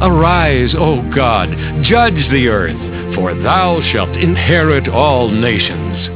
Arise, 0.00 0.74
O 0.76 1.08
God, 1.14 1.50
judge 1.84 2.28
the 2.30 2.48
earth, 2.48 3.14
for 3.14 3.32
thou 3.32 3.80
shalt 3.92 4.10
inherit 4.10 4.88
all 4.88 5.30
nations. 5.30 6.08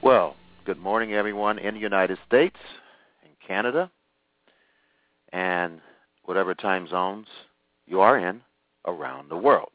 Well, 0.00 0.36
good 0.64 0.78
morning, 0.78 1.14
everyone 1.14 1.58
in 1.58 1.74
the 1.74 1.80
United 1.80 2.18
States, 2.26 2.56
in 3.24 3.30
Canada, 3.44 3.90
and 5.32 5.80
whatever 6.24 6.54
time 6.54 6.86
zones 6.86 7.26
you 7.86 8.00
are 8.00 8.18
in 8.18 8.40
around 8.86 9.28
the 9.28 9.36
world. 9.36 9.72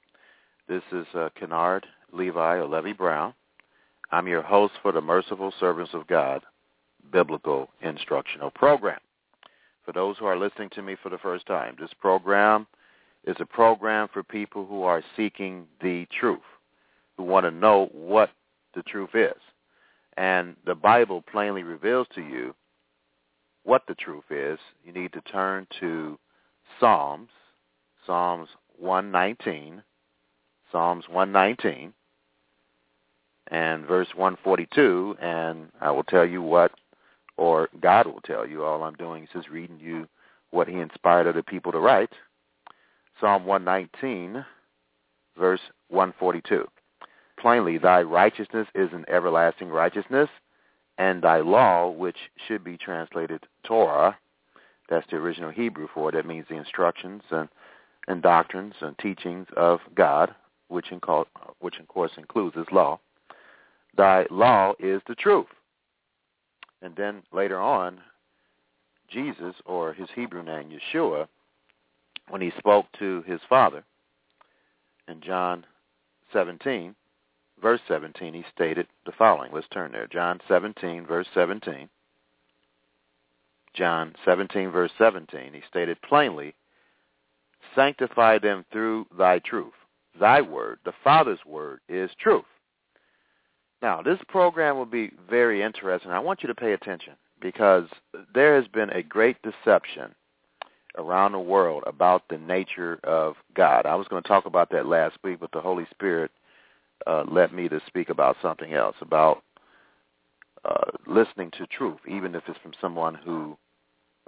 This 0.70 0.84
is 0.94 1.06
uh, 1.14 1.30
Kennard 1.38 1.86
Levi 2.14 2.56
or 2.56 2.66
Levy 2.66 2.94
Brown. 2.94 3.34
I'm 4.10 4.28
your 4.28 4.42
host 4.42 4.74
for 4.82 4.94
the 4.94 5.02
Merciful 5.02 5.54
Servants 5.60 5.94
of 5.94 6.08
God 6.08 6.44
Biblical 7.12 7.70
Instructional 7.82 8.52
Program. 8.52 9.00
For 9.90 9.94
those 9.94 10.20
who 10.20 10.28
are 10.28 10.38
listening 10.38 10.70
to 10.76 10.84
me 10.84 10.96
for 11.02 11.10
the 11.10 11.18
first 11.18 11.48
time, 11.48 11.76
this 11.80 11.90
program 12.00 12.68
is 13.24 13.36
a 13.40 13.46
program 13.46 14.08
for 14.14 14.22
people 14.22 14.64
who 14.64 14.84
are 14.84 15.02
seeking 15.18 15.66
the 15.82 16.06
truth, 16.12 16.46
who 17.18 17.24
want 17.24 17.48
to 17.48 17.50
know 17.50 17.90
what 17.92 18.30
the 18.76 18.84
truth 18.84 19.16
is. 19.16 19.42
And 20.16 20.56
the 20.64 20.76
Bible 20.76 21.24
plainly 21.24 21.64
reveals 21.64 22.06
to 22.14 22.22
you 22.22 22.54
what 23.64 23.82
the 23.88 23.96
truth 23.96 24.26
is. 24.30 24.60
You 24.86 24.94
need 24.94 25.12
to 25.14 25.22
turn 25.22 25.66
to 25.80 26.20
Psalms, 26.80 27.30
Psalms 28.06 28.50
119, 28.78 29.82
Psalms 30.72 31.06
119, 31.10 31.94
and 33.48 33.88
verse 33.88 34.10
142, 34.16 35.18
and 35.20 35.72
I 35.82 35.90
will 35.90 36.04
tell 36.04 36.28
you 36.28 36.44
what 36.44 36.74
or 37.40 37.70
God 37.82 38.06
will 38.06 38.22
tell 38.22 38.46
you. 38.46 38.64
All 38.64 38.84
I'm 38.84 38.96
doing 38.96 39.24
is 39.24 39.30
just 39.34 39.50
reading 39.50 39.80
you 39.80 40.08
what 40.52 40.68
he 40.68 40.76
inspired 40.76 41.28
other 41.28 41.44
people 41.44 41.72
to 41.72 41.80
write. 41.80 42.12
Psalm 43.20 43.46
119, 43.46 44.46
verse 45.38 45.62
142. 45.90 46.68
Plainly, 47.40 47.78
thy 47.78 48.02
righteousness 48.02 48.68
is 48.76 48.90
an 48.92 49.06
everlasting 49.08 49.70
righteousness, 49.70 50.30
and 50.98 51.22
thy 51.22 51.40
law, 51.40 51.90
which 51.90 52.18
should 52.48 52.64
be 52.64 52.78
translated 52.78 53.46
Torah, 53.64 54.18
that's 54.90 55.06
the 55.10 55.18
original 55.18 55.52
Hebrew 55.52 55.88
for 55.94 56.10
it. 56.10 56.14
That 56.14 56.26
means 56.26 56.46
the 56.50 56.58
instructions 56.58 57.22
and, 57.30 57.48
and 58.08 58.22
doctrines 58.22 58.74
and 58.82 58.98
teachings 58.98 59.48
of 59.56 59.80
God, 59.96 60.34
which, 60.68 60.92
in 60.92 61.00
which 61.60 61.80
of 61.80 61.88
course 61.88 62.12
includes 62.18 62.56
his 62.56 62.66
law. 62.72 63.00
Thy 63.96 64.26
law 64.30 64.74
is 64.80 65.02
the 65.08 65.16
truth. 65.16 65.48
And 66.82 66.96
then 66.96 67.24
later 67.32 67.60
on, 67.60 68.00
Jesus, 69.10 69.56
or 69.66 69.94
his 69.94 70.08
Hebrew 70.16 70.44
name, 70.44 70.70
Yeshua, 70.70 71.28
when 72.30 72.42
he 72.42 72.52
spoke 72.58 72.86
to 73.00 73.24
his 73.24 73.40
father 73.50 73.84
in 75.08 75.20
John 75.22 75.66
17, 76.32 76.96
verse 77.62 77.82
17, 77.88 78.34
he 78.34 78.46
stated 78.54 78.88
the 79.06 79.12
following. 79.18 79.52
Let's 79.52 79.68
turn 79.70 79.92
there. 79.92 80.08
John 80.08 80.40
17, 80.48 81.06
verse 81.06 81.28
17. 81.34 81.90
John 83.74 84.16
17, 84.26 84.72
verse 84.72 84.92
17, 84.98 85.54
he 85.54 85.62
stated 85.68 86.02
plainly, 86.02 86.56
Sanctify 87.76 88.40
them 88.40 88.66
through 88.72 89.06
thy 89.18 89.40
truth. 89.40 89.74
Thy 90.20 90.42
word, 90.42 90.80
the 90.86 90.94
Father's 91.04 91.40
word, 91.46 91.82
is 91.88 92.10
truth. 92.20 92.46
Now, 93.82 94.02
this 94.02 94.20
program 94.28 94.78
will 94.78 94.86
be 94.86 95.12
very 95.30 95.62
interesting. 95.62 96.12
I 96.12 96.20
want 96.20 96.44
you 96.44 96.48
to 96.48 96.56
pay 96.56 96.74
attention 96.74 97.14
because 97.42 97.86
there 98.34 98.56
has 98.56 98.68
been 98.68 98.90
a 98.90 99.02
great 99.02 99.38
deception 99.42 100.14
around 100.98 101.32
the 101.32 101.40
world 101.40 101.84
about 101.88 102.24
the 102.30 102.38
nature 102.38 103.00
of 103.04 103.36
God. 103.54 103.86
I 103.86 103.96
was 103.96 104.08
going 104.08 104.22
to 104.22 104.28
talk 104.28 104.46
about 104.46 104.70
that 104.72 104.86
last 104.86 105.18
week, 105.24 105.40
but 105.40 105.52
the 105.52 105.62
Holy 105.62 105.88
Spirit 105.92 106.32
uh, 107.08 107.24
led 107.30 107.54
me 107.54 107.70
to 107.70 107.82
speak 107.88 108.10
about 108.10 108.36
something 108.42 108.74
else, 108.74 108.96
about 109.00 109.44
uh, 110.66 110.92
listening 111.08 111.52
to 111.52 111.66
truth, 111.68 112.00
even 112.08 112.36
if 112.36 112.44
it's 112.48 112.60
from 112.60 112.74
someone 112.82 113.16
who 113.16 113.58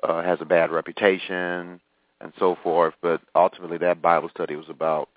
uh, 0.04 0.24
has 0.24 0.40
a 0.40 0.46
bad 0.46 0.72
reputation 0.72 1.82
and 2.22 2.32
so 2.40 2.56
forth. 2.64 2.94
But 3.02 3.22
ultimately, 3.36 3.78
that 3.80 4.02
Bible 4.02 4.30
study 4.30 4.56
was 4.56 4.70
about 4.70 5.10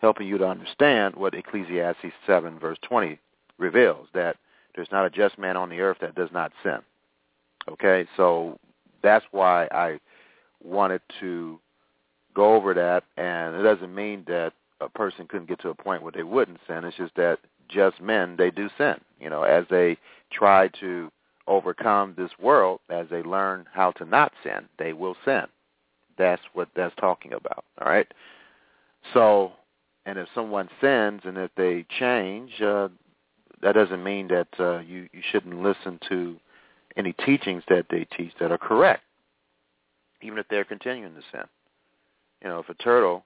helping 0.00 0.26
you 0.26 0.38
to 0.38 0.48
understand 0.48 1.14
what 1.14 1.34
Ecclesiastes 1.34 2.12
7, 2.26 2.58
verse 2.58 2.78
20 2.82 3.20
reveals 3.58 4.08
that 4.14 4.36
there's 4.74 4.90
not 4.92 5.06
a 5.06 5.10
just 5.10 5.38
man 5.38 5.56
on 5.56 5.68
the 5.68 5.80
earth 5.80 5.98
that 6.00 6.14
does 6.14 6.30
not 6.32 6.52
sin. 6.62 6.78
Okay, 7.68 8.06
so 8.16 8.58
that's 9.02 9.24
why 9.30 9.68
I 9.70 9.98
wanted 10.62 11.02
to 11.20 11.58
go 12.34 12.54
over 12.54 12.74
that, 12.74 13.04
and 13.16 13.56
it 13.56 13.62
doesn't 13.62 13.94
mean 13.94 14.24
that 14.28 14.52
a 14.80 14.88
person 14.88 15.26
couldn't 15.26 15.48
get 15.48 15.60
to 15.60 15.70
a 15.70 15.74
point 15.74 16.02
where 16.02 16.12
they 16.12 16.22
wouldn't 16.22 16.60
sin. 16.66 16.84
It's 16.84 16.96
just 16.96 17.14
that 17.16 17.38
just 17.68 18.00
men, 18.00 18.36
they 18.36 18.50
do 18.50 18.70
sin. 18.78 18.94
You 19.20 19.30
know, 19.30 19.42
as 19.42 19.64
they 19.70 19.98
try 20.32 20.68
to 20.80 21.10
overcome 21.46 22.14
this 22.16 22.30
world, 22.40 22.80
as 22.88 23.06
they 23.10 23.22
learn 23.22 23.66
how 23.72 23.90
to 23.92 24.04
not 24.04 24.32
sin, 24.42 24.68
they 24.78 24.92
will 24.92 25.16
sin. 25.24 25.44
That's 26.16 26.42
what 26.52 26.68
that's 26.76 26.94
talking 27.00 27.32
about. 27.32 27.64
All 27.80 27.88
right. 27.88 28.06
So, 29.14 29.52
and 30.06 30.18
if 30.18 30.28
someone 30.34 30.68
sins 30.80 31.22
and 31.24 31.38
if 31.38 31.50
they 31.56 31.86
change, 31.98 32.60
uh, 32.60 32.88
that 33.62 33.74
doesn't 33.74 34.02
mean 34.02 34.28
that 34.28 34.48
uh, 34.58 34.78
you 34.80 35.08
you 35.12 35.22
shouldn't 35.30 35.62
listen 35.62 35.98
to 36.08 36.36
any 36.96 37.12
teachings 37.24 37.62
that 37.68 37.86
they 37.90 38.06
teach 38.16 38.32
that 38.40 38.52
are 38.52 38.58
correct, 38.58 39.02
even 40.22 40.38
if 40.38 40.46
they're 40.48 40.64
continuing 40.64 41.14
to 41.14 41.22
sin. 41.32 41.44
You 42.42 42.48
know, 42.48 42.58
if 42.60 42.68
a 42.68 42.74
turtle 42.74 43.24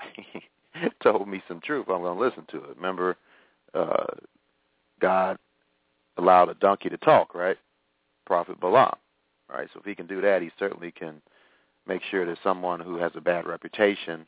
told 1.02 1.28
me 1.28 1.42
some 1.48 1.60
truth, 1.60 1.86
I'm 1.88 2.02
going 2.02 2.16
to 2.16 2.24
listen 2.24 2.44
to 2.50 2.70
it. 2.70 2.76
Remember, 2.76 3.16
uh, 3.74 4.06
God 5.00 5.38
allowed 6.16 6.48
a 6.48 6.54
donkey 6.54 6.88
to 6.88 6.96
talk, 6.98 7.34
right? 7.34 7.56
Prophet 8.26 8.60
Balaam, 8.60 8.96
right? 9.50 9.68
So 9.72 9.80
if 9.80 9.86
he 9.86 9.94
can 9.94 10.06
do 10.06 10.20
that, 10.20 10.42
he 10.42 10.50
certainly 10.58 10.92
can 10.92 11.20
make 11.86 12.02
sure 12.10 12.24
that 12.26 12.38
someone 12.42 12.80
who 12.80 12.96
has 12.96 13.12
a 13.14 13.20
bad 13.20 13.46
reputation 13.46 14.26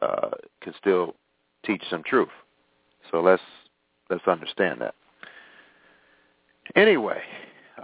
uh, 0.00 0.30
can 0.60 0.74
still 0.78 1.14
teach 1.64 1.82
some 1.88 2.02
truth. 2.02 2.28
So 3.10 3.20
let's 3.20 3.42
let's 4.10 4.26
understand 4.26 4.80
that. 4.80 4.94
Anyway, 6.74 7.20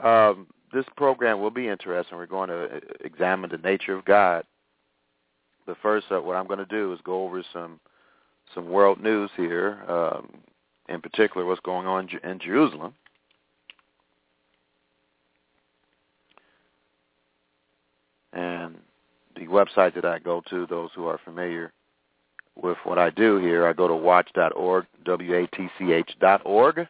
um, 0.03 0.47
this 0.73 0.85
program 0.97 1.41
will 1.41 1.51
be 1.51 1.69
interesting. 1.69 2.17
We're 2.17 2.27
going 2.27 2.49
to 2.49 2.81
examine 3.05 3.51
the 3.51 3.59
nature 3.59 3.95
of 3.95 4.05
God. 4.05 4.45
But 5.67 5.77
first, 5.83 6.07
uh, 6.11 6.21
what 6.21 6.37
I'm 6.37 6.47
going 6.47 6.59
to 6.59 6.67
do 6.67 6.93
is 6.93 7.01
go 7.05 7.25
over 7.25 7.43
some 7.53 7.79
some 8.55 8.69
world 8.69 9.01
news 9.01 9.31
here, 9.37 9.83
um, 9.89 10.29
in 10.89 11.01
particular, 11.01 11.47
what's 11.47 11.61
going 11.61 11.87
on 11.87 12.09
in 12.23 12.39
Jerusalem. 12.39 12.93
And 18.33 18.77
the 19.37 19.47
website 19.47 19.95
that 19.95 20.05
I 20.05 20.19
go 20.19 20.43
to, 20.51 20.67
those 20.67 20.91
who 20.95 21.07
are 21.07 21.21
familiar 21.25 21.73
with 22.61 22.77
what 22.85 22.99
I 22.99 23.11
do 23.11 23.39
here, 23.39 23.67
I 23.67 23.73
go 23.73 23.89
to 23.89 23.95
watch.org, 23.95 24.87
W-A-T-C-H 25.05 26.17
dot 26.21 26.43
org, 26.45 26.87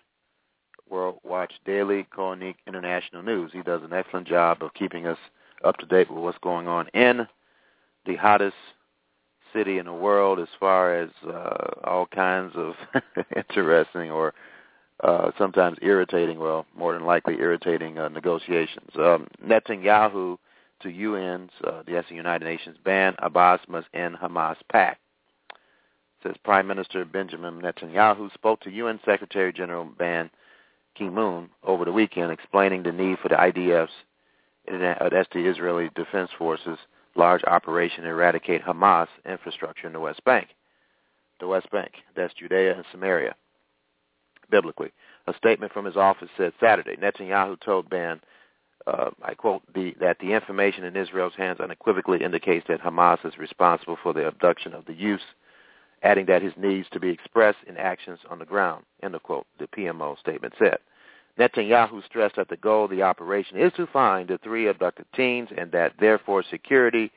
World 0.88 1.20
Watch 1.25 1.53
Daily, 1.64 2.06
Koenig 2.14 2.56
International 2.67 3.23
News. 3.23 3.50
He 3.53 3.62
does 3.62 3.82
an 3.82 3.93
excellent 3.93 4.29
job 4.29 4.62
of 4.62 4.75
keeping 4.75 5.06
us 5.06 5.19
up 5.64 5.76
to 5.79 5.87
date 5.87 6.11
with 6.11 6.23
what's 6.23 6.38
going 6.38 6.69
on 6.69 6.88
in 6.88 7.26
the 8.05 8.17
hottest 8.17 8.56
city 9.53 9.79
in 9.79 9.87
the 9.87 9.93
world 9.93 10.38
as 10.38 10.49
far 10.59 10.94
as 10.94 11.11
uh, 11.26 11.81
all 11.85 12.06
kinds 12.06 12.53
of 12.56 12.75
interesting 13.37 14.11
or 14.11 14.35
uh, 15.03 15.31
sometimes 15.37 15.79
irritating, 15.82 16.38
well, 16.38 16.67
more 16.76 16.93
than 16.93 17.05
likely 17.05 17.35
irritating 17.38 17.99
uh, 17.99 18.08
negotiations. 18.08 18.91
Um, 18.97 19.26
Netanyahu 19.44 20.38
to 20.82 20.88
UN's, 20.88 21.50
uh, 21.65 21.82
the 21.85 22.03
United 22.11 22.44
Nations, 22.44 22.76
ban 22.85 23.15
Abbas 23.19 23.61
must 23.69 23.87
end 23.94 24.17
Hamas 24.17 24.56
pact. 24.70 25.00
Says 26.22 26.36
Prime 26.44 26.66
Minister 26.66 27.04
Benjamin 27.04 27.60
Netanyahu 27.60 28.32
spoke 28.32 28.60
to 28.60 28.70
UN 28.70 29.00
Secretary 29.04 29.52
General 29.52 29.84
Ban 29.84 30.30
Ki-moon 30.94 31.48
over 31.64 31.84
the 31.84 31.92
weekend, 31.92 32.30
explaining 32.30 32.82
the 32.82 32.92
need 32.92 33.19
for 33.19 33.28
the 33.28 33.34
IDF's, 33.34 33.90
that's 34.69 35.28
the 35.32 35.46
Israeli 35.48 35.90
Defense 35.94 36.30
Forces, 36.38 36.78
large 37.14 37.42
operation 37.44 38.04
to 38.04 38.10
eradicate 38.10 38.62
Hamas 38.62 39.08
infrastructure 39.26 39.86
in 39.86 39.92
the 39.92 40.00
West 40.00 40.24
Bank. 40.24 40.48
The 41.40 41.48
West 41.48 41.70
Bank, 41.70 41.90
that's 42.14 42.34
Judea 42.34 42.76
and 42.76 42.84
Samaria, 42.92 43.34
biblically. 44.50 44.92
A 45.26 45.34
statement 45.34 45.72
from 45.72 45.84
his 45.84 45.96
office 45.96 46.28
said 46.36 46.52
Saturday, 46.60 46.96
Netanyahu 46.96 47.60
told 47.60 47.90
Ban, 47.90 48.20
uh, 48.86 49.10
I 49.22 49.34
quote, 49.34 49.62
the, 49.74 49.94
that 50.00 50.19
the 50.20 50.32
information 50.32 50.84
in 50.84 50.96
Israel's 50.96 51.34
hands 51.36 51.60
unequivocally 51.60 52.22
indicates 52.22 52.66
that 52.69 52.82
Hamas 52.82 53.24
is 53.26 53.38
responsible 53.38 53.96
for 54.02 54.12
the 54.12 54.26
abduction 54.26 54.74
of 54.74 54.84
the 54.84 54.94
youth, 54.94 55.20
adding 56.02 56.26
that 56.26 56.43
his 56.43 56.52
needs 56.56 56.88
to 56.93 57.00
be 57.00 57.10
expressed 57.10 57.58
in 57.66 57.76
actions 57.76 58.19
on 58.31 58.38
the 58.38 58.44
ground, 58.44 58.84
end 59.02 59.14
of 59.14 59.22
quote, 59.22 59.46
the 59.58 59.66
PMO 59.69 60.19
statement 60.19 60.54
said. 60.58 60.78
Netanyahu 61.38 62.04
stressed 62.04 62.37
that 62.37 62.49
the 62.49 62.56
goal 62.56 62.84
of 62.84 62.90
the 62.90 63.02
operation 63.02 63.56
is 63.56 63.72
to 63.75 63.87
find 63.87 64.28
the 64.28 64.38
three 64.38 64.69
abducted 64.69 65.06
teens 65.14 65.49
and 65.56 65.72
that 65.72 65.94
therefore 65.99 66.43
security 66.50 67.10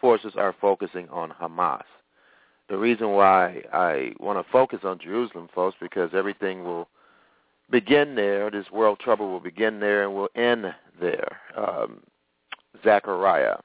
forces 0.00 0.34
are 0.36 0.54
focusing 0.60 1.08
on 1.08 1.30
Hamas. 1.30 1.84
The 2.68 2.76
reason 2.76 3.10
why 3.10 3.62
I 3.72 4.12
want 4.20 4.44
to 4.44 4.52
focus 4.52 4.80
on 4.84 4.98
Jerusalem, 4.98 5.48
folks, 5.54 5.76
because 5.80 6.10
everything 6.14 6.64
will 6.64 6.88
begin 7.70 8.14
there. 8.14 8.50
This 8.50 8.70
world 8.70 8.98
trouble 8.98 9.30
will 9.30 9.40
begin 9.40 9.80
there 9.80 10.04
and 10.04 10.14
will 10.14 10.28
end 10.34 10.66
there. 11.00 11.38
Um, 11.56 12.00
Zechariah 12.84 13.56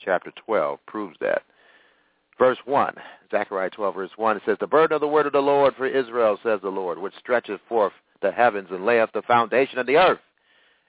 chapter 0.00 0.32
12 0.44 0.78
proves 0.86 1.16
that. 1.20 1.42
Verse 2.38 2.58
1, 2.64 2.94
Zechariah 3.30 3.70
12, 3.70 3.94
verse 3.94 4.10
1, 4.16 4.36
it 4.36 4.42
says, 4.44 4.56
The 4.58 4.66
burden 4.66 4.94
of 4.94 5.00
the 5.00 5.08
word 5.08 5.26
of 5.26 5.32
the 5.32 5.40
Lord 5.40 5.74
for 5.76 5.86
Israel, 5.86 6.38
says 6.42 6.60
the 6.62 6.68
Lord, 6.68 6.98
which 6.98 7.14
stretcheth 7.18 7.60
forth 7.68 7.92
the 8.22 8.32
heavens 8.32 8.68
and 8.70 8.84
layeth 8.84 9.12
the 9.12 9.22
foundation 9.22 9.78
of 9.78 9.86
the 9.86 9.96
earth, 9.96 10.18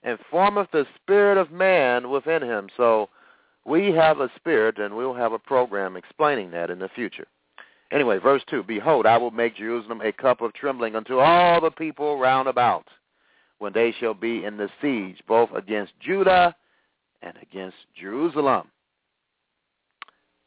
and 0.04 0.18
formeth 0.32 0.72
the 0.72 0.86
spirit 0.96 1.38
of 1.38 1.52
man 1.52 2.10
within 2.10 2.42
him. 2.42 2.68
So 2.78 3.10
we 3.64 3.92
have 3.92 4.20
a 4.20 4.32
spirit, 4.36 4.80
and 4.80 4.96
we'll 4.96 5.14
have 5.14 5.34
a 5.34 5.40
program 5.40 5.98
explaining 5.98 6.52
that 6.52 6.72
in 6.72 6.80
the 6.80 6.90
future. 6.90 7.28
Anyway, 7.92 8.18
verse 8.18 8.44
2, 8.50 8.64
Behold, 8.64 9.06
I 9.06 9.18
will 9.18 9.32
make 9.32 9.58
Jerusalem 9.58 10.02
a 10.02 10.12
cup 10.12 10.42
of 10.42 10.54
trembling 10.54 10.96
unto 10.96 11.20
all 11.20 11.62
the 11.62 11.72
people 11.72 12.18
round 12.18 12.48
about, 12.48 12.88
when 13.60 13.74
they 13.74 13.94
shall 14.00 14.16
be 14.16 14.44
in 14.44 14.58
the 14.58 14.70
siege, 14.82 15.22
both 15.28 15.52
against 15.56 15.94
Judah 16.00 16.56
and 17.22 17.34
against 17.42 17.78
Jerusalem. 18.00 18.70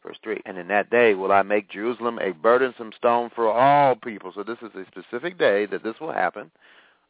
Verse 0.08 0.16
3, 0.24 0.40
And 0.46 0.56
in 0.56 0.68
that 0.68 0.88
day 0.88 1.12
will 1.12 1.32
I 1.32 1.42
make 1.42 1.68
Jerusalem 1.68 2.18
a 2.18 2.32
burdensome 2.32 2.92
stone 2.96 3.28
for 3.34 3.52
all 3.52 3.94
people. 3.94 4.32
So 4.34 4.42
this 4.42 4.56
is 4.62 4.70
a 4.74 4.86
specific 4.86 5.38
day 5.38 5.66
that 5.66 5.82
this 5.82 5.96
will 6.00 6.14
happen. 6.14 6.50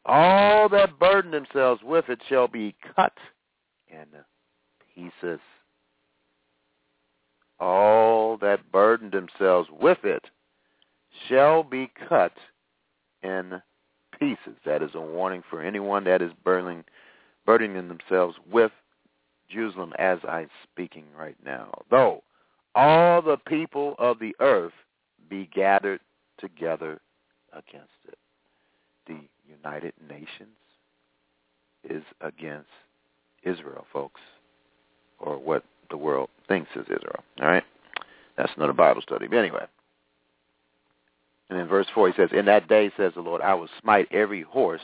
All 0.05 0.67
that 0.67 0.99
burden 0.99 1.31
themselves 1.31 1.81
with 1.81 2.09
it 2.09 2.19
shall 2.27 2.49
be 2.49 2.75
cut 2.97 3.13
in 3.87 4.05
pieces. 4.93 5.39
All 7.57 8.37
that 8.39 8.69
burden 8.69 9.11
themselves 9.11 9.69
with 9.79 9.99
it 10.03 10.25
shall 11.29 11.63
be 11.63 11.89
cut 12.09 12.33
in 13.23 13.61
pieces. 14.19 14.57
That 14.65 14.83
is 14.83 14.91
a 14.93 14.99
warning 14.99 15.43
for 15.49 15.61
anyone 15.61 16.03
that 16.03 16.21
is 16.21 16.31
burdening, 16.43 16.83
burdening 17.45 17.87
themselves 17.87 18.35
with 18.51 18.73
Jerusalem 19.49 19.93
as 19.97 20.19
I'm 20.27 20.49
speaking 20.69 21.05
right 21.17 21.37
now. 21.45 21.83
Though 21.89 22.23
all 22.75 23.21
the 23.21 23.37
people 23.37 23.95
of 23.97 24.19
the 24.19 24.35
earth 24.39 24.73
be 25.29 25.49
gathered 25.53 25.99
together 26.39 26.99
against 27.53 27.89
it. 28.07 28.17
The 29.07 29.19
United 29.47 29.93
Nations 30.07 30.49
is 31.83 32.03
against 32.21 32.69
Israel, 33.43 33.85
folks, 33.91 34.21
or 35.19 35.37
what 35.37 35.63
the 35.89 35.97
world 35.97 36.29
thinks 36.47 36.69
is 36.75 36.83
Israel. 36.83 37.23
All 37.41 37.47
right? 37.47 37.63
That's 38.37 38.51
another 38.55 38.73
Bible 38.73 39.01
study. 39.01 39.27
But 39.27 39.37
anyway. 39.37 39.65
And 41.49 41.59
in 41.59 41.67
verse 41.67 41.87
4 41.93 42.09
he 42.09 42.13
says, 42.15 42.29
In 42.31 42.45
that 42.45 42.67
day, 42.67 42.91
says 42.95 43.13
the 43.15 43.21
Lord, 43.21 43.41
I 43.41 43.55
will 43.55 43.69
smite 43.81 44.07
every 44.11 44.43
horse 44.43 44.81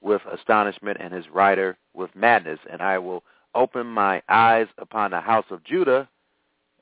with 0.00 0.22
astonishment 0.32 0.98
and 1.00 1.12
his 1.12 1.28
rider 1.28 1.76
with 1.92 2.14
madness, 2.14 2.58
and 2.70 2.80
I 2.80 2.98
will 2.98 3.22
open 3.54 3.86
my 3.86 4.22
eyes 4.28 4.66
upon 4.78 5.10
the 5.10 5.20
house 5.20 5.44
of 5.50 5.62
Judah 5.64 6.08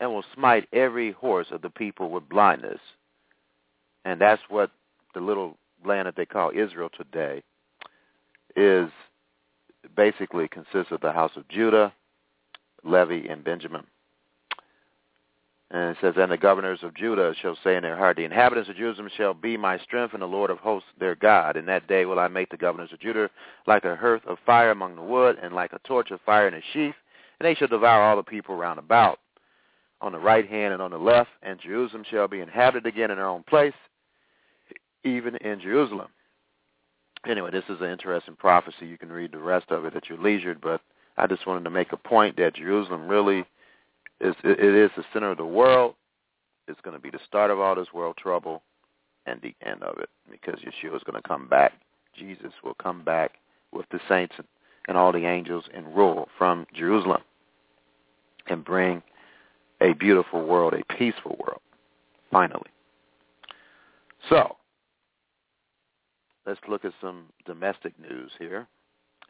and 0.03 0.13
will 0.13 0.25
smite 0.35 0.69
every 0.73 1.13
horse 1.13 1.47
of 1.53 1.63
the 1.63 1.71
people 1.71 2.11
with 2.11 2.29
blindness. 2.29 2.81
And 4.05 4.21
that's 4.21 4.43
what 4.49 4.73
the 5.15 5.21
little 5.21 5.57
land 5.87 6.09
that 6.09 6.17
they 6.17 6.27
call 6.27 6.51
Israel 6.51 6.91
today 6.97 7.41
is 8.57 8.91
basically 9.97 10.49
consists 10.49 10.91
of 10.91 11.01
the 11.03 11.13
house 11.13 11.31
of 11.37 11.47
Judah, 11.49 11.93
Levi, 12.83 13.29
and 13.31 13.45
Benjamin. 13.45 13.85
And 15.71 15.91
it 15.91 15.97
says, 16.01 16.15
And 16.17 16.33
the 16.33 16.37
governors 16.37 16.81
of 16.83 16.97
Judah 16.97 17.33
shall 17.41 17.57
say 17.63 17.77
in 17.77 17.85
their 17.85 17.97
heart, 17.97 18.17
The 18.17 18.25
inhabitants 18.25 18.69
of 18.69 18.77
Jerusalem 18.77 19.09
shall 19.17 19.35
be 19.35 19.57
my 19.57 19.79
strength, 19.79 20.15
and 20.15 20.23
the 20.23 20.27
Lord 20.27 20.51
of 20.51 20.59
hosts 20.59 20.89
their 20.99 21.15
God. 21.15 21.57
In 21.57 21.65
that 21.67 21.87
day 21.87 22.07
will 22.07 22.19
I 22.19 22.27
make 22.27 22.51
the 22.51 22.57
governors 22.57 22.93
of 22.93 22.99
Judah 22.99 23.31
like 23.69 23.85
a 23.85 23.95
hearth 23.95 24.23
of 24.27 24.39
fire 24.45 24.73
among 24.73 24.97
the 24.97 25.03
wood, 25.03 25.39
and 25.41 25.55
like 25.55 25.73
a 25.73 25.81
torch 25.87 26.11
of 26.11 26.21
fire 26.23 26.49
in 26.49 26.55
a 26.55 26.63
sheaf, 26.73 26.95
and 27.39 27.47
they 27.47 27.55
shall 27.55 27.69
devour 27.69 28.03
all 28.03 28.17
the 28.17 28.25
people 28.25 28.57
round 28.57 28.81
about, 28.81 29.21
on 30.03 30.13
the 30.13 30.19
right 30.19 30.49
hand 30.49 30.75
and 30.75 30.83
on 30.83 30.91
the 30.91 30.99
left, 30.99 31.31
and 31.43 31.61
Jerusalem 31.61 32.05
shall 32.11 32.29
be 32.29 32.41
inhabited 32.41 32.87
again 32.87 33.11
in 33.11 33.19
her 33.19 33.27
own 33.27 33.45
place, 33.45 33.75
even 35.05 35.37
in 35.37 35.61
Jerusalem. 35.61 36.09
Anyway, 37.27 37.53
this 37.53 37.65
is 37.69 37.81
an 37.81 37.91
interesting 37.91 38.35
prophecy. 38.35 38.87
You 38.87 38.99
can 38.99 39.13
read 39.13 39.33
the 39.33 39.39
rest 39.39 39.71
of 39.71 39.85
it 39.85 39.95
at 39.95 40.09
your 40.09 40.19
leisure, 40.19 40.57
but 40.61 40.81
I 41.17 41.29
just 41.29 41.47
wanted 41.47 41.65
to 41.65 41.71
make 41.71 41.93
a 41.93 41.97
point 41.97 42.37
that 42.37 42.57
Jerusalem 42.57 43.07
really 43.07 43.45
is 44.21 44.35
it 44.45 44.61
is 44.61 44.91
the 44.97 45.05
center 45.13 45.31
of 45.31 45.39
the 45.39 45.45
world. 45.45 45.95
It's 46.69 46.81
going 46.81 46.97
to 46.97 47.03
be 47.03 47.11
the 47.11 47.21
start 47.27 47.51
of 47.51 47.61
all 47.61 47.75
this 47.75 47.93
world 47.93 48.17
trouble 48.17 48.63
and 49.27 49.41
the 49.41 49.55
end 49.65 49.83
of 49.83 49.99
it 49.99 50.09
because 50.31 50.61
Yeshua 50.61 50.97
is 50.97 51.03
going 51.05 51.21
to 51.21 51.29
come 51.29 51.49
back. 51.49 51.73
Jesus 52.17 52.53
will 52.65 52.75
come 52.75 53.05
back 53.05 53.33
with 53.73 53.87
the 53.91 54.01
saints 54.09 54.35
and 54.89 54.97
all 54.97 55.13
the 55.13 55.27
angels 55.27 55.65
and 55.75 55.95
rule 55.95 56.29
from 56.37 56.67
Jerusalem 56.75 57.23
and 58.49 58.65
bring 58.65 59.03
a 59.83 59.93
beautiful 59.95 60.47
world, 60.47 60.75
a 60.75 60.95
peaceful 60.95 61.37
world, 61.45 61.61
finally. 62.31 62.71
So, 64.29 64.57
let's 66.47 66.61
look 66.69 66.85
at 66.85 66.93
some 67.01 67.25
domestic 67.45 67.99
news 67.99 68.31
here. 68.39 68.69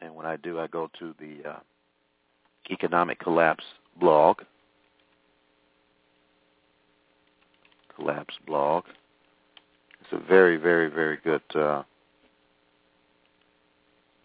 And 0.01 0.13
when 0.15 0.25
I 0.25 0.37
do, 0.37 0.59
I 0.59 0.67
go 0.67 0.89
to 0.99 1.15
the 1.19 1.49
uh, 1.49 1.59
Economic 2.69 3.19
Collapse 3.19 3.63
blog. 3.99 4.41
Collapse 7.95 8.35
blog. 8.45 8.83
It's 10.01 10.11
a 10.11 10.27
very, 10.27 10.57
very, 10.57 10.89
very 10.89 11.17
good 11.23 11.41
uh, 11.55 11.83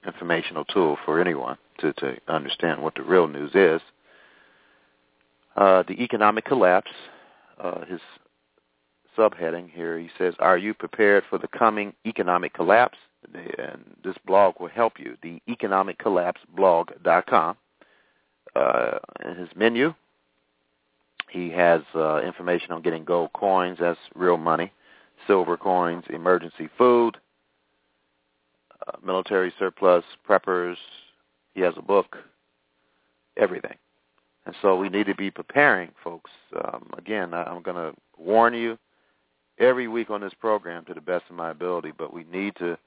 informational 0.06 0.64
tool 0.64 0.99
for 1.04 1.20
anyone 1.20 1.56
to, 1.78 1.92
to 1.94 2.16
understand 2.28 2.82
what 2.82 2.94
the 2.94 3.02
real 3.02 3.28
news 3.28 3.52
is. 3.54 3.80
Uh, 5.59 5.83
the 5.88 6.00
economic 6.00 6.45
collapse, 6.45 6.93
uh, 7.59 7.85
his 7.87 7.99
subheading 9.17 9.69
here, 9.69 9.99
he 9.99 10.09
says, 10.17 10.35
are 10.38 10.57
you 10.57 10.73
prepared 10.73 11.25
for 11.29 11.37
the 11.37 11.49
coming 11.49 11.93
economic 12.07 12.55
collapse? 12.55 12.97
And 13.35 13.85
this 14.05 14.15
blog 14.25 14.61
will 14.61 14.69
help 14.69 15.00
you. 15.00 15.17
The 15.21 15.43
economiccollapseblog.com. 15.49 17.57
Uh, 18.55 18.99
in 19.25 19.35
his 19.35 19.49
menu, 19.57 19.93
he 21.29 21.50
has 21.50 21.83
uh, 21.93 22.21
information 22.21 22.71
on 22.71 22.81
getting 22.81 23.05
gold 23.05 23.33
coins. 23.33 23.79
That's 23.81 23.99
real 24.15 24.37
money. 24.37 24.73
Silver 25.27 25.57
coins, 25.57 26.05
emergency 26.09 26.69
food, 26.79 27.17
uh, 28.87 28.93
military 29.05 29.53
surplus, 29.59 30.05
preppers. 30.27 30.77
He 31.53 31.62
has 31.62 31.75
a 31.77 31.83
book, 31.83 32.17
everything. 33.37 33.75
And 34.49 34.57
so 34.62 34.76
we 34.76 34.88
need 34.88 35.05
to 35.09 35.14
be 35.14 35.31
preparing, 35.31 35.90
folks. 36.02 36.31
Um, 36.64 36.88
again, 36.97 37.35
I, 37.35 37.43
I'm 37.43 37.61
going 37.61 37.76
to 37.76 37.93
warn 38.17 38.55
you 38.55 38.78
every 39.59 39.88
week 39.88 40.09
on 40.09 40.23
this 40.23 40.33
program 40.40 40.87
to 40.87 40.95
the 40.95 41.02
best 41.02 41.25
of 41.28 41.37
my 41.37 41.50
ability, 41.50 41.93
but 41.99 42.14
we 42.14 42.25
need 42.33 42.57
to, 42.57 42.78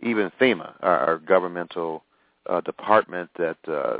even 0.00 0.32
FEMA, 0.40 0.72
our, 0.80 0.98
our 1.00 1.18
governmental 1.18 2.02
uh, 2.48 2.62
department 2.62 3.28
that 3.36 3.58
uh, 3.68 3.98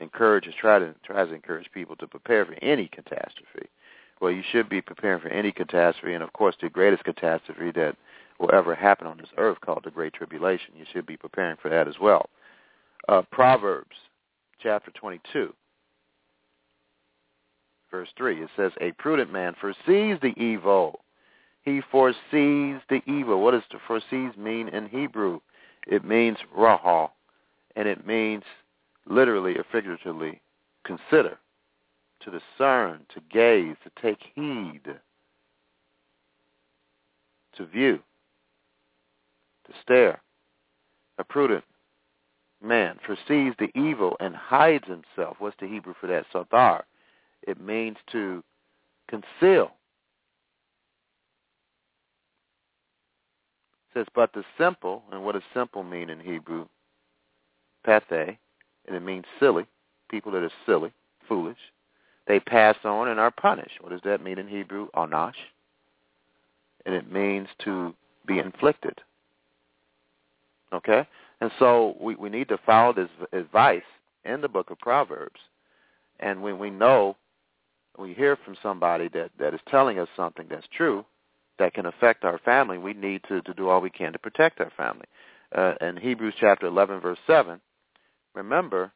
encourages 0.00 0.54
try 0.58 0.78
to 0.78 0.94
tries 1.04 1.28
to 1.28 1.34
encourage 1.34 1.70
people 1.72 1.94
to 1.96 2.06
prepare 2.06 2.46
for 2.46 2.54
any 2.62 2.88
catastrophe. 2.88 3.68
Well, 4.22 4.32
you 4.32 4.42
should 4.50 4.70
be 4.70 4.80
preparing 4.80 5.20
for 5.20 5.28
any 5.28 5.52
catastrophe, 5.52 6.14
and 6.14 6.24
of 6.24 6.32
course, 6.32 6.56
the 6.58 6.70
greatest 6.70 7.04
catastrophe 7.04 7.70
that 7.72 7.96
will 8.40 8.54
ever 8.54 8.74
happen 8.74 9.06
on 9.06 9.18
this 9.18 9.28
earth, 9.36 9.60
called 9.60 9.82
the 9.84 9.90
Great 9.90 10.14
Tribulation. 10.14 10.72
You 10.74 10.86
should 10.90 11.04
be 11.04 11.18
preparing 11.18 11.58
for 11.60 11.68
that 11.68 11.86
as 11.86 11.96
well. 12.00 12.30
Uh, 13.08 13.20
Proverbs 13.30 13.96
chapter 14.58 14.90
22, 14.92 15.52
verse 17.90 18.08
3. 18.16 18.42
It 18.42 18.50
says, 18.56 18.72
A 18.80 18.92
prudent 18.92 19.32
man 19.32 19.54
foresees 19.60 20.18
the 20.22 20.34
evil. 20.36 21.00
He 21.62 21.80
foresees 21.90 22.80
the 22.88 23.02
evil. 23.06 23.42
What 23.42 23.52
does 23.52 23.62
to 23.70 23.78
foresees 23.86 24.36
mean 24.36 24.68
in 24.68 24.88
Hebrew? 24.88 25.40
It 25.86 26.04
means 26.04 26.38
raha, 26.56 27.10
and 27.76 27.88
it 27.88 28.06
means 28.06 28.44
literally 29.06 29.56
or 29.56 29.64
figuratively 29.70 30.40
consider, 30.84 31.38
to 32.20 32.30
discern, 32.30 33.06
to 33.14 33.20
gaze, 33.30 33.76
to 33.84 34.02
take 34.02 34.18
heed, 34.34 34.82
to 37.56 37.66
view, 37.66 37.98
to 39.66 39.72
stare. 39.82 40.20
A 41.18 41.24
prudent 41.24 41.64
man 42.62 42.98
foresees 43.04 43.54
the 43.58 43.70
evil 43.74 44.16
and 44.20 44.34
hides 44.34 44.86
himself. 44.86 45.36
What's 45.38 45.56
the 45.60 45.66
Hebrew 45.66 45.94
for 46.00 46.06
that? 46.06 46.26
Satar. 46.32 46.82
It 47.48 47.58
means 47.58 47.96
to 48.12 48.44
conceal. 49.08 49.72
It 53.88 53.94
says, 53.94 54.06
but 54.14 54.34
the 54.34 54.44
simple, 54.58 55.02
and 55.10 55.24
what 55.24 55.32
does 55.32 55.42
simple 55.54 55.82
mean 55.82 56.10
in 56.10 56.20
Hebrew? 56.20 56.66
Pathe, 57.86 58.36
and 58.86 58.94
it 58.94 59.00
means 59.00 59.24
silly, 59.40 59.64
people 60.10 60.30
that 60.32 60.42
are 60.42 60.52
silly, 60.66 60.92
foolish. 61.26 61.56
They 62.26 62.38
pass 62.38 62.76
on 62.84 63.08
and 63.08 63.18
are 63.18 63.30
punished. 63.30 63.80
What 63.80 63.92
does 63.92 64.02
that 64.04 64.22
mean 64.22 64.38
in 64.38 64.46
Hebrew? 64.46 64.88
Anash. 64.94 65.32
And 66.84 66.94
it 66.94 67.10
means 67.10 67.48
to 67.64 67.94
be 68.26 68.40
inflicted. 68.40 69.00
Okay? 70.74 71.08
And 71.40 71.50
so 71.58 71.96
we, 71.98 72.14
we 72.14 72.28
need 72.28 72.48
to 72.48 72.58
follow 72.58 72.92
this 72.92 73.08
advice 73.32 73.80
in 74.26 74.42
the 74.42 74.48
book 74.48 74.68
of 74.68 74.78
Proverbs. 74.80 75.40
And 76.20 76.42
when 76.42 76.58
we 76.58 76.68
know, 76.68 77.16
we 77.98 78.14
hear 78.14 78.36
from 78.36 78.56
somebody 78.62 79.08
that, 79.08 79.30
that 79.38 79.54
is 79.54 79.60
telling 79.68 79.98
us 79.98 80.08
something 80.16 80.46
that's 80.48 80.66
true, 80.76 81.04
that 81.58 81.74
can 81.74 81.86
affect 81.86 82.24
our 82.24 82.38
family, 82.38 82.78
we 82.78 82.94
need 82.94 83.22
to, 83.28 83.42
to 83.42 83.54
do 83.54 83.68
all 83.68 83.80
we 83.80 83.90
can 83.90 84.12
to 84.12 84.18
protect 84.18 84.60
our 84.60 84.70
family. 84.76 85.06
Uh, 85.56 85.74
in 85.80 85.96
Hebrews 85.96 86.34
chapter 86.38 86.66
11, 86.66 87.00
verse 87.00 87.18
7, 87.26 87.60
remember, 88.34 88.92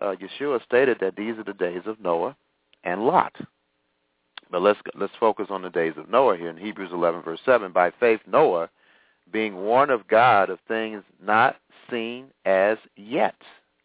uh, 0.00 0.14
Yeshua 0.14 0.62
stated 0.64 0.98
that 1.00 1.16
these 1.16 1.36
are 1.36 1.44
the 1.44 1.52
days 1.52 1.82
of 1.86 2.00
Noah 2.00 2.36
and 2.84 3.02
Lot. 3.02 3.34
But 4.50 4.62
let's 4.62 4.78
let's 4.94 5.12
focus 5.20 5.48
on 5.50 5.62
the 5.62 5.68
days 5.68 5.94
of 5.98 6.08
Noah 6.08 6.36
here 6.36 6.48
in 6.48 6.56
Hebrews 6.56 6.90
11, 6.92 7.22
verse 7.22 7.40
7. 7.44 7.70
By 7.72 7.92
faith, 8.00 8.20
Noah, 8.26 8.70
being 9.30 9.56
warned 9.56 9.90
of 9.90 10.08
God 10.08 10.48
of 10.48 10.58
things 10.66 11.02
not 11.22 11.56
seen 11.90 12.28
as 12.46 12.78
yet. 12.96 13.34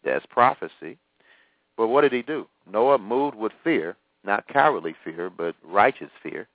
That's 0.04 0.24
prophecy. 0.26 0.98
But 1.76 1.88
what 1.88 2.02
did 2.02 2.12
he 2.12 2.22
do? 2.22 2.46
Noah 2.70 2.98
moved 2.98 3.36
with 3.36 3.52
fear, 3.62 3.96
not 4.24 4.46
cowardly 4.48 4.94
fear, 5.04 5.30
but 5.30 5.54
righteous 5.64 6.10
fear, 6.22 6.48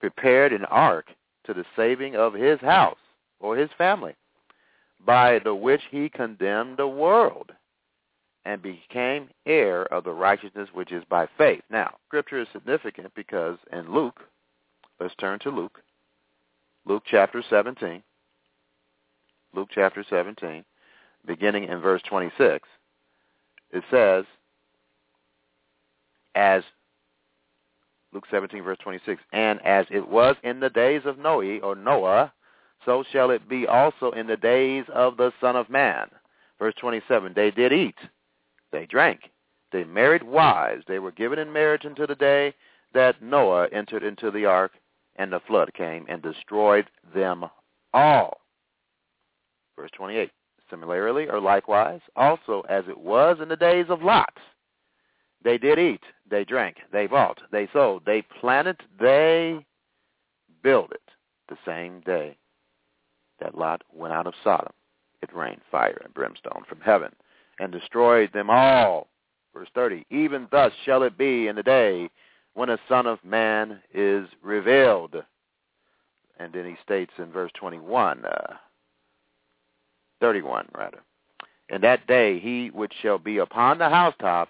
prepared 0.00 0.52
an 0.52 0.64
ark 0.66 1.06
to 1.44 1.54
the 1.54 1.64
saving 1.76 2.16
of 2.16 2.34
his 2.34 2.60
house 2.60 2.98
or 3.40 3.56
his 3.56 3.70
family, 3.76 4.14
by 5.04 5.38
the 5.40 5.54
which 5.54 5.82
he 5.90 6.08
condemned 6.08 6.76
the 6.76 6.86
world 6.86 7.50
and 8.44 8.62
became 8.62 9.28
heir 9.46 9.84
of 9.92 10.04
the 10.04 10.12
righteousness 10.12 10.68
which 10.72 10.92
is 10.92 11.04
by 11.08 11.28
faith. 11.38 11.62
Now, 11.70 11.96
scripture 12.08 12.40
is 12.40 12.48
significant 12.52 13.12
because 13.14 13.58
in 13.72 13.92
Luke, 13.92 14.20
let's 15.00 15.14
turn 15.16 15.38
to 15.40 15.50
Luke, 15.50 15.80
Luke 16.84 17.04
chapter 17.06 17.42
17, 17.48 18.02
Luke 19.54 19.68
chapter 19.72 20.04
17, 20.08 20.64
beginning 21.26 21.64
in 21.64 21.78
verse 21.78 22.02
26, 22.08 22.68
it 23.70 23.84
says, 23.90 24.24
as 26.34 26.62
Luke 28.12 28.26
17, 28.30 28.62
verse 28.62 28.78
26, 28.82 29.22
and 29.32 29.60
as 29.64 29.86
it 29.90 30.06
was 30.06 30.36
in 30.42 30.60
the 30.60 30.70
days 30.70 31.02
of 31.04 31.18
Noe, 31.18 31.58
or 31.62 31.74
Noah, 31.74 32.32
so 32.84 33.04
shall 33.10 33.30
it 33.30 33.48
be 33.48 33.66
also 33.66 34.10
in 34.10 34.26
the 34.26 34.36
days 34.36 34.84
of 34.92 35.16
the 35.16 35.32
Son 35.40 35.56
of 35.56 35.70
Man. 35.70 36.08
Verse 36.58 36.74
27, 36.78 37.32
they 37.34 37.50
did 37.50 37.72
eat, 37.72 37.96
they 38.70 38.86
drank, 38.86 39.30
they 39.72 39.84
married 39.84 40.22
wives, 40.22 40.84
they 40.86 40.98
were 40.98 41.12
given 41.12 41.38
in 41.38 41.52
marriage 41.52 41.84
until 41.84 42.06
the 42.06 42.14
day 42.14 42.54
that 42.92 43.22
Noah 43.22 43.68
entered 43.72 44.02
into 44.02 44.30
the 44.30 44.44
ark, 44.44 44.72
and 45.16 45.32
the 45.32 45.40
flood 45.40 45.72
came 45.74 46.04
and 46.08 46.22
destroyed 46.22 46.88
them 47.14 47.44
all. 47.94 48.40
Verse 49.76 49.90
28, 49.94 50.30
similarly 50.70 51.28
or 51.28 51.40
likewise, 51.40 52.00
also 52.14 52.62
as 52.68 52.84
it 52.88 52.98
was 52.98 53.38
in 53.40 53.48
the 53.48 53.56
days 53.56 53.86
of 53.88 54.02
Lot, 54.02 54.34
they 55.44 55.58
did 55.58 55.78
eat, 55.78 56.02
they 56.28 56.44
drank, 56.44 56.78
they 56.92 57.06
bought, 57.06 57.40
they 57.50 57.68
sold, 57.72 58.02
they 58.04 58.22
planted, 58.40 58.76
they 59.00 59.64
built 60.62 60.92
it 60.92 61.02
the 61.48 61.56
same 61.66 62.00
day 62.00 62.36
that 63.40 63.58
Lot 63.58 63.82
went 63.92 64.12
out 64.12 64.26
of 64.26 64.34
Sodom. 64.42 64.72
It 65.22 65.34
rained 65.34 65.60
fire 65.70 66.00
and 66.04 66.14
brimstone 66.14 66.64
from 66.68 66.80
heaven 66.80 67.12
and 67.58 67.72
destroyed 67.72 68.32
them 68.32 68.50
all. 68.50 69.08
Verse 69.54 69.68
30, 69.74 70.06
even 70.10 70.48
thus 70.50 70.72
shall 70.84 71.02
it 71.02 71.18
be 71.18 71.46
in 71.46 71.56
the 71.56 71.62
day 71.62 72.08
when 72.54 72.68
the 72.68 72.78
Son 72.88 73.06
of 73.06 73.22
Man 73.24 73.80
is 73.92 74.26
revealed. 74.42 75.16
And 76.38 76.52
then 76.52 76.64
he 76.64 76.76
states 76.82 77.12
in 77.18 77.30
verse 77.30 77.52
21, 77.58 78.24
uh, 78.24 78.54
31 80.20 80.68
rather, 80.76 81.00
in 81.68 81.80
that 81.82 82.06
day 82.06 82.38
he 82.38 82.70
which 82.70 82.94
shall 83.02 83.18
be 83.18 83.38
upon 83.38 83.78
the 83.78 83.88
housetop 83.88 84.48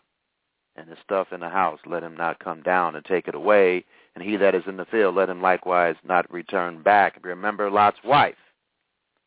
and 0.76 0.88
the 0.88 0.97
stuff 1.05 1.29
in 1.33 1.41
the 1.41 1.49
house, 1.49 1.81
let 1.87 2.02
him 2.02 2.17
not 2.17 2.38
come 2.38 2.62
down 2.62 2.97
and 2.97 3.05
take 3.05 3.29
it 3.29 3.35
away. 3.35 3.85
And 4.14 4.25
he 4.25 4.37
that 4.37 4.55
is 4.55 4.62
in 4.67 4.76
the 4.76 4.85
field, 4.87 5.14
let 5.14 5.29
him 5.29 5.43
likewise 5.43 5.97
not 6.05 6.31
return 6.33 6.83
back. 6.83 7.19
Remember 7.23 7.71
Lot's 7.71 7.99
wife. 8.05 8.37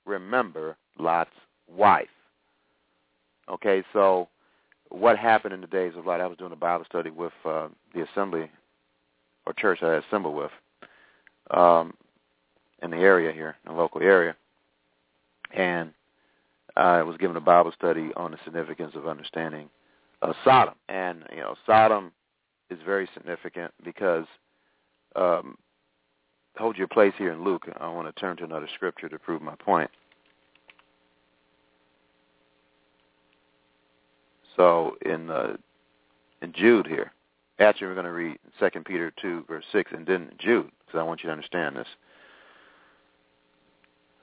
Remember 0.05 0.77
Lot's 0.97 1.29
wife. 1.67 2.07
Okay, 3.49 3.83
so 3.93 4.27
what 4.89 5.17
happened 5.17 5.53
in 5.53 5.61
the 5.61 5.67
days 5.67 5.93
of 5.95 6.05
Lot? 6.05 6.21
I 6.21 6.27
was 6.27 6.37
doing 6.37 6.51
a 6.51 6.57
Bible 6.57 6.85
study 6.85 7.09
with 7.09 7.33
uh, 7.43 7.67
the 7.93 8.01
assembly 8.01 8.49
or 9.45 9.53
church 9.53 9.83
I 9.83 9.95
assembled 9.95 10.35
with 10.35 10.51
um, 11.51 11.93
in 12.81 12.91
the 12.91 12.97
area 12.97 13.31
here, 13.31 13.55
in 13.65 13.73
the 13.73 13.77
local 13.77 14.01
area, 14.01 14.35
and 15.55 15.91
I 16.75 17.03
was 17.03 17.17
given 17.17 17.37
a 17.37 17.41
Bible 17.41 17.71
study 17.77 18.11
on 18.15 18.31
the 18.31 18.37
significance 18.43 18.93
of 18.95 19.07
understanding 19.07 19.69
uh, 20.29 20.33
Sodom. 20.43 20.75
And, 20.89 21.23
you 21.31 21.41
know, 21.41 21.55
Sodom 21.65 22.11
is 22.69 22.79
very 22.85 23.07
significant 23.13 23.73
because, 23.83 24.25
um, 25.15 25.57
hold 26.57 26.77
your 26.77 26.87
place 26.87 27.13
here 27.17 27.31
in 27.31 27.43
Luke. 27.43 27.67
I 27.79 27.89
want 27.89 28.07
to 28.07 28.19
turn 28.19 28.37
to 28.37 28.43
another 28.43 28.69
scripture 28.75 29.09
to 29.09 29.19
prove 29.19 29.41
my 29.41 29.55
point. 29.55 29.89
So 34.55 34.95
in 35.05 35.29
uh, 35.29 35.57
in 36.41 36.53
Jude 36.53 36.87
here, 36.87 37.11
actually 37.59 37.87
we're 37.87 37.93
going 37.93 38.05
to 38.05 38.11
read 38.13 38.37
Second 38.57 38.85
Peter 38.85 39.11
two 39.21 39.43
verse 39.49 39.65
six, 39.73 39.91
and 39.93 40.05
then 40.07 40.31
Jude, 40.39 40.71
because 40.79 40.97
I 40.97 41.03
want 41.03 41.21
you 41.21 41.27
to 41.27 41.33
understand 41.33 41.75
this 41.75 41.87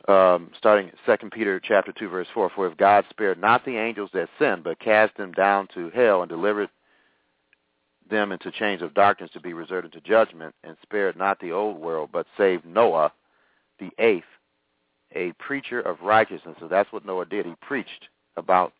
um, 0.09 0.51
starting 0.57 0.91
Second 1.07 1.31
Peter 1.33 1.61
chapter 1.61 1.93
two 1.93 2.09
verse 2.09 2.27
four. 2.35 2.51
For 2.55 2.67
if 2.67 2.77
God 2.77 3.05
spared 3.11 3.41
not 3.41 3.65
the 3.65 3.77
angels 3.77 4.11
that 4.15 4.29
sinned, 4.39 4.65
but 4.65 4.79
cast 4.79 5.17
them 5.17 5.33
down 5.33 5.69
to 5.75 5.91
hell 5.91 6.23
and 6.23 6.29
delivered 6.29 6.69
them 8.11 8.33
into 8.33 8.51
chains 8.51 8.83
of 8.83 8.95
darkness 8.95 9.31
to 9.33 9.41
be 9.41 9.53
reserved 9.53 9.87
unto 9.87 10.01
judgment, 10.01 10.55
and 10.65 10.77
spared 10.83 11.17
not 11.17 11.39
the 11.41 11.53
old 11.53 11.79
world, 11.79 12.11
but 12.13 12.27
saved 12.37 12.65
Noah, 12.67 13.13
the 13.79 13.91
eighth, 13.99 14.25
a 15.15 15.33
preacher 15.39 15.81
of 15.81 16.01
righteousness. 16.03 16.57
So 16.61 16.69
that's 16.69 16.93
what 16.93 17.07
Noah 17.07 17.27
did. 17.27 17.47
He 17.47 17.55
preached 17.63 18.09
about 18.37 18.73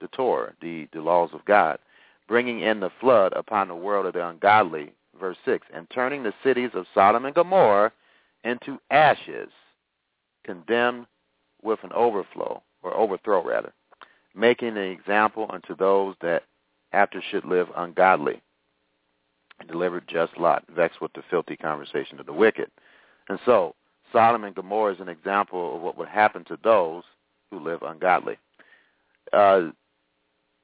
the 0.00 0.08
Torah, 0.08 0.52
the, 0.60 0.88
the 0.92 1.00
laws 1.00 1.30
of 1.32 1.44
God, 1.46 1.78
bringing 2.28 2.60
in 2.60 2.80
the 2.80 2.90
flood 3.00 3.32
upon 3.34 3.68
the 3.68 3.74
world 3.74 4.06
of 4.06 4.12
the 4.12 4.28
ungodly. 4.28 4.92
Verse 5.18 5.38
six, 5.46 5.66
and 5.72 5.88
turning 5.88 6.22
the 6.22 6.34
cities 6.44 6.68
of 6.74 6.84
Sodom 6.92 7.24
and 7.24 7.34
Gomorrah 7.34 7.90
into 8.44 8.78
ashes 8.90 9.48
condemned 10.46 11.06
with 11.62 11.78
an 11.82 11.92
overflow, 11.92 12.62
or 12.82 12.94
overthrow 12.94 13.44
rather, 13.44 13.72
making 14.34 14.68
an 14.68 14.78
example 14.78 15.46
unto 15.50 15.76
those 15.76 16.14
that 16.22 16.44
after 16.92 17.22
should 17.30 17.44
live 17.44 17.68
ungodly, 17.76 18.40
and 19.58 19.68
delivered 19.68 20.06
just 20.08 20.36
Lot, 20.38 20.64
vexed 20.74 21.00
with 21.00 21.12
the 21.14 21.22
filthy 21.30 21.56
conversation 21.56 22.20
of 22.20 22.26
the 22.26 22.32
wicked. 22.32 22.70
And 23.28 23.38
so, 23.44 23.74
Sodom 24.12 24.44
and 24.44 24.54
Gomorrah 24.54 24.94
is 24.94 25.00
an 25.00 25.08
example 25.08 25.76
of 25.76 25.82
what 25.82 25.98
would 25.98 26.08
happen 26.08 26.44
to 26.44 26.58
those 26.62 27.02
who 27.50 27.58
live 27.58 27.82
ungodly. 27.82 28.38
Uh, 29.32 29.70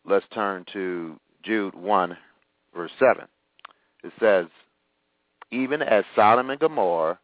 let's 0.07 0.27
turn 0.33 0.65
to 0.73 1.19
Jude 1.43 1.75
1, 1.75 2.17
verse 2.75 2.93
7. 2.99 3.25
It 4.05 4.13
says, 4.21 4.47
Even 5.51 5.83
as 5.83 6.05
Sodom 6.15 6.51
and 6.51 6.61
Gomorrah 6.61 7.19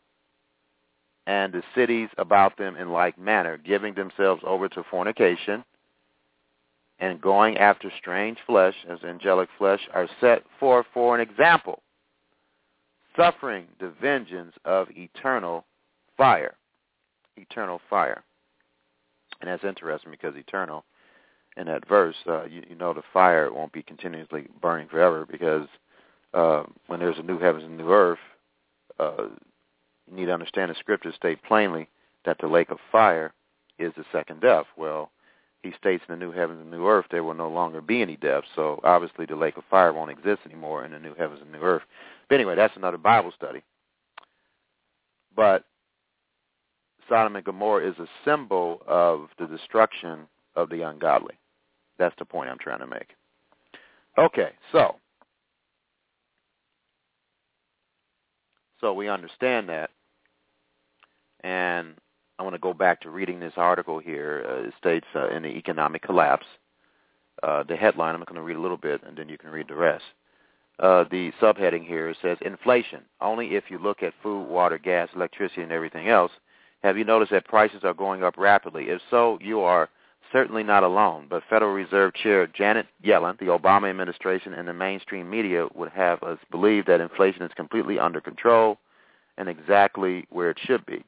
and 1.28 1.52
the 1.52 1.62
cities 1.74 2.08
about 2.16 2.56
them 2.56 2.74
in 2.74 2.90
like 2.90 3.18
manner, 3.18 3.58
giving 3.58 3.92
themselves 3.94 4.42
over 4.46 4.66
to 4.66 4.82
fornication 4.90 5.62
and 7.00 7.20
going 7.20 7.58
after 7.58 7.92
strange 7.98 8.38
flesh, 8.46 8.74
as 8.88 8.98
angelic 9.04 9.50
flesh, 9.58 9.80
are 9.92 10.08
set 10.22 10.42
forth 10.58 10.86
for 10.92 11.14
an 11.14 11.20
example, 11.20 11.82
suffering 13.14 13.66
the 13.78 13.92
vengeance 14.00 14.54
of 14.64 14.88
eternal 14.90 15.66
fire. 16.16 16.54
Eternal 17.36 17.80
fire. 17.90 18.24
And 19.42 19.50
that's 19.50 19.64
interesting 19.64 20.10
because 20.10 20.34
eternal, 20.34 20.86
in 21.58 21.66
that 21.66 21.86
verse, 21.86 22.16
uh, 22.26 22.46
you, 22.46 22.62
you 22.70 22.74
know 22.74 22.94
the 22.94 23.02
fire 23.12 23.52
won't 23.52 23.72
be 23.72 23.82
continuously 23.82 24.48
burning 24.62 24.88
forever 24.88 25.26
because 25.30 25.68
uh, 26.32 26.62
when 26.86 27.00
there's 27.00 27.18
a 27.18 27.22
new 27.22 27.38
heavens 27.38 27.64
and 27.64 27.76
new 27.76 27.92
earth, 27.92 28.18
uh, 28.98 29.26
you 30.10 30.16
need 30.16 30.26
to 30.26 30.32
understand 30.34 30.70
the 30.70 30.74
scriptures 30.78 31.14
state 31.14 31.42
plainly 31.42 31.88
that 32.24 32.38
the 32.40 32.48
lake 32.48 32.70
of 32.70 32.78
fire 32.90 33.32
is 33.78 33.92
the 33.96 34.04
second 34.12 34.40
death. 34.40 34.66
Well, 34.76 35.10
he 35.62 35.72
states 35.78 36.04
in 36.08 36.18
the 36.18 36.24
new 36.24 36.32
heavens 36.32 36.60
and 36.60 36.70
new 36.70 36.86
earth 36.86 37.06
there 37.10 37.24
will 37.24 37.34
no 37.34 37.48
longer 37.48 37.80
be 37.80 38.02
any 38.02 38.16
death. 38.16 38.44
So 38.54 38.80
obviously 38.84 39.26
the 39.26 39.36
lake 39.36 39.56
of 39.56 39.64
fire 39.70 39.92
won't 39.92 40.10
exist 40.10 40.40
anymore 40.46 40.84
in 40.84 40.92
the 40.92 40.98
new 40.98 41.14
heavens 41.14 41.40
and 41.42 41.52
new 41.52 41.60
earth. 41.60 41.82
But 42.28 42.36
anyway, 42.36 42.56
that's 42.56 42.76
another 42.76 42.98
Bible 42.98 43.32
study. 43.36 43.62
But 45.34 45.64
Sodom 47.08 47.36
and 47.36 47.44
Gomorrah 47.44 47.88
is 47.88 47.98
a 47.98 48.08
symbol 48.24 48.82
of 48.86 49.28
the 49.38 49.46
destruction 49.46 50.26
of 50.56 50.68
the 50.68 50.82
ungodly. 50.82 51.34
That's 51.98 52.14
the 52.18 52.24
point 52.24 52.50
I'm 52.50 52.58
trying 52.58 52.80
to 52.80 52.86
make. 52.86 53.14
Okay, 54.18 54.50
so 54.72 54.96
so 58.80 58.92
we 58.92 59.08
understand 59.08 59.68
that, 59.68 59.90
and 61.48 61.94
I 62.38 62.42
want 62.42 62.54
to 62.54 62.60
go 62.60 62.74
back 62.74 63.00
to 63.00 63.10
reading 63.10 63.40
this 63.40 63.54
article 63.56 63.98
here. 63.98 64.44
Uh, 64.46 64.68
it 64.68 64.74
states 64.78 65.06
uh, 65.14 65.28
in 65.28 65.42
the 65.42 65.48
economic 65.48 66.02
collapse. 66.02 66.46
Uh, 67.42 67.62
the 67.62 67.74
headline, 67.74 68.14
I'm 68.14 68.20
going 68.20 68.34
to 68.34 68.42
read 68.42 68.56
a 68.56 68.60
little 68.60 68.76
bit, 68.76 69.00
and 69.06 69.16
then 69.16 69.30
you 69.30 69.38
can 69.38 69.48
read 69.48 69.68
the 69.68 69.74
rest. 69.74 70.04
Uh, 70.78 71.04
the 71.10 71.32
subheading 71.40 71.86
here 71.86 72.14
says 72.20 72.36
inflation. 72.42 73.00
Only 73.20 73.56
if 73.56 73.64
you 73.70 73.78
look 73.78 74.02
at 74.02 74.12
food, 74.22 74.46
water, 74.46 74.76
gas, 74.76 75.08
electricity, 75.16 75.62
and 75.62 75.72
everything 75.72 76.08
else, 76.08 76.32
have 76.82 76.98
you 76.98 77.04
noticed 77.04 77.32
that 77.32 77.46
prices 77.46 77.80
are 77.82 77.94
going 77.94 78.22
up 78.22 78.36
rapidly. 78.36 78.90
If 78.90 79.00
so, 79.10 79.38
you 79.40 79.60
are 79.60 79.88
certainly 80.30 80.62
not 80.62 80.82
alone. 80.82 81.28
But 81.30 81.44
Federal 81.48 81.72
Reserve 81.72 82.12
Chair 82.14 82.46
Janet 82.46 82.86
Yellen, 83.02 83.38
the 83.38 83.46
Obama 83.46 83.88
administration, 83.88 84.52
and 84.52 84.68
the 84.68 84.74
mainstream 84.74 85.30
media 85.30 85.66
would 85.74 85.90
have 85.92 86.22
us 86.22 86.38
believe 86.50 86.84
that 86.86 87.00
inflation 87.00 87.42
is 87.42 87.52
completely 87.56 87.98
under 87.98 88.20
control 88.20 88.78
and 89.38 89.48
exactly 89.48 90.26
where 90.28 90.50
it 90.50 90.58
should 90.60 90.84
be. 90.84 91.02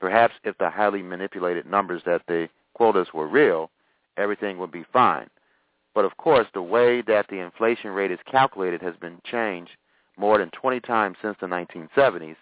Perhaps 0.00 0.34
if 0.44 0.56
the 0.58 0.70
highly 0.70 1.02
manipulated 1.02 1.66
numbers 1.66 2.02
that 2.06 2.22
they 2.26 2.48
quote 2.74 2.96
us 2.96 3.12
were 3.12 3.28
real, 3.28 3.70
everything 4.16 4.58
would 4.58 4.72
be 4.72 4.84
fine. 4.92 5.28
But 5.94 6.04
of 6.04 6.16
course, 6.16 6.46
the 6.54 6.62
way 6.62 7.02
that 7.02 7.26
the 7.28 7.40
inflation 7.40 7.90
rate 7.90 8.10
is 8.10 8.18
calculated 8.30 8.80
has 8.82 8.96
been 8.96 9.20
changed 9.24 9.72
more 10.16 10.38
than 10.38 10.50
20 10.50 10.80
times 10.80 11.16
since 11.20 11.36
the 11.40 11.46
1970s, 11.46 12.36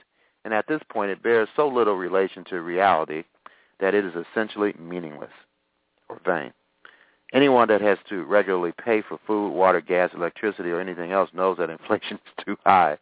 and 0.44 0.54
at 0.54 0.66
this 0.68 0.82
point 0.90 1.10
it 1.10 1.22
bears 1.22 1.48
so 1.56 1.68
little 1.68 1.96
relation 1.96 2.44
to 2.44 2.60
reality 2.60 3.24
that 3.80 3.94
it 3.94 4.04
is 4.04 4.12
essentially 4.14 4.74
meaningless 4.78 5.32
or 6.08 6.20
vain. 6.24 6.52
Anyone 7.32 7.68
that 7.68 7.80
has 7.80 7.98
to 8.08 8.24
regularly 8.24 8.72
pay 8.82 9.02
for 9.02 9.18
food, 9.26 9.50
water, 9.50 9.80
gas, 9.80 10.10
electricity, 10.14 10.70
or 10.70 10.80
anything 10.80 11.12
else 11.12 11.30
knows 11.32 11.58
that 11.58 11.70
inflation 11.78 12.16
is 12.16 12.44
too 12.44 12.56
high. 12.64 12.98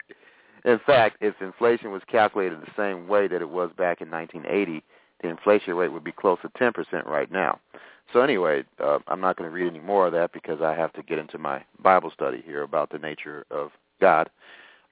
In 0.67 0.81
fact, 0.85 1.19
if 1.21 1.41
inflation 1.41 1.93
was 1.93 2.03
calculated 2.11 2.61
the 2.61 2.73
same 2.77 3.07
way 3.07 3.29
that 3.29 3.41
it 3.41 3.49
was 3.49 3.71
back 3.79 4.01
in 4.01 4.11
1980, 4.11 4.83
the 5.23 5.29
inflation 5.29 5.75
rate 5.75 5.93
would 5.93 6.05
be 6.05 6.13
close 6.13 6.39
to 6.43 6.49
10% 6.49 7.07
right 7.07 7.31
now. 7.31 7.61
So 8.13 8.21
anyway, 8.21 8.65
uh, 8.81 8.99
I'm 9.07 9.21
not 9.21 9.37
going 9.37 9.49
to 9.49 9.55
read 9.55 9.69
any 9.69 9.79
more 9.79 10.07
of 10.07 10.13
that 10.13 10.33
because 10.33 10.61
I 10.61 10.75
have 10.75 10.93
to 10.95 11.03
get 11.03 11.19
into 11.19 11.39
my 11.39 11.65
Bible 11.81 12.11
study 12.11 12.43
here 12.45 12.63
about 12.63 12.91
the 12.91 12.99
nature 12.99 13.47
of 13.51 13.71
God. 14.01 14.29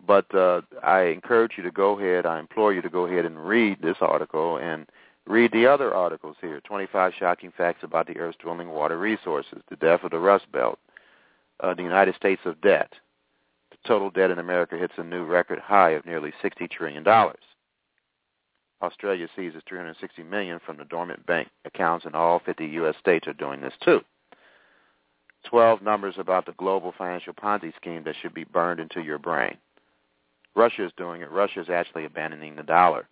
But 0.07 0.33
uh, 0.33 0.63
I 0.83 1.03
encourage 1.03 1.53
you 1.57 1.65
to 1.65 1.71
go 1.73 1.99
ahead, 1.99 2.25
I 2.25 2.39
implore 2.39 2.73
you 2.73 2.83
to 2.83 2.89
go 2.89 3.07
ahead 3.07 3.25
and 3.25 3.47
read 3.47 3.83
this 3.83 3.97
article 4.01 4.59
and 4.59 4.87
read 5.27 5.51
the 5.53 5.67
other 5.67 5.93
articles 5.93 6.37
here, 6.41 6.61
25 6.61 7.13
Shocking 7.19 7.53
Facts 7.57 7.83
About 7.83 8.07
the 8.07 8.19
Earth's 8.19 8.39
Dwelling 8.39 8.71
Water 8.71 8.99
Resources, 8.99 9.63
The 9.71 9.77
Death 9.77 10.05
of 10.05 10.13
the 10.13 10.19
Rust 10.19 10.51
Belt, 10.53 10.79
uh, 11.61 11.75
the 11.75 11.83
United 11.83 12.15
States 12.15 12.43
of 12.45 12.61
Debt, 12.61 12.93
total 13.87 14.11
debt 14.11 14.31
in 14.31 14.38
America 14.38 14.77
hits 14.77 14.94
a 14.97 15.05
new 15.05 15.25
record 15.25 15.59
high 15.59 15.90
of 15.90 16.07
nearly 16.07 16.33
$60 16.42 16.70
trillion. 16.70 17.07
Australia 18.83 19.29
seizes 19.35 19.62
360 19.68 20.23
million 20.25 20.61
from 20.64 20.77
the 20.77 20.85
dormant 20.85 21.25
bank 21.27 21.49
accounts, 21.64 22.05
and 22.05 22.14
all 22.14 22.40
50 22.44 22.66
U.S. 22.66 22.94
states 23.01 23.27
are 23.27 23.33
doing 23.33 23.61
this 23.61 23.75
too. 23.83 24.01
12 25.44 25.83
numbers 25.83 26.14
about 26.18 26.47
the 26.47 26.53
global 26.53 26.92
financial 26.97 27.35
Ponzi 27.35 27.75
scheme 27.77 28.03
that 28.05 28.16
should 28.20 28.35
be 28.35 28.44
burned 28.44 28.81
into 28.81 29.03
your 29.03 29.18
brain. 29.18 29.57
Russia 30.55 30.87
is 30.87 30.92
doing 30.97 31.23
it. 31.23 31.31
Russia 31.31 31.61
is 31.61 31.68
actually 31.68 32.05
abandoning 32.05 32.57
the 32.57 32.62
dollar. 32.62 33.09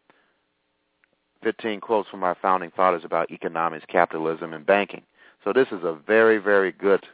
15 1.43 1.81
quotes 1.81 2.09
from 2.09 2.23
our 2.23 2.37
founding 2.41 2.71
fathers 2.75 3.05
about 3.05 3.31
economics, 3.31 3.85
capitalism, 3.89 4.53
and 4.53 4.65
banking. 4.65 5.03
So 5.45 5.53
this 5.53 5.69
is 5.73 5.83
a 5.83 5.99
very, 6.07 6.39
very 6.39 6.73
good 6.73 7.05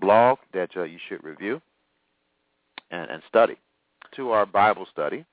blog 0.00 0.38
that 0.52 0.70
uh, 0.76 0.84
you 0.84 0.98
should 1.08 1.24
review 1.24 1.60
and, 2.94 3.10
and 3.10 3.22
study. 3.28 3.56
To 4.16 4.30
our 4.30 4.46
Bible 4.46 4.86
study. 4.90 5.24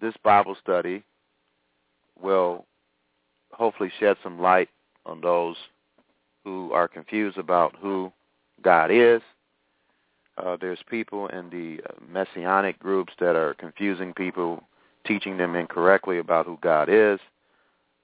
This 0.00 0.14
Bible 0.22 0.56
study 0.62 1.02
will 2.20 2.64
hopefully 3.52 3.90
shed 3.98 4.16
some 4.22 4.40
light 4.40 4.68
on 5.06 5.20
those 5.20 5.56
who 6.44 6.72
are 6.72 6.86
confused 6.86 7.38
about 7.38 7.74
who 7.80 8.12
God 8.62 8.90
is. 8.90 9.22
Uh, 10.36 10.56
there's 10.60 10.80
people 10.88 11.28
in 11.28 11.48
the 11.50 11.80
messianic 12.08 12.78
groups 12.78 13.12
that 13.20 13.36
are 13.36 13.54
confusing 13.54 14.12
people, 14.12 14.62
teaching 15.06 15.36
them 15.36 15.54
incorrectly 15.54 16.18
about 16.18 16.46
who 16.46 16.58
God 16.60 16.88
is. 16.88 17.18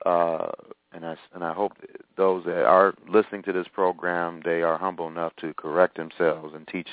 Uh, 0.07 0.51
and 0.93 1.05
I 1.05 1.17
and 1.35 1.45
I 1.45 1.53
hope 1.53 1.73
those 2.17 2.45
that 2.47 2.65
are 2.65 2.95
listening 3.09 3.43
to 3.45 3.53
this 3.53 3.69
program 3.73 4.41
they 4.45 4.63
are 4.63 4.79
humble 4.79 5.09
enough 5.09 5.35
to 5.41 5.55
correct 5.55 5.97
themselves 5.97 6.55
and 6.55 6.67
teach 6.67 6.89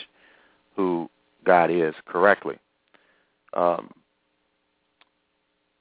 who 0.78 1.10
God 1.44 1.70
is 1.72 1.96
correctly. 2.06 2.58
Um, 3.54 3.92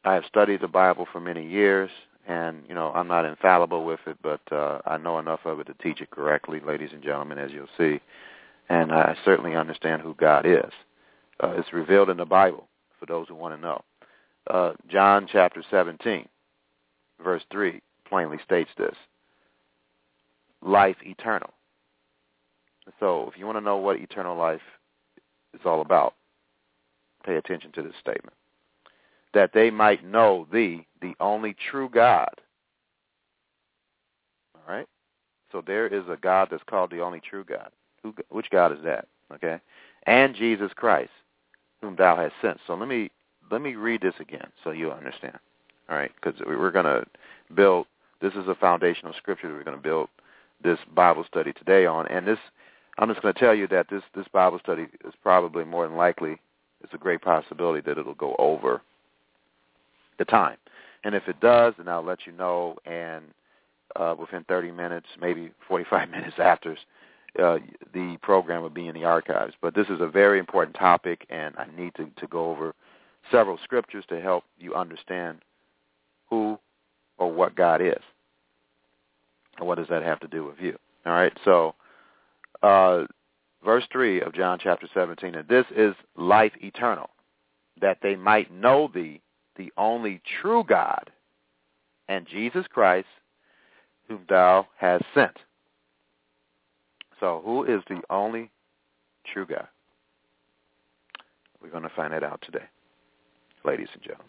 I 0.04 0.14
have 0.14 0.24
studied 0.26 0.60
the 0.62 0.68
Bible 0.68 1.06
for 1.12 1.20
many 1.20 1.46
years, 1.46 1.90
and 2.26 2.62
you 2.68 2.74
know 2.74 2.90
I'm 2.94 3.06
not 3.06 3.24
infallible 3.24 3.84
with 3.84 4.00
it, 4.06 4.16
but 4.22 4.40
uh, 4.50 4.80
I 4.86 4.96
know 4.96 5.18
enough 5.18 5.40
of 5.44 5.60
it 5.60 5.66
to 5.66 5.74
teach 5.74 6.00
it 6.00 6.10
correctly, 6.10 6.60
ladies 6.66 6.90
and 6.92 7.02
gentlemen, 7.02 7.38
as 7.38 7.50
you'll 7.52 7.66
see. 7.76 8.00
And 8.68 8.92
I 8.92 9.16
certainly 9.24 9.54
understand 9.54 10.02
who 10.02 10.14
God 10.14 10.46
is. 10.46 10.72
Uh, 11.40 11.54
it's 11.56 11.72
revealed 11.72 12.10
in 12.10 12.16
the 12.16 12.24
Bible 12.24 12.66
for 12.98 13.06
those 13.06 13.28
who 13.28 13.34
want 13.36 13.54
to 13.54 13.60
know. 13.60 13.84
Uh, 14.48 14.72
John 14.88 15.28
chapter 15.30 15.62
17, 15.70 16.26
verse 17.22 17.42
3, 17.52 17.80
plainly 18.08 18.38
states 18.44 18.70
this: 18.78 18.94
life 20.62 20.96
eternal. 21.02 21.50
So, 23.00 23.28
if 23.32 23.38
you 23.38 23.44
want 23.44 23.58
to 23.58 23.64
know 23.64 23.76
what 23.76 23.96
eternal 23.96 24.36
life 24.36 24.60
is 25.60 25.66
all 25.66 25.80
about. 25.80 26.14
Pay 27.24 27.36
attention 27.36 27.72
to 27.72 27.82
this 27.82 27.94
statement. 28.00 28.36
That 29.34 29.52
they 29.52 29.70
might 29.70 30.04
know 30.04 30.46
thee, 30.52 30.86
the 31.02 31.14
only 31.20 31.54
true 31.70 31.88
God. 31.88 32.30
All 34.54 34.74
right? 34.74 34.86
So 35.52 35.62
there 35.66 35.86
is 35.86 36.04
a 36.08 36.16
God 36.16 36.48
that's 36.50 36.62
called 36.68 36.90
the 36.90 37.00
only 37.00 37.20
true 37.20 37.44
God. 37.44 37.70
Who, 38.02 38.14
which 38.30 38.50
God 38.50 38.72
is 38.72 38.82
that? 38.84 39.08
Okay? 39.34 39.60
And 40.06 40.34
Jesus 40.34 40.70
Christ, 40.74 41.10
whom 41.80 41.96
thou 41.96 42.16
hast 42.16 42.34
sent. 42.40 42.58
So 42.66 42.74
let 42.74 42.88
me 42.88 43.10
let 43.50 43.60
me 43.62 43.74
read 43.74 44.00
this 44.00 44.14
again 44.20 44.48
so 44.64 44.70
you 44.70 44.90
understand. 44.90 45.38
All 45.88 45.96
right? 45.96 46.10
Because 46.14 46.40
we're 46.44 46.70
going 46.70 46.84
to 46.84 47.04
build, 47.54 47.86
this 48.20 48.32
is 48.34 48.48
a 48.48 48.54
foundational 48.54 49.14
scripture 49.14 49.48
that 49.48 49.54
we're 49.54 49.64
going 49.64 49.76
to 49.76 49.82
build 49.82 50.08
this 50.62 50.78
Bible 50.94 51.24
study 51.28 51.52
today 51.52 51.86
on. 51.86 52.08
And 52.08 52.26
this 52.26 52.38
I'm 52.98 53.08
just 53.08 53.22
going 53.22 53.34
to 53.34 53.40
tell 53.40 53.54
you 53.54 53.66
that 53.68 53.88
this 53.90 54.02
this 54.14 54.26
Bible 54.32 54.58
study 54.62 54.86
is 55.04 55.14
probably 55.22 55.64
more 55.64 55.86
than 55.86 55.96
likely 55.96 56.38
it's 56.82 56.94
a 56.94 56.98
great 56.98 57.20
possibility 57.20 57.80
that 57.82 57.98
it'll 57.98 58.14
go 58.14 58.36
over 58.38 58.82
the 60.18 60.24
time. 60.24 60.56
And 61.04 61.14
if 61.14 61.28
it 61.28 61.40
does, 61.40 61.74
then 61.78 61.88
I'll 61.88 62.04
let 62.04 62.26
you 62.26 62.32
know. 62.32 62.76
And 62.86 63.24
uh, 63.94 64.14
within 64.18 64.44
30 64.44 64.70
minutes, 64.72 65.06
maybe 65.20 65.52
45 65.68 66.10
minutes 66.10 66.36
after, 66.38 66.76
uh, 67.42 67.58
the 67.92 68.16
program 68.22 68.62
will 68.62 68.70
be 68.70 68.88
in 68.88 68.94
the 68.94 69.04
archives. 69.04 69.54
But 69.60 69.74
this 69.74 69.88
is 69.88 70.00
a 70.00 70.06
very 70.06 70.38
important 70.38 70.76
topic, 70.76 71.26
and 71.30 71.54
I 71.56 71.66
need 71.76 71.94
to, 71.96 72.08
to 72.18 72.26
go 72.26 72.50
over 72.50 72.74
several 73.30 73.58
scriptures 73.62 74.04
to 74.08 74.20
help 74.20 74.44
you 74.58 74.74
understand 74.74 75.38
who 76.30 76.58
or 77.18 77.32
what 77.32 77.56
God 77.56 77.80
is. 77.80 78.02
And 79.58 79.66
what 79.66 79.78
does 79.78 79.88
that 79.88 80.02
have 80.02 80.20
to 80.20 80.28
do 80.28 80.44
with 80.44 80.56
you? 80.60 80.76
All 81.04 81.12
right, 81.12 81.32
so 81.44 81.74
uh, 82.62 83.04
verse 83.64 83.84
3 83.92 84.20
of 84.22 84.34
John 84.34 84.58
chapter 84.62 84.88
17, 84.94 85.34
and 85.34 85.48
this 85.48 85.66
is 85.74 85.94
life 86.16 86.52
eternal, 86.60 87.10
that 87.80 87.98
they 88.02 88.16
might 88.16 88.52
know 88.52 88.90
thee, 88.92 89.20
the 89.56 89.72
only 89.76 90.20
true 90.40 90.64
God, 90.66 91.10
and 92.08 92.26
Jesus 92.26 92.66
Christ, 92.68 93.08
whom 94.08 94.20
thou 94.28 94.66
hast 94.76 95.04
sent. 95.14 95.36
So 97.20 97.42
who 97.44 97.64
is 97.64 97.82
the 97.88 98.02
only 98.10 98.50
true 99.32 99.46
God? 99.46 99.66
We're 101.62 101.70
going 101.70 101.82
to 101.82 101.88
find 101.96 102.12
that 102.12 102.22
out 102.22 102.42
today, 102.42 102.64
ladies 103.64 103.88
and 103.92 104.02
gentlemen. 104.02 104.26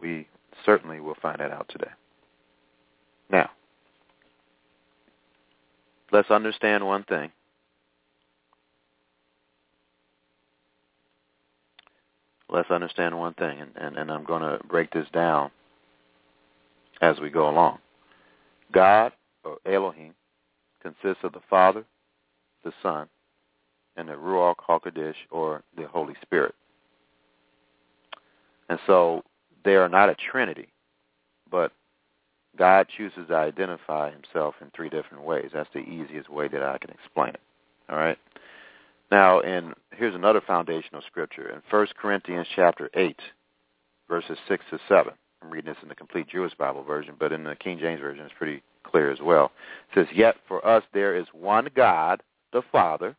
We 0.00 0.28
certainly 0.66 1.00
will 1.00 1.16
find 1.22 1.38
that 1.40 1.52
out 1.52 1.68
today. 1.68 1.90
Now, 3.30 3.50
let's 6.12 6.30
understand 6.30 6.86
one 6.86 7.04
thing. 7.04 7.30
Let's 12.48 12.70
understand 12.70 13.18
one 13.18 13.32
thing, 13.34 13.60
and, 13.60 13.70
and, 13.76 13.96
and 13.96 14.12
I'm 14.12 14.24
going 14.24 14.42
to 14.42 14.62
break 14.68 14.92
this 14.92 15.06
down 15.14 15.50
as 17.00 17.18
we 17.18 17.30
go 17.30 17.48
along. 17.48 17.78
God, 18.72 19.12
or 19.42 19.56
Elohim, 19.64 20.12
consists 20.82 21.24
of 21.24 21.32
the 21.32 21.40
Father, 21.48 21.84
the 22.62 22.72
Son, 22.82 23.08
and 23.96 24.08
the 24.08 24.12
Ruach 24.12 24.56
HaKodesh, 24.68 25.14
or 25.30 25.62
the 25.76 25.86
Holy 25.86 26.14
Spirit. 26.20 26.54
And 28.68 28.78
so 28.86 29.22
they 29.64 29.76
are 29.76 29.88
not 29.88 30.10
a 30.10 30.14
trinity, 30.30 30.68
but 31.50 31.72
God 32.58 32.86
chooses 32.96 33.28
to 33.28 33.34
identify 33.34 34.10
himself 34.10 34.54
in 34.60 34.70
three 34.74 34.88
different 34.88 35.24
ways. 35.24 35.50
That's 35.52 35.68
the 35.72 35.80
easiest 35.80 36.28
way 36.28 36.48
that 36.48 36.62
I 36.62 36.78
can 36.78 36.90
explain 36.90 37.30
it. 37.30 37.40
All 37.88 37.96
right? 37.96 38.18
Now, 39.10 39.40
and 39.40 39.74
here's 39.90 40.14
another 40.14 40.40
foundational 40.46 41.02
scripture 41.06 41.48
in 41.48 41.62
1 41.70 41.86
Corinthians 42.00 42.46
chapter 42.54 42.90
8, 42.94 43.16
verses 44.08 44.38
6 44.48 44.64
to 44.70 44.78
7. 44.88 45.12
I'm 45.42 45.50
reading 45.50 45.72
this 45.72 45.82
in 45.82 45.88
the 45.88 45.94
complete 45.94 46.28
Jewish 46.28 46.54
Bible 46.54 46.82
version, 46.82 47.14
but 47.18 47.32
in 47.32 47.44
the 47.44 47.56
King 47.56 47.78
James 47.78 48.00
version 48.00 48.24
it's 48.24 48.34
pretty 48.38 48.62
clear 48.84 49.10
as 49.10 49.18
well. 49.20 49.50
It 49.90 49.98
says, 49.98 50.06
Yet 50.14 50.36
for 50.46 50.64
us 50.66 50.84
there 50.92 51.16
is 51.16 51.26
one 51.32 51.68
God, 51.74 52.22
the 52.52 52.62
Father, 52.70 53.16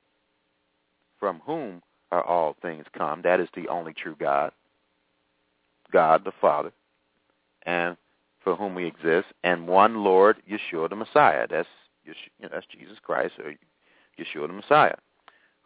from 1.19 1.41
whom 1.45 1.81
are 2.11 2.23
all 2.23 2.55
things 2.61 2.85
come. 2.97 3.21
That 3.23 3.39
is 3.39 3.49
the 3.55 3.67
only 3.67 3.93
true 3.93 4.15
God. 4.19 4.51
God 5.91 6.23
the 6.23 6.31
Father. 6.39 6.71
And 7.65 7.97
for 8.43 8.55
whom 8.55 8.75
we 8.75 8.85
exist, 8.85 9.27
and 9.43 9.67
one 9.67 10.03
Lord, 10.03 10.37
Yeshua 10.49 10.89
the 10.89 10.95
Messiah. 10.95 11.47
That's 11.49 11.67
you 12.03 12.13
know, 12.41 12.49
that's 12.51 12.65
Jesus 12.67 12.97
Christ 13.01 13.35
or 13.39 13.53
Yeshua 14.19 14.47
the 14.47 14.53
Messiah, 14.53 14.95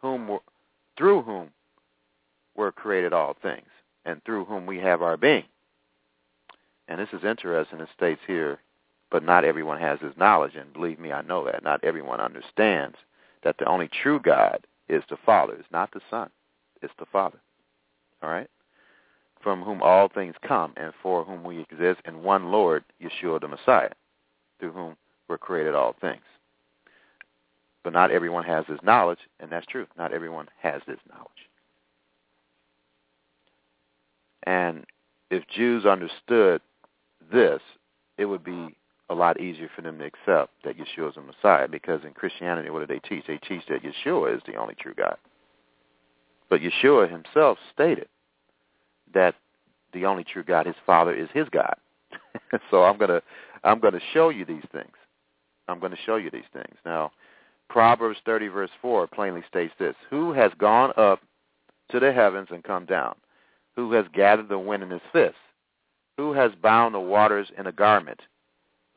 whom 0.00 0.38
through 0.96 1.22
whom 1.22 1.50
were 2.56 2.72
created 2.72 3.12
all 3.12 3.36
things, 3.40 3.68
and 4.04 4.22
through 4.24 4.44
whom 4.44 4.66
we 4.66 4.78
have 4.78 5.02
our 5.02 5.16
being. 5.16 5.44
And 6.88 7.00
this 7.00 7.08
is 7.12 7.24
interesting. 7.24 7.80
It 7.80 7.88
states 7.94 8.20
here, 8.26 8.58
but 9.10 9.22
not 9.22 9.44
everyone 9.44 9.80
has 9.80 9.98
this 10.00 10.16
knowledge, 10.16 10.54
and 10.56 10.72
believe 10.72 10.98
me, 10.98 11.12
I 11.12 11.22
know 11.22 11.44
that. 11.44 11.62
Not 11.62 11.84
everyone 11.84 12.20
understands 12.20 12.96
that 13.42 13.56
the 13.58 13.66
only 13.66 13.88
true 14.02 14.18
God 14.20 14.66
is 14.88 15.02
the 15.10 15.18
Father. 15.24 15.54
It's 15.54 15.70
not 15.70 15.92
the 15.92 16.00
Son. 16.10 16.30
It's 16.82 16.94
the 16.98 17.06
Father. 17.06 17.38
All 18.22 18.30
right? 18.30 18.48
From 19.42 19.62
whom 19.62 19.82
all 19.82 20.08
things 20.08 20.34
come 20.46 20.72
and 20.76 20.92
for 21.02 21.24
whom 21.24 21.44
we 21.44 21.60
exist, 21.60 22.00
and 22.04 22.22
one 22.22 22.50
Lord, 22.50 22.84
Yeshua 23.02 23.40
the 23.40 23.48
Messiah, 23.48 23.90
through 24.58 24.72
whom 24.72 24.96
were 25.28 25.38
created 25.38 25.74
all 25.74 25.94
things. 26.00 26.22
But 27.84 27.92
not 27.92 28.10
everyone 28.10 28.44
has 28.44 28.64
this 28.68 28.80
knowledge, 28.82 29.20
and 29.40 29.50
that's 29.50 29.66
true. 29.66 29.86
Not 29.96 30.12
everyone 30.12 30.48
has 30.60 30.82
this 30.86 30.98
knowledge. 31.08 31.28
And 34.44 34.84
if 35.30 35.46
Jews 35.48 35.86
understood 35.86 36.60
this, 37.32 37.60
it 38.16 38.24
would 38.24 38.44
be 38.44 38.74
a 39.10 39.14
lot 39.14 39.40
easier 39.40 39.70
for 39.74 39.82
them 39.82 39.98
to 39.98 40.04
accept 40.04 40.52
that 40.64 40.76
Yeshua 40.76 41.10
is 41.10 41.14
the 41.14 41.22
Messiah, 41.22 41.68
because 41.68 42.04
in 42.04 42.12
Christianity, 42.12 42.70
what 42.70 42.80
do 42.80 42.86
they 42.86 43.00
teach? 43.08 43.24
They 43.26 43.38
teach 43.38 43.62
that 43.68 43.82
Yeshua 43.82 44.36
is 44.36 44.42
the 44.46 44.56
only 44.56 44.74
true 44.74 44.94
God. 44.94 45.16
But 46.50 46.60
Yeshua 46.60 47.10
himself 47.10 47.58
stated 47.72 48.08
that 49.14 49.34
the 49.92 50.04
only 50.06 50.24
true 50.24 50.44
God, 50.44 50.66
his 50.66 50.76
Father, 50.84 51.14
is 51.14 51.28
his 51.32 51.48
God. 51.50 51.74
so 52.70 52.84
I'm 52.84 52.98
gonna 52.98 53.22
I'm 53.64 53.80
gonna 53.80 54.00
show 54.12 54.28
you 54.28 54.44
these 54.44 54.64
things. 54.72 54.92
I'm 55.68 55.78
going 55.78 55.92
to 55.92 55.98
show 56.04 56.16
you 56.16 56.30
these 56.30 56.42
things. 56.52 56.76
Now, 56.84 57.12
Proverbs 57.68 58.18
30 58.24 58.48
verse 58.48 58.70
4 58.80 59.06
plainly 59.06 59.42
states 59.48 59.74
this: 59.78 59.94
Who 60.10 60.32
has 60.32 60.50
gone 60.58 60.92
up 60.96 61.20
to 61.90 62.00
the 62.00 62.12
heavens 62.12 62.48
and 62.50 62.64
come 62.64 62.86
down? 62.86 63.14
Who 63.76 63.92
has 63.92 64.06
gathered 64.12 64.48
the 64.48 64.58
wind 64.58 64.82
in 64.82 64.90
his 64.90 65.02
fist? 65.12 65.36
Who 66.16 66.32
has 66.32 66.50
bound 66.62 66.94
the 66.94 67.00
waters 67.00 67.48
in 67.56 67.66
a 67.66 67.72
garment? 67.72 68.20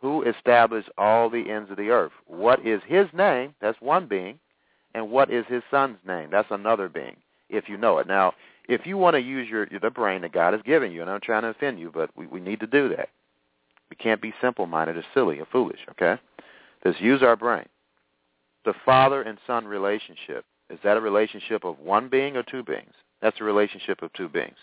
Who 0.02 0.24
established 0.24 0.90
all 0.98 1.30
the 1.30 1.52
ends 1.52 1.70
of 1.70 1.78
the 1.78 1.90
earth? 1.90 2.14
What 2.26 2.66
is 2.66 2.82
his 2.88 3.06
name? 3.14 3.54
That's 3.62 3.80
one 3.80 4.08
being. 4.08 4.40
And 4.96 5.12
what 5.12 5.30
is 5.32 5.46
his 5.48 5.62
son's 5.70 6.00
name? 6.06 6.30
That's 6.32 6.50
another 6.50 6.90
being, 6.90 7.16
if 7.50 7.70
you 7.70 7.78
know 7.78 8.00
it. 8.00 8.08
Now, 8.08 8.34
if 8.68 8.86
you 8.86 8.98
want 8.98 9.16
to 9.16 9.22
use 9.22 9.50
your 9.50 9.68
the 9.82 9.90
brain 9.90 10.22
that 10.22 10.34
God 10.34 10.54
has 10.54 10.62
given 10.64 10.92
you, 10.92 11.02
and 11.02 11.10
I'm 11.10 11.22
trying 11.22 11.44
to 11.44 11.50
offend 11.50 11.80
you, 11.80 11.92
but 11.94 12.10
we, 12.16 12.28
we 12.28 12.40
need 12.40 12.60
to 12.60 12.68
do 12.68 12.90
that. 12.90 13.10
We 13.90 13.96
can't 13.98 14.22
be 14.22 14.34
simple-minded 14.42 14.96
or 14.96 15.04
silly 15.14 15.40
or 15.40 15.48
foolish, 15.52 15.80
okay? 15.92 16.20
Let's 16.86 17.02
use 17.02 17.22
our 17.22 17.36
brain. 17.36 17.66
The 18.64 18.74
father 18.86 19.22
and 19.24 19.38
son 19.46 19.66
relationship, 19.66 20.46
is 20.70 20.80
that 20.84 20.98
a 20.98 21.02
relationship 21.02 21.66
of 21.66 21.80
one 21.80 22.08
being 22.08 22.38
or 22.38 22.44
two 22.44 22.64
beings? 22.64 22.94
That's 23.22 23.42
a 23.42 23.44
relationship 23.44 24.02
of 24.02 24.14
two 24.14 24.30
beings. 24.30 24.56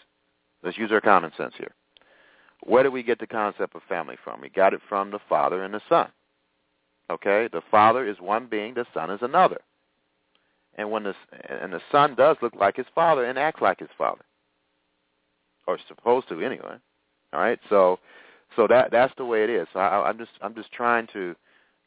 Let's 0.62 0.78
use 0.78 0.90
our 0.90 1.00
common 1.00 1.32
sense 1.37 1.54
here. 1.58 1.74
Where 2.64 2.82
do 2.82 2.90
we 2.90 3.02
get 3.02 3.20
the 3.20 3.26
concept 3.26 3.76
of 3.76 3.82
family 3.88 4.16
from? 4.24 4.40
We 4.40 4.48
got 4.48 4.72
it 4.74 4.80
from 4.88 5.11
the 5.11 5.20
father 5.28 5.62
and 5.62 5.74
the 5.74 5.82
son. 5.88 6.08
Okay? 7.11 7.48
The 7.52 7.62
father 7.70 8.08
is 8.08 8.16
one 8.20 8.46
being, 8.46 8.74
the 8.74 8.87
son 8.94 9.11
is 9.11 9.20
another 9.22 9.61
and 10.78 10.90
when 10.90 11.02
the 11.02 11.14
and 11.48 11.72
the 11.72 11.82
son 11.92 12.14
does 12.14 12.36
look 12.40 12.54
like 12.54 12.76
his 12.76 12.86
father 12.94 13.24
and 13.24 13.38
acts 13.38 13.60
like 13.60 13.80
his 13.80 13.88
father, 13.98 14.24
or 15.66 15.76
supposed 15.86 16.28
to 16.28 16.40
anyway. 16.40 16.76
All 17.34 17.40
right, 17.40 17.58
so 17.68 17.98
so 18.56 18.66
that 18.68 18.90
that's 18.90 19.12
the 19.18 19.24
way 19.24 19.44
it 19.44 19.50
is. 19.50 19.66
So 19.74 19.80
I, 19.80 20.08
I'm 20.08 20.16
just 20.16 20.30
I'm 20.40 20.54
just 20.54 20.72
trying 20.72 21.08
to 21.12 21.34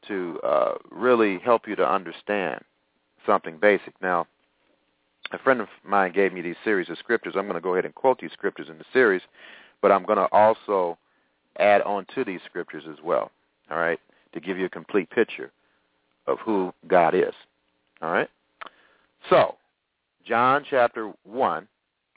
to 0.08 0.40
uh, 0.44 0.74
really 0.92 1.40
help 1.40 1.68
you 1.68 1.76
to 1.78 1.90
understand 1.90 2.64
something 3.26 3.58
basic. 3.58 3.94
Now, 4.02 4.28
a 5.32 5.40
friend 5.40 5.62
of 5.62 5.68
mine 5.84 6.12
gave 6.12 6.34
me 6.34 6.42
these 6.42 6.56
series 6.64 6.90
of 6.90 6.98
scriptures. 6.98 7.36
I'm 7.38 7.46
going 7.46 7.56
to 7.56 7.62
go 7.62 7.74
ahead 7.74 7.86
and 7.86 7.96
quote 7.96 8.20
these 8.20 8.32
scriptures 8.34 8.68
in 8.70 8.78
the 8.78 8.86
series, 8.92 9.22
but 9.82 9.92
I'm 9.92 10.04
going 10.04 10.18
to 10.18 10.28
also 10.32 10.98
add 11.60 11.82
on 11.84 12.06
to 12.16 12.26
these 12.26 12.42
scriptures 12.46 12.84
as 12.92 12.98
well. 13.04 13.32
All 13.70 13.78
right, 13.78 14.00
to 14.34 14.42
give 14.42 14.58
you 14.58 14.66
a 14.66 14.70
complete 14.70 15.10
picture 15.10 15.52
of 16.28 16.40
who 16.40 16.74
God 16.88 17.16
is. 17.16 17.34
All 18.02 18.12
right. 18.12 18.30
So, 19.30 19.56
John 20.26 20.66
chapter 20.70 21.12
1, 21.24 21.68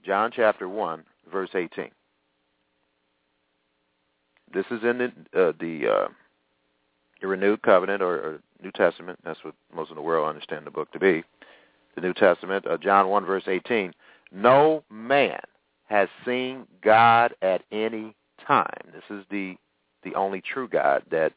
John 0.04 0.30
chapter 0.34 0.68
1, 0.68 1.04
verse 1.30 1.50
18. 1.54 1.90
This 4.52 4.64
is 4.70 4.82
in 4.84 4.98
the, 4.98 5.04
uh, 5.40 5.52
the, 5.58 5.88
uh, 5.88 6.08
the 7.20 7.26
renewed 7.26 7.62
covenant 7.62 8.02
or, 8.02 8.14
or, 8.14 8.40
New 8.62 8.70
Testament. 8.70 9.18
That's 9.24 9.44
what 9.44 9.54
most 9.74 9.90
of 9.90 9.96
the 9.96 10.02
world 10.02 10.26
understand 10.26 10.66
the 10.66 10.70
book 10.70 10.90
to 10.92 10.98
be. 10.98 11.22
The 11.96 12.00
New 12.00 12.14
Testament, 12.14 12.66
uh, 12.66 12.78
John 12.78 13.08
1, 13.08 13.26
verse 13.26 13.42
18. 13.46 13.92
No 14.32 14.82
man 14.90 15.40
has 15.86 16.08
seen 16.24 16.66
God 16.82 17.34
at 17.42 17.62
any 17.70 18.14
time. 18.46 18.80
This 18.92 19.04
is 19.10 19.24
the 19.30 19.56
the 20.02 20.14
only 20.14 20.40
true 20.40 20.68
God 20.68 21.02
that 21.10 21.32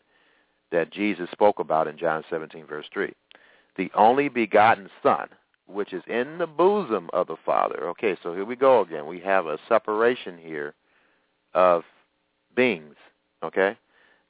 that 0.71 0.91
Jesus 0.91 1.29
spoke 1.31 1.59
about 1.59 1.87
in 1.87 1.97
John 1.97 2.23
17, 2.29 2.65
verse 2.65 2.85
3. 2.93 3.13
The 3.77 3.89
only 3.95 4.27
begotten 4.27 4.89
Son, 5.01 5.29
which 5.67 5.93
is 5.93 6.03
in 6.07 6.37
the 6.37 6.47
bosom 6.47 7.09
of 7.13 7.27
the 7.27 7.35
Father. 7.45 7.87
Okay, 7.89 8.17
so 8.23 8.33
here 8.33 8.45
we 8.45 8.55
go 8.55 8.81
again. 8.81 9.05
We 9.05 9.19
have 9.19 9.45
a 9.45 9.59
separation 9.67 10.37
here 10.37 10.73
of 11.53 11.83
beings, 12.55 12.95
okay? 13.43 13.77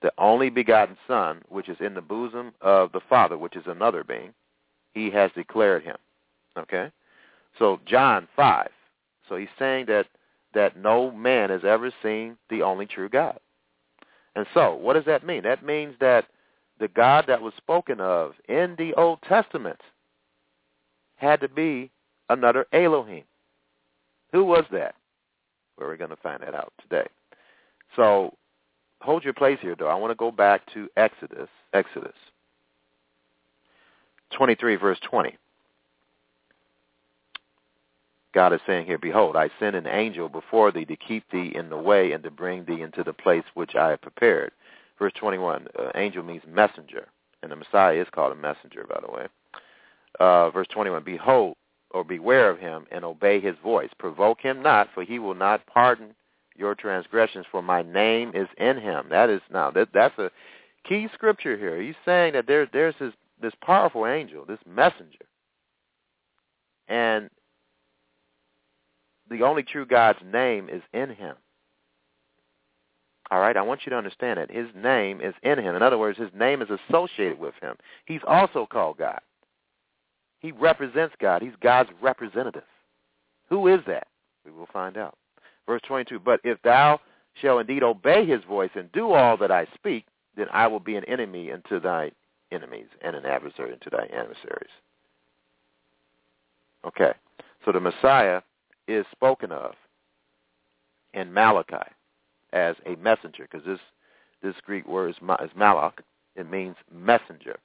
The 0.02 0.12
only 0.18 0.50
begotten 0.50 0.98
Son, 1.08 1.42
which 1.50 1.70
is 1.70 1.78
in 1.80 1.94
the 1.94 2.02
bosom 2.02 2.54
of 2.62 2.92
the 2.92 3.02
Father, 3.10 3.38
which 3.38 3.56
is 3.56 3.66
another 3.68 4.04
being, 4.04 4.34
he 4.94 5.10
has 5.12 5.32
declared 5.36 5.84
him. 5.84 5.98
Okay? 6.58 6.92
So 7.58 7.80
John 7.86 8.28
5. 8.36 8.70
So 9.28 9.36
he's 9.36 9.48
saying 9.58 9.88
that 9.88 10.08
that 10.54 10.78
no 10.78 11.12
man 11.12 11.50
has 11.50 11.62
ever 11.64 11.92
seen 12.02 12.38
the 12.50 12.62
only 12.62 12.86
true 12.86 13.10
God. 13.10 13.40
And 14.36 14.46
so, 14.54 14.76
what 14.76 14.94
does 14.94 15.06
that 15.06 15.26
mean? 15.26 15.44
That 15.44 15.66
means 15.66 15.96
that 16.00 16.26
the 16.80 16.88
God 16.88 17.26
that 17.28 17.42
was 17.42 17.54
spoken 17.58 18.00
of 18.00 18.34
in 18.48 18.76
the 18.78 18.94
Old 18.96 19.20
Testament 19.28 19.80
had 21.18 21.42
to 21.42 21.50
be 21.50 21.92
another 22.30 22.66
Elohim. 22.72 23.24
Who 24.32 24.44
was 24.44 24.66
that? 24.72 24.96
Well, 25.78 25.88
we're 25.88 25.98
going 25.98 26.10
to 26.10 26.16
find 26.18 26.42
that 26.42 26.56
out 26.56 26.74
today. 26.82 27.08
So 27.96 28.36
hold 29.02 29.24
your 29.24 29.34
place 29.34 29.60
here, 29.62 29.76
though. 29.78 29.88
I 29.88 29.96
want 29.96 30.12
to 30.12 30.16
go 30.16 30.32
back 30.32 30.62
to 30.74 30.90
Exodus. 30.98 31.50
Exodus. 31.74 32.14
23, 34.32 34.76
verse 34.76 35.00
20. 35.10 35.38
God 38.34 38.54
is 38.54 38.60
saying 38.68 38.86
here, 38.86 38.98
Behold, 38.98 39.36
I 39.36 39.50
send 39.60 39.76
an 39.76 39.88
angel 39.88 40.30
before 40.30 40.72
thee 40.72 40.86
to 40.86 40.96
keep 40.96 41.24
thee 41.32 41.52
in 41.56 41.70
the 41.70 41.78
way 41.78 42.12
and 42.12 42.24
to 42.24 42.30
bring 42.30 42.66
thee 42.66 42.82
into 42.82 43.04
the 43.04 43.14
place 43.14 43.44
which 43.54 43.76
I 43.76 43.92
have 43.92 44.02
prepared. 44.02 44.52
Verse 45.00 45.14
21, 45.20 45.68
uh, 45.78 45.92
angel 45.96 46.24
means 46.24 46.44
messenger, 46.48 47.08
and 47.42 47.52
the 47.52 47.56
Messiah 47.56 48.00
is 48.00 48.08
called 48.12 48.34
a 48.34 48.36
messenger, 48.36 48.86
by 48.88 49.00
the 49.04 49.12
way. 49.12 49.28
Uh, 50.20 50.50
verse 50.50 50.68
21, 50.74 51.04
Behold, 51.04 51.56
or 51.92 52.04
beware 52.04 52.50
of 52.50 52.60
him, 52.60 52.86
and 52.92 53.06
obey 53.06 53.40
his 53.40 53.56
voice. 53.64 53.90
Provoke 53.98 54.42
him 54.42 54.62
not, 54.62 54.90
for 54.94 55.04
he 55.04 55.20
will 55.20 55.36
not 55.36 55.66
pardon 55.68 56.14
your 56.56 56.76
transgressions, 56.76 57.46
for 57.52 57.62
my 57.62 57.82
name 57.82 58.32
is 58.34 58.48
in 58.58 58.78
him. 58.78 59.08
That 59.10 59.30
is 59.30 59.42
now 59.52 59.72
that 59.72 59.90
that's 59.94 60.18
a 60.18 60.32
key 60.88 61.08
scripture 61.14 61.56
here. 61.56 61.82
He's 61.82 61.96
saying 62.04 62.34
that 62.34 62.48
there 62.48 62.68
there's 62.72 62.96
this 63.00 63.14
this 63.42 63.54
powerful 63.62 64.08
angel, 64.08 64.46
this 64.46 64.60
messenger. 64.66 65.26
And 66.88 67.30
the 69.30 69.44
only 69.44 69.64
true 69.64 69.86
God's 69.86 70.20
name 70.26 70.70
is 70.70 70.82
in 70.94 71.10
him. 71.10 71.36
All 73.30 73.40
right, 73.40 73.58
I 73.58 73.62
want 73.62 73.82
you 73.86 73.90
to 73.90 73.98
understand 73.98 74.40
that 74.40 74.50
his 74.50 74.68
name 74.74 75.20
is 75.20 75.34
in 75.44 75.60
him. 75.60 75.76
In 75.76 75.84
other 75.84 75.98
words, 75.98 76.18
his 76.18 76.30
name 76.34 76.62
is 76.62 76.70
associated 76.70 77.38
with 77.38 77.54
him. 77.62 77.76
He's 78.06 78.22
also 78.26 78.66
called 78.66 78.98
God. 78.98 79.20
He 80.40 80.52
represents 80.52 81.16
God. 81.20 81.42
He's 81.42 81.54
God's 81.62 81.90
representative. 82.02 82.64
Who 83.50 83.68
is 83.68 83.80
that? 83.88 84.08
We 84.46 84.52
will 84.52 84.68
find 84.72 84.98
out. 84.98 85.18
Verse 85.66 85.82
22, 85.88 86.20
But 86.20 86.40
if 86.44 86.62
thou 86.62 87.00
shalt 87.42 87.62
indeed 87.62 87.84
obey 87.84 88.26
his 88.26 88.44
voice 88.44 88.70
and 88.76 88.92
do 88.92 89.12
all 89.12 89.38
that 89.38 89.52
I 89.52 89.68
speak, 89.76 90.06
then 90.36 90.48
I 90.52 90.68
will 90.68 90.80
be 90.80 90.96
an 90.96 91.04
enemy 91.06 91.52
unto 91.52 91.80
thy 91.80 92.12
enemies 92.52 92.88
and 93.02 93.16
an 93.16 93.26
adversary 93.26 93.74
unto 93.74 93.90
thy 93.90 94.06
adversaries. 94.06 94.72
Okay, 96.86 97.12
so 97.66 97.72
the 97.72 97.80
Messiah 97.80 98.42
is 98.88 99.06
spoken 99.12 99.52
of 99.52 99.74
in 101.14 101.34
Malachi 101.34 101.92
as 102.54 102.76
a 102.86 102.96
messenger, 102.96 103.48
because 103.50 103.66
this 103.66 103.80
this 104.42 104.56
Greek 104.64 104.88
word 104.88 105.10
is, 105.10 105.16
is 105.44 105.52
malak. 105.56 106.02
It 106.36 106.50
means 106.50 106.76
messenger. 106.94 107.58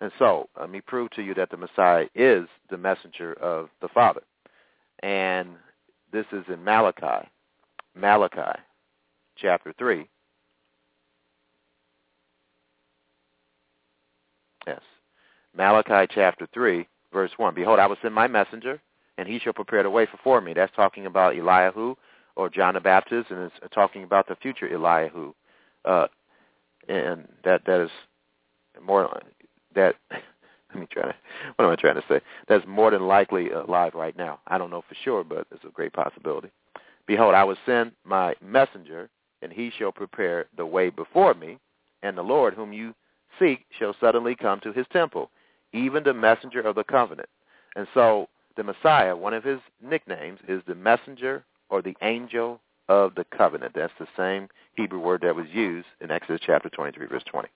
And 0.00 0.12
so 0.18 0.48
let 0.58 0.70
me 0.70 0.80
prove 0.80 1.10
to 1.10 1.22
you 1.22 1.34
that 1.34 1.50
the 1.50 1.56
Messiah 1.56 2.06
is 2.14 2.46
the 2.70 2.76
messenger 2.76 3.32
of 3.34 3.68
the 3.80 3.88
Father. 3.88 4.22
And 5.02 5.50
this 6.12 6.26
is 6.32 6.44
in 6.48 6.62
Malachi, 6.62 7.28
Malachi 7.94 8.58
chapter 9.36 9.74
3. 9.78 10.08
Yes. 14.66 14.80
Malachi 15.56 16.12
chapter 16.14 16.46
3, 16.52 16.86
verse 17.12 17.32
1. 17.36 17.54
Behold, 17.54 17.78
I 17.78 17.86
will 17.86 17.96
send 18.02 18.14
my 18.14 18.28
messenger, 18.28 18.80
and 19.16 19.26
he 19.26 19.38
shall 19.38 19.52
prepare 19.52 19.82
the 19.82 19.90
way 19.90 20.06
before 20.06 20.40
me. 20.40 20.52
That's 20.52 20.74
talking 20.76 21.06
about 21.06 21.34
Eliyahu 21.34 21.96
or 22.36 22.48
John 22.48 22.74
the 22.74 22.80
Baptist, 22.80 23.30
and 23.30 23.40
it's 23.40 23.74
talking 23.74 24.04
about 24.04 24.28
the 24.28 24.36
future 24.36 24.68
Eliyahu. 24.68 25.32
Uh, 25.84 26.06
and 26.88 27.26
that 27.44 27.64
that 27.66 27.80
is 27.80 27.90
more 28.82 29.08
that 29.74 29.96
let 30.10 30.80
me 30.80 30.86
try 30.90 31.02
to 31.02 31.14
what 31.56 31.64
am 31.64 31.70
I 31.70 31.76
trying 31.76 31.94
to 31.96 32.04
say? 32.08 32.20
That's 32.48 32.66
more 32.66 32.90
than 32.90 33.06
likely 33.06 33.50
alive 33.50 33.94
right 33.94 34.16
now. 34.16 34.40
I 34.46 34.58
don't 34.58 34.70
know 34.70 34.84
for 34.88 34.94
sure, 35.02 35.24
but 35.24 35.46
it's 35.50 35.64
a 35.64 35.70
great 35.70 35.92
possibility. 35.92 36.50
Behold, 37.06 37.34
I 37.34 37.44
will 37.44 37.56
send 37.64 37.92
my 38.04 38.34
messenger, 38.44 39.08
and 39.40 39.52
he 39.52 39.70
shall 39.76 39.92
prepare 39.92 40.46
the 40.56 40.66
way 40.66 40.90
before 40.90 41.34
me, 41.34 41.58
and 42.02 42.16
the 42.16 42.22
Lord 42.22 42.54
whom 42.54 42.72
you 42.72 42.94
seek 43.38 43.64
shall 43.78 43.94
suddenly 43.98 44.34
come 44.34 44.60
to 44.60 44.72
his 44.72 44.86
temple, 44.92 45.30
even 45.72 46.04
the 46.04 46.12
messenger 46.12 46.60
of 46.60 46.74
the 46.74 46.84
covenant. 46.84 47.28
And 47.76 47.86
so 47.94 48.28
the 48.56 48.64
Messiah, 48.64 49.16
one 49.16 49.34
of 49.34 49.44
his 49.44 49.60
nicknames 49.82 50.40
is 50.48 50.62
the 50.66 50.74
messenger 50.74 51.44
or 51.70 51.80
the 51.80 51.96
angel 52.02 52.60
of 52.88 53.14
the 53.14 53.24
covenant. 53.24 53.72
That's 53.74 53.92
the 53.98 54.08
same 54.16 54.48
Hebrew 54.74 54.98
word 54.98 55.22
that 55.22 55.36
was 55.36 55.46
used 55.52 55.86
in 56.00 56.10
Exodus 56.10 56.40
chapter 56.44 56.68
23, 56.68 57.06
verse 57.06 57.22
20. 57.30 57.48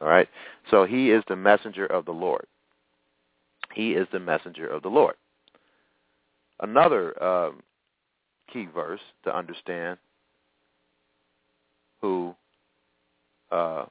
All 0.00 0.08
right? 0.08 0.28
So 0.70 0.84
he 0.84 1.10
is 1.10 1.22
the 1.28 1.36
messenger 1.36 1.86
of 1.86 2.04
the 2.04 2.12
Lord. 2.12 2.46
He 3.74 3.92
is 3.92 4.06
the 4.12 4.20
messenger 4.20 4.66
of 4.66 4.82
the 4.82 4.88
Lord. 4.88 5.14
Another 6.60 7.22
um, 7.22 7.62
key 8.52 8.66
verse 8.72 9.00
to 9.24 9.36
understand 9.36 9.98
who 12.00 12.34
uh, 13.50 13.84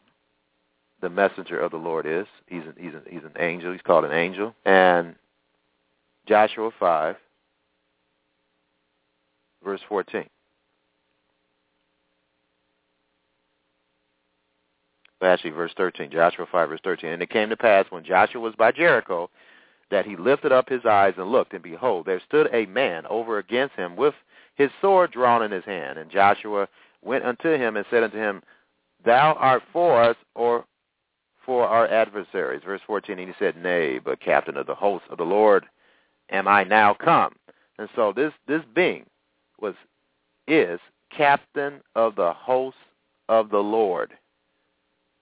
the 1.02 1.10
messenger 1.10 1.60
of 1.60 1.72
the 1.72 1.78
Lord 1.78 2.06
is. 2.06 2.26
He's 2.48 2.64
an, 2.64 2.74
he's, 2.78 2.94
an, 2.94 3.04
he's 3.10 3.24
an 3.24 3.34
angel. 3.40 3.72
He's 3.72 3.82
called 3.82 4.06
an 4.06 4.12
angel. 4.12 4.54
And 4.66 5.16
Joshua 6.28 6.72
5, 6.80 7.16
verse 9.64 9.82
14. 9.88 10.26
Actually 15.22 15.52
verse 15.52 15.72
13, 15.78 16.12
Joshua 16.12 16.46
5, 16.52 16.70
verse 16.70 16.80
13. 16.84 17.12
And 17.12 17.22
it 17.22 17.30
came 17.30 17.50
to 17.50 17.58
pass 17.58 17.86
when 17.90 18.04
Joshua 18.04 18.42
was 18.42 18.56
by 18.56 18.72
Jericho 18.72 19.30
that 19.90 20.06
he 20.06 20.16
lifted 20.16 20.52
up 20.52 20.70
his 20.70 20.86
eyes 20.86 21.14
and 21.18 21.32
looked, 21.32 21.54
and 21.54 21.64
behold, 21.64 22.06
there 22.06 22.22
stood 22.28 22.50
a 22.52 22.66
man 22.66 23.06
over 23.08 23.38
against 23.38 23.76
him 23.76 23.96
with 23.96 24.14
his 24.56 24.70
sword 24.82 25.12
drawn 25.12 25.44
in 25.44 25.52
his 25.52 25.64
hand. 25.64 25.98
And 25.98 26.12
Joshua 26.12 26.68
went 27.02 27.24
unto 27.24 27.50
him 27.50 27.78
and 27.78 27.86
said 27.90 28.04
unto 28.04 28.18
him, 28.18 28.42
Thou 29.06 29.34
art 29.34 29.64
for 29.72 30.02
us 30.02 30.18
or 30.36 30.66
for 31.46 31.66
our 31.66 31.88
adversaries. 31.88 32.62
Verse 32.66 32.82
14, 32.86 33.18
and 33.18 33.30
he 33.30 33.36
said, 33.40 33.56
Nay, 33.56 34.00
but 34.00 34.20
captain 34.20 34.58
of 34.58 34.68
the 34.68 34.76
host 34.76 35.06
of 35.10 35.18
the 35.18 35.24
Lord 35.24 35.66
am 36.30 36.48
I 36.48 36.64
now 36.64 36.94
come. 36.94 37.36
And 37.80 37.88
so 37.96 38.12
this, 38.12 38.34
this 38.48 38.64
being 38.76 39.06
was 39.60 39.76
is 40.48 40.80
captain 41.16 41.82
of 41.96 42.16
the 42.16 42.34
host 42.34 42.78
of 43.30 43.50
the 43.50 43.60
Lord 43.60 44.14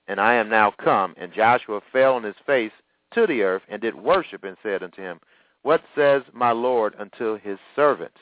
and 0.07 0.19
I 0.19 0.35
am 0.35 0.49
now 0.49 0.71
come. 0.71 1.15
And 1.17 1.33
Joshua 1.33 1.81
fell 1.91 2.15
on 2.15 2.23
his 2.23 2.35
face 2.45 2.71
to 3.13 3.25
the 3.27 3.41
earth 3.41 3.63
and 3.69 3.81
did 3.81 3.95
worship 3.95 4.43
and 4.43 4.57
said 4.61 4.83
unto 4.83 5.01
him, 5.01 5.19
What 5.63 5.81
says 5.95 6.23
my 6.33 6.51
Lord 6.51 6.95
unto 6.99 7.39
his 7.39 7.57
servant? 7.75 8.13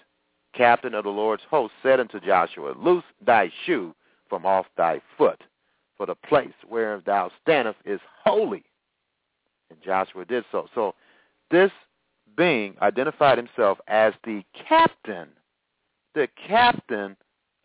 Captain 0.54 0.94
of 0.94 1.04
the 1.04 1.10
Lord's 1.10 1.44
host 1.50 1.74
said 1.82 2.00
unto 2.00 2.20
Joshua, 2.20 2.76
Loose 2.78 3.04
thy 3.26 3.52
shoe 3.66 3.94
from 4.30 4.46
off 4.46 4.68
thy 4.78 5.02
foot, 5.18 5.42
for 5.98 6.06
the 6.06 6.16
place 6.16 6.54
wherein 6.68 7.02
thou 7.06 7.32
standest 7.42 7.80
is 7.86 8.00
holy. 8.24 8.64
And 9.70 9.82
Joshua 9.82 10.26
did 10.26 10.46
so. 10.52 10.68
So 10.76 10.94
this 11.50 11.72
being 12.38 12.76
identified 12.82 13.38
himself 13.38 13.80
as 13.88 14.14
the 14.24 14.44
captain, 14.68 15.30
the 16.16 16.28
captain 16.48 17.16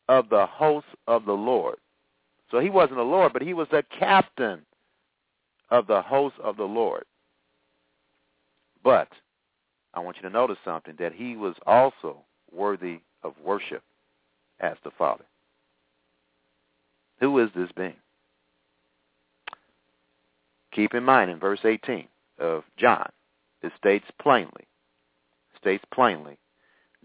of 0.08 0.28
the 0.30 0.46
host 0.46 0.86
of 1.06 1.24
the 1.26 1.32
Lord. 1.32 1.76
So 2.50 2.60
he 2.60 2.70
wasn't 2.70 3.00
a 3.00 3.04
Lord, 3.04 3.32
but 3.32 3.42
he 3.42 3.54
was 3.54 3.68
the 3.70 3.84
captain 3.98 4.62
of 5.70 5.86
the 5.86 6.02
host 6.02 6.36
of 6.42 6.56
the 6.56 6.64
Lord. 6.64 7.04
But 8.82 9.08
I 9.94 10.00
want 10.00 10.16
you 10.16 10.22
to 10.22 10.30
notice 10.30 10.58
something, 10.64 10.94
that 10.98 11.12
he 11.12 11.36
was 11.36 11.54
also 11.66 12.18
worthy 12.52 13.00
of 13.22 13.34
worship 13.44 13.82
as 14.60 14.76
the 14.84 14.90
Father. 14.96 15.24
Who 17.20 17.38
is 17.38 17.50
this 17.54 17.70
being? 17.76 17.96
Keep 20.72 20.94
in 20.94 21.04
mind 21.04 21.30
in 21.30 21.38
verse 21.38 21.60
18 21.64 22.06
of 22.38 22.62
John, 22.76 23.10
it 23.62 23.72
states 23.76 24.06
plainly, 24.22 24.66
states 25.60 25.84
plainly 25.92 26.38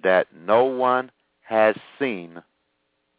that 0.03 0.27
no 0.45 0.65
one 0.65 1.11
has 1.41 1.75
seen 1.97 2.41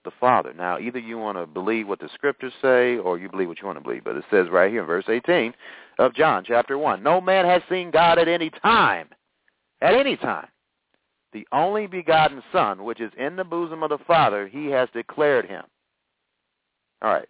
the 0.04 0.12
Father. 0.20 0.52
Now, 0.52 0.78
either 0.78 0.98
you 0.98 1.18
want 1.18 1.38
to 1.38 1.46
believe 1.46 1.88
what 1.88 2.00
the 2.00 2.08
Scriptures 2.14 2.52
say 2.62 2.96
or 2.96 3.18
you 3.18 3.28
believe 3.28 3.48
what 3.48 3.60
you 3.60 3.66
want 3.66 3.78
to 3.78 3.84
believe. 3.84 4.04
But 4.04 4.16
it 4.16 4.24
says 4.30 4.48
right 4.50 4.70
here 4.70 4.82
in 4.82 4.86
verse 4.86 5.06
18 5.08 5.52
of 5.98 6.14
John 6.14 6.44
chapter 6.46 6.78
1, 6.78 7.02
No 7.02 7.20
man 7.20 7.44
has 7.44 7.62
seen 7.68 7.90
God 7.90 8.18
at 8.18 8.28
any 8.28 8.50
time. 8.50 9.08
At 9.80 9.94
any 9.94 10.16
time. 10.16 10.48
The 11.32 11.46
only 11.52 11.86
begotten 11.86 12.42
Son, 12.52 12.84
which 12.84 13.00
is 13.00 13.10
in 13.18 13.36
the 13.36 13.44
bosom 13.44 13.82
of 13.82 13.90
the 13.90 13.98
Father, 14.06 14.46
he 14.46 14.66
has 14.66 14.88
declared 14.94 15.46
him. 15.46 15.64
All 17.02 17.12
right. 17.12 17.28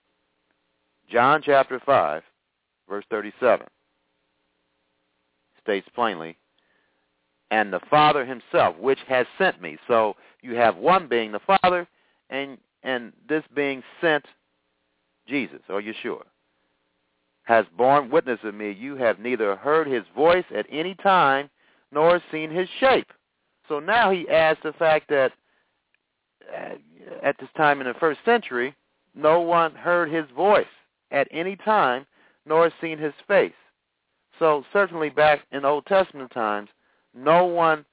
John 1.10 1.42
chapter 1.42 1.80
5, 1.84 2.22
verse 2.88 3.04
37 3.10 3.66
states 5.60 5.88
plainly, 5.94 6.36
and 7.50 7.72
the 7.72 7.80
Father 7.90 8.24
himself, 8.24 8.76
which 8.78 8.98
has 9.08 9.26
sent 9.38 9.60
me. 9.62 9.78
So 9.88 10.14
you 10.42 10.54
have 10.56 10.76
one 10.76 11.08
being 11.08 11.32
the 11.32 11.40
Father, 11.62 11.88
and 12.34 12.58
and 12.82 13.12
this 13.28 13.44
being 13.54 13.82
sent 14.00 14.26
Jesus 15.26 15.60
or 15.68 15.80
Yeshua 15.80 16.22
has 17.44 17.64
borne 17.76 18.10
witness 18.10 18.40
of 18.42 18.54
me. 18.54 18.72
You 18.72 18.96
have 18.96 19.18
neither 19.18 19.56
heard 19.56 19.86
his 19.86 20.04
voice 20.14 20.44
at 20.54 20.66
any 20.70 20.94
time 20.94 21.48
nor 21.92 22.20
seen 22.32 22.50
his 22.50 22.68
shape. 22.80 23.12
So 23.68 23.80
now 23.80 24.10
he 24.10 24.28
adds 24.28 24.58
the 24.62 24.72
fact 24.72 25.08
that 25.08 25.32
uh, 26.54 26.74
at 27.22 27.38
this 27.38 27.48
time 27.56 27.80
in 27.80 27.86
the 27.86 27.94
first 27.94 28.20
century, 28.24 28.74
no 29.14 29.40
one 29.40 29.74
heard 29.74 30.10
his 30.10 30.24
voice 30.34 30.66
at 31.10 31.28
any 31.30 31.56
time 31.56 32.06
nor 32.46 32.70
seen 32.80 32.98
his 32.98 33.14
face. 33.28 33.52
So 34.38 34.64
certainly 34.72 35.10
back 35.10 35.40
in 35.52 35.64
Old 35.64 35.86
Testament 35.86 36.30
times, 36.32 36.68
no 37.14 37.44
one 37.44 37.84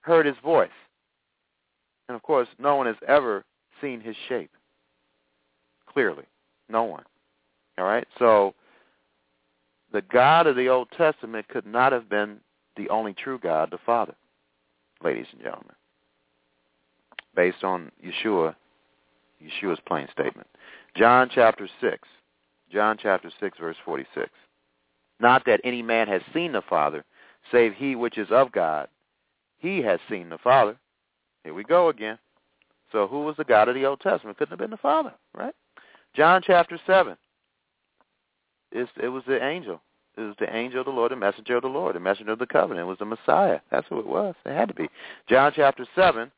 heard 0.00 0.26
his 0.26 0.36
voice. 0.42 0.70
And 2.08 2.16
of 2.16 2.22
course, 2.22 2.48
no 2.58 2.76
one 2.76 2.86
has 2.86 2.96
ever 3.06 3.44
seen 3.80 4.00
his 4.00 4.16
shape. 4.28 4.50
Clearly. 5.92 6.24
No 6.68 6.84
one. 6.84 7.04
All 7.78 7.84
right? 7.84 8.06
So 8.18 8.54
the 9.92 10.02
God 10.02 10.46
of 10.46 10.56
the 10.56 10.68
Old 10.68 10.88
Testament 10.96 11.48
could 11.48 11.66
not 11.66 11.92
have 11.92 12.08
been 12.08 12.38
the 12.76 12.88
only 12.90 13.12
true 13.12 13.38
God, 13.38 13.70
the 13.70 13.78
Father, 13.84 14.14
ladies 15.02 15.26
and 15.32 15.42
gentlemen, 15.42 15.74
based 17.34 17.64
on 17.64 17.90
Yeshua, 18.04 18.54
Yeshua's 19.42 19.80
plain 19.86 20.08
statement. 20.12 20.46
John 20.94 21.30
chapter 21.34 21.68
6. 21.80 22.08
John 22.70 22.98
chapter 23.00 23.30
6, 23.40 23.58
verse 23.58 23.76
46. 23.84 24.28
Not 25.20 25.44
that 25.46 25.60
any 25.64 25.82
man 25.82 26.06
has 26.06 26.22
seen 26.32 26.52
the 26.52 26.62
Father, 26.62 27.04
save 27.50 27.74
he 27.74 27.96
which 27.96 28.18
is 28.18 28.28
of 28.30 28.52
God. 28.52 28.88
He 29.58 29.82
has 29.82 29.98
seen 30.08 30.28
the 30.28 30.38
Father. 30.38 30.76
Here 31.44 31.54
we 31.54 31.64
go 31.64 31.88
again. 31.88 32.18
So 32.92 33.06
who 33.06 33.24
was 33.24 33.36
the 33.36 33.44
God 33.44 33.68
of 33.68 33.74
the 33.74 33.84
Old 33.84 34.00
Testament? 34.00 34.38
Couldn't 34.38 34.52
have 34.52 34.58
been 34.58 34.70
the 34.70 34.76
Father, 34.76 35.12
right? 35.34 35.54
John 36.14 36.42
chapter 36.44 36.78
7. 36.86 37.16
It's, 38.72 38.90
it 39.02 39.08
was 39.08 39.22
the 39.26 39.42
angel. 39.42 39.80
It 40.16 40.22
was 40.22 40.36
the 40.38 40.54
angel 40.54 40.80
of 40.80 40.86
the 40.86 40.92
Lord, 40.92 41.12
the 41.12 41.16
messenger 41.16 41.56
of 41.56 41.62
the 41.62 41.68
Lord, 41.68 41.94
the 41.94 42.00
messenger 42.00 42.32
of 42.32 42.38
the 42.38 42.46
covenant. 42.46 42.86
It 42.86 42.88
was 42.88 42.98
the 42.98 43.04
Messiah. 43.04 43.60
That's 43.70 43.86
who 43.88 44.00
it 44.00 44.06
was. 44.06 44.34
It 44.44 44.54
had 44.54 44.68
to 44.68 44.74
be. 44.74 44.88
John 45.28 45.52
chapter 45.54 45.86
7, 45.94 46.30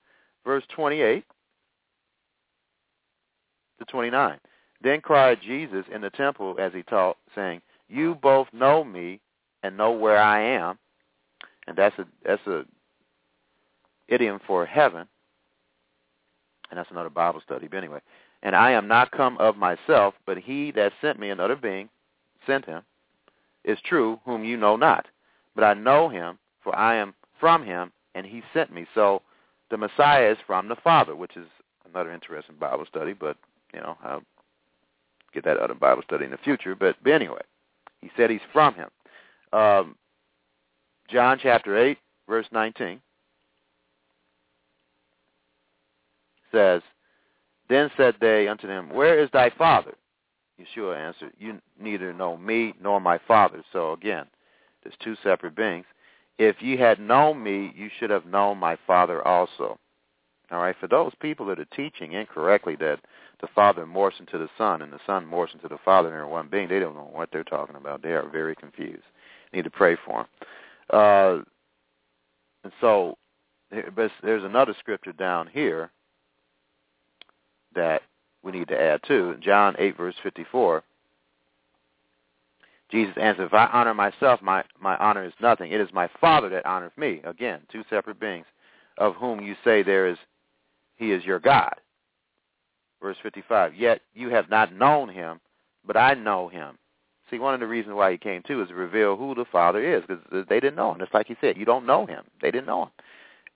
verse 0.45 0.65
28 0.75 1.25
to 3.79 3.85
29. 3.87 4.39
Then 4.83 5.01
cried 5.01 5.41
Jesus 5.43 5.85
in 5.93 6.01
the 6.01 6.11
temple 6.11 6.57
as 6.59 6.73
he 6.73 6.83
taught, 6.83 7.17
saying, 7.35 7.63
You 7.89 8.17
both 8.17 8.49
know 8.53 8.85
me 8.85 9.21
and 9.63 9.77
know 9.77 9.93
where 9.93 10.19
I 10.19 10.43
am. 10.43 10.79
And 11.67 11.77
that's 11.77 11.99
a 11.99 12.07
that's 12.25 12.47
a 12.47 12.65
idiom 14.11 14.41
for 14.47 14.67
heaven. 14.67 15.07
And 16.71 16.79
that's 16.79 16.91
another 16.91 17.11
Bible 17.11 17.41
study. 17.45 17.67
But 17.69 17.79
anyway. 17.79 18.01
And 18.43 18.57
I 18.57 18.71
am 18.71 18.89
not 18.89 19.11
come 19.11 19.37
of 19.39 19.57
myself, 19.57 20.15
but 20.25 20.39
he 20.39 20.71
that 20.73 20.93
sent 21.01 21.19
me, 21.19 21.31
another 21.31 21.57
being, 21.57 21.89
sent 22.47 22.65
him, 22.65 22.83
is 23.65 23.79
true, 23.85 24.19
whom 24.25 24.45
you 24.45 24.57
know 24.57 24.77
not. 24.77 25.07
But 25.55 25.65
I 25.65 25.75
know 25.75 26.09
him, 26.09 26.39
for 26.63 26.75
I 26.75 26.97
am 26.97 27.15
from 27.39 27.65
him, 27.65 27.93
and 28.15 28.25
he 28.25 28.43
sent 28.55 28.73
me. 28.73 28.87
So 28.95 29.23
the 29.71 29.77
Messiah 29.77 30.31
is 30.31 30.39
from 30.47 30.69
the 30.69 30.77
Father, 30.77 31.15
which 31.15 31.37
is 31.37 31.47
another 31.89 32.13
interesting 32.13 32.57
Bible 32.59 32.87
study, 32.89 33.13
but, 33.13 33.37
you 33.75 33.81
know, 33.81 33.99
I'll 34.03 34.23
get 35.35 35.45
that 35.45 35.59
other 35.59 35.75
Bible 35.75 36.03
study 36.03 36.25
in 36.25 36.31
the 36.31 36.39
future. 36.39 36.75
But, 36.75 36.97
but 37.03 37.13
anyway, 37.13 37.43
he 38.01 38.11
said 38.17 38.31
he's 38.31 38.41
from 38.53 38.75
him. 38.75 38.89
Um, 39.53 39.97
John 41.09 41.39
chapter 41.43 41.77
8, 41.77 41.99
verse 42.27 42.47
19 42.53 43.01
says, 46.53 46.83
Then 47.69 47.91
said 47.97 48.17
they 48.21 48.49
unto 48.49 48.69
him, 48.69 48.91
Where 48.91 49.19
is 49.19 49.31
thy 49.33 49.51
Father? 49.51 49.95
Yeshua 50.61 50.97
answered, 50.97 51.33
You 51.39 51.61
neither 51.81 52.13
know 52.13 52.37
me 52.37 52.75
nor 52.81 53.01
my 53.01 53.19
Father. 53.27 53.63
So 53.73 53.93
again, 53.93 54.27
there's 54.83 54.95
two 55.03 55.17
separate 55.23 55.57
beings. 55.57 55.87
If 56.39 56.63
ye 56.63 56.77
had 56.77 57.01
known 57.01 57.43
me, 57.43 57.73
you 57.77 57.91
should 57.99 58.11
have 58.11 58.27
known 58.27 58.59
my 58.59 58.77
Father 58.87 59.27
also. 59.27 59.79
All 60.51 60.59
right, 60.59 60.75
for 60.81 60.89
those 60.89 61.13
people 61.21 61.47
that 61.47 61.61
are 61.61 61.77
teaching 61.77 62.13
incorrectly 62.13 62.77
that 62.77 62.99
the 63.41 63.47
Father 63.55 63.87
morphs 63.87 64.19
into 64.19 64.37
the 64.37 64.49
Son 64.59 64.83
and 64.83 64.93
the 64.93 64.99
Son 65.07 65.25
morphs 65.25 65.55
into 65.55 65.69
the 65.69 65.79
Father 65.85 66.09
and 66.09 66.17
they're 66.17 66.27
one 66.27 66.49
being, 66.49 66.69
they 66.69 66.81
don't 66.81 66.97
know 66.97 67.09
what 67.13 67.29
they're 67.33 67.45
talking 67.45 67.77
about. 67.77 68.03
They 68.03 68.13
are 68.13 68.29
very 68.29 68.57
confused. 68.57 69.05
need 69.53 69.65
to 69.65 69.71
pray 69.71 69.97
for 70.05 70.23
them. 70.23 70.27
Uh, 70.93 71.43
and 72.65 72.73
so, 72.81 73.17
but 73.95 74.11
there's 74.23 74.45
another 74.45 74.75
scripture 74.79 75.13
down 75.13 75.47
here 75.47 75.91
that 77.75 78.03
we 78.43 78.53
need 78.53 78.69
to 78.69 78.81
add 78.81 79.01
too. 79.07 79.37
John 79.41 79.77
8, 79.79 79.97
verse 79.97 80.15
54. 80.23 80.83
Jesus 82.91 83.15
answered, 83.21 83.47
If 83.47 83.55
I 83.55 83.67
honor 83.67 83.95
myself, 83.95 84.43
my, 84.43 84.65
my 84.81 84.97
honor 84.97 85.25
is 85.25 85.33
nothing. 85.41 85.73
It 85.73 85.81
is 85.81 85.89
my 85.93 86.09
Father 86.21 86.49
that 86.49 86.67
honors 86.67 86.93
me. 86.97 87.21
Again, 87.25 87.61
two 87.71 87.85
separate 87.89 88.19
beings, 88.19 88.47
of 88.99 89.15
whom 89.15 89.41
you 89.41 89.55
say 89.65 89.83
there 89.83 90.09
is 90.09 90.19
he 90.97 91.13
is 91.13 91.25
your 91.25 91.39
God. 91.39 91.75
Verse 93.01 93.17
55, 93.23 93.75
Yet 93.75 94.03
you 94.13 94.29
have 94.29 94.51
not 94.51 94.75
known 94.75 95.09
him, 95.09 95.41
but 95.87 95.97
I 95.97 96.15
know 96.15 96.49
him. 96.49 96.77
See, 97.31 97.39
one 97.39 97.55
of 97.55 97.61
the 97.61 97.67
reasons 97.67 97.95
why 97.95 98.13
he 98.13 98.19
came 98.19 98.43
too 98.43 98.61
is 98.61 98.69
to 98.69 98.75
reveal 98.75 99.17
who 99.17 99.35
the 99.35 99.47
Father 99.51 99.83
is, 99.83 100.03
because 100.07 100.47
they 100.49 100.61
didn't 100.61 100.77
know 100.77 100.93
him. 100.93 100.99
Just 100.99 101.15
like 101.15 101.27
he 101.27 101.37
said, 101.41 101.57
you 101.57 101.65
don't 101.65 101.87
know 101.87 102.05
him. 102.05 102.25
They 102.43 102.51
didn't 102.51 102.67
know 102.67 102.85
him. 102.85 102.91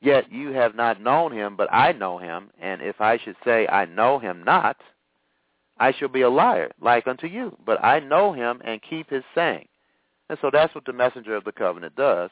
Yet 0.01 0.31
you 0.31 0.51
have 0.51 0.75
not 0.75 1.01
known 1.01 1.33
him, 1.33 1.57
but 1.57 1.73
I 1.73 1.93
know 1.93 2.19
him. 2.19 2.51
And 2.61 2.83
if 2.83 3.01
I 3.01 3.19
should 3.19 3.37
say 3.45 3.67
I 3.69 3.87
know 3.87 4.19
him 4.19 4.43
not, 4.45 4.77
I 5.79 5.93
shall 5.93 6.09
be 6.09 6.23
a 6.23 6.31
liar 6.31 6.71
like 6.81 7.07
unto 7.07 7.27
you. 7.27 7.57
But 7.65 7.83
I 7.83 8.01
know 8.01 8.33
him 8.33 8.61
and 8.65 8.81
keep 8.83 9.11
his 9.11 9.25
saying. 9.35 9.67
And 10.29 10.39
so 10.41 10.51
that's 10.53 10.75
what 10.75 10.85
the 10.85 10.93
messenger 10.93 11.35
of 11.35 11.45
the 11.45 11.53
covenant 11.53 11.97
does. 11.97 12.31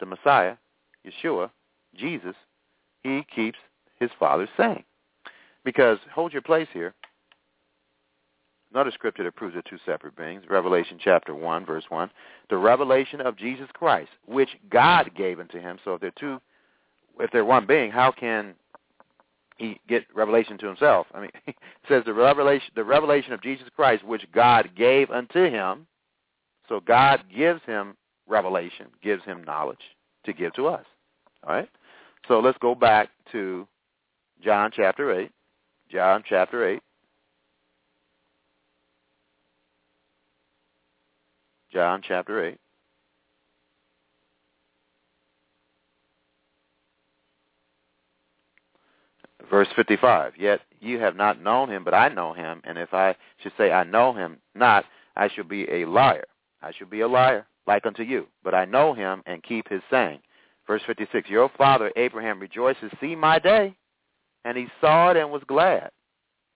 The 0.00 0.06
Messiah, 0.06 0.56
Yeshua, 1.06 1.50
Jesus, 1.96 2.34
he 3.02 3.24
keeps 3.34 3.58
his 3.98 4.10
father's 4.18 4.48
saying. 4.56 4.84
Because, 5.64 5.98
hold 6.14 6.32
your 6.32 6.42
place 6.42 6.68
here, 6.72 6.94
another 8.72 8.90
scripture 8.90 9.24
that 9.24 9.36
proves 9.36 9.56
it 9.56 9.66
two 9.68 9.78
separate 9.84 10.16
beings, 10.16 10.44
Revelation 10.48 10.98
chapter 11.02 11.34
1, 11.34 11.66
verse 11.66 11.84
1, 11.88 12.10
the 12.50 12.56
revelation 12.56 13.20
of 13.20 13.36
Jesus 13.36 13.68
Christ, 13.74 14.10
which 14.26 14.50
God 14.70 15.10
gave 15.16 15.40
unto 15.40 15.60
him. 15.60 15.78
So 15.84 15.94
if 15.94 16.00
they're 16.00 16.12
two 16.12 16.40
if 17.18 17.30
they're 17.30 17.44
one 17.44 17.66
being, 17.66 17.90
how 17.90 18.12
can 18.12 18.54
he 19.56 19.80
get 19.88 20.04
revelation 20.14 20.58
to 20.58 20.66
himself? 20.66 21.06
I 21.14 21.20
mean, 21.20 21.30
it 21.46 21.56
says 21.88 22.04
the 22.06 22.14
revelation, 22.14 22.70
the 22.74 22.84
revelation 22.84 23.32
of 23.32 23.42
Jesus 23.42 23.68
Christ, 23.74 24.04
which 24.04 24.24
God 24.32 24.70
gave 24.76 25.10
unto 25.10 25.44
him. 25.44 25.86
So 26.68 26.80
God 26.80 27.24
gives 27.34 27.62
him 27.64 27.96
revelation, 28.26 28.86
gives 29.02 29.24
him 29.24 29.42
knowledge 29.44 29.78
to 30.24 30.32
give 30.32 30.52
to 30.54 30.66
us. 30.66 30.84
All 31.46 31.54
right. 31.54 31.68
So 32.26 32.40
let's 32.40 32.58
go 32.58 32.74
back 32.74 33.08
to 33.32 33.66
John 34.42 34.70
chapter 34.74 35.18
eight. 35.18 35.32
John 35.90 36.22
chapter 36.28 36.68
eight. 36.68 36.82
John 41.72 42.00
chapter 42.02 42.44
8. 42.44 42.58
Verse 49.50 49.68
55, 49.76 50.34
Yet 50.38 50.60
you 50.80 50.98
have 51.00 51.16
not 51.16 51.40
known 51.40 51.70
him, 51.70 51.84
but 51.84 51.94
I 51.94 52.08
know 52.08 52.32
him, 52.32 52.60
and 52.64 52.78
if 52.78 52.92
I 52.92 53.16
should 53.42 53.52
say 53.56 53.72
I 53.72 53.84
know 53.84 54.12
him 54.12 54.38
not, 54.54 54.84
I 55.16 55.28
shall 55.28 55.44
be 55.44 55.68
a 55.70 55.86
liar. 55.86 56.24
I 56.62 56.72
shall 56.72 56.88
be 56.88 57.00
a 57.00 57.08
liar, 57.08 57.46
like 57.66 57.86
unto 57.86 58.02
you. 58.02 58.26
But 58.44 58.54
I 58.54 58.64
know 58.64 58.94
him 58.94 59.22
and 59.26 59.42
keep 59.42 59.68
his 59.68 59.82
saying. 59.90 60.20
Verse 60.66 60.82
56, 60.86 61.30
Your 61.30 61.50
father 61.56 61.90
Abraham 61.96 62.40
rejoices, 62.40 62.90
to 62.90 62.96
see 63.00 63.16
my 63.16 63.38
day, 63.38 63.74
and 64.44 64.56
he 64.56 64.66
saw 64.80 65.10
it 65.10 65.16
and 65.16 65.30
was 65.30 65.42
glad. 65.46 65.90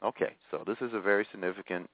Okay, 0.04 0.34
so 0.50 0.62
this 0.66 0.78
is 0.80 0.92
a 0.92 1.00
very 1.00 1.26
significant 1.30 1.88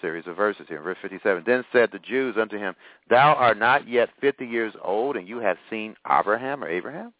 series 0.00 0.26
of 0.26 0.36
verses 0.36 0.66
here. 0.68 0.82
Verse 0.82 0.98
57, 1.00 1.44
Then 1.46 1.64
said 1.72 1.90
the 1.92 1.98
Jews 1.98 2.36
unto 2.38 2.58
him, 2.58 2.74
Thou 3.08 3.34
art 3.34 3.58
not 3.58 3.88
yet 3.88 4.08
fifty 4.20 4.46
years 4.46 4.74
old, 4.82 5.16
and 5.16 5.28
you 5.28 5.38
have 5.38 5.56
seen 5.70 5.94
Abraham 6.10 6.64
or 6.64 6.68
Abraham? 6.68 7.12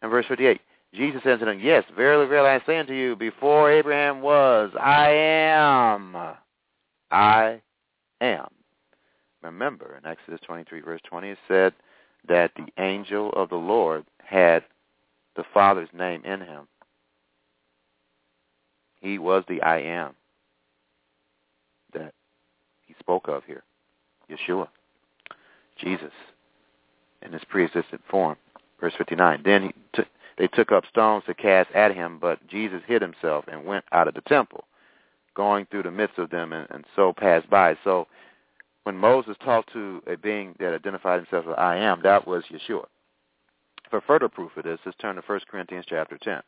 And 0.00 0.10
verse 0.10 0.26
58, 0.28 0.60
Jesus 0.94 1.22
said 1.24 1.38
to 1.38 1.46
them, 1.46 1.60
Yes, 1.60 1.84
verily, 1.96 2.26
verily, 2.26 2.50
I 2.50 2.66
say 2.66 2.78
unto 2.78 2.92
you, 2.92 3.16
before 3.16 3.70
Abraham 3.70 4.20
was, 4.20 4.70
I 4.78 5.10
am. 5.10 6.16
I 7.10 7.60
am. 8.20 8.48
Remember, 9.42 9.98
in 9.98 10.08
Exodus 10.08 10.40
23, 10.46 10.80
verse 10.80 11.00
20, 11.08 11.30
it 11.30 11.38
said 11.48 11.72
that 12.28 12.52
the 12.56 12.66
angel 12.82 13.30
of 13.32 13.48
the 13.48 13.56
Lord 13.56 14.04
had 14.18 14.64
the 15.34 15.44
Father's 15.52 15.88
name 15.92 16.22
in 16.24 16.40
him. 16.40 16.68
He 19.00 19.18
was 19.18 19.44
the 19.48 19.60
I 19.62 19.80
am 19.80 20.14
that 21.92 22.12
he 22.86 22.94
spoke 23.00 23.28
of 23.28 23.42
here, 23.44 23.64
Yeshua, 24.30 24.68
Jesus, 25.78 26.12
in 27.22 27.32
his 27.32 27.42
pre-existent 27.48 28.00
form. 28.08 28.36
Verse 28.80 28.94
59. 28.96 29.42
Then 29.44 29.62
he 29.62 29.72
took 29.92 30.06
they 30.38 30.48
took 30.48 30.72
up 30.72 30.84
stones 30.88 31.24
to 31.26 31.34
cast 31.34 31.70
at 31.72 31.94
him, 31.94 32.18
but 32.20 32.46
Jesus 32.48 32.82
hid 32.86 33.02
himself 33.02 33.44
and 33.48 33.64
went 33.64 33.84
out 33.92 34.08
of 34.08 34.14
the 34.14 34.20
temple, 34.22 34.64
going 35.34 35.66
through 35.66 35.84
the 35.84 35.90
midst 35.90 36.18
of 36.18 36.30
them, 36.30 36.52
and, 36.52 36.66
and 36.70 36.84
so 36.96 37.12
passed 37.12 37.48
by. 37.50 37.76
So 37.84 38.06
when 38.84 38.96
Moses 38.96 39.36
talked 39.44 39.72
to 39.72 40.02
a 40.06 40.16
being 40.16 40.54
that 40.58 40.74
identified 40.74 41.20
himself 41.20 41.46
as 41.48 41.54
I 41.58 41.76
am, 41.76 42.00
that 42.02 42.26
was 42.26 42.44
Yeshua. 42.50 42.86
For 43.90 44.00
further 44.00 44.28
proof 44.28 44.56
of 44.56 44.64
this, 44.64 44.80
let's 44.86 44.96
turn 44.98 45.16
to 45.16 45.22
1 45.22 45.40
Corinthians 45.50 45.84
chapter 45.88 46.18
10. 46.18 46.40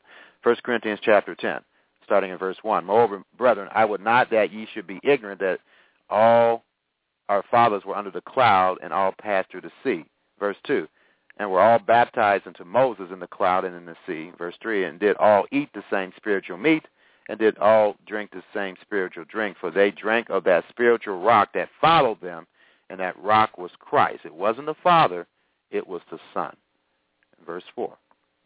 1 0.43 0.57
Corinthians 0.65 1.01
chapter 1.03 1.35
10, 1.35 1.61
starting 2.05 2.31
in 2.31 2.39
verse 2.39 2.57
1. 2.63 2.85
Moreover, 2.85 3.23
brethren, 3.37 3.69
I 3.75 3.85
would 3.85 4.01
not 4.01 4.31
that 4.31 4.51
ye 4.51 4.67
should 4.73 4.87
be 4.87 5.01
ignorant 5.03 5.41
that 5.41 5.61
all 6.09 6.65
our 7.29 7.45
fathers 7.51 7.85
were 7.85 7.97
under 7.97 8.11
the 8.11 8.21
cloud 8.23 8.79
and 8.83 8.93
all 8.93 9.13
passed 9.19 9.51
through 9.51 9.63
the 9.63 9.73
sea. 9.83 10.05
Verse 10.39 10.57
2. 10.67 10.89
And 11.37 11.51
were 11.51 11.61
all 11.61 11.81
baptized 11.81 12.47
into 12.47 12.65
Moses 12.65 13.09
in 13.13 13.19
the 13.19 13.27
cloud 13.27 13.65
and 13.65 13.75
in 13.75 13.87
the 13.87 13.97
sea. 14.07 14.31
Verse 14.39 14.55
3. 14.63 14.85
And 14.85 15.01
did 15.01 15.17
all 15.17 15.47
eat 15.51 15.69
the 15.75 15.83
same 15.91 16.13
spiritual 16.17 16.59
meat 16.59 16.87
and 17.29 17.39
did 17.39 17.59
all 17.59 17.97
drink 18.07 18.31
the 18.31 18.43
same 18.53 18.77
spiritual 18.83 19.25
drink, 19.25 19.57
for 19.59 19.71
they 19.71 19.91
drank 19.91 20.29
of 20.31 20.45
that 20.45 20.65
spiritual 20.69 21.21
rock 21.21 21.51
that 21.55 21.69
followed 21.81 22.21
them, 22.21 22.47
and 22.91 23.01
that 23.01 23.19
rock 23.19 23.57
was 23.57 23.71
Christ. 23.79 24.21
It 24.25 24.35
wasn't 24.35 24.67
the 24.67 24.75
Father, 24.83 25.27
it 25.71 25.87
was 25.87 26.03
the 26.11 26.19
Son. 26.33 26.55
Verse 27.47 27.65
4 27.75 27.97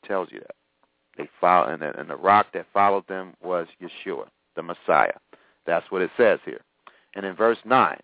tells 0.06 0.30
you 0.30 0.40
that. 0.40 0.54
They 1.16 1.28
follow, 1.40 1.72
and 1.72 1.82
the, 1.82 1.98
and 1.98 2.08
the 2.08 2.16
rock 2.16 2.46
that 2.54 2.66
followed 2.72 3.06
them 3.08 3.34
was 3.42 3.66
Yeshua, 3.82 4.26
the 4.54 4.62
Messiah. 4.62 5.18
That's 5.66 5.90
what 5.90 6.02
it 6.02 6.10
says 6.16 6.38
here. 6.44 6.60
And 7.14 7.26
in 7.26 7.34
verse 7.34 7.58
9, 7.64 7.98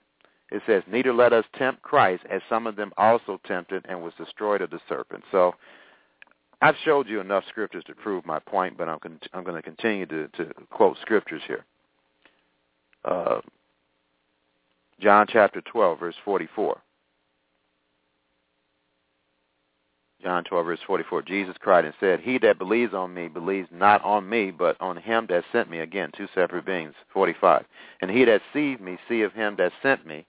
it 0.55 0.63
says, 0.67 0.85
Neither 0.87 1.13
let 1.13 1.33
us 1.33 1.45
tempt 1.59 1.83
Christ, 1.83 2.23
as 2.31 2.41
some 2.49 2.69
of 2.69 2.77
them 2.77 2.93
also 2.97 3.41
tempted 3.45 3.85
and 3.89 4.01
was 4.01 4.13
destroyed 4.17 4.63
of 4.63 4.71
the 4.71 4.79
serpent. 4.89 5.25
So 5.33 5.53
I've 6.63 6.77
showed 6.85 7.09
you 7.09 7.21
enough 7.21 7.43
scriptures 7.49 7.83
to 7.89 7.95
prove 7.95 8.25
my 8.25 8.39
point, 8.39 8.79
but 8.79 8.89
I'm, 8.89 9.01
con- 9.01 9.19
I'm 9.33 9.43
going 9.43 9.57
to 9.57 9.63
continue 9.63 10.07
to, 10.07 10.29
quote 10.71 10.97
scriptures 11.03 11.43
here. 11.49 11.65
Uh, 13.05 13.41
John 15.01 15.27
chapter 15.29 15.61
12, 15.61 15.99
verse 15.99 16.15
44. 16.25 16.81
John 20.23 20.45
12, 20.45 20.65
verse 20.65 20.79
44, 20.87 21.23
Jesus 21.23 21.57
cried 21.59 21.85
and 21.85 21.95
said, 21.99 22.21
He 22.21 22.39
that 22.39 22.59
believes 22.59 22.95
on 22.95 23.13
me 23.13 23.27
believes 23.27 23.69
not 23.73 24.03
on 24.05 24.27
me, 24.29 24.53
but 24.53 24.81
on 24.81 24.97
him 24.97 25.27
that 25.31 25.43
sent 25.51 25.69
me. 25.69 25.81
Again, 25.81 26.13
two 26.17 26.29
separate 26.33 26.65
beings. 26.65 26.95
45. 27.13 27.67
And 28.01 28.11
he 28.11 28.25
that 28.25 28.41
sees 28.53 28.79
me 28.79 28.97
seeth 29.09 29.33
him 29.33 29.57
that 29.59 29.73
sent 29.83 30.07
me. 30.07 30.25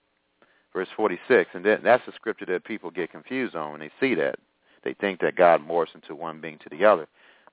Verse 0.75 0.89
46. 0.97 1.51
And 1.53 1.65
that's 1.65 2.05
the 2.05 2.11
scripture 2.15 2.45
that 2.47 2.65
people 2.65 2.91
get 2.91 3.09
confused 3.09 3.55
on 3.55 3.71
when 3.71 3.79
they 3.79 3.91
see 3.99 4.13
that. 4.15 4.35
They 4.83 4.93
think 4.93 5.21
that 5.21 5.37
God 5.37 5.65
morphs 5.65 5.95
into 5.95 6.13
one 6.13 6.41
being 6.41 6.59
to 6.59 6.69
the 6.69 6.83
other. 6.83 7.07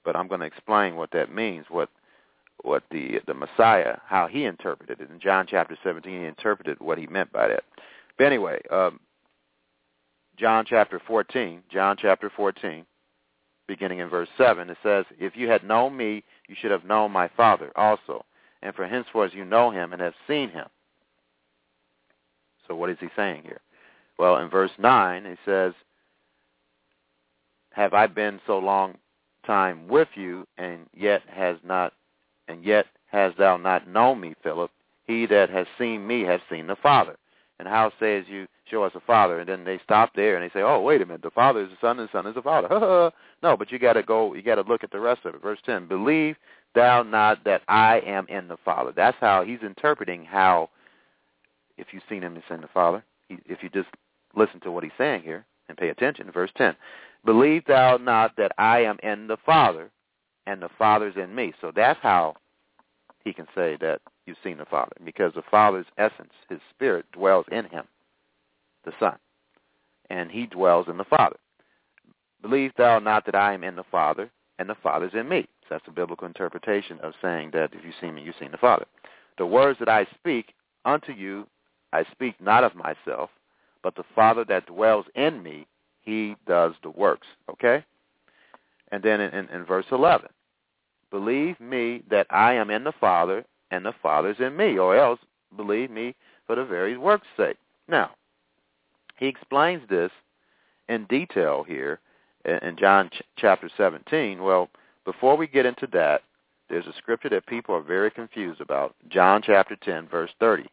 But 0.05 0.17
I'm 0.17 0.27
going 0.27 0.41
to 0.41 0.47
explain 0.47 0.97
what 0.97 1.13
that 1.13 1.33
means, 1.33 1.67
what 1.71 1.89
what 2.65 2.83
the 2.91 3.21
the 3.27 3.35
Messiah, 3.35 3.99
how 4.07 4.27
he 4.27 4.45
interpreted 4.45 5.01
it. 5.01 5.11
In 5.11 5.21
John 5.21 5.47
chapter 5.49 5.79
17, 5.83 6.21
he 6.21 6.27
interpreted 6.27 6.79
what 6.81 6.99
he 6.99 7.07
meant 7.07 7.33
by 7.33 7.49
that. 7.49 7.65
But 8.19 8.27
anyway, 8.27 8.61
um, 8.71 8.99
John 10.37 10.65
chapter 10.69 11.01
14, 11.07 11.63
John 11.73 11.97
chapter 12.01 12.31
14, 12.35 12.85
beginning 13.69 14.01
in 14.01 14.09
verse 14.09 14.29
7, 14.37 14.69
it 14.69 14.77
says, 14.83 15.05
If 15.19 15.37
you 15.37 15.49
had 15.49 15.65
known 15.65 15.97
me, 15.97 16.25
you 16.49 16.57
should 16.61 16.71
have 16.73 16.85
known 16.85 17.13
my 17.13 17.29
Father 17.37 17.71
also. 17.77 18.25
And 18.63 18.75
for 18.75 18.87
henceforth 18.87 19.33
you 19.35 19.45
know 19.45 19.71
him 19.71 19.93
and 19.93 20.03
have 20.03 20.15
seen 20.29 20.51
him. 20.51 20.67
So 22.73 22.77
what 22.77 22.89
is 22.89 22.97
he 23.01 23.09
saying 23.15 23.43
here? 23.45 23.61
Well, 24.19 24.39
in 24.39 24.49
verse 24.49 24.71
9, 24.79 25.27
he 25.27 25.35
says, 25.45 25.75
Have 27.73 27.93
I 27.93 28.07
been 28.07 28.41
so 28.47 28.59
long 28.59 28.97
time 29.47 29.87
with 29.89 30.09
you, 30.15 30.47
and 30.57 30.87
yet 30.97 31.21
has 31.29 31.59
not, 31.63 31.93
and 32.49 32.65
yet 32.65 32.87
hast 33.09 33.37
thou 33.37 33.59
not 33.59 33.87
known 33.87 34.23
me, 34.23 34.33
Philip? 34.43 34.71
He 35.07 35.27
that 35.27 35.51
has 35.51 35.67
seen 35.79 36.07
me 36.07 36.23
has 36.23 36.41
seen 36.49 36.67
the 36.67 36.77
Father. 36.77 37.19
And 37.59 37.69
how 37.69 37.93
says 38.01 38.25
you, 38.27 38.49
show 38.65 38.85
us 38.85 38.95
the 38.95 39.01
Father, 39.01 39.41
and 39.41 39.49
then 39.51 39.65
they 39.65 39.79
stop 39.85 40.15
there 40.17 40.37
and 40.39 40.43
they 40.43 40.59
say, 40.59 40.63
oh, 40.63 40.81
wait 40.81 41.03
a 41.03 41.05
minute, 41.05 41.21
the 41.21 41.31
Father 41.31 41.61
is 41.61 41.69
the 41.69 41.77
Son, 41.79 41.99
and 41.99 42.09
the 42.09 42.13
Son 42.13 42.27
is 42.27 42.35
the 42.35 42.41
Father. 42.41 43.13
no, 43.43 43.55
but 43.55 43.71
you 43.71 43.79
got 43.79 43.93
to 43.93 44.03
go, 44.03 44.33
you 44.33 44.41
got 44.41 44.55
to 44.55 44.63
look 44.63 44.83
at 44.83 44.93
the 44.93 44.99
rest 44.99 45.27
of 45.27 45.35
it. 45.35 45.43
Verse 45.43 45.59
10, 45.67 45.89
believe 45.89 46.37
thou 46.75 47.03
not 47.03 47.45
that 47.45 47.61
I 47.69 48.01
am 48.07 48.27
in 48.31 48.49
the 48.49 48.57
Father. 48.65 48.95
That's 48.97 49.19
how 49.21 49.45
he's 49.45 49.61
interpreting 49.61 50.25
how, 50.25 50.71
if 51.83 51.93
you've 51.93 52.03
seen 52.09 52.23
him, 52.23 52.35
you've 52.35 52.45
seen 52.49 52.61
the 52.61 52.69
Father. 52.69 53.05
He, 53.29 53.39
if 53.47 53.63
you 53.63 53.69
just 53.69 53.89
listen 54.35 54.61
to 54.61 54.71
what 54.71 54.85
he's 54.85 54.93
saying 54.97 55.23
here 55.23 55.45
and 55.69 55.77
pay 55.77 55.91
attention, 55.91 56.31
verse 56.33 56.51
10, 56.57 56.75
believe 57.25 57.65
thou 57.67 57.99
not 57.99 58.37
that 58.37 58.53
I 58.59 58.81
am 58.81 58.99
in 59.03 59.27
the 59.27 59.37
Father, 59.45 59.91
and 60.47 60.63
the 60.63 60.71
Father's 60.79 61.17
in 61.17 61.35
me. 61.35 61.53
So 61.61 61.73
that's 61.75 62.01
how 62.03 62.35
he 63.25 63.33
can 63.33 63.47
say 63.55 63.77
that 63.81 64.01
you've 64.27 64.39
seen 64.43 64.59
the 64.59 64.65
Father, 64.65 64.93
because 65.05 65.33
the 65.35 65.43
Father's 65.51 65.87
essence, 65.99 66.33
his 66.49 66.61
spirit, 66.71 67.05
dwells 67.13 67.47
in 67.53 67.67
him 67.67 67.85
the 68.85 68.93
Son, 68.99 69.17
and 70.11 70.31
he 70.31 70.47
dwells 70.47 70.87
in 70.89 70.97
the 70.97 71.05
Father. 71.05 71.37
Believe 72.41 72.73
thou 72.77 72.99
not 72.99 73.25
that 73.27 73.37
I 73.37 73.55
am 73.55 73.63
in 73.63 73.77
the 73.77 73.85
Father, 73.91 74.31
and 74.59 74.69
the 74.69 74.77
Father's 74.83 75.15
in 75.15 75.29
me. 75.29 75.47
So 75.63 75.67
that's 75.71 75.85
a 75.87 75.93
biblical 75.93 76.27
interpretation 76.27 76.99
of 77.01 77.15
saying 77.23 77.51
that 77.53 77.73
if 77.73 77.85
you 77.85 77.93
see 78.01 78.11
me, 78.11 78.23
you've 78.23 78.35
seen 78.41 78.51
the 78.51 78.59
Father. 78.59 78.87
The 79.39 79.47
words 79.47 79.79
that 79.79 79.89
I 79.89 80.07
speak 80.19 80.55
unto 80.85 81.13
you, 81.13 81.47
I 81.93 82.05
speak 82.11 82.41
not 82.41 82.65
of 82.65 82.75
myself, 82.75 83.31
but 83.83 83.95
the 83.95 84.05
Father 84.15 84.45
that 84.47 84.67
dwells 84.67 85.07
in 85.15 85.43
me, 85.43 85.67
he 86.03 86.37
does 86.47 86.75
the 86.83 86.91
works. 86.91 87.27
Okay? 87.51 87.85
And 88.91 89.03
then 89.03 89.21
in, 89.21 89.33
in, 89.33 89.49
in 89.49 89.65
verse 89.65 89.87
11, 89.91 90.29
believe 91.11 91.59
me 91.61 92.03
that 92.11 92.27
I 92.31 92.55
am 92.55 92.71
in 92.71 92.85
the 92.85 92.93
Father, 92.93 93.45
and 93.71 93.85
the 93.85 93.95
Father's 94.03 94.37
in 94.39 94.57
me, 94.57 94.79
or 94.79 94.97
else 94.97 95.21
believe 95.57 95.91
me 95.91 96.15
for 96.47 96.57
the 96.57 96.65
very 96.65 96.97
work's 96.97 97.27
sake. 97.37 97.57
Now, 97.89 98.11
he 99.17 99.27
explains 99.27 99.89
this 99.89 100.11
in 100.89 101.07
detail 101.07 101.63
here 101.63 102.01
in 102.45 102.77
John 102.79 103.09
ch- 103.11 103.23
chapter 103.37 103.71
17. 103.77 104.43
Well, 104.43 104.69
before 105.05 105.37
we 105.37 105.47
get 105.47 105.67
into 105.67 105.87
that, 105.93 106.23
there's 106.69 106.87
a 106.87 106.93
scripture 106.99 107.29
that 107.31 107.47
people 107.47 107.75
are 107.75 107.83
very 107.83 108.11
confused 108.11 108.61
about. 108.61 108.95
John 109.09 109.43
chapter 109.45 109.77
10, 109.77 110.09
verse 110.09 110.31
30. 110.41 110.67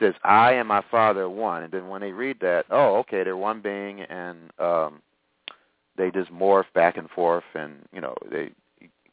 Says, 0.00 0.14
I 0.22 0.52
and 0.52 0.68
my 0.68 0.82
Father 0.90 1.22
are 1.22 1.30
one. 1.30 1.64
And 1.64 1.72
then 1.72 1.88
when 1.88 2.00
they 2.00 2.12
read 2.12 2.38
that, 2.40 2.66
oh, 2.70 2.96
okay, 2.98 3.24
they're 3.24 3.36
one 3.36 3.60
being, 3.60 4.02
and 4.02 4.50
um, 4.58 5.02
they 5.96 6.10
just 6.10 6.32
morph 6.32 6.72
back 6.74 6.96
and 6.96 7.10
forth, 7.10 7.44
and, 7.54 7.74
you 7.92 8.00
know, 8.00 8.14
they 8.30 8.50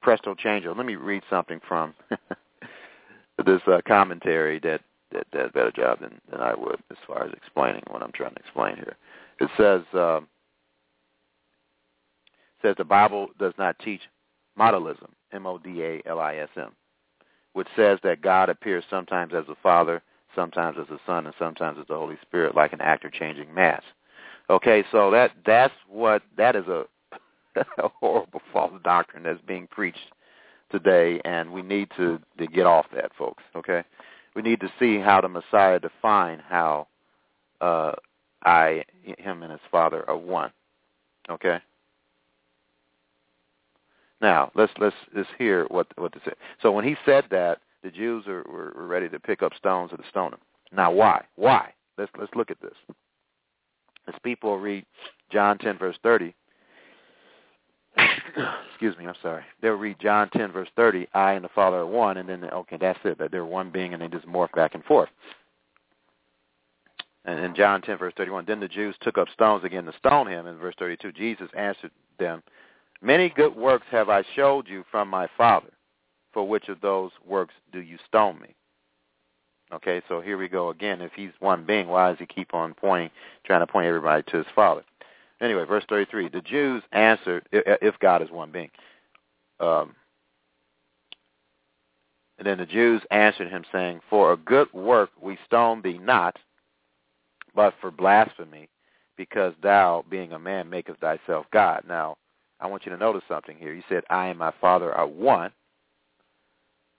presto 0.01 0.35
change. 0.35 0.65
Let 0.65 0.85
me 0.85 0.95
read 0.95 1.23
something 1.29 1.59
from 1.67 1.95
this 3.45 3.61
uh, 3.67 3.81
commentary 3.87 4.59
that 4.59 4.81
that 5.11 5.29
did 5.31 5.45
a 5.45 5.49
better 5.49 5.71
job 5.71 5.99
than, 6.01 6.19
than 6.29 6.41
I 6.41 6.53
would 6.53 6.79
as 6.91 6.97
far 7.07 7.23
as 7.23 7.31
explaining 7.33 7.83
what 7.87 8.03
I'm 8.03 8.11
trying 8.11 8.33
to 8.33 8.39
explain 8.39 8.75
here. 8.75 8.95
It 9.39 9.49
says 9.57 9.81
um, 9.93 10.27
says 12.61 12.75
the 12.77 12.83
Bible 12.83 13.29
does 13.39 13.53
not 13.57 13.77
teach 13.79 14.01
modalism, 14.57 15.09
M-O-D-A-L-I-S-M, 15.31 16.71
which 17.53 17.67
says 17.75 17.99
that 18.03 18.21
God 18.21 18.49
appears 18.49 18.83
sometimes 18.89 19.33
as 19.33 19.45
the 19.47 19.55
Father, 19.61 20.01
sometimes 20.35 20.77
as 20.79 20.87
the 20.87 20.99
Son, 21.05 21.25
and 21.25 21.35
sometimes 21.39 21.77
as 21.79 21.87
the 21.87 21.95
Holy 21.95 22.17
Spirit, 22.21 22.55
like 22.55 22.73
an 22.73 22.81
actor 22.81 23.09
changing 23.09 23.53
mass. 23.53 23.81
Okay, 24.49 24.83
so 24.91 25.09
that 25.11 25.31
that's 25.45 25.73
what 25.87 26.21
that 26.37 26.55
is 26.55 26.67
a, 26.67 26.85
a 27.77 27.87
horrible 27.99 28.41
false 28.53 28.73
doctrine 28.83 29.23
that's 29.23 29.41
being 29.41 29.67
preached 29.67 30.11
today, 30.71 31.21
and 31.25 31.51
we 31.51 31.61
need 31.61 31.89
to 31.97 32.19
to 32.37 32.47
get 32.47 32.65
off 32.65 32.85
that, 32.93 33.11
folks. 33.17 33.43
Okay, 33.55 33.83
we 34.35 34.41
need 34.41 34.59
to 34.59 34.71
see 34.79 34.99
how 34.99 35.21
the 35.21 35.29
Messiah 35.29 35.79
defined 35.79 36.41
how 36.47 36.87
uh, 37.61 37.93
I, 38.43 38.83
him, 39.17 39.43
and 39.43 39.51
his 39.51 39.61
Father 39.71 40.07
are 40.07 40.17
one. 40.17 40.51
Okay. 41.29 41.57
Now 44.21 44.51
let's 44.55 44.71
let's 44.79 44.95
let's 45.15 45.29
hear 45.37 45.65
what 45.65 45.87
what 45.97 46.13
to 46.13 46.19
say. 46.25 46.33
So 46.61 46.71
when 46.71 46.85
he 46.85 46.95
said 47.05 47.25
that, 47.31 47.59
the 47.85 47.91
Jews 47.91 48.25
are, 48.27 48.43
were, 48.49 48.73
were 48.75 48.87
ready 48.87 49.07
to 49.09 49.19
pick 49.19 49.41
up 49.43 49.53
stones 49.57 49.91
to 49.91 49.97
stone 50.09 50.33
him. 50.33 50.39
Now 50.73 50.91
why? 50.91 51.23
Why? 51.35 51.71
Let's 51.97 52.11
let's 52.19 52.33
look 52.35 52.51
at 52.51 52.59
this. 52.59 52.73
As 54.07 54.15
people 54.23 54.59
read 54.59 54.85
John 55.31 55.57
10 55.57 55.77
verse 55.77 55.97
30, 56.03 56.35
excuse 58.69 58.97
me, 58.97 59.05
I'm 59.05 59.15
sorry. 59.21 59.43
They'll 59.61 59.73
read 59.73 59.97
John 59.99 60.29
10, 60.29 60.51
verse 60.51 60.67
30, 60.75 61.07
I 61.13 61.33
and 61.33 61.45
the 61.45 61.49
Father 61.49 61.77
are 61.77 61.85
one, 61.85 62.17
and 62.17 62.27
then, 62.27 62.43
okay, 62.43 62.77
that's 62.79 62.99
it, 63.05 63.17
that 63.19 63.31
they're 63.31 63.45
one 63.45 63.71
being, 63.71 63.93
and 63.93 64.01
they 64.01 64.07
just 64.07 64.27
morph 64.27 64.51
back 64.51 64.75
and 64.75 64.83
forth. 64.83 65.09
And 67.23 67.39
in 67.39 67.55
John 67.55 67.81
10, 67.81 67.97
verse 67.97 68.13
31, 68.17 68.45
then 68.45 68.59
the 68.59 68.67
Jews 68.67 68.95
took 69.01 69.17
up 69.17 69.29
stones 69.33 69.63
again 69.63 69.85
to 69.85 69.93
stone 69.97 70.27
him. 70.27 70.45
In 70.45 70.57
verse 70.57 70.75
32, 70.77 71.13
Jesus 71.13 71.49
answered 71.57 71.91
them, 72.19 72.43
Many 73.01 73.29
good 73.29 73.55
works 73.55 73.87
have 73.91 74.09
I 74.09 74.23
showed 74.35 74.67
you 74.67 74.83
from 74.91 75.07
my 75.07 75.27
Father. 75.37 75.71
For 76.35 76.45
which 76.45 76.67
of 76.67 76.81
those 76.81 77.11
works 77.25 77.53
do 77.71 77.79
you 77.79 77.97
stone 78.09 78.41
me? 78.41 78.53
Okay, 79.73 80.01
so 80.09 80.19
here 80.19 80.37
we 80.37 80.49
go 80.49 80.69
again. 80.69 80.99
If 80.99 81.13
he's 81.13 81.31
one 81.39 81.65
being, 81.65 81.87
why 81.87 82.09
does 82.09 82.19
he 82.19 82.25
keep 82.25 82.53
on 82.53 82.73
pointing, 82.73 83.09
trying 83.45 83.61
to 83.61 83.67
point 83.67 83.87
everybody 83.87 84.21
to 84.23 84.37
his 84.39 84.45
Father? 84.53 84.83
Anyway, 85.39 85.63
verse 85.63 85.85
33, 85.87 86.27
the 86.27 86.41
Jews 86.41 86.83
answered, 86.91 87.47
if 87.53 87.97
God 87.99 88.21
is 88.21 88.29
one 88.29 88.51
being. 88.51 88.69
Um, 89.61 89.95
and 92.37 92.45
then 92.45 92.57
the 92.57 92.65
Jews 92.65 93.01
answered 93.11 93.49
him, 93.49 93.63
saying, 93.71 94.01
For 94.09 94.33
a 94.33 94.37
good 94.37 94.71
work 94.73 95.11
we 95.21 95.37
stone 95.45 95.81
thee 95.81 95.97
not, 95.97 96.37
but 97.55 97.75
for 97.79 97.91
blasphemy, 97.91 98.67
because 99.15 99.53
thou, 99.63 100.03
being 100.09 100.33
a 100.33 100.39
man, 100.39 100.69
makest 100.69 100.99
thyself 100.99 101.45
God. 101.53 101.83
Now, 101.87 102.17
I 102.59 102.67
want 102.67 102.85
you 102.85 102.91
to 102.91 102.97
notice 102.97 103.23
something 103.29 103.55
here. 103.57 103.73
He 103.73 103.83
said, 103.87 104.03
I 104.09 104.27
and 104.27 104.37
my 104.37 104.51
Father 104.59 104.93
are 104.93 105.07
one. 105.07 105.53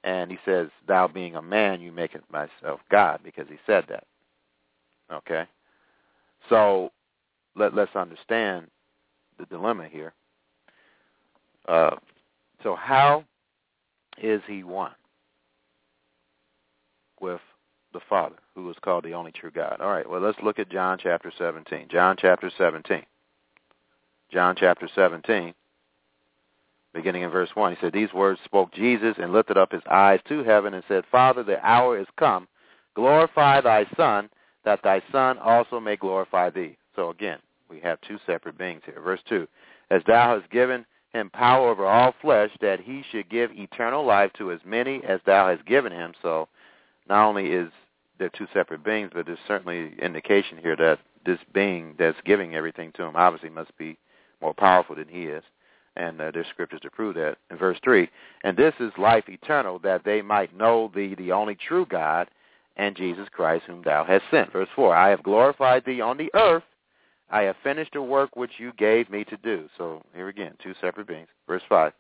And 0.07 0.30
he 0.30 0.38
says, 0.44 0.68
thou 0.86 1.09
being 1.09 1.34
a 1.34 1.42
man, 1.42 1.80
you 1.80 1.90
make 1.90 2.16
myself 2.30 2.80
God, 2.90 3.20
because 3.24 3.46
he 3.48 3.59
said 3.66 3.84
that. 3.88 4.04
Okay? 5.12 5.44
So 6.48 6.92
let, 7.57 7.74
let's 7.74 7.94
understand 7.96 8.68
the 9.36 9.46
dilemma 9.46 9.88
here. 9.90 10.14
Uh, 11.68 11.96
so 12.62 12.76
how 12.76 13.24
is 14.22 14.40
he 14.46 14.62
one 14.62 14.92
with 17.20 17.40
the 17.92 18.00
Father, 18.09 18.36
who 18.54 18.70
is 18.70 18.76
called 18.82 19.04
the 19.04 19.12
only 19.12 19.32
true 19.32 19.50
God? 19.50 19.78
All 19.80 19.90
right, 19.90 20.09
well, 20.09 20.20
let's 20.20 20.38
look 20.40 20.61
at 20.61 20.70
John 20.70 20.98
chapter 21.02 21.32
17. 21.36 21.88
John 21.90 22.16
chapter 22.16 22.48
17. 22.57 23.02
John 24.32 24.54
chapter 24.57 24.88
17, 24.94 25.52
beginning 26.97 27.22
in 27.22 27.30
verse 27.30 27.51
1. 27.55 27.72
He 27.72 27.78
said, 27.80 27.92
These 27.92 28.12
words 28.12 28.40
spoke 28.44 28.72
Jesus 28.72 29.16
and 29.18 29.32
lifted 29.32 29.57
up 29.57 29.72
his 29.72 29.82
eyes 29.90 30.20
to 30.28 30.42
heaven 30.42 30.74
and 30.74 30.84
said, 30.88 31.05
Father, 31.11 31.42
the 31.42 31.64
hour 31.64 31.99
is 31.99 32.07
come. 32.18 32.49
Glorify 32.94 33.61
thy 33.61 33.86
Son, 33.97 34.28
that 34.64 34.82
thy 34.82 35.03
Son 35.12 35.38
also 35.38 35.78
may 35.78 35.97
glorify 35.97 36.51
thee. 36.51 36.76
So 36.94 37.11
again, 37.11 37.38
we 37.68 37.80
have 37.80 38.01
two 38.01 38.18
separate 38.26 38.59
beings 38.59 38.82
here. 38.84 39.01
Verse 39.01 39.20
2, 39.28 39.47
As 39.90 40.03
thou 40.07 40.38
hast 40.38 40.51
given 40.51 40.86
him 41.12 41.30
power 41.30 41.68
over 41.68 41.86
all 41.86 42.14
flesh, 42.20 42.51
that 42.61 42.80
he 42.80 43.05
should 43.11 43.28
give 43.28 43.51
eternal 43.53 44.05
life 44.05 44.32
to 44.38 44.53
as 44.53 44.61
many 44.64 45.03
as 45.05 45.20
thou 45.26 45.49
hast 45.49 45.64
given 45.66 45.92
him. 45.92 46.12
So 46.22 46.49
not 47.09 47.26
only 47.26 47.49
is 47.53 47.70
there 48.18 48.30
two 48.30 48.47
separate 48.53 48.84
beings, 48.84 49.11
but 49.14 49.26
there's 49.26 49.38
certainly 49.47 49.92
indication 50.01 50.59
here 50.59 50.76
that 50.76 50.99
this 51.24 51.38
being 51.53 51.94
that's 51.99 52.18
giving 52.24 52.55
everything 52.55 52.92
to 52.92 53.03
him 53.03 53.16
obviously 53.16 53.51
must 53.51 53.76
be 53.76 53.99
more 54.40 54.55
powerful 54.55 54.97
than 54.97 55.09
he 55.09 55.24
is. 55.24 55.42
And 55.97 56.20
uh, 56.20 56.30
there's 56.32 56.47
scriptures 56.49 56.80
to 56.82 56.90
prove 56.90 57.14
that. 57.14 57.38
In 57.51 57.57
verse 57.57 57.78
3, 57.82 58.09
and 58.44 58.57
this 58.57 58.74
is 58.80 58.92
life 58.99 59.24
eternal, 59.28 59.78
that 59.80 60.05
they 60.05 60.20
might 60.22 60.57
know 60.57 60.90
thee, 60.94 61.14
the 61.16 61.32
only 61.32 61.55
true 61.55 61.86
God, 61.86 62.28
and 62.76 62.94
Jesus 62.94 63.26
Christ, 63.32 63.64
whom 63.66 63.82
thou 63.82 64.05
hast 64.05 64.24
sent. 64.30 64.53
Verse 64.53 64.68
4, 64.76 64.94
I 64.94 65.09
have 65.09 65.22
glorified 65.22 65.84
thee 65.86 66.01
on 66.01 66.18
the 66.18 66.30
earth. 66.34 66.64
I 67.30 67.42
have 67.42 67.57
finished 67.64 67.94
the 67.94 68.03
work 68.03 68.36
which 68.36 68.53
you 68.59 68.72
gave 68.78 69.11
me 69.11 69.24
to 69.24 69.36
do. 69.38 69.68
So 69.78 70.03
here 70.14 70.28
again, 70.28 70.55
two 70.62 70.74
separate 70.80 71.09
beings. 71.09 71.28
Verse 71.49 71.62
5, 71.68 71.92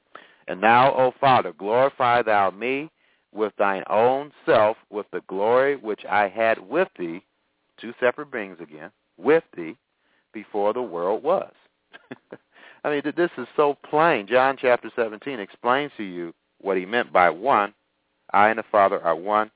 and 0.48 0.60
now, 0.60 0.92
O 0.94 1.12
Father, 1.20 1.52
glorify 1.52 2.22
thou 2.22 2.50
me 2.50 2.90
with 3.32 3.52
thine 3.58 3.82
own 3.90 4.32
self, 4.44 4.76
with 4.90 5.06
the 5.12 5.22
glory 5.28 5.76
which 5.76 6.04
I 6.08 6.28
had 6.28 6.58
with 6.58 6.88
thee, 6.98 7.24
two 7.80 7.92
separate 8.00 8.30
beings 8.30 8.58
again, 8.60 8.90
with 9.18 9.44
thee, 9.56 9.76
before 10.32 10.72
the 10.72 10.82
world 10.82 11.22
was. 11.22 11.52
I 12.86 12.90
mean, 12.90 13.02
this 13.16 13.32
is 13.36 13.48
so 13.56 13.76
plain. 13.90 14.28
John 14.28 14.56
chapter 14.56 14.92
17 14.94 15.40
explains 15.40 15.90
to 15.96 16.04
you 16.04 16.32
what 16.60 16.76
he 16.76 16.86
meant 16.86 17.12
by 17.12 17.28
one. 17.30 17.74
I 18.32 18.48
and 18.48 18.60
the 18.60 18.64
Father 18.70 19.02
are 19.02 19.16
one. 19.16 19.50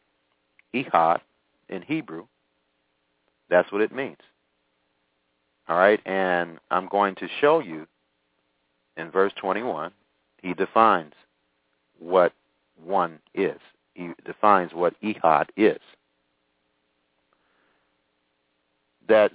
Ehad 0.74 1.20
in 1.68 1.83
Hebrew. 1.83 2.26
That's 3.49 3.70
what 3.70 3.83
it 3.83 3.95
means. 3.95 4.18
All 5.68 5.78
right, 5.78 6.01
and 6.07 6.59
I'm 6.72 6.89
going 6.89 7.14
to 7.16 7.28
show 7.41 7.61
you 7.61 7.87
in 8.97 9.12
verse 9.12 9.33
21, 9.41 9.93
he 10.43 10.53
defines 10.53 11.12
what 12.01 12.33
one 12.85 13.20
is. 13.35 13.61
He 13.95 14.11
defines 14.26 14.72
what 14.74 15.01
Ehad 15.03 15.47
is. 15.57 15.78
That 19.09 19.31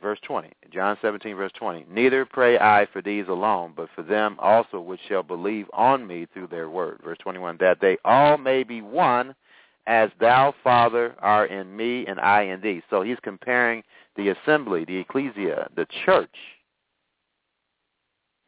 verse 0.00 0.18
20, 0.22 0.50
John 0.72 0.96
17, 1.02 1.36
verse 1.36 1.52
20. 1.58 1.86
Neither 1.90 2.24
pray 2.24 2.58
I 2.58 2.86
for 2.92 3.02
these 3.02 3.26
alone, 3.28 3.72
but 3.76 3.88
for 3.94 4.02
them 4.02 4.36
also 4.38 4.80
which 4.80 5.00
shall 5.08 5.22
believe 5.22 5.66
on 5.72 6.06
me 6.06 6.26
through 6.32 6.48
their 6.48 6.70
word. 6.70 7.00
Verse 7.04 7.18
21, 7.18 7.58
that 7.60 7.80
they 7.80 7.96
all 8.04 8.38
may 8.38 8.62
be 8.62 8.82
one, 8.82 9.34
as 9.86 10.10
thou, 10.20 10.54
Father, 10.64 11.14
are 11.20 11.46
in 11.46 11.76
me 11.76 12.06
and 12.06 12.18
I 12.20 12.42
in 12.42 12.60
thee. 12.60 12.82
So 12.90 13.02
he's 13.02 13.18
comparing 13.22 13.82
the 14.16 14.30
assembly, 14.30 14.84
the 14.84 14.96
ecclesia, 14.96 15.68
the 15.76 15.86
church. 16.04 16.34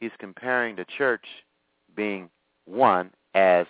He's 0.01 0.11
comparing 0.19 0.77
the 0.77 0.87
church 0.97 1.25
being 1.97 2.29
one 2.65 3.11
as 3.35 3.67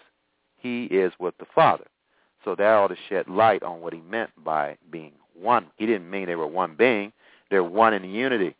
he 0.56 0.84
is 0.84 1.12
with 1.18 1.36
the 1.38 1.46
Father. 1.54 1.86
So 2.44 2.54
that 2.54 2.64
ought 2.64 2.88
to 2.88 2.96
shed 3.08 3.28
light 3.28 3.62
on 3.62 3.80
what 3.80 3.92
he 3.92 4.00
meant 4.00 4.30
by 4.42 4.76
being 4.90 5.12
one. 5.34 5.66
He 5.76 5.86
didn't 5.86 6.10
mean 6.10 6.26
they 6.26 6.36
were 6.36 6.46
one 6.46 6.74
being. 6.76 7.12
They're 7.50 7.64
one 7.64 7.94
in 7.94 8.04
unity. 8.04 8.54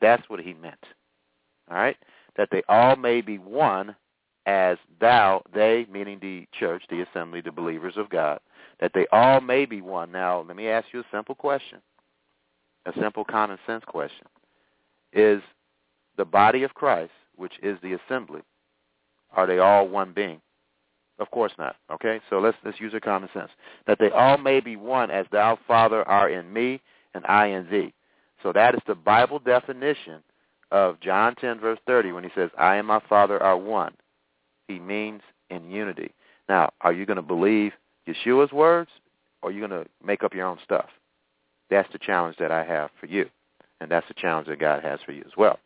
That's 0.00 0.28
what 0.28 0.40
he 0.40 0.54
meant. 0.54 0.84
All 1.70 1.76
right? 1.76 1.96
That 2.36 2.48
they 2.50 2.62
all 2.68 2.96
may 2.96 3.20
be 3.20 3.38
one 3.38 3.94
as 4.46 4.76
thou, 5.00 5.42
they, 5.54 5.86
meaning 5.90 6.18
the 6.20 6.46
church, 6.58 6.82
the 6.90 7.02
assembly, 7.02 7.40
the 7.40 7.52
believers 7.52 7.94
of 7.96 8.10
God, 8.10 8.40
that 8.80 8.92
they 8.94 9.06
all 9.12 9.40
may 9.40 9.64
be 9.64 9.80
one. 9.80 10.12
Now, 10.12 10.44
let 10.46 10.56
me 10.56 10.68
ask 10.68 10.88
you 10.92 11.00
a 11.00 11.04
simple 11.10 11.34
question, 11.34 11.78
a 12.84 12.92
simple 13.00 13.24
common 13.24 13.58
sense 13.66 13.84
question. 13.86 14.26
Is 15.12 15.40
the 16.16 16.24
body 16.24 16.62
of 16.64 16.74
Christ, 16.74 17.12
which 17.36 17.54
is 17.62 17.78
the 17.82 17.94
assembly, 17.94 18.42
are 19.32 19.46
they 19.46 19.58
all 19.58 19.88
one 19.88 20.12
being? 20.12 20.40
Of 21.18 21.30
course 21.30 21.52
not. 21.58 21.76
Okay, 21.92 22.20
so 22.28 22.40
let's 22.40 22.56
let's 22.64 22.80
use 22.80 22.92
our 22.92 23.00
common 23.00 23.28
sense. 23.32 23.50
That 23.86 23.98
they 24.00 24.10
all 24.10 24.36
may 24.36 24.60
be 24.60 24.76
one, 24.76 25.10
as 25.10 25.26
thou, 25.30 25.58
Father, 25.66 26.06
are 26.08 26.28
in 26.28 26.52
me, 26.52 26.82
and 27.14 27.24
I 27.26 27.46
in 27.46 27.68
thee. 27.70 27.94
So 28.42 28.52
that 28.52 28.74
is 28.74 28.80
the 28.86 28.94
Bible 28.94 29.38
definition 29.38 30.22
of 30.70 31.00
John 31.00 31.34
10, 31.36 31.60
verse 31.60 31.78
30, 31.86 32.12
when 32.12 32.24
he 32.24 32.30
says, 32.34 32.50
I 32.58 32.76
and 32.76 32.86
my 32.86 33.00
Father 33.08 33.42
are 33.42 33.56
one. 33.56 33.94
He 34.68 34.78
means 34.78 35.22
in 35.50 35.70
unity. 35.70 36.12
Now, 36.48 36.72
are 36.80 36.92
you 36.92 37.06
going 37.06 37.16
to 37.16 37.22
believe 37.22 37.72
Yeshua's 38.06 38.52
words, 38.52 38.90
or 39.42 39.48
are 39.48 39.52
you 39.52 39.66
going 39.66 39.84
to 39.84 39.88
make 40.04 40.22
up 40.22 40.34
your 40.34 40.46
own 40.46 40.58
stuff? 40.64 40.88
That's 41.70 41.90
the 41.92 41.98
challenge 41.98 42.36
that 42.38 42.50
I 42.50 42.64
have 42.64 42.90
for 43.00 43.06
you, 43.06 43.28
and 43.80 43.90
that's 43.90 44.06
the 44.08 44.14
challenge 44.14 44.48
that 44.48 44.58
God 44.58 44.82
has 44.82 45.00
for 45.06 45.12
you 45.12 45.22
as 45.24 45.32
well. 45.36 45.58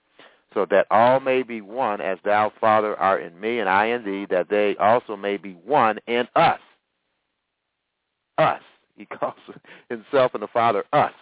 So 0.55 0.67
that 0.71 0.87
all 0.91 1.21
may 1.21 1.43
be 1.43 1.61
one, 1.61 2.01
as 2.01 2.19
thou, 2.25 2.53
Father, 2.61 2.97
art 2.97 3.23
in 3.23 3.39
me, 3.39 3.59
and 3.59 3.69
I 3.69 3.87
in 3.87 4.05
thee, 4.05 4.27
that 4.31 4.49
they 4.49 4.77
also 4.77 5.17
may 5.17 5.37
be 5.37 5.53
one 5.65 5.99
in 6.07 6.27
us. 6.37 6.61
Us. 8.39 8.63
He 8.97 9.05
calls 9.21 9.35
himself 9.89 10.35
and 10.35 10.43
the 10.43 10.49
Father 10.49 10.85
us 10.93 11.13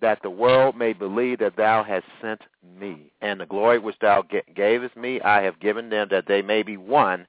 that 0.00 0.22
the 0.22 0.30
world 0.30 0.76
may 0.76 0.92
believe 0.92 1.38
that 1.38 1.56
thou 1.56 1.82
hast 1.82 2.04
sent 2.20 2.40
me. 2.78 3.12
And 3.20 3.40
the 3.40 3.46
glory 3.46 3.78
which 3.78 3.98
thou 4.00 4.24
gavest 4.54 4.96
me, 4.96 5.20
I 5.20 5.42
have 5.42 5.60
given 5.60 5.90
them, 5.90 6.08
that 6.10 6.26
they 6.26 6.42
may 6.42 6.62
be 6.62 6.76
one, 6.76 7.26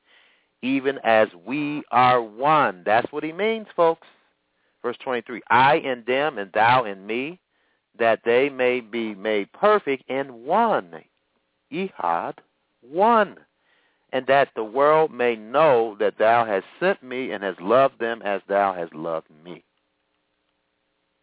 even 0.61 0.99
as 1.03 1.27
we 1.45 1.83
are 1.91 2.21
one. 2.21 2.83
That's 2.85 3.11
what 3.11 3.23
he 3.23 3.33
means, 3.33 3.67
folks. 3.75 4.07
Verse 4.81 4.97
23, 5.03 5.41
I 5.49 5.75
in 5.75 6.03
them 6.07 6.37
and 6.37 6.51
thou 6.53 6.85
in 6.85 7.05
me, 7.05 7.39
that 7.99 8.21
they 8.25 8.49
may 8.49 8.79
be 8.79 9.13
made 9.13 9.51
perfect 9.53 10.09
in 10.09 10.45
one. 10.45 11.03
Ehad, 11.71 12.35
one. 12.81 13.37
And 14.13 14.25
that 14.27 14.49
the 14.55 14.63
world 14.63 15.11
may 15.11 15.35
know 15.35 15.95
that 15.99 16.17
thou 16.17 16.45
hast 16.45 16.65
sent 16.79 17.01
me 17.03 17.31
and 17.31 17.43
hast 17.43 17.61
loved 17.61 17.99
them 17.99 18.21
as 18.23 18.41
thou 18.47 18.73
hast 18.73 18.93
loved 18.93 19.27
me. 19.43 19.63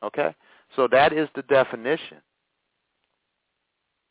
Okay? 0.03 0.35
So 0.77 0.89
that 0.89 1.13
is 1.13 1.29
the 1.35 1.43
definition. 1.43 2.19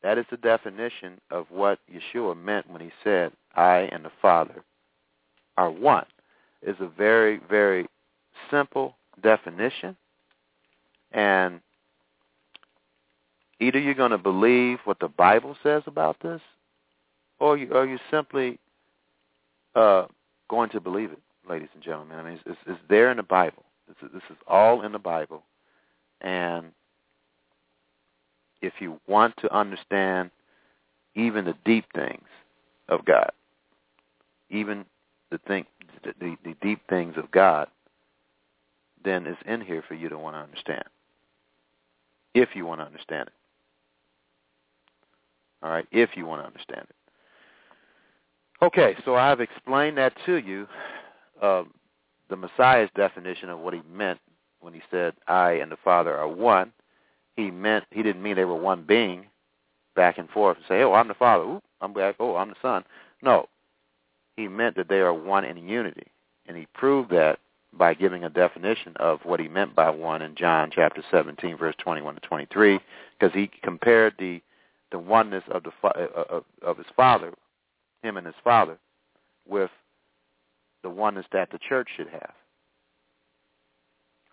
That 0.03 0.17
is 0.17 0.25
the 0.29 0.37
definition 0.37 1.19
of 1.31 1.47
what 1.49 1.79
Yeshua 1.91 2.37
meant 2.41 2.69
when 2.69 2.81
he 2.81 2.91
said, 3.03 3.31
I 3.55 3.89
and 3.91 4.05
the 4.05 4.11
Father 4.21 4.63
are 5.57 5.71
one. 5.71 6.05
It's 6.61 6.79
a 6.79 6.87
very, 6.87 7.39
very 7.49 7.87
simple 8.51 8.95
definition. 9.21 9.95
And 11.11 11.61
either 13.59 13.79
you're 13.79 13.93
going 13.93 14.11
to 14.11 14.17
believe 14.17 14.79
what 14.85 14.99
the 14.99 15.07
Bible 15.07 15.55
says 15.63 15.83
about 15.87 16.17
this, 16.21 16.41
or 17.39 17.57
you, 17.57 17.71
or 17.71 17.85
you 17.85 17.97
simply 18.11 18.59
uh, 19.75 20.05
going 20.49 20.69
to 20.71 20.79
believe 20.79 21.11
it, 21.11 21.19
ladies 21.49 21.69
and 21.73 21.83
gentlemen. 21.83 22.17
I 22.17 22.23
mean, 22.23 22.33
it's, 22.33 22.43
it's, 22.45 22.59
it's 22.67 22.79
there 22.89 23.11
in 23.11 23.17
the 23.17 23.23
Bible. 23.23 23.63
This 23.87 24.21
is 24.29 24.37
all 24.47 24.83
in 24.83 24.91
the 24.91 24.99
Bible. 24.99 25.43
And 26.21 26.71
if 28.61 28.73
you 28.79 28.99
want 29.07 29.35
to 29.37 29.55
understand 29.55 30.31
even 31.15 31.45
the 31.45 31.55
deep 31.65 31.85
things 31.93 32.27
of 32.89 33.05
God, 33.05 33.31
even 34.49 34.85
the, 35.31 35.37
thing, 35.39 35.65
the, 36.03 36.13
the, 36.19 36.35
the 36.43 36.55
deep 36.61 36.81
things 36.89 37.15
of 37.17 37.29
God, 37.31 37.67
then 39.03 39.27
it's 39.27 39.41
in 39.45 39.61
here 39.61 39.83
for 39.87 39.93
you 39.93 40.09
to 40.09 40.17
want 40.17 40.35
to 40.35 40.39
understand. 40.39 40.83
If 42.33 42.49
you 42.55 42.65
want 42.65 42.81
to 42.81 42.85
understand 42.85 43.27
it. 43.27 43.33
All 45.63 45.71
right, 45.71 45.87
if 45.91 46.11
you 46.15 46.25
want 46.25 46.41
to 46.41 46.45
understand 46.45 46.85
it. 46.89 48.65
Okay, 48.65 48.95
so 49.05 49.15
I've 49.15 49.39
explained 49.39 49.97
that 49.97 50.13
to 50.25 50.37
you, 50.37 50.67
uh, 51.41 51.63
the 52.29 52.35
Messiah's 52.35 52.89
definition 52.95 53.49
of 53.49 53.59
what 53.59 53.73
he 53.73 53.81
meant 53.91 54.19
when 54.59 54.73
he 54.73 54.81
said 54.89 55.13
I 55.27 55.53
and 55.53 55.71
the 55.71 55.77
Father 55.83 56.15
are 56.15 56.27
one, 56.27 56.71
he 57.35 57.51
meant 57.51 57.85
he 57.91 58.03
didn't 58.03 58.23
mean 58.23 58.35
they 58.35 58.45
were 58.45 58.55
one 58.55 58.83
being 58.83 59.25
back 59.95 60.17
and 60.17 60.29
forth 60.29 60.57
and 60.57 60.65
say, 60.67 60.81
Oh, 60.83 60.93
I'm 60.93 61.07
the 61.07 61.13
Father, 61.13 61.59
I'm 61.81 61.93
back, 61.93 62.15
oh, 62.19 62.35
I'm 62.35 62.49
the 62.49 62.55
Son. 62.61 62.83
No. 63.21 63.47
He 64.35 64.47
meant 64.47 64.75
that 64.75 64.89
they 64.89 64.99
are 64.99 65.13
one 65.13 65.43
in 65.45 65.57
unity. 65.57 66.07
And 66.47 66.55
he 66.55 66.67
proved 66.73 67.09
that 67.11 67.39
by 67.73 67.93
giving 67.93 68.23
a 68.23 68.29
definition 68.29 68.93
of 68.97 69.19
what 69.23 69.39
he 69.39 69.47
meant 69.47 69.75
by 69.75 69.89
one 69.89 70.21
in 70.21 70.35
John 70.35 70.71
chapter 70.73 71.03
17, 71.11 71.57
verse 71.57 71.75
21 71.79 72.15
to 72.15 72.21
23, 72.21 72.79
because 73.19 73.33
he 73.33 73.49
compared 73.63 74.15
the 74.17 74.41
the 74.89 74.97
oneness 74.97 75.43
of 75.51 75.63
the 75.63 75.71
of, 75.89 76.09
uh, 76.15 76.35
uh, 76.35 76.41
of 76.61 76.77
his 76.77 76.85
father, 76.95 77.33
him 78.03 78.15
and 78.15 78.25
his 78.25 78.35
father, 78.41 78.77
with 79.45 79.69
the 80.81 80.89
oneness 80.89 81.25
that 81.33 81.51
the 81.51 81.57
church 81.57 81.89
should 81.97 82.07
have. 82.07 82.31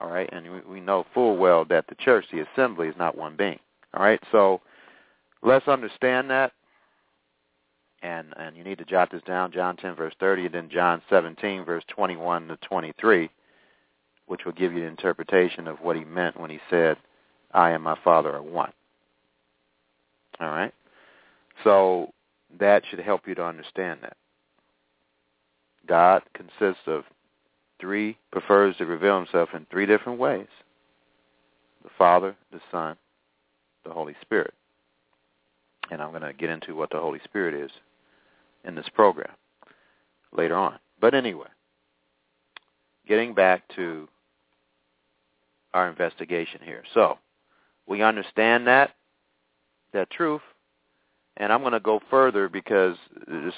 All 0.01 0.11
right, 0.11 0.29
and 0.33 0.51
we, 0.53 0.61
we 0.61 0.81
know 0.81 1.07
full 1.15 1.37
well 1.37 1.65
that 1.67 1.87
the 1.87 1.95
church, 1.95 2.25
the 2.33 2.41
assembly, 2.41 2.89
is 2.89 2.97
not 2.99 3.17
one 3.17 3.37
being. 3.37 3.59
All 3.95 4.03
right, 4.03 4.21
so 4.33 4.61
let's 5.43 5.69
understand 5.69 6.29
that, 6.31 6.53
and 8.03 8.35
and 8.37 8.57
you 8.57 8.65
need 8.65 8.79
to 8.79 8.85
jot 8.85 9.11
this 9.11 9.23
down: 9.23 9.53
John 9.53 9.77
10 9.77 9.95
verse 9.95 10.15
30, 10.19 10.47
and 10.47 10.55
then 10.55 10.69
John 10.69 11.01
17 11.09 11.65
verse 11.65 11.85
21 11.89 12.49
to 12.49 12.57
23, 12.57 13.31
which 14.27 14.45
will 14.45 14.53
give 14.53 14.73
you 14.73 14.81
the 14.81 14.87
interpretation 14.87 15.69
of 15.69 15.81
what 15.81 15.97
he 15.97 16.05
meant 16.05 16.39
when 16.39 16.51
he 16.51 16.59
said, 16.69 16.97
"I 17.53 17.71
and 17.71 17.83
my 17.83 17.97
Father 18.03 18.35
are 18.35 18.43
one." 18.43 18.73
All 20.41 20.49
right, 20.49 20.75
so 21.63 22.13
that 22.59 22.83
should 22.87 22.99
help 22.99 23.29
you 23.29 23.35
to 23.37 23.45
understand 23.45 24.01
that. 24.03 24.17
God 25.87 26.23
consists 26.35 26.83
of 26.87 27.05
three, 27.81 28.17
prefers 28.31 28.77
to 28.77 28.87
reveal 28.87 29.17
himself 29.17 29.51
in 29.55 29.67
three 29.71 29.87
different 29.87 30.19
ways. 30.19 30.47
The 31.83 31.91
Father, 31.99 32.37
the 32.53 32.61
Son, 32.71 32.97
the 33.85 33.93
Holy 33.93 34.15
Spirit. 34.23 34.55
And 35.91 36.01
I'm 36.01 36.11
going 36.11 36.23
to 36.23 36.33
get 36.33 36.51
into 36.51 36.75
what 36.75 36.91
the 36.91 36.99
Holy 36.99 37.21
Spirit 37.25 37.55
is 37.55 37.71
in 38.65 38.75
this 38.75 38.89
program 38.95 39.33
later 40.33 40.57
on. 40.57 40.79
But 41.01 41.15
anyway, 41.15 41.49
getting 43.07 43.35
back 43.35 43.63
to 43.77 44.09
our 45.75 45.89
investigation 45.89 46.61
here. 46.65 46.83
So, 46.95 47.19
we 47.87 48.03
understand 48.03 48.67
that, 48.67 48.95
that 49.93 50.11
truth, 50.11 50.41
and 51.37 51.53
I'm 51.53 51.61
going 51.61 51.73
to 51.73 51.81
go 51.81 52.01
further 52.11 52.49
because 52.49 52.97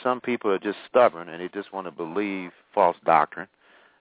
some 0.02 0.20
people 0.20 0.50
are 0.50 0.58
just 0.58 0.78
stubborn 0.88 1.28
and 1.28 1.40
they 1.40 1.48
just 1.48 1.72
want 1.72 1.86
to 1.86 1.90
believe 1.90 2.50
false 2.74 2.96
doctrine. 3.04 3.48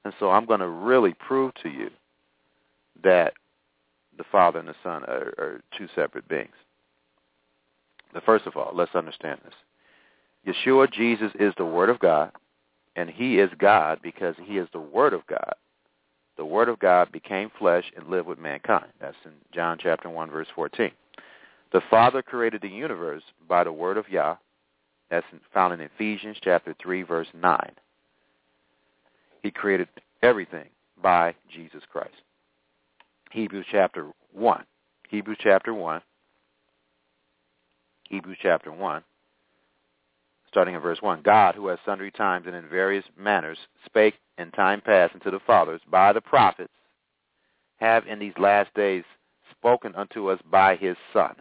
And 0.05 0.13
so 0.19 0.29
I'm 0.29 0.45
going 0.45 0.59
to 0.61 0.69
really 0.69 1.13
prove 1.13 1.53
to 1.63 1.69
you 1.69 1.89
that 3.03 3.33
the 4.17 4.23
Father 4.31 4.59
and 4.59 4.67
the 4.67 4.75
Son 4.83 5.03
are, 5.03 5.33
are 5.37 5.61
two 5.77 5.87
separate 5.95 6.27
beings. 6.29 6.53
But 8.13 8.23
first 8.23 8.45
of 8.45 8.55
all, 8.55 8.71
let's 8.73 8.95
understand 8.95 9.41
this. 9.43 10.55
Yeshua, 10.55 10.91
Jesus, 10.93 11.31
is 11.39 11.53
the 11.57 11.65
Word 11.65 11.89
of 11.89 11.99
God, 11.99 12.31
and 12.95 13.09
he 13.09 13.39
is 13.39 13.49
God 13.57 13.99
because 14.01 14.35
he 14.41 14.57
is 14.57 14.69
the 14.71 14.79
Word 14.79 15.11
of 15.11 15.25
God. 15.27 15.55
The 16.37 16.45
Word 16.45 16.69
of 16.69 16.79
God 16.79 17.11
became 17.11 17.49
flesh 17.57 17.85
and 17.97 18.07
lived 18.07 18.27
with 18.27 18.39
mankind. 18.39 18.87
That's 19.01 19.17
in 19.25 19.31
John 19.53 19.77
chapter 19.81 20.09
1, 20.09 20.29
verse 20.29 20.47
14. 20.55 20.91
The 21.73 21.81
Father 21.89 22.21
created 22.21 22.61
the 22.61 22.69
universe 22.69 23.23
by 23.49 23.63
the 23.63 23.71
word 23.71 23.97
of 23.97 24.07
Yah. 24.07 24.35
That's 25.09 25.25
found 25.53 25.73
in 25.73 25.81
Ephesians 25.81 26.37
chapter 26.41 26.75
3, 26.81 27.01
verse 27.01 27.27
9. 27.33 27.71
He 29.45 29.51
created 29.51 29.87
everything 30.23 30.65
by 31.03 31.35
Jesus 31.53 31.83
Christ. 31.91 32.15
Hebrews 33.29 33.67
chapter 33.71 34.07
1. 34.33 34.65
Hebrews 35.07 35.37
chapter 35.39 35.71
1. 35.71 36.01
Hebrews 38.09 38.37
chapter 38.41 38.71
1, 38.71 39.03
starting 40.47 40.73
in 40.73 40.81
verse 40.81 40.99
1. 40.99 41.21
God, 41.21 41.53
who 41.53 41.67
has 41.67 41.77
sundry 41.85 42.09
times 42.09 42.47
and 42.47 42.55
in 42.55 42.67
various 42.67 43.05
manners 43.15 43.59
spake 43.85 44.15
in 44.39 44.49
time 44.49 44.81
past 44.81 45.13
unto 45.13 45.29
the 45.29 45.39
fathers 45.45 45.81
by 45.91 46.11
the 46.11 46.21
prophets, 46.21 46.73
have 47.77 48.07
in 48.07 48.17
these 48.17 48.33
last 48.39 48.73
days 48.73 49.03
spoken 49.51 49.93
unto 49.93 50.27
us 50.27 50.39
by 50.49 50.75
his 50.75 50.97
Son 51.13 51.35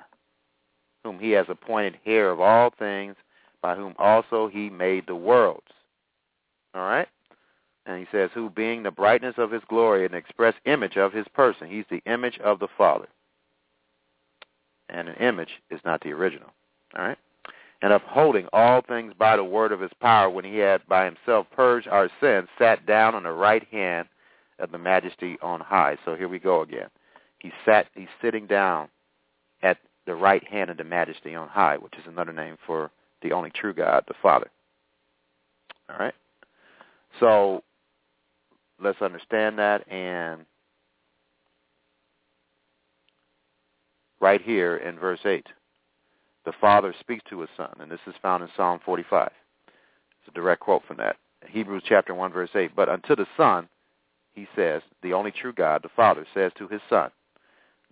whom 1.05 1.19
he 1.19 1.31
has 1.31 1.47
appointed 1.49 1.99
heir 2.05 2.31
of 2.31 2.41
all 2.41 2.71
things, 2.79 3.17
by 3.63 3.75
whom 3.75 3.95
also 3.99 4.47
he 4.49 4.69
made 4.69 5.07
the 5.07 5.15
worlds. 5.15 5.69
All 6.75 6.83
right? 6.83 7.09
And 7.87 7.99
he 7.99 8.07
says, 8.11 8.31
who 8.33 8.49
being 8.49 8.83
the 8.83 8.91
brightness 8.91 9.35
of 9.37 9.51
his 9.51 9.63
glory 9.69 10.07
and 10.07 10.15
express 10.15 10.55
image 10.65 10.97
of 10.97 11.13
his 11.13 11.27
person, 11.35 11.69
he's 11.69 11.85
the 11.91 12.03
image 12.11 12.39
of 12.39 12.59
the 12.59 12.69
Father. 12.79 13.09
And 14.89 15.09
an 15.09 15.17
image 15.17 15.61
is 15.71 15.81
not 15.85 16.01
the 16.03 16.13
original. 16.13 16.51
All 16.97 17.05
right? 17.05 17.19
And 17.83 17.93
upholding 17.93 18.49
all 18.53 18.81
things 18.81 19.13
by 19.19 19.37
the 19.37 19.45
word 19.45 19.71
of 19.71 19.81
his 19.81 19.91
power, 20.01 20.31
when 20.31 20.45
he 20.45 20.57
had 20.57 20.87
by 20.89 21.05
himself 21.05 21.47
purged 21.55 21.89
our 21.89 22.09
sins, 22.21 22.49
sat 22.59 22.87
down 22.87 23.15
on 23.15 23.25
the 23.25 23.33
right 23.33 23.65
hand 23.65 24.09
of 24.59 24.73
the 24.73 24.79
majesty 24.79 25.37
on 25.43 25.61
high. 25.61 25.99
So 26.05 26.15
here 26.15 26.29
we 26.29 26.39
go 26.39 26.63
again. 26.63 26.89
He 27.39 27.53
sat 27.67 27.89
he's 27.95 28.09
sitting 28.23 28.47
down 28.47 28.89
at 29.63 29.77
the 30.07 30.15
right 30.15 30.43
hand 30.45 30.71
of 30.71 30.79
the 30.79 30.85
majesty 30.85 31.35
on 31.35 31.49
high, 31.49 31.77
which 31.77 31.95
is 31.99 32.07
another 32.07 32.33
name 32.33 32.57
for 32.67 32.91
the 33.21 33.33
only 33.33 33.51
true 33.51 33.75
God, 33.75 34.05
the 34.09 34.15
Father. 34.23 34.51
All 35.91 35.99
right? 35.99 36.15
So 37.21 37.63
let's 38.83 39.01
understand 39.03 39.59
that 39.59 39.91
and 39.91 40.45
right 44.21 44.41
here 44.41 44.77
in 44.77 44.99
verse 44.99 45.21
8, 45.25 45.47
the 46.45 46.53
Father 46.61 46.95
speaks 47.01 47.23
to 47.29 47.41
his 47.41 47.51
Son, 47.57 47.75
and 47.81 47.91
this 47.91 48.01
is 48.07 48.15
found 48.23 48.43
in 48.43 48.49
Psalm 48.57 48.81
45. 48.85 49.31
It's 50.19 50.29
a 50.29 50.35
direct 50.35 50.61
quote 50.61 50.83
from 50.87 50.97
that. 50.99 51.17
Hebrews 51.47 51.83
chapter 51.87 52.15
1, 52.15 52.33
verse 52.33 52.51
8. 52.55 52.75
But 52.75 52.89
unto 52.89 53.15
the 53.15 53.27
Son, 53.37 53.69
he 54.33 54.49
says, 54.57 54.83
the 55.03 55.13
only 55.13 55.31
true 55.31 55.53
God, 55.53 55.83
the 55.83 55.91
Father, 55.95 56.27
says 56.35 56.53
to 56.59 56.69
his 56.69 56.81
Son, 56.89 57.11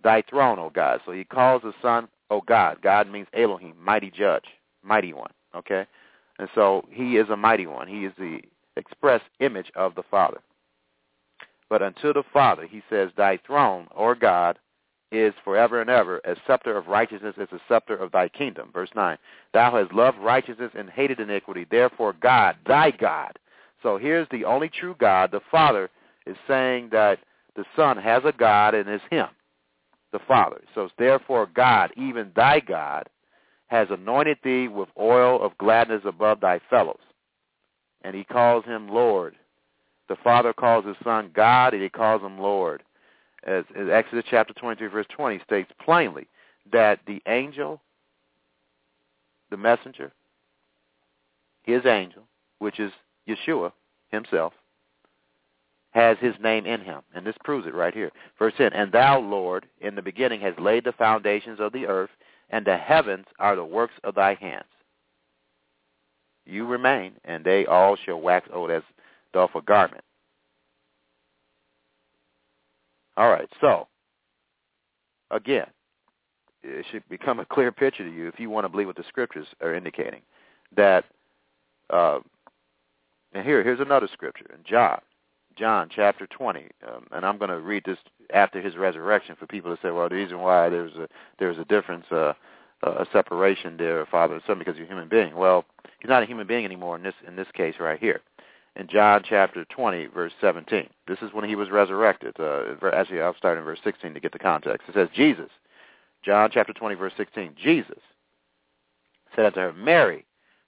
thy 0.03 0.23
throne, 0.29 0.59
O 0.59 0.69
God. 0.69 1.01
So 1.05 1.11
he 1.11 1.23
calls 1.23 1.61
the 1.61 1.73
Son, 1.81 2.07
O 2.29 2.41
God. 2.41 2.81
God 2.81 3.09
means 3.09 3.27
Elohim, 3.33 3.75
mighty 3.79 4.11
judge, 4.11 4.45
mighty 4.83 5.13
one. 5.13 5.31
Okay? 5.55 5.85
And 6.39 6.49
so 6.55 6.85
he 6.89 7.17
is 7.17 7.29
a 7.29 7.37
mighty 7.37 7.67
one. 7.67 7.87
He 7.87 8.05
is 8.05 8.13
the 8.17 8.39
express 8.75 9.21
image 9.39 9.71
of 9.75 9.95
the 9.95 10.03
Father. 10.09 10.39
But 11.73 11.81
unto 11.81 12.13
the 12.13 12.21
Father, 12.31 12.67
he 12.67 12.83
says, 12.87 13.09
Thy 13.17 13.39
throne, 13.47 13.87
or 13.95 14.13
God, 14.13 14.59
is 15.11 15.33
forever 15.43 15.81
and 15.81 15.89
ever. 15.89 16.19
A 16.23 16.35
scepter 16.45 16.77
of 16.77 16.85
righteousness 16.85 17.33
is 17.39 17.47
a 17.51 17.59
scepter 17.67 17.95
of 17.95 18.11
thy 18.11 18.29
kingdom. 18.29 18.69
Verse 18.71 18.91
9. 18.95 19.17
Thou 19.55 19.75
hast 19.75 19.91
loved 19.91 20.19
righteousness 20.19 20.69
and 20.75 20.87
hated 20.87 21.19
iniquity. 21.19 21.65
Therefore 21.71 22.13
God, 22.21 22.57
thy 22.67 22.91
God. 22.91 23.39
So 23.81 23.97
here's 23.97 24.27
the 24.29 24.45
only 24.45 24.69
true 24.69 24.95
God. 24.99 25.31
The 25.31 25.41
Father 25.49 25.89
is 26.27 26.37
saying 26.47 26.89
that 26.91 27.17
the 27.55 27.65
Son 27.75 27.97
has 27.97 28.21
a 28.23 28.33
God 28.33 28.75
and 28.75 28.87
is 28.87 29.01
him 29.09 29.29
the 30.11 30.19
Father. 30.27 30.61
So 30.75 30.89
therefore 30.99 31.49
God, 31.55 31.89
even 31.97 32.31
thy 32.35 32.59
God, 32.59 33.09
has 33.65 33.87
anointed 33.89 34.37
thee 34.43 34.67
with 34.67 34.89
oil 34.99 35.41
of 35.41 35.57
gladness 35.57 36.03
above 36.05 36.39
thy 36.39 36.59
fellows. 36.69 37.01
And 38.03 38.15
he 38.15 38.25
calls 38.25 38.63
him 38.63 38.89
Lord. 38.89 39.37
The 40.13 40.23
Father 40.23 40.53
calls 40.53 40.85
his 40.85 40.95
Son 41.03 41.31
God, 41.33 41.73
and 41.73 41.81
he 41.81 41.89
calls 41.89 42.21
him 42.21 42.37
Lord. 42.37 42.83
As, 43.47 43.63
as 43.75 43.89
Exodus 43.89 44.23
chapter 44.29 44.53
23, 44.53 44.87
verse 44.87 45.07
20 45.09 45.39
states 45.43 45.71
plainly 45.83 46.27
that 46.71 46.99
the 47.07 47.19
angel, 47.27 47.81
the 49.49 49.57
messenger, 49.57 50.11
his 51.63 51.87
angel, 51.87 52.21
which 52.59 52.79
is 52.79 52.91
Yeshua 53.27 53.71
himself, 54.09 54.53
has 55.89 56.19
his 56.19 56.35
name 56.39 56.67
in 56.67 56.81
him. 56.81 57.01
And 57.15 57.25
this 57.25 57.35
proves 57.43 57.65
it 57.65 57.73
right 57.73 57.95
here. 57.95 58.11
Verse 58.37 58.53
10, 58.55 58.71
And 58.71 58.91
thou, 58.91 59.19
Lord, 59.19 59.65
in 59.81 59.95
the 59.95 60.03
beginning 60.03 60.41
has 60.41 60.53
laid 60.59 60.83
the 60.83 60.91
foundations 60.91 61.59
of 61.59 61.73
the 61.73 61.87
earth, 61.87 62.11
and 62.51 62.63
the 62.67 62.77
heavens 62.77 63.25
are 63.39 63.55
the 63.55 63.65
works 63.65 63.95
of 64.03 64.13
thy 64.13 64.35
hands. 64.35 64.65
You 66.45 66.67
remain, 66.67 67.13
and 67.25 67.43
they 67.43 67.65
all 67.65 67.95
shall 67.95 68.21
wax 68.21 68.47
old 68.53 68.69
as 68.69 68.83
doth 69.33 69.51
a 69.55 69.61
garment. 69.61 70.03
All 73.17 73.29
right, 73.29 73.49
so, 73.61 73.87
again, 75.29 75.67
it 76.63 76.85
should 76.91 77.07
become 77.09 77.39
a 77.39 77.45
clear 77.45 77.71
picture 77.71 78.03
to 78.03 78.11
you 78.11 78.27
if 78.27 78.39
you 78.39 78.49
want 78.49 78.65
to 78.65 78.69
believe 78.69 78.87
what 78.87 78.95
the 78.95 79.03
scriptures 79.07 79.47
are 79.61 79.75
indicating. 79.75 80.21
That, 80.75 81.05
uh, 81.91 82.19
and 83.33 83.45
here, 83.45 83.63
here's 83.63 83.79
another 83.79 84.07
scripture 84.11 84.47
in 84.51 84.63
John 84.65 84.99
John 85.57 85.89
chapter 85.93 86.27
20, 86.27 86.67
um, 86.87 87.07
and 87.11 87.25
I'm 87.25 87.37
going 87.37 87.51
to 87.51 87.59
read 87.59 87.83
this 87.85 87.97
after 88.33 88.61
his 88.61 88.75
resurrection 88.75 89.35
for 89.37 89.45
people 89.45 89.75
to 89.75 89.81
say, 89.81 89.91
well, 89.91 90.09
the 90.09 90.15
reason 90.15 90.39
why 90.39 90.69
there's 90.69 90.95
a 90.95 91.07
there's 91.39 91.57
a 91.57 91.65
difference, 91.65 92.05
uh, 92.11 92.33
a 92.81 93.05
separation 93.13 93.77
there, 93.77 94.05
Father 94.07 94.35
and 94.35 94.43
Son, 94.47 94.59
because 94.59 94.75
you're 94.75 94.85
a 94.85 94.89
human 94.89 95.09
being. 95.09 95.35
Well, 95.35 95.65
he's 95.99 96.09
not 96.09 96.23
a 96.23 96.25
human 96.25 96.47
being 96.47 96.65
anymore 96.65 96.95
in 96.95 97.03
this 97.03 97.13
in 97.27 97.35
this 97.35 97.47
case 97.53 97.75
right 97.79 97.99
here. 97.99 98.21
In 98.75 98.87
John 98.87 99.21
chapter 99.27 99.65
20, 99.65 100.07
verse 100.07 100.31
17, 100.41 100.89
this 101.07 101.19
is 101.21 101.31
when 101.31 101.47
he 101.47 101.55
was 101.55 101.69
resurrected. 101.69 102.35
Uh, 102.39 102.73
actually, 102.91 103.21
I'll 103.21 103.35
start 103.35 103.57
in 103.57 103.63
verse 103.63 103.79
16 103.83 104.13
to 104.13 104.19
get 104.19 104.31
the 104.31 104.39
context. 104.39 104.89
It 104.89 104.95
says, 104.95 105.09
Jesus, 105.13 105.49
John 106.23 106.49
chapter 106.51 106.73
20, 106.73 106.95
verse 106.95 107.13
16, 107.15 107.55
Jesus 107.61 107.99
said 109.35 109.45
unto 109.45 109.59
her, 109.59 109.73
Mary. 109.73 110.25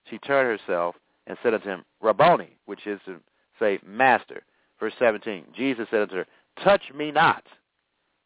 She 0.09 0.19
turned 0.19 0.59
herself 0.59 0.95
and 1.25 1.37
said 1.41 1.53
unto 1.53 1.67
him, 1.67 1.83
Rabboni, 2.01 2.57
which 2.65 2.85
is 2.85 2.99
to 3.05 3.19
say, 3.59 3.79
Master. 3.85 4.43
Verse 4.79 4.93
17, 4.99 5.45
Jesus 5.55 5.87
said 5.89 6.01
unto 6.01 6.15
her, 6.15 6.27
Touch 6.63 6.83
me 6.93 7.11
not, 7.11 7.43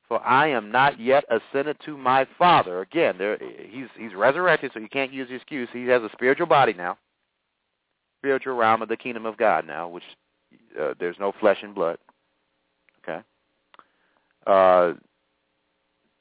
for 0.08 0.22
I 0.26 0.48
am 0.48 0.72
not 0.72 1.00
yet 1.00 1.24
ascended 1.30 1.78
to 1.86 1.98
my 1.98 2.28
Father. 2.38 2.82
Again, 2.82 3.16
there, 3.18 3.38
he's, 3.70 3.88
he's 3.98 4.14
resurrected, 4.14 4.72
so 4.74 4.80
you 4.80 4.90
can't 4.90 5.14
use 5.14 5.30
the 5.30 5.36
excuse. 5.36 5.70
He 5.72 5.86
has 5.86 6.02
a 6.02 6.10
spiritual 6.12 6.48
body 6.48 6.74
now, 6.74 6.98
spiritual 8.20 8.55
realm 8.55 8.82
of 8.82 8.89
the 8.89 8.97
kingdom 8.97 9.26
of 9.26 9.38
God 9.38 9.65
now, 9.65 9.88
which 9.88 10.03
uh, 10.80 10.93
there's 10.99 11.15
no 11.20 11.34
flesh 11.39 11.57
and 11.63 11.74
blood. 11.74 11.97
Okay? 13.03 13.22
Uh, 14.45 14.93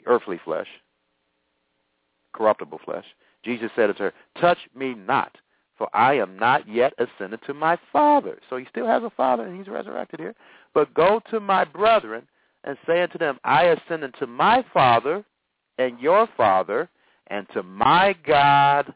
earthly 0.06 0.40
flesh, 0.44 0.68
corruptible 2.32 2.80
flesh. 2.84 3.04
Jesus 3.44 3.70
said 3.76 3.90
unto 3.90 4.04
her, 4.04 4.14
Touch 4.40 4.58
me 4.74 4.94
not, 4.94 5.36
for 5.76 5.88
I 5.94 6.14
am 6.14 6.38
not 6.38 6.68
yet 6.68 6.92
ascended 6.98 7.40
to 7.46 7.54
my 7.54 7.78
Father. 7.92 8.38
So 8.48 8.56
he 8.56 8.66
still 8.70 8.86
has 8.86 9.02
a 9.02 9.10
Father, 9.10 9.44
and 9.44 9.56
he's 9.56 9.68
resurrected 9.68 10.20
here. 10.20 10.34
But 10.74 10.94
go 10.94 11.20
to 11.30 11.40
my 11.40 11.64
brethren 11.64 12.26
and 12.64 12.76
say 12.86 13.02
unto 13.02 13.18
them, 13.18 13.38
I 13.44 13.64
ascend 13.64 14.04
unto 14.04 14.26
my 14.26 14.64
Father 14.72 15.24
and 15.78 16.00
your 16.00 16.28
Father, 16.36 16.88
and 17.28 17.46
to 17.54 17.62
my 17.62 18.16
God 18.26 18.92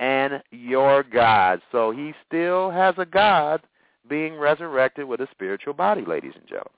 and 0.00 0.42
your 0.50 1.02
God. 1.02 1.60
So 1.72 1.90
he 1.90 2.12
still 2.26 2.70
has 2.70 2.94
a 2.98 3.06
God 3.06 3.62
being 4.08 4.36
resurrected 4.36 5.06
with 5.06 5.20
a 5.20 5.28
spiritual 5.30 5.74
body, 5.74 6.04
ladies 6.04 6.32
and 6.34 6.46
gentlemen. 6.46 6.72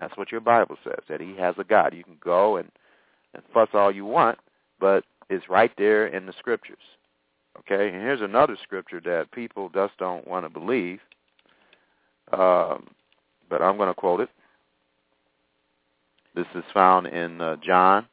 That's 0.00 0.16
what 0.16 0.32
your 0.32 0.40
Bible 0.40 0.76
says, 0.84 1.00
that 1.08 1.20
he 1.20 1.36
has 1.36 1.54
a 1.58 1.64
God. 1.64 1.94
You 1.94 2.04
can 2.04 2.18
go 2.22 2.56
and, 2.56 2.70
and 3.34 3.42
fuss 3.52 3.68
all 3.74 3.92
you 3.92 4.04
want, 4.04 4.38
but 4.80 5.04
it's 5.28 5.48
right 5.48 5.72
there 5.76 6.06
in 6.06 6.26
the 6.26 6.32
scriptures. 6.38 6.78
Okay, 7.58 7.88
and 7.88 7.96
here's 7.96 8.20
another 8.20 8.56
scripture 8.62 9.00
that 9.04 9.32
people 9.32 9.68
just 9.74 9.96
don't 9.98 10.26
want 10.26 10.46
to 10.46 10.50
believe, 10.50 11.00
um, 12.32 12.86
but 13.50 13.60
I'm 13.60 13.76
going 13.76 13.88
to 13.88 13.94
quote 13.94 14.20
it. 14.20 14.28
This 16.36 16.46
is 16.54 16.62
found 16.72 17.08
in 17.08 17.40
uh, 17.40 17.56
John 17.56 18.06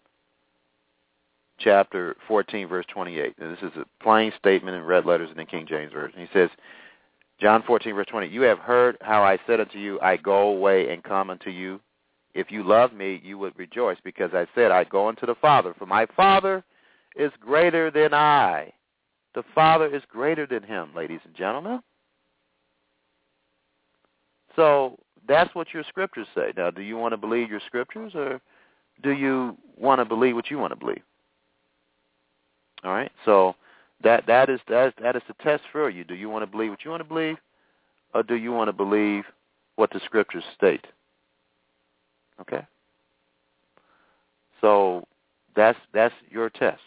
chapter 1.59 2.15
14, 2.27 2.67
verse 2.67 2.85
28. 2.91 3.35
And 3.39 3.51
this 3.51 3.63
is 3.63 3.77
a 3.77 4.03
plain 4.03 4.31
statement 4.37 4.77
in 4.77 4.83
red 4.83 5.05
letters 5.05 5.29
in 5.31 5.37
the 5.37 5.45
King 5.45 5.65
James 5.67 5.93
Version. 5.93 6.19
He 6.19 6.27
says, 6.33 6.49
John 7.39 7.63
14, 7.65 7.93
verse 7.93 8.07
20, 8.09 8.27
You 8.27 8.41
have 8.41 8.59
heard 8.59 8.97
how 9.01 9.23
I 9.23 9.37
said 9.45 9.59
unto 9.59 9.77
you, 9.77 9.99
I 10.01 10.17
go 10.17 10.49
away 10.49 10.89
and 10.91 11.03
come 11.03 11.29
unto 11.29 11.49
you. 11.49 11.79
If 12.33 12.51
you 12.51 12.63
love 12.63 12.93
me, 12.93 13.21
you 13.23 13.37
would 13.37 13.57
rejoice, 13.57 13.97
because 14.03 14.31
I 14.33 14.45
said, 14.55 14.71
I 14.71 14.83
go 14.83 15.07
unto 15.07 15.25
the 15.25 15.35
Father. 15.35 15.73
For 15.77 15.85
my 15.85 16.05
Father 16.15 16.63
is 17.15 17.31
greater 17.39 17.91
than 17.91 18.13
I. 18.13 18.73
The 19.35 19.43
Father 19.53 19.93
is 19.93 20.01
greater 20.09 20.45
than 20.45 20.63
him, 20.63 20.91
ladies 20.95 21.21
and 21.25 21.35
gentlemen. 21.35 21.81
So 24.55 24.97
that's 25.27 25.53
what 25.55 25.73
your 25.73 25.83
scriptures 25.83 26.27
say. 26.35 26.53
Now, 26.55 26.71
do 26.71 26.81
you 26.81 26.97
want 26.97 27.13
to 27.13 27.17
believe 27.17 27.49
your 27.49 27.61
scriptures, 27.65 28.13
or 28.15 28.39
do 29.03 29.11
you 29.11 29.57
want 29.77 29.99
to 29.99 30.05
believe 30.05 30.35
what 30.35 30.49
you 30.49 30.57
want 30.57 30.71
to 30.71 30.79
believe? 30.79 31.01
All 32.85 32.91
right. 32.91 33.11
So 33.25 33.55
that 34.03 34.25
that 34.27 34.49
is 34.49 34.59
that 34.69 34.87
is, 34.87 34.93
that 35.01 35.15
is 35.15 35.23
the 35.27 35.33
test 35.43 35.63
for 35.71 35.89
you. 35.89 36.03
Do 36.03 36.13
you 36.13 36.29
want 36.29 36.43
to 36.43 36.47
believe 36.51 36.69
what 36.69 36.85
you 36.85 36.91
want 36.91 37.01
to 37.01 37.09
believe, 37.09 37.37
or 38.13 38.23
do 38.23 38.35
you 38.35 38.51
want 38.51 38.67
to 38.69 38.73
believe 38.73 39.23
what 39.75 39.91
the 39.91 39.99
scriptures 40.05 40.43
state? 40.55 40.85
Okay. 42.39 42.65
So 44.61 45.05
that's 45.55 45.79
that's 45.93 46.13
your 46.29 46.49
test. 46.49 46.81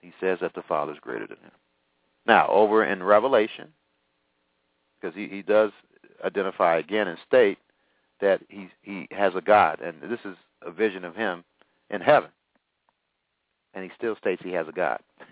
He 0.00 0.12
says 0.20 0.38
that 0.40 0.54
the 0.54 0.62
Father 0.62 0.92
is 0.92 0.98
greater 1.00 1.26
than 1.26 1.38
him. 1.38 1.50
Now, 2.26 2.48
over 2.48 2.84
in 2.84 3.02
Revelation, 3.02 3.68
because 5.00 5.14
he, 5.16 5.26
he 5.26 5.42
does 5.42 5.72
identify 6.24 6.78
again 6.78 7.08
and 7.08 7.18
state 7.26 7.58
that 8.20 8.40
he 8.48 8.68
he 8.82 9.08
has 9.10 9.34
a 9.34 9.40
God, 9.40 9.80
and 9.80 9.96
this 10.02 10.20
is 10.24 10.36
a 10.62 10.70
vision 10.70 11.04
of 11.04 11.16
him 11.16 11.42
in 11.90 12.00
heaven, 12.00 12.30
and 13.74 13.82
he 13.84 13.90
still 13.96 14.16
states 14.16 14.42
he 14.44 14.52
has 14.52 14.68
a 14.68 14.72
God. 14.72 15.00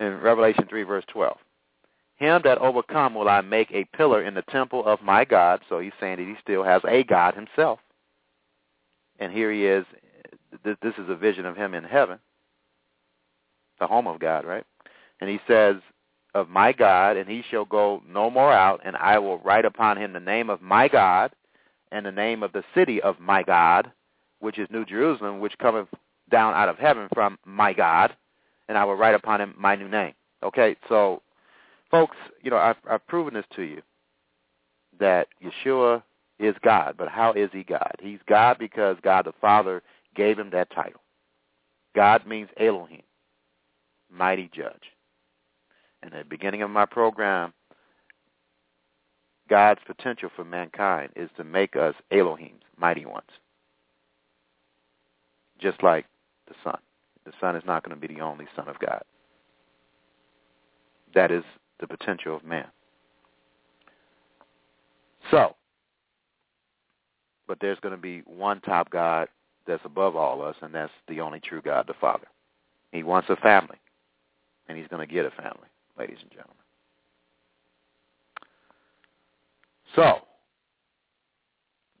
in 0.00 0.20
Revelation 0.20 0.66
three 0.68 0.82
verse 0.82 1.04
twelve, 1.08 1.38
him 2.16 2.40
that 2.44 2.58
overcome 2.58 3.14
will 3.14 3.28
I 3.28 3.40
make 3.40 3.70
a 3.72 3.84
pillar 3.96 4.22
in 4.22 4.34
the 4.34 4.42
temple 4.42 4.84
of 4.86 5.02
my 5.02 5.24
God. 5.24 5.60
So 5.68 5.78
he's 5.78 5.92
saying 6.00 6.16
that 6.16 6.26
he 6.26 6.34
still 6.40 6.64
has 6.64 6.82
a 6.88 7.02
God 7.04 7.34
himself, 7.34 7.78
and 9.18 9.32
here 9.32 9.52
he 9.52 9.66
is. 9.66 9.84
This 10.64 10.94
is 10.98 11.08
a 11.08 11.16
vision 11.16 11.44
of 11.44 11.56
him 11.56 11.74
in 11.74 11.84
heaven, 11.84 12.18
the 13.78 13.86
home 13.86 14.06
of 14.06 14.18
God, 14.18 14.44
right? 14.44 14.64
And 15.20 15.28
he 15.28 15.40
says, 15.46 15.76
of 16.34 16.48
my 16.50 16.72
God, 16.72 17.16
and 17.16 17.28
he 17.28 17.42
shall 17.50 17.64
go 17.64 18.02
no 18.06 18.30
more 18.30 18.52
out, 18.52 18.80
and 18.84 18.94
I 18.96 19.18
will 19.18 19.38
write 19.38 19.64
upon 19.64 19.96
him 19.96 20.12
the 20.12 20.20
name 20.20 20.50
of 20.50 20.60
my 20.60 20.86
God 20.86 21.32
and 21.92 22.04
the 22.04 22.12
name 22.12 22.42
of 22.42 22.52
the 22.52 22.64
city 22.74 23.00
of 23.00 23.18
my 23.20 23.42
God, 23.42 23.90
which 24.40 24.58
is 24.58 24.68
New 24.70 24.84
Jerusalem, 24.84 25.40
which 25.40 25.56
cometh 25.58 25.88
down 26.30 26.52
out 26.52 26.68
of 26.68 26.78
heaven 26.78 27.08
from 27.14 27.38
my 27.46 27.72
God, 27.72 28.14
and 28.68 28.76
I 28.76 28.84
will 28.84 28.94
write 28.94 29.14
upon 29.14 29.40
him 29.40 29.54
my 29.56 29.76
new 29.76 29.88
name. 29.88 30.14
Okay, 30.42 30.76
so 30.88 31.22
folks, 31.90 32.16
you 32.42 32.50
know, 32.50 32.58
I've, 32.58 32.76
I've 32.88 33.06
proven 33.06 33.34
this 33.34 33.46
to 33.56 33.62
you 33.62 33.82
that 34.98 35.28
Yeshua 35.42 36.02
is 36.38 36.54
God, 36.62 36.94
but 36.98 37.08
how 37.08 37.32
is 37.32 37.50
he 37.52 37.62
God? 37.62 37.94
He's 38.00 38.18
God 38.28 38.58
because 38.58 38.96
God 39.02 39.26
the 39.26 39.32
Father 39.40 39.82
gave 40.14 40.38
him 40.38 40.50
that 40.50 40.70
title. 40.70 41.00
God 41.94 42.26
means 42.26 42.50
Elohim, 42.58 43.02
mighty 44.10 44.50
judge. 44.54 44.92
And 46.02 46.12
at 46.12 46.24
the 46.24 46.28
beginning 46.28 46.62
of 46.62 46.70
my 46.70 46.86
program, 46.86 47.52
God's 49.48 49.80
potential 49.86 50.30
for 50.34 50.44
mankind 50.44 51.10
is 51.16 51.30
to 51.36 51.44
make 51.44 51.76
us 51.76 51.94
Elohims, 52.12 52.60
mighty 52.76 53.06
ones. 53.06 53.30
Just 55.58 55.82
like 55.82 56.04
the 56.48 56.54
Son. 56.62 56.78
The 57.26 57.32
Son 57.40 57.56
is 57.56 57.64
not 57.66 57.82
going 57.84 57.94
to 57.94 58.08
be 58.08 58.14
the 58.14 58.20
only 58.20 58.46
Son 58.54 58.68
of 58.68 58.78
God. 58.78 59.02
That 61.14 61.30
is 61.32 61.42
the 61.80 61.86
potential 61.88 62.36
of 62.36 62.44
man. 62.44 62.66
So, 65.30 65.56
but 67.48 67.58
there's 67.60 67.80
going 67.80 67.94
to 67.94 68.00
be 68.00 68.20
one 68.20 68.60
top 68.60 68.90
God 68.90 69.28
that's 69.66 69.84
above 69.84 70.14
all 70.14 70.40
us, 70.42 70.54
and 70.62 70.72
that's 70.72 70.92
the 71.08 71.20
only 71.20 71.40
true 71.40 71.60
God, 71.60 71.86
the 71.88 71.94
Father. 72.00 72.28
He 72.92 73.02
wants 73.02 73.28
a 73.28 73.36
family, 73.36 73.78
and 74.68 74.78
he's 74.78 74.86
going 74.86 75.06
to 75.06 75.12
get 75.12 75.26
a 75.26 75.30
family, 75.30 75.68
ladies 75.98 76.18
and 76.22 76.30
gentlemen. 76.30 76.56
So, 79.96 80.20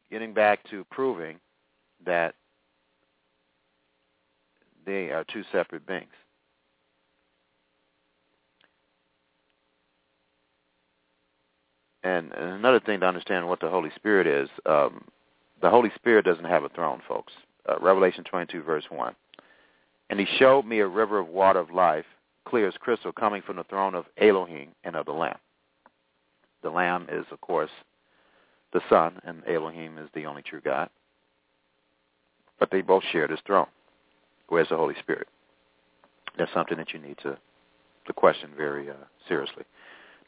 getting 0.08 0.32
back 0.32 0.60
to 0.70 0.84
proving 0.90 1.40
that 2.04 2.34
they 4.86 5.10
are 5.10 5.24
two 5.24 5.42
separate 5.52 5.86
beings. 5.86 6.06
And, 12.02 12.32
another 12.32 12.78
thing 12.78 13.00
to 13.00 13.06
understand 13.06 13.48
what 13.48 13.60
the 13.60 13.68
Holy 13.68 13.90
Spirit 13.96 14.28
is, 14.28 14.48
um, 14.64 15.04
the 15.60 15.68
Holy 15.68 15.90
Spirit 15.96 16.24
doesn't 16.24 16.44
have 16.44 16.62
a 16.62 16.68
throne, 16.68 17.02
folks. 17.08 17.32
Uh, 17.68 17.74
Revelation 17.80 18.22
22, 18.22 18.62
verse 18.62 18.84
1. 18.90 19.12
And 20.08 20.20
he 20.20 20.26
showed 20.38 20.64
me 20.64 20.78
a 20.78 20.86
river 20.86 21.18
of 21.18 21.28
water 21.28 21.58
of 21.58 21.72
life, 21.72 22.04
clear 22.44 22.68
as 22.68 22.74
crystal, 22.78 23.10
coming 23.10 23.42
from 23.42 23.56
the 23.56 23.64
throne 23.64 23.96
of 23.96 24.04
Elohim 24.18 24.68
and 24.84 24.94
of 24.94 25.06
the 25.06 25.12
Lamb. 25.12 25.38
The 26.62 26.70
Lamb 26.70 27.08
is, 27.10 27.26
of 27.32 27.40
course, 27.40 27.70
the 28.72 28.80
Son, 28.88 29.18
and 29.24 29.42
Elohim 29.48 29.98
is 29.98 30.08
the 30.14 30.26
only 30.26 30.42
true 30.42 30.60
God. 30.60 30.88
But 32.60 32.70
they 32.70 32.82
both 32.82 33.02
share 33.10 33.26
this 33.26 33.40
throne. 33.46 33.66
Where's 34.48 34.68
the 34.68 34.76
Holy 34.76 34.94
Spirit? 35.00 35.28
That's 36.38 36.52
something 36.52 36.76
that 36.78 36.92
you 36.92 37.00
need 37.00 37.18
to, 37.18 37.36
to 38.06 38.12
question 38.12 38.50
very 38.56 38.90
uh, 38.90 38.94
seriously. 39.28 39.64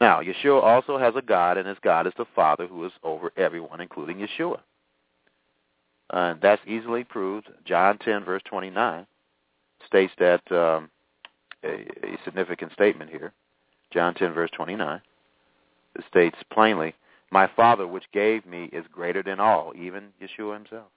Now, 0.01 0.21
Yeshua 0.21 0.63
also 0.63 0.97
has 0.97 1.13
a 1.15 1.21
God, 1.21 1.57
and 1.57 1.67
his 1.67 1.77
God 1.83 2.07
is 2.07 2.13
the 2.17 2.25
Father 2.35 2.67
who 2.67 2.85
is 2.85 2.91
over 3.03 3.31
everyone, 3.37 3.81
including 3.81 4.17
Yeshua. 4.17 4.59
Uh, 6.09 6.35
that's 6.41 6.61
easily 6.65 7.03
proved. 7.03 7.49
John 7.65 7.97
10, 7.99 8.23
verse 8.23 8.41
29, 8.45 9.05
states 9.85 10.13
that 10.19 10.41
um, 10.51 10.89
a, 11.63 11.85
a 12.03 12.17
significant 12.25 12.71
statement 12.73 13.11
here. 13.11 13.33
John 13.91 14.13
10, 14.13 14.33
verse 14.33 14.49
29. 14.55 15.01
It 15.95 16.05
states 16.09 16.37
plainly, 16.51 16.95
My 17.31 17.49
Father 17.55 17.85
which 17.87 18.05
gave 18.13 18.45
me 18.45 18.69
is 18.71 18.85
greater 18.91 19.21
than 19.21 19.39
all, 19.39 19.73
even 19.75 20.09
Yeshua 20.21 20.55
himself. 20.55 20.87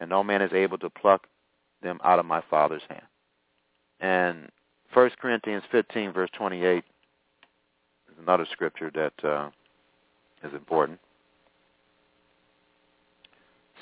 And 0.00 0.08
no 0.10 0.22
man 0.22 0.42
is 0.42 0.52
able 0.52 0.78
to 0.78 0.90
pluck 0.90 1.26
them 1.82 2.00
out 2.04 2.18
of 2.18 2.26
my 2.26 2.42
Father's 2.48 2.82
hand. 2.88 3.02
And 4.00 4.48
1 4.92 5.10
Corinthians 5.20 5.64
15, 5.70 6.12
verse 6.12 6.30
28 6.36 6.78
is 6.78 6.82
another 8.20 8.46
scripture 8.50 8.90
that 8.94 9.28
uh, 9.28 9.50
is 10.44 10.54
important. 10.54 10.98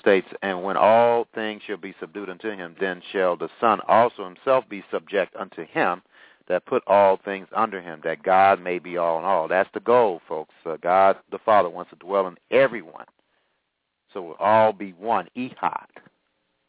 States, 0.01 0.26
And 0.42 0.62
when 0.62 0.76
all 0.76 1.26
things 1.34 1.62
shall 1.66 1.76
be 1.78 1.95
subdued 1.99 2.28
unto 2.28 2.51
him, 2.51 2.76
then 2.78 3.01
shall 3.12 3.36
the 3.36 3.49
Son 3.61 3.80
also 3.88 4.24
himself 4.24 4.64
be 4.68 4.84
subject 4.90 5.34
unto 5.36 5.64
him, 5.64 6.03
that 6.47 6.66
put 6.66 6.82
all 6.86 7.18
things 7.24 7.49
under 7.57 7.80
him, 7.80 8.01
that 8.05 8.22
God 8.22 8.61
may 8.61 8.78
be 8.78 8.99
all 8.99 9.18
in 9.18 9.24
all. 9.24 9.49
That's 9.49 9.70
the 9.72 9.80
goal, 9.80 10.20
folks. 10.28 10.55
Uh, 10.66 10.76
God 10.76 11.16
the 11.30 11.38
Father 11.38 11.70
wants 11.70 11.90
to 11.90 11.97
dwell 11.97 12.26
in 12.26 12.36
everyone. 12.51 13.07
So 14.12 14.22
we'll 14.22 14.34
all 14.34 14.72
be 14.72 14.92
one. 14.92 15.28
Ehad. 15.36 15.86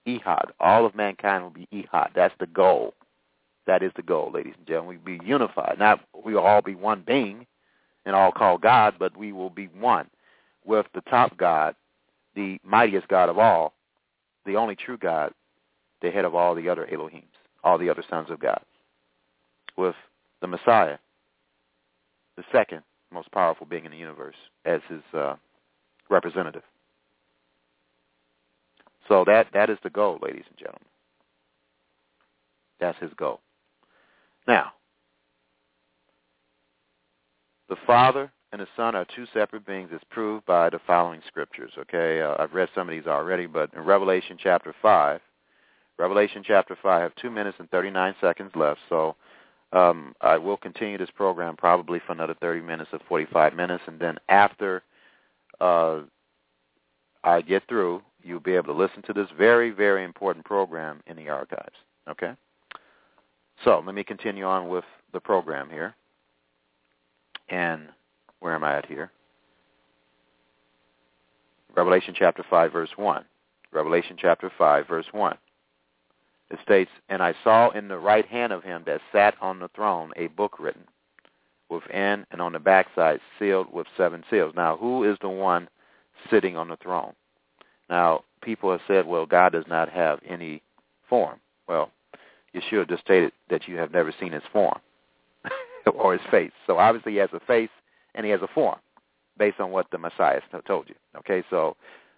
Ehad. 0.07 0.51
All 0.59 0.85
of 0.85 0.95
mankind 0.95 1.43
will 1.43 1.51
be 1.51 1.67
Ehad. 1.73 2.09
That's 2.15 2.33
the 2.39 2.47
goal. 2.47 2.93
That 3.67 3.81
is 3.81 3.91
the 3.95 4.03
goal, 4.03 4.31
ladies 4.33 4.53
and 4.57 4.67
gentlemen. 4.67 4.99
We'll 5.05 5.17
be 5.17 5.25
unified. 5.25 5.77
Not 5.79 6.01
we 6.23 6.33
will 6.33 6.41
all 6.41 6.61
be 6.61 6.75
one 6.75 7.03
being 7.05 7.47
and 8.05 8.15
all 8.15 8.31
call 8.31 8.57
God, 8.57 8.95
but 8.99 9.17
we 9.17 9.31
will 9.31 9.49
be 9.49 9.67
one 9.67 10.07
with 10.65 10.85
the 10.93 11.01
top 11.01 11.35
God, 11.37 11.75
the 12.35 12.59
mightiest 12.63 13.07
God 13.07 13.29
of 13.29 13.37
all, 13.37 13.73
the 14.45 14.55
only 14.55 14.75
true 14.75 14.97
God, 14.97 15.33
the 16.01 16.11
head 16.11 16.25
of 16.25 16.35
all 16.35 16.53
the 16.53 16.69
other 16.69 16.87
Elohims, 16.91 17.23
all 17.63 17.77
the 17.77 17.89
other 17.89 18.03
sons 18.09 18.29
of 18.29 18.39
God, 18.39 18.61
with 19.77 19.95
the 20.41 20.47
Messiah, 20.47 20.97
the 22.37 22.43
second 22.51 22.81
most 23.11 23.31
powerful 23.31 23.65
being 23.65 23.85
in 23.85 23.91
the 23.91 23.97
universe, 23.97 24.35
as 24.65 24.81
his 24.89 25.01
uh, 25.13 25.35
representative. 26.09 26.63
So 29.07 29.23
that 29.25 29.47
that 29.53 29.69
is 29.69 29.77
the 29.83 29.89
goal, 29.89 30.19
ladies 30.21 30.45
and 30.49 30.57
gentlemen. 30.57 30.81
That's 32.79 32.97
his 32.99 33.13
goal. 33.17 33.39
Now, 34.47 34.73
the 37.69 37.77
Father 37.87 38.31
and 38.51 38.61
the 38.61 38.67
Son 38.75 38.95
are 38.95 39.05
two 39.15 39.25
separate 39.33 39.65
beings 39.65 39.89
as 39.93 40.01
proved 40.09 40.45
by 40.45 40.69
the 40.69 40.79
following 40.85 41.21
scriptures. 41.27 41.71
Okay, 41.77 42.21
uh, 42.21 42.35
I've 42.39 42.53
read 42.53 42.69
some 42.75 42.87
of 42.87 42.91
these 42.93 43.07
already, 43.07 43.47
but 43.47 43.73
in 43.73 43.81
Revelation 43.81 44.37
chapter 44.41 44.73
5, 44.81 45.19
Revelation 45.97 46.43
chapter 46.45 46.77
5, 46.81 46.85
I 46.85 47.01
have 47.01 47.15
2 47.15 47.31
minutes 47.31 47.57
and 47.59 47.69
39 47.71 48.15
seconds 48.21 48.51
left, 48.55 48.79
so 48.89 49.15
um, 49.71 50.13
I 50.21 50.37
will 50.37 50.57
continue 50.57 50.97
this 50.97 51.09
program 51.15 51.55
probably 51.57 51.99
for 52.05 52.13
another 52.13 52.35
30 52.39 52.61
minutes 52.61 52.89
or 52.93 52.99
45 53.07 53.55
minutes, 53.55 53.83
and 53.87 53.99
then 53.99 54.17
after 54.29 54.83
uh, 55.59 56.01
I 57.23 57.41
get 57.41 57.63
through, 57.67 58.01
you'll 58.25 58.39
be 58.39 58.55
able 58.55 58.73
to 58.73 58.79
listen 58.79 59.01
to 59.03 59.13
this 59.13 59.27
very, 59.37 59.69
very 59.69 60.03
important 60.03 60.43
program 60.45 61.01
in 61.07 61.15
the 61.15 61.29
archives. 61.29 61.75
Okay? 62.09 62.33
So 63.63 63.81
let 63.85 63.95
me 63.95 64.03
continue 64.03 64.45
on 64.45 64.67
with 64.67 64.83
the 65.13 65.19
program 65.19 65.69
here. 65.69 65.95
And 67.49 67.87
where 68.39 68.55
am 68.55 68.63
I 68.63 68.77
at 68.77 68.85
here? 68.87 69.11
Revelation 71.75 72.15
chapter 72.17 72.43
5, 72.49 72.71
verse 72.71 72.89
1. 72.95 73.23
Revelation 73.71 74.17
chapter 74.19 74.51
5, 74.57 74.87
verse 74.87 75.05
1. 75.11 75.37
It 76.49 76.59
states, 76.63 76.91
And 77.09 77.21
I 77.21 77.33
saw 77.43 77.69
in 77.71 77.87
the 77.87 77.97
right 77.97 78.25
hand 78.25 78.53
of 78.53 78.63
him 78.63 78.83
that 78.85 79.01
sat 79.11 79.35
on 79.41 79.59
the 79.59 79.69
throne 79.69 80.11
a 80.15 80.27
book 80.27 80.59
written, 80.59 80.83
within 81.69 82.25
and 82.31 82.41
on 82.41 82.53
the 82.53 82.59
backside 82.59 83.19
sealed 83.37 83.71
with 83.73 83.87
seven 83.97 84.23
seals. 84.29 84.53
Now, 84.55 84.77
who 84.77 85.03
is 85.03 85.17
the 85.21 85.29
one 85.29 85.67
sitting 86.29 86.55
on 86.55 86.69
the 86.69 86.77
throne? 86.77 87.13
Now, 87.89 88.23
people 88.41 88.71
have 88.71 88.81
said, 88.87 89.05
well, 89.05 89.25
God 89.25 89.51
does 89.51 89.65
not 89.67 89.89
have 89.89 90.19
any 90.27 90.61
form. 91.09 91.39
Well, 91.67 91.91
Yeshua 92.55 92.87
just 92.87 93.03
stated 93.03 93.31
that 93.49 93.67
you 93.67 93.77
have 93.77 93.91
never 93.91 94.13
seen 94.19 94.31
his 94.31 94.43
form 94.51 94.79
or 95.93 96.13
his 96.13 96.21
face. 96.31 96.51
So 96.67 96.77
obviously 96.77 97.13
he 97.13 97.17
has 97.19 97.29
a 97.33 97.39
face 97.41 97.69
and 98.13 98.25
he 98.25 98.31
has 98.31 98.41
a 98.41 98.47
form 98.47 98.77
based 99.37 99.59
on 99.59 99.71
what 99.71 99.87
the 99.91 99.97
Messiah 99.97 100.41
told 100.65 100.87
you. 100.87 100.95
Okay, 101.17 101.43
so 101.49 101.75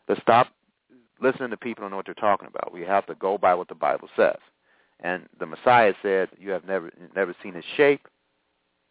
let's 0.08 0.22
stop 0.22 0.48
listening 1.22 1.50
to 1.50 1.58
people 1.58 1.84
and 1.84 1.92
know 1.92 1.98
what 1.98 2.06
they're 2.06 2.14
talking 2.14 2.48
about. 2.48 2.72
We 2.72 2.82
have 2.82 3.06
to 3.08 3.16
go 3.16 3.38
by 3.38 3.56
what 3.56 3.68
the 3.68 3.76
Bible 3.76 4.08
says. 4.16 4.38
And 5.00 5.28
the 5.40 5.46
Messiah 5.46 5.94
said, 6.02 6.30
you 6.40 6.52
have 6.52 6.66
never 6.66 6.92
never 7.16 7.36
seen 7.44 7.54
his 7.54 7.66
shape 7.76 8.08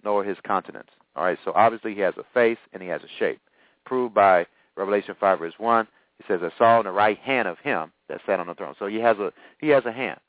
nor 0.04 0.24
his 0.24 0.36
countenance. 0.44 0.88
All 1.14 1.24
right, 1.24 1.38
so 1.44 1.52
obviously 1.54 1.94
he 1.94 2.00
has 2.00 2.14
a 2.18 2.24
face 2.34 2.58
and 2.72 2.82
he 2.82 2.88
has 2.88 3.02
a 3.02 3.18
shape. 3.18 3.40
Proved 3.84 4.14
by 4.14 4.46
Revelation 4.76 5.14
5 5.18 5.38
verse 5.38 5.54
1, 5.58 5.88
he 6.18 6.24
says, 6.28 6.40
I 6.42 6.50
saw 6.58 6.78
in 6.80 6.86
the 6.86 6.92
right 6.92 7.18
hand 7.18 7.48
of 7.48 7.58
him 7.58 7.92
that 8.08 8.20
sat 8.26 8.40
on 8.40 8.46
the 8.46 8.54
throne. 8.54 8.74
So 8.78 8.86
he 8.86 8.96
has 8.96 9.18
a 9.18 9.32
he 9.58 9.68
has 9.68 9.84
a 9.84 9.92
hand. 9.92 10.20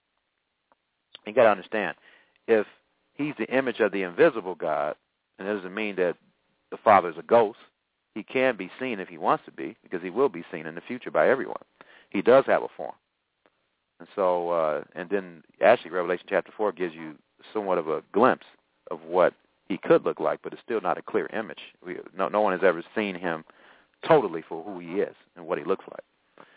You 1.26 1.34
got 1.34 1.44
to 1.44 1.50
understand, 1.50 1.96
if 2.48 2.66
he's 3.14 3.34
the 3.38 3.46
image 3.56 3.80
of 3.80 3.92
the 3.92 4.04
invisible 4.04 4.56
God, 4.56 4.96
and 5.38 5.48
it 5.48 5.54
doesn't 5.54 5.74
mean 5.74 5.96
that 5.98 6.16
the 6.72 6.78
Father 6.78 7.10
is 7.10 7.18
a 7.18 7.24
ghost. 7.24 7.60
He 8.16 8.24
can 8.24 8.58
be 8.58 8.72
seen 8.80 9.00
if 9.00 9.10
he 9.10 9.18
wants 9.18 9.46
to 9.46 9.52
be, 9.52 9.76
because 9.84 10.02
he 10.02 10.10
will 10.10 10.30
be 10.30 10.44
seen 10.52 10.66
in 10.66 10.76
the 10.76 10.82
future 10.82 11.12
by 11.12 11.30
everyone. 11.30 11.62
He 12.10 12.22
does 12.22 12.46
have 12.48 12.64
a 12.64 12.68
form. 12.76 12.96
And 14.00 14.08
so, 14.16 14.50
uh, 14.50 14.84
and 14.96 15.10
then 15.10 15.44
actually 15.62 15.92
Revelation 15.92 16.26
chapter 16.30 16.52
4 16.56 16.72
gives 16.72 16.96
you 16.96 17.16
somewhat 17.54 17.78
of 17.78 17.88
a 17.88 18.02
glimpse 18.14 18.46
of 18.90 19.02
what 19.04 19.34
he 19.68 19.78
could 19.78 20.06
look 20.06 20.20
like, 20.20 20.40
but 20.44 20.54
it's 20.54 20.62
still 20.62 20.82
not 20.82 20.98
a 20.98 21.02
clear 21.02 21.28
image. 21.28 21.60
We, 21.86 21.98
no, 22.18 22.28
no 22.28 22.42
one 22.42 22.54
has 22.54 22.64
ever 22.64 22.84
seen 22.96 23.16
him 23.16 23.44
totally 24.06 24.44
for 24.48 24.64
who 24.64 24.80
he 24.80 25.00
is 25.02 25.16
and 25.36 25.46
what 25.46 25.58
he 25.58 25.64
looks 25.64 25.86
like. 25.90 26.48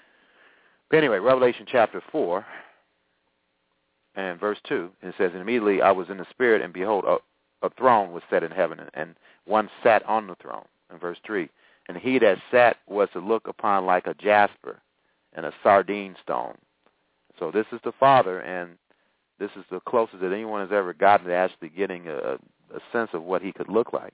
But 0.91 0.99
anyway, 0.99 1.19
Revelation 1.19 1.67
chapter 1.71 2.03
4 2.11 2.45
and 4.17 4.41
verse 4.41 4.59
2, 4.69 4.91
it 5.03 5.15
says, 5.17 5.31
And 5.33 5.41
immediately 5.41 5.83
I 5.83 5.93
was 5.93 6.11
in 6.11 6.19
the 6.19 6.27
Spirit, 6.31 6.63
and 6.63 6.73
behold, 6.73 7.05
a, 7.07 7.19
a 7.67 7.71
throne 7.71 8.13
was 8.13 8.23
set 8.29 8.43
in 8.43 8.51
heaven, 8.51 8.81
and 8.95 9.15
one 9.47 9.71
sat 9.85 10.05
on 10.07 10.27
the 10.27 10.35
throne. 10.37 10.65
In 10.93 10.99
verse 10.99 11.19
3, 11.25 11.49
And 11.89 11.97
he 11.97 12.19
that 12.19 12.39
sat 12.51 12.79
was 12.89 13.09
to 13.13 13.21
look 13.21 13.47
upon 13.47 13.87
like 13.87 14.07
a 14.07 14.15
jasper 14.15 14.81
and 15.35 15.47
a 15.47 15.53
sardine 15.63 16.17
stone. 16.23 16.57
So 17.39 17.53
this 17.53 17.67
is 17.73 17.81
the 17.85 17.93
Father, 17.93 18.41
and 18.41 18.71
this 19.39 19.51
is 19.57 19.65
the 19.71 19.81
closest 19.81 20.21
that 20.21 20.33
anyone 20.33 20.61
has 20.61 20.73
ever 20.73 20.93
gotten 20.93 21.27
to 21.29 21.35
actually 21.35 21.71
getting 21.71 22.09
a, 22.09 22.37
a 22.75 22.81
sense 22.93 23.11
of 23.13 23.23
what 23.23 23.43
he 23.43 23.53
could 23.53 23.69
look 23.69 23.93
like. 23.93 24.13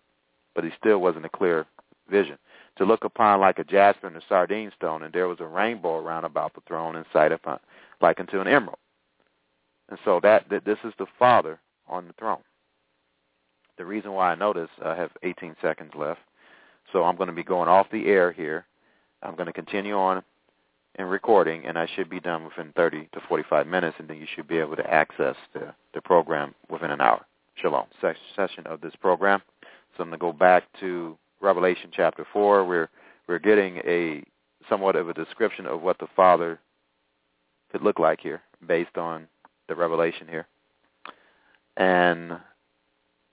But 0.55 0.65
he 0.65 0.71
still 0.79 0.99
wasn't 0.99 1.25
a 1.25 1.31
clear 1.31 1.67
vision. 2.11 2.39
To 2.79 2.85
look 2.85 3.05
upon 3.05 3.41
like 3.41 3.59
a 3.59 3.65
jasper 3.65 4.07
and 4.07 4.17
a 4.17 4.23
sardine 4.29 4.71
stone, 4.77 5.03
and 5.03 5.13
there 5.13 5.29
was 5.29 5.41
a 5.41 5.47
rainbow 5.47 5.97
around 5.97 6.25
about 6.25 6.55
the 6.55 6.61
throne 6.69 6.97
and 6.97 7.07
sight 7.13 7.33
upon 7.33 7.59
like 8.01 8.21
unto 8.21 8.41
an 8.41 8.49
emerald. 8.49 8.79
And 9.89 9.99
so 10.05 10.21
that, 10.23 10.49
that 10.51 10.65
this 10.65 10.79
is 10.85 10.93
the 10.99 11.07
Father 11.19 11.59
on 11.89 12.07
the 12.07 12.13
throne. 12.15 12.43
The 13.79 13.85
reason 13.85 14.13
why 14.13 14.33
I 14.33 14.35
know 14.35 14.53
this, 14.53 14.69
I 14.85 14.95
have 14.97 15.11
18 15.23 15.57
seconds 15.63 15.93
left, 15.97 16.21
so 16.93 17.05
I'm 17.05 17.17
going 17.17 17.29
to 17.29 17.35
be 17.35 17.45
going 17.45 17.69
off 17.69 17.87
the 17.91 18.07
air 18.07 18.33
here. 18.33 18.67
I'm 19.23 19.37
going 19.37 19.47
to 19.47 19.53
continue 19.53 19.95
on 19.97 20.23
in 20.99 21.07
recording, 21.07 21.67
and 21.67 21.79
I 21.79 21.87
should 21.95 22.09
be 22.09 22.21
done 22.21 22.45
within 22.45 22.73
30 22.75 23.09
to 23.13 23.21
45 23.29 23.67
minutes, 23.67 23.97
and 23.99 24.09
then 24.09 24.17
you 24.17 24.27
should 24.35 24.49
be 24.49 24.59
able 24.59 24.77
to 24.77 24.91
access 24.91 25.37
the, 25.53 25.75
the 25.95 26.01
program 26.01 26.55
within 26.71 26.91
an 26.91 27.01
hour. 27.01 27.25
Shalom. 27.57 27.87
Session 28.01 28.67
of 28.67 28.81
this 28.81 28.95
program. 29.01 29.43
So 29.97 30.03
I'm 30.03 30.09
going 30.11 30.19
to 30.19 30.23
go 30.23 30.33
back 30.33 30.65
to 30.81 31.17
Revelation 31.41 31.91
chapter 31.93 32.27
4. 32.33 32.65
We're, 32.65 32.89
we're 33.29 33.39
getting 33.39 33.79
a 33.79 34.23
somewhat 34.69 34.97
of 34.97 35.09
a 35.09 35.15
description 35.15 35.67
of 35.67 35.83
what 35.83 35.99
the 35.99 36.09
Father 36.17 36.59
could 37.71 37.83
look 37.83 37.99
like 37.99 38.21
here 38.21 38.43
based 38.67 38.97
on 38.97 39.27
the 39.69 39.75
revelation 39.75 40.27
here. 40.29 40.47
And 41.77 42.39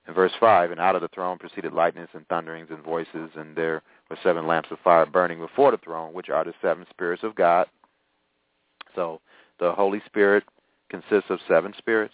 in 0.08 0.14
verse 0.14 0.34
5, 0.40 0.72
and 0.72 0.80
out 0.80 0.96
of 0.96 1.02
the 1.02 1.08
throne 1.10 1.38
proceeded 1.38 1.74
lightnings 1.74 2.10
and 2.14 2.28
thunderings 2.28 2.68
and 2.70 2.84
voices, 2.84 3.30
and 3.36 3.56
there 3.56 3.82
were 4.10 4.18
seven 4.22 4.46
lamps 4.48 4.70
of 4.72 4.80
fire 4.84 5.06
burning 5.06 5.40
before 5.40 5.72
the 5.72 5.78
throne, 5.78 6.14
which 6.14 6.30
are 6.30 6.44
the 6.44 6.54
seven 6.62 6.86
spirits 6.90 7.24
of 7.24 7.36
God. 7.36 7.68
So 8.96 9.22
the 9.60 9.72
Holy 9.72 10.02
Spirit 10.06 10.44
consists 10.90 11.30
of 11.30 11.40
seven 11.48 11.74
spirits. 11.78 12.14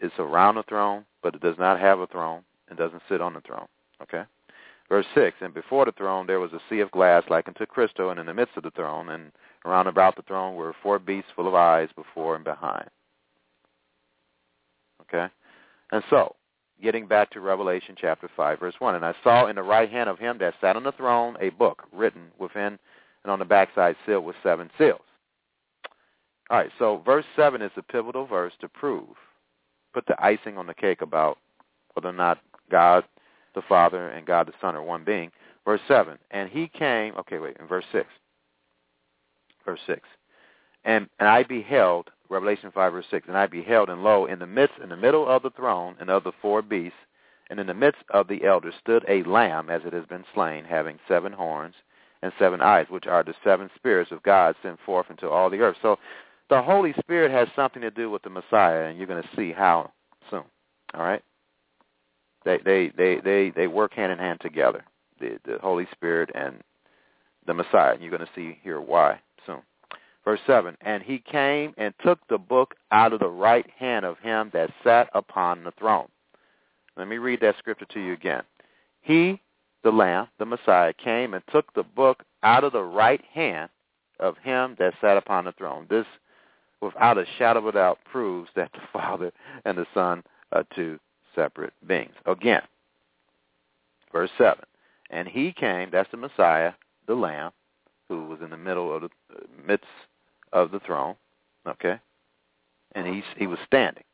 It's 0.00 0.14
around 0.18 0.56
the 0.56 0.62
throne, 0.64 1.04
but 1.22 1.34
it 1.34 1.40
does 1.40 1.56
not 1.58 1.80
have 1.80 2.00
a 2.00 2.06
throne 2.06 2.42
and 2.68 2.78
doesn't 2.78 3.02
sit 3.08 3.20
on 3.20 3.34
the 3.34 3.40
throne. 3.40 3.66
Okay? 4.02 4.24
Verse 4.88 5.06
6, 5.14 5.36
And 5.40 5.52
before 5.52 5.84
the 5.84 5.92
throne 5.92 6.26
there 6.26 6.40
was 6.40 6.52
a 6.52 6.60
sea 6.70 6.80
of 6.80 6.90
glass 6.90 7.24
like 7.28 7.46
unto 7.46 7.66
crystal, 7.66 8.10
and 8.10 8.18
in 8.18 8.26
the 8.26 8.34
midst 8.34 8.56
of 8.56 8.62
the 8.62 8.70
throne, 8.70 9.10
and 9.10 9.32
Around 9.64 9.88
about 9.88 10.16
the 10.16 10.22
throne 10.22 10.54
were 10.54 10.74
four 10.82 10.98
beasts 10.98 11.30
full 11.34 11.48
of 11.48 11.54
eyes 11.54 11.88
before 11.96 12.36
and 12.36 12.44
behind. 12.44 12.88
Okay? 15.02 15.26
And 15.90 16.02
so, 16.10 16.36
getting 16.82 17.06
back 17.06 17.30
to 17.30 17.40
Revelation 17.40 17.96
chapter 17.98 18.30
5, 18.36 18.60
verse 18.60 18.74
1, 18.78 18.94
And 18.94 19.04
I 19.04 19.14
saw 19.24 19.46
in 19.46 19.56
the 19.56 19.62
right 19.62 19.90
hand 19.90 20.08
of 20.08 20.18
him 20.18 20.38
that 20.38 20.54
sat 20.60 20.76
on 20.76 20.84
the 20.84 20.92
throne 20.92 21.36
a 21.40 21.50
book 21.50 21.84
written 21.92 22.28
within 22.38 22.78
and 23.24 23.32
on 23.32 23.38
the 23.38 23.44
backside 23.44 23.96
sealed 24.06 24.24
with 24.24 24.36
seven 24.42 24.70
seals. 24.78 25.00
All 26.50 26.56
right, 26.56 26.70
so 26.78 27.02
verse 27.04 27.26
7 27.36 27.60
is 27.60 27.72
the 27.74 27.82
pivotal 27.82 28.26
verse 28.26 28.54
to 28.60 28.68
prove, 28.68 29.16
put 29.92 30.06
the 30.06 30.16
icing 30.24 30.56
on 30.56 30.66
the 30.66 30.74
cake 30.74 31.02
about 31.02 31.36
whether 31.92 32.08
or 32.08 32.12
not 32.12 32.38
God 32.70 33.04
the 33.54 33.62
Father 33.62 34.08
and 34.10 34.26
God 34.26 34.46
the 34.46 34.52
Son 34.60 34.76
are 34.76 34.82
one 34.82 35.04
being. 35.04 35.30
Verse 35.64 35.80
7, 35.86 36.16
and 36.30 36.48
he 36.48 36.68
came, 36.68 37.14
okay, 37.16 37.38
wait, 37.38 37.56
in 37.60 37.66
verse 37.66 37.84
6 37.92 38.06
verse 39.68 39.80
6. 39.86 40.00
And, 40.84 41.08
and 41.18 41.28
I 41.28 41.42
beheld, 41.42 42.10
Revelation 42.30 42.70
5, 42.72 42.92
verse 42.92 43.04
6, 43.10 43.28
and 43.28 43.36
I 43.36 43.46
beheld, 43.46 43.90
and 43.90 44.02
lo, 44.02 44.24
in 44.26 44.38
the 44.38 44.46
midst, 44.46 44.78
in 44.82 44.88
the 44.88 44.96
middle 44.96 45.28
of 45.28 45.42
the 45.42 45.50
throne 45.50 45.96
and 46.00 46.08
of 46.08 46.24
the 46.24 46.32
four 46.40 46.62
beasts, 46.62 46.96
and 47.50 47.60
in 47.60 47.66
the 47.66 47.74
midst 47.74 48.02
of 48.10 48.28
the 48.28 48.44
elders 48.44 48.74
stood 48.80 49.04
a 49.08 49.22
lamb, 49.24 49.68
as 49.68 49.82
it 49.84 49.92
has 49.92 50.06
been 50.06 50.24
slain, 50.34 50.64
having 50.64 50.98
seven 51.06 51.32
horns 51.32 51.74
and 52.22 52.32
seven 52.38 52.60
eyes, 52.62 52.86
which 52.88 53.06
are 53.06 53.22
the 53.22 53.34
seven 53.44 53.70
spirits 53.76 54.10
of 54.10 54.22
God 54.22 54.54
sent 54.62 54.78
forth 54.84 55.06
into 55.10 55.28
all 55.28 55.50
the 55.50 55.60
earth. 55.60 55.76
So 55.82 55.98
the 56.50 56.62
Holy 56.62 56.94
Spirit 56.98 57.30
has 57.30 57.48
something 57.54 57.82
to 57.82 57.90
do 57.90 58.10
with 58.10 58.22
the 58.22 58.30
Messiah, 58.30 58.84
and 58.84 58.96
you're 58.98 59.06
going 59.06 59.22
to 59.22 59.36
see 59.36 59.52
how 59.52 59.92
soon. 60.30 60.44
All 60.94 61.02
right. 61.02 61.22
They 62.44 62.58
they 62.64 62.92
they 62.96 63.20
they 63.20 63.50
they 63.50 63.66
work 63.66 63.94
hand 63.94 64.12
in 64.12 64.18
hand 64.18 64.40
together. 64.40 64.84
The 65.20 65.38
the 65.44 65.58
Holy 65.58 65.86
Spirit 65.92 66.30
and 66.34 66.62
the 67.48 67.54
Messiah. 67.54 67.94
And 67.94 68.02
You're 68.02 68.16
going 68.16 68.26
to 68.26 68.32
see 68.36 68.58
here 68.62 68.80
why 68.80 69.20
soon. 69.44 69.62
Verse 70.24 70.40
7, 70.46 70.76
And 70.82 71.02
he 71.02 71.18
came 71.18 71.74
and 71.78 71.92
took 72.04 72.20
the 72.28 72.38
book 72.38 72.74
out 72.92 73.12
of 73.12 73.18
the 73.18 73.28
right 73.28 73.66
hand 73.76 74.04
of 74.04 74.18
him 74.18 74.50
that 74.52 74.70
sat 74.84 75.08
upon 75.14 75.64
the 75.64 75.72
throne. 75.72 76.06
Let 76.96 77.08
me 77.08 77.16
read 77.16 77.40
that 77.40 77.56
scripture 77.58 77.86
to 77.86 78.00
you 78.00 78.12
again. 78.12 78.42
He, 79.00 79.40
the 79.82 79.90
Lamb, 79.90 80.28
the 80.38 80.44
Messiah, 80.44 80.92
came 80.92 81.34
and 81.34 81.42
took 81.50 81.72
the 81.74 81.82
book 81.82 82.24
out 82.42 82.62
of 82.62 82.72
the 82.72 82.82
right 82.82 83.24
hand 83.32 83.70
of 84.20 84.36
him 84.38 84.76
that 84.78 84.94
sat 85.00 85.16
upon 85.16 85.44
the 85.44 85.52
throne. 85.52 85.86
This, 85.88 86.06
without 86.82 87.16
a 87.16 87.24
shadow 87.38 87.60
of 87.60 87.66
a 87.66 87.72
doubt, 87.72 87.98
proves 88.10 88.50
that 88.54 88.72
the 88.72 88.80
Father 88.92 89.32
and 89.64 89.78
the 89.78 89.86
Son 89.94 90.22
are 90.52 90.64
two 90.74 90.98
separate 91.34 91.72
beings. 91.86 92.14
Again, 92.26 92.62
verse 94.12 94.30
7. 94.38 94.62
And 95.10 95.28
he 95.28 95.52
came, 95.52 95.90
that's 95.90 96.10
the 96.10 96.16
Messiah, 96.16 96.72
the 97.06 97.14
Lamb, 97.14 97.52
who 98.08 98.24
was 98.24 98.40
in 98.42 98.50
the 98.50 98.56
middle 98.56 98.94
of 98.94 99.02
the 99.02 99.10
midst 99.66 99.86
of 100.52 100.70
the 100.70 100.80
throne, 100.80 101.14
okay? 101.66 101.98
And 102.92 103.06
he 103.06 103.22
he 103.36 103.46
was 103.46 103.58
standing. 103.66 104.04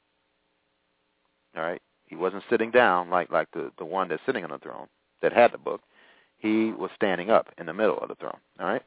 All 1.57 1.62
right? 1.62 1.81
He 2.07 2.17
wasn't 2.17 2.43
sitting 2.51 2.71
down 2.71 3.11
like 3.11 3.31
like 3.31 3.49
the 3.53 3.71
the 3.79 3.85
one 3.85 4.09
that's 4.09 4.23
sitting 4.27 4.45
on 4.45 4.51
the 4.51 4.59
throne 4.59 4.89
that 5.23 5.33
had 5.33 5.53
the 5.53 5.59
book. 5.59 5.81
He 6.39 6.73
was 6.73 6.91
standing 6.97 7.31
up 7.31 7.49
in 7.57 7.67
the 7.67 7.73
middle 7.73 7.99
of 7.99 8.09
the 8.09 8.17
throne, 8.17 8.39
all 8.61 8.67
right? 8.67 8.83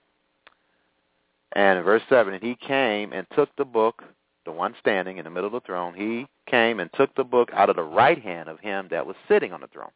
And 1.53 1.79
in 1.79 1.85
verse 1.85 2.03
7, 2.09 2.33
and 2.33 2.43
he 2.43 2.55
came 2.55 3.13
and 3.13 3.25
took 3.33 3.49
the 3.55 3.65
book, 3.65 4.03
the 4.47 4.51
one 4.51 4.73
standing 4.79 5.17
in 5.17 5.25
the 5.25 5.29
middle 5.29 5.47
of 5.47 5.53
the 5.53 5.65
throne, 5.65 5.93
he 5.93 6.25
came 6.49 6.79
and 6.79 6.89
took 6.93 7.13
the 7.15 7.23
book 7.23 7.49
out 7.53 7.69
of 7.69 7.75
the 7.75 7.83
right 7.83 8.19
hand 8.21 8.49
of 8.49 8.59
him 8.59 8.87
that 8.89 9.05
was 9.05 9.15
sitting 9.27 9.53
on 9.53 9.61
the 9.61 9.67
throne. 9.67 9.91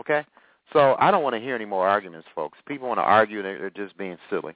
Okay? 0.00 0.24
So 0.72 0.96
I 0.98 1.10
don't 1.10 1.22
want 1.22 1.34
to 1.34 1.40
hear 1.40 1.54
any 1.54 1.66
more 1.66 1.86
arguments, 1.86 2.26
folks. 2.34 2.58
People 2.66 2.88
want 2.88 2.98
to 2.98 3.04
argue, 3.04 3.42
they're 3.42 3.70
just 3.70 3.96
being 3.96 4.16
silly 4.30 4.54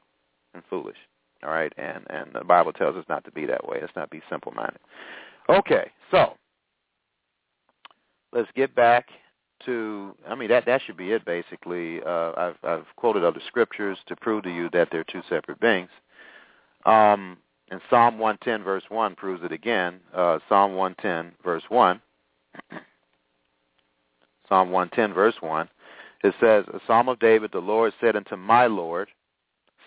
and 0.54 0.62
foolish. 0.68 0.96
All 1.44 1.50
right, 1.50 1.72
and 1.76 2.04
and 2.08 2.30
the 2.32 2.44
Bible 2.44 2.72
tells 2.72 2.96
us 2.96 3.04
not 3.10 3.22
to 3.24 3.30
be 3.30 3.44
that 3.44 3.68
way. 3.68 3.78
Let's 3.80 3.94
not 3.94 4.08
be 4.08 4.22
simple-minded. 4.30 4.80
Okay, 5.50 5.90
so 6.10 6.32
let's 8.32 8.50
get 8.56 8.74
back 8.74 9.08
to. 9.66 10.14
I 10.26 10.34
mean, 10.34 10.48
that 10.48 10.64
that 10.64 10.80
should 10.86 10.96
be 10.96 11.12
it. 11.12 11.26
Basically, 11.26 12.00
uh, 12.02 12.32
I've 12.36 12.56
I've 12.64 12.86
quoted 12.96 13.22
other 13.22 13.40
scriptures 13.46 13.98
to 14.06 14.16
prove 14.16 14.44
to 14.44 14.50
you 14.50 14.70
that 14.72 14.88
they're 14.90 15.04
two 15.04 15.20
separate 15.28 15.60
beings. 15.60 15.90
Um, 16.86 17.36
and 17.70 17.80
Psalm 17.90 18.18
110 18.18 18.62
verse 18.62 18.84
1 18.88 19.14
proves 19.16 19.42
it 19.44 19.52
again. 19.52 20.00
Uh, 20.14 20.38
Psalm 20.48 20.74
110 20.74 21.32
verse 21.44 21.64
1. 21.68 22.00
Psalm 24.48 24.70
110 24.70 25.12
verse 25.12 25.34
1. 25.40 25.68
It 26.22 26.34
says, 26.40 26.64
A 26.68 26.80
Psalm 26.86 27.08
of 27.08 27.18
David, 27.18 27.50
the 27.52 27.58
Lord 27.58 27.92
said 28.00 28.16
unto 28.16 28.36
my 28.36 28.66
Lord, 28.66 29.08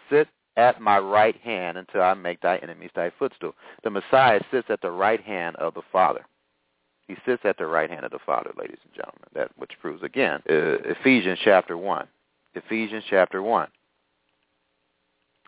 Sit 0.09 0.27
at 0.57 0.81
my 0.81 0.99
right 0.99 1.37
hand 1.37 1.77
until 1.77 2.01
I 2.01 2.13
make 2.13 2.41
thy 2.41 2.57
enemies 2.57 2.91
thy 2.95 3.11
footstool. 3.17 3.55
The 3.83 3.89
Messiah 3.89 4.41
sits 4.51 4.69
at 4.69 4.81
the 4.81 4.91
right 4.91 5.21
hand 5.21 5.55
of 5.55 5.73
the 5.73 5.81
Father. 5.91 6.25
He 7.07 7.15
sits 7.25 7.41
at 7.45 7.57
the 7.57 7.65
right 7.65 7.89
hand 7.89 8.05
of 8.05 8.11
the 8.11 8.19
Father, 8.25 8.51
ladies 8.57 8.77
and 8.83 8.93
gentlemen. 8.93 9.29
That 9.33 9.51
which 9.57 9.71
proves 9.81 10.03
again 10.03 10.41
uh, 10.49 10.77
Ephesians 10.85 11.39
chapter 11.43 11.77
one. 11.77 12.07
Ephesians 12.55 13.03
chapter 13.09 13.41
one, 13.41 13.69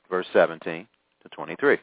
verse 0.10 0.28
seventeen 0.34 0.88
to 1.24 1.30
twenty-three. 1.30 1.78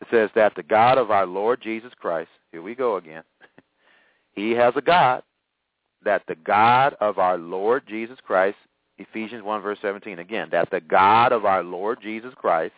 It 0.00 0.08
says 0.10 0.30
that 0.34 0.54
the 0.54 0.62
God 0.62 0.98
of 0.98 1.10
our 1.10 1.26
Lord 1.26 1.60
Jesus 1.62 1.92
Christ. 1.98 2.30
Here 2.52 2.62
we 2.62 2.74
go 2.74 2.96
again. 2.96 3.24
he 4.32 4.52
has 4.52 4.74
a 4.76 4.82
God. 4.82 5.22
That 6.04 6.22
the 6.28 6.36
God 6.36 6.94
of 7.00 7.18
our 7.18 7.36
Lord 7.36 7.82
Jesus 7.88 8.18
Christ 8.24 8.56
Ephesians 8.98 9.42
1 9.42 9.62
verse 9.62 9.78
17 9.80 10.18
again, 10.18 10.48
that 10.50 10.70
the 10.70 10.80
God 10.80 11.32
of 11.32 11.44
our 11.44 11.62
Lord 11.62 11.98
Jesus 12.02 12.34
Christ, 12.36 12.74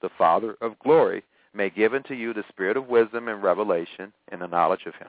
the 0.00 0.10
Father 0.16 0.56
of 0.60 0.78
glory, 0.78 1.24
may 1.52 1.70
give 1.70 1.94
unto 1.94 2.14
you 2.14 2.32
the 2.32 2.44
spirit 2.48 2.76
of 2.76 2.88
wisdom 2.88 3.28
and 3.28 3.42
revelation 3.42 4.12
in 4.30 4.38
the 4.38 4.46
knowledge 4.46 4.86
of 4.86 4.94
him. 4.94 5.08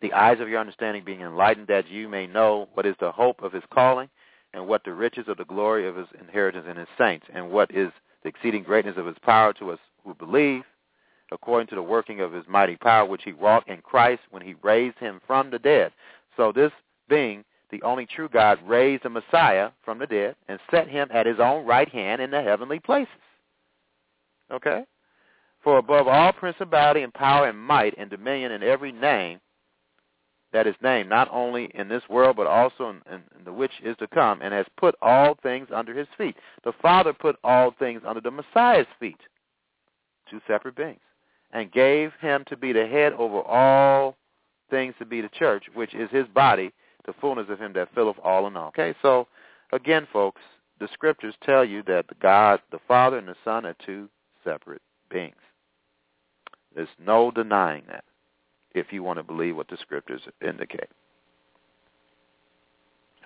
The 0.00 0.12
eyes 0.12 0.40
of 0.40 0.48
your 0.48 0.60
understanding 0.60 1.04
being 1.04 1.20
enlightened 1.20 1.66
that 1.66 1.88
you 1.88 2.08
may 2.08 2.26
know 2.26 2.68
what 2.74 2.86
is 2.86 2.94
the 3.00 3.12
hope 3.12 3.42
of 3.42 3.52
his 3.52 3.64
calling 3.72 4.08
and 4.54 4.66
what 4.66 4.84
the 4.84 4.94
riches 4.94 5.26
of 5.28 5.36
the 5.36 5.44
glory 5.44 5.86
of 5.86 5.96
his 5.96 6.06
inheritance 6.18 6.66
in 6.70 6.76
his 6.76 6.88
saints 6.96 7.26
and 7.34 7.50
what 7.50 7.74
is 7.74 7.90
the 8.22 8.28
exceeding 8.28 8.62
greatness 8.62 8.96
of 8.96 9.06
his 9.06 9.18
power 9.22 9.52
to 9.54 9.70
us 9.70 9.78
who 10.04 10.14
believe 10.14 10.62
according 11.30 11.68
to 11.68 11.74
the 11.74 11.82
working 11.82 12.20
of 12.20 12.32
his 12.32 12.44
mighty 12.48 12.76
power 12.76 13.04
which 13.04 13.22
he 13.24 13.32
wrought 13.32 13.68
in 13.68 13.82
Christ 13.82 14.22
when 14.30 14.42
he 14.42 14.54
raised 14.62 14.98
him 14.98 15.20
from 15.26 15.50
the 15.50 15.58
dead. 15.58 15.92
So 16.36 16.52
this 16.52 16.72
being 17.08 17.44
the 17.70 17.82
only 17.82 18.06
true 18.06 18.28
God 18.28 18.58
raised 18.66 19.04
the 19.04 19.10
Messiah 19.10 19.70
from 19.84 19.98
the 19.98 20.06
dead 20.06 20.36
and 20.48 20.58
set 20.70 20.88
him 20.88 21.08
at 21.12 21.26
his 21.26 21.38
own 21.38 21.66
right 21.66 21.88
hand 21.88 22.22
in 22.22 22.30
the 22.30 22.42
heavenly 22.42 22.80
places. 22.80 23.12
Okay? 24.50 24.84
For 25.62 25.78
above 25.78 26.08
all 26.08 26.32
principality 26.32 27.02
and 27.02 27.12
power 27.12 27.48
and 27.48 27.58
might 27.58 27.94
and 27.98 28.08
dominion 28.08 28.52
and 28.52 28.64
every 28.64 28.92
name 28.92 29.40
that 30.52 30.66
is 30.66 30.74
named, 30.82 31.08
not 31.08 31.28
only 31.30 31.70
in 31.74 31.88
this 31.88 32.02
world 32.08 32.36
but 32.36 32.46
also 32.46 32.90
in, 32.90 33.02
in, 33.12 33.22
the 33.44 33.52
which 33.52 33.72
is 33.82 33.96
to 33.98 34.06
come, 34.06 34.40
and 34.42 34.54
has 34.54 34.66
put 34.76 34.94
all 35.02 35.36
things 35.42 35.68
under 35.74 35.94
his 35.94 36.08
feet. 36.16 36.36
The 36.64 36.72
Father 36.80 37.12
put 37.12 37.36
all 37.44 37.74
things 37.78 38.02
under 38.06 38.20
the 38.20 38.30
Messiah's 38.30 38.86
feet, 38.98 39.20
two 40.30 40.40
separate 40.46 40.76
beings, 40.76 41.00
and 41.52 41.72
gave 41.72 42.12
him 42.20 42.44
to 42.48 42.56
be 42.56 42.72
the 42.72 42.86
head 42.86 43.12
over 43.14 43.42
all 43.42 44.16
things 44.70 44.94
to 44.98 45.04
be 45.04 45.20
the 45.20 45.28
church, 45.30 45.64
which 45.74 45.94
is 45.94 46.10
his 46.10 46.26
body, 46.28 46.72
the 47.06 47.14
fullness 47.20 47.46
of 47.48 47.58
him 47.58 47.72
that 47.74 47.94
filleth 47.94 48.18
all 48.22 48.46
in 48.46 48.56
all. 48.56 48.68
Okay, 48.68 48.94
so 49.02 49.26
again, 49.72 50.06
folks, 50.12 50.40
the 50.80 50.88
scriptures 50.92 51.34
tell 51.42 51.64
you 51.64 51.82
that 51.84 52.06
the 52.08 52.14
God, 52.20 52.60
the 52.70 52.80
Father 52.86 53.18
and 53.18 53.28
the 53.28 53.36
Son 53.44 53.66
are 53.66 53.76
two 53.84 54.08
separate 54.44 54.82
beings. 55.10 55.34
There's 56.74 56.88
no 57.04 57.30
denying 57.30 57.82
that 57.88 58.04
if 58.74 58.92
you 58.92 59.02
want 59.02 59.18
to 59.18 59.22
believe 59.22 59.56
what 59.56 59.68
the 59.68 59.76
scriptures 59.80 60.22
indicate. 60.46 60.88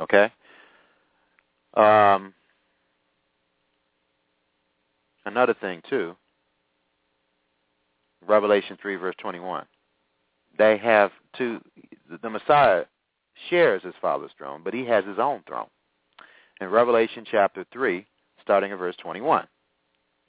Okay? 0.00 0.32
Um, 1.74 2.34
another 5.24 5.54
thing, 5.54 5.82
too, 5.88 6.16
Revelation 8.26 8.78
3, 8.80 8.96
verse 8.96 9.14
21. 9.18 9.66
They 10.58 10.76
have 10.78 11.10
two, 11.36 11.60
the 12.22 12.30
Messiah 12.30 12.84
shares 13.48 13.82
his 13.82 13.94
father's 14.00 14.30
throne, 14.36 14.60
but 14.62 14.74
he 14.74 14.84
has 14.84 15.04
his 15.04 15.18
own 15.18 15.42
throne. 15.46 15.68
In 16.60 16.68
Revelation 16.68 17.24
chapter 17.28 17.64
3, 17.72 18.06
starting 18.42 18.72
at 18.72 18.78
verse 18.78 18.96
21, 19.02 19.46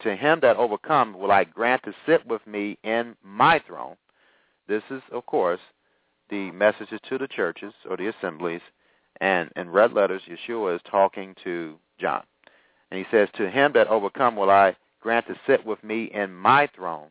to 0.02 0.16
him 0.16 0.40
that 0.42 0.58
overcomes 0.58 1.16
will 1.16 1.32
I 1.32 1.44
grant 1.44 1.84
to 1.84 1.94
sit 2.06 2.26
with 2.26 2.46
me 2.48 2.78
in 2.84 3.16
my 3.24 3.62
throne. 3.68 3.96
This 4.68 4.84
is, 4.90 5.02
of 5.12 5.26
course, 5.26 5.60
the 6.30 6.52
messages 6.52 7.00
to 7.10 7.18
the 7.18 7.28
churches 7.28 7.74
or 7.90 7.98
the 7.98 8.08
assemblies, 8.08 8.62
and 9.22 9.52
in 9.56 9.70
red 9.70 9.94
letters, 9.94 10.22
Yeshua 10.28 10.76
is 10.76 10.82
talking 10.90 11.36
to 11.44 11.76
John. 12.00 12.24
And 12.92 13.00
he 13.00 13.06
says, 13.12 13.30
to 13.36 13.50
him 13.50 13.72
that 13.74 13.88
overcome 13.88 14.36
will 14.36 14.50
I 14.50 14.76
grant 15.02 15.28
to 15.28 15.36
sit 15.46 15.66
with 15.66 15.84
me 15.84 16.06
in 16.14 16.34
my 16.34 16.70
throne, 16.76 17.08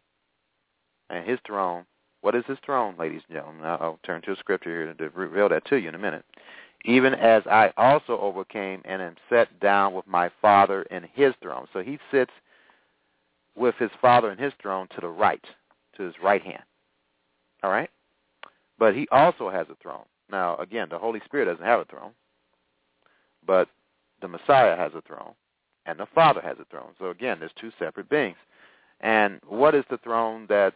and 1.11 1.29
his 1.29 1.39
throne 1.47 1.85
what 2.23 2.37
is 2.37 2.45
his 2.47 2.59
throne, 2.65 2.95
ladies 2.99 3.23
and 3.29 3.37
gentlemen? 3.37 3.65
I'll 3.65 3.99
turn 4.05 4.23
to 4.23 4.33
a 4.33 4.37
scripture 4.37 4.71
here 4.71 4.95
to 4.95 5.11
reveal 5.11 5.49
that 5.49 5.65
to 5.67 5.77
you 5.77 5.89
in 5.89 5.97
a 5.97 5.99
minute. 5.99 6.25
Even 6.85 7.15
as 7.15 7.43
I 7.47 7.73
also 7.77 8.19
overcame 8.19 8.81
and 8.85 9.03
am 9.03 9.17
set 9.29 9.61
down 9.61 9.93
with 9.93 10.07
my 10.07 10.31
Father 10.41 10.83
in 10.83 11.05
his 11.13 11.35
throne. 11.43 11.67
So 11.73 11.83
he 11.83 11.99
sits 12.11 12.31
with 13.57 13.75
his 13.77 13.91
Father 14.01 14.31
in 14.31 14.39
his 14.39 14.53
throne 14.63 14.87
to 14.95 15.01
the 15.01 15.09
right, 15.09 15.45
to 15.97 16.05
his 16.05 16.15
right 16.23 16.43
hand. 16.43 16.63
All 17.63 17.71
right? 17.71 17.91
But 18.79 18.95
he 18.95 19.07
also 19.11 19.51
has 19.51 19.67
a 19.71 19.77
throne. 19.83 20.05
Now, 20.31 20.57
again, 20.57 20.89
the 20.91 20.99
Holy 20.99 21.21
Spirit 21.25 21.47
doesn't 21.47 21.65
have 21.65 21.81
a 21.81 21.85
throne, 21.85 22.13
but 23.47 23.69
the 24.21 24.29
Messiah 24.29 24.77
has 24.77 24.93
a 24.95 25.03
throne, 25.03 25.33
and 25.87 25.99
the 25.99 26.07
Father 26.15 26.41
has 26.41 26.57
a 26.61 26.65
throne. 26.67 26.91
So 26.99 27.11
again, 27.11 27.39
there's 27.39 27.53
two 27.61 27.71
separate 27.79 28.09
beings. 28.09 28.37
And 29.01 29.41
what 29.47 29.75
is 29.75 29.85
the 29.91 29.99
throne 29.99 30.47
that 30.49 30.75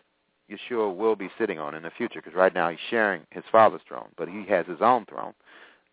Yeshua 0.50 0.94
will 0.94 1.16
be 1.16 1.30
sitting 1.38 1.58
on 1.58 1.74
in 1.74 1.82
the 1.82 1.90
future, 1.90 2.20
because 2.20 2.36
right 2.36 2.54
now 2.54 2.68
he's 2.70 2.78
sharing 2.90 3.22
his 3.30 3.44
father's 3.50 3.80
throne, 3.88 4.08
but 4.16 4.28
he 4.28 4.44
has 4.46 4.66
his 4.66 4.80
own 4.80 5.04
throne. 5.06 5.34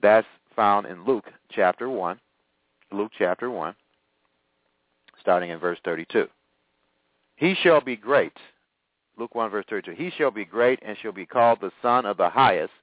That's 0.01 0.27
found 0.55 0.85
in 0.85 1.05
Luke 1.05 1.25
chapter 1.49 1.89
1, 1.89 2.19
Luke 2.91 3.11
chapter 3.17 3.49
1, 3.49 3.73
starting 5.19 5.49
in 5.49 5.59
verse 5.59 5.79
32. 5.83 6.27
He 7.35 7.55
shall 7.55 7.81
be 7.81 7.95
great, 7.95 8.33
Luke 9.17 9.35
1 9.35 9.51
verse 9.51 9.65
32, 9.69 9.91
he 9.91 10.11
shall 10.17 10.31
be 10.31 10.45
great 10.45 10.79
and 10.81 10.97
shall 10.97 11.11
be 11.11 11.25
called 11.25 11.59
the 11.61 11.71
Son 11.81 12.05
of 12.05 12.17
the 12.17 12.29
Highest, 12.29 12.73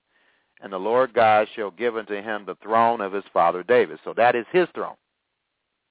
and 0.60 0.72
the 0.72 0.78
Lord 0.78 1.12
God 1.12 1.48
shall 1.54 1.70
give 1.70 1.96
unto 1.96 2.14
him 2.14 2.44
the 2.46 2.56
throne 2.62 3.00
of 3.00 3.12
his 3.12 3.24
father 3.32 3.62
David. 3.62 3.98
So 4.04 4.14
that 4.16 4.36
is 4.36 4.46
his 4.52 4.68
throne. 4.74 4.96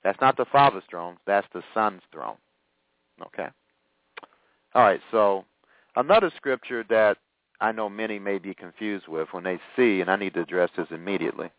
That's 0.04 0.22
not 0.22 0.38
the 0.38 0.46
Father's 0.46 0.84
throne. 0.90 1.18
That's 1.28 1.48
the 1.54 1.62
Son's 1.74 2.02
throne. 2.14 2.38
Okay. 3.22 3.48
All 4.74 4.84
right. 4.84 5.02
So 5.12 5.44
Another 6.00 6.32
scripture 6.38 6.86
that 6.90 7.18
I 7.60 7.72
know 7.74 7.90
many 7.90 8.20
may 8.20 8.38
be 8.38 8.54
confused 8.54 9.08
with 9.08 9.28
when 9.32 9.44
they 9.44 9.60
see, 9.76 10.00
and 10.02 10.10
I 10.10 10.16
need 10.16 10.34
to 10.36 10.42
address 10.42 10.70
this 10.78 10.88
immediately, 10.92 11.50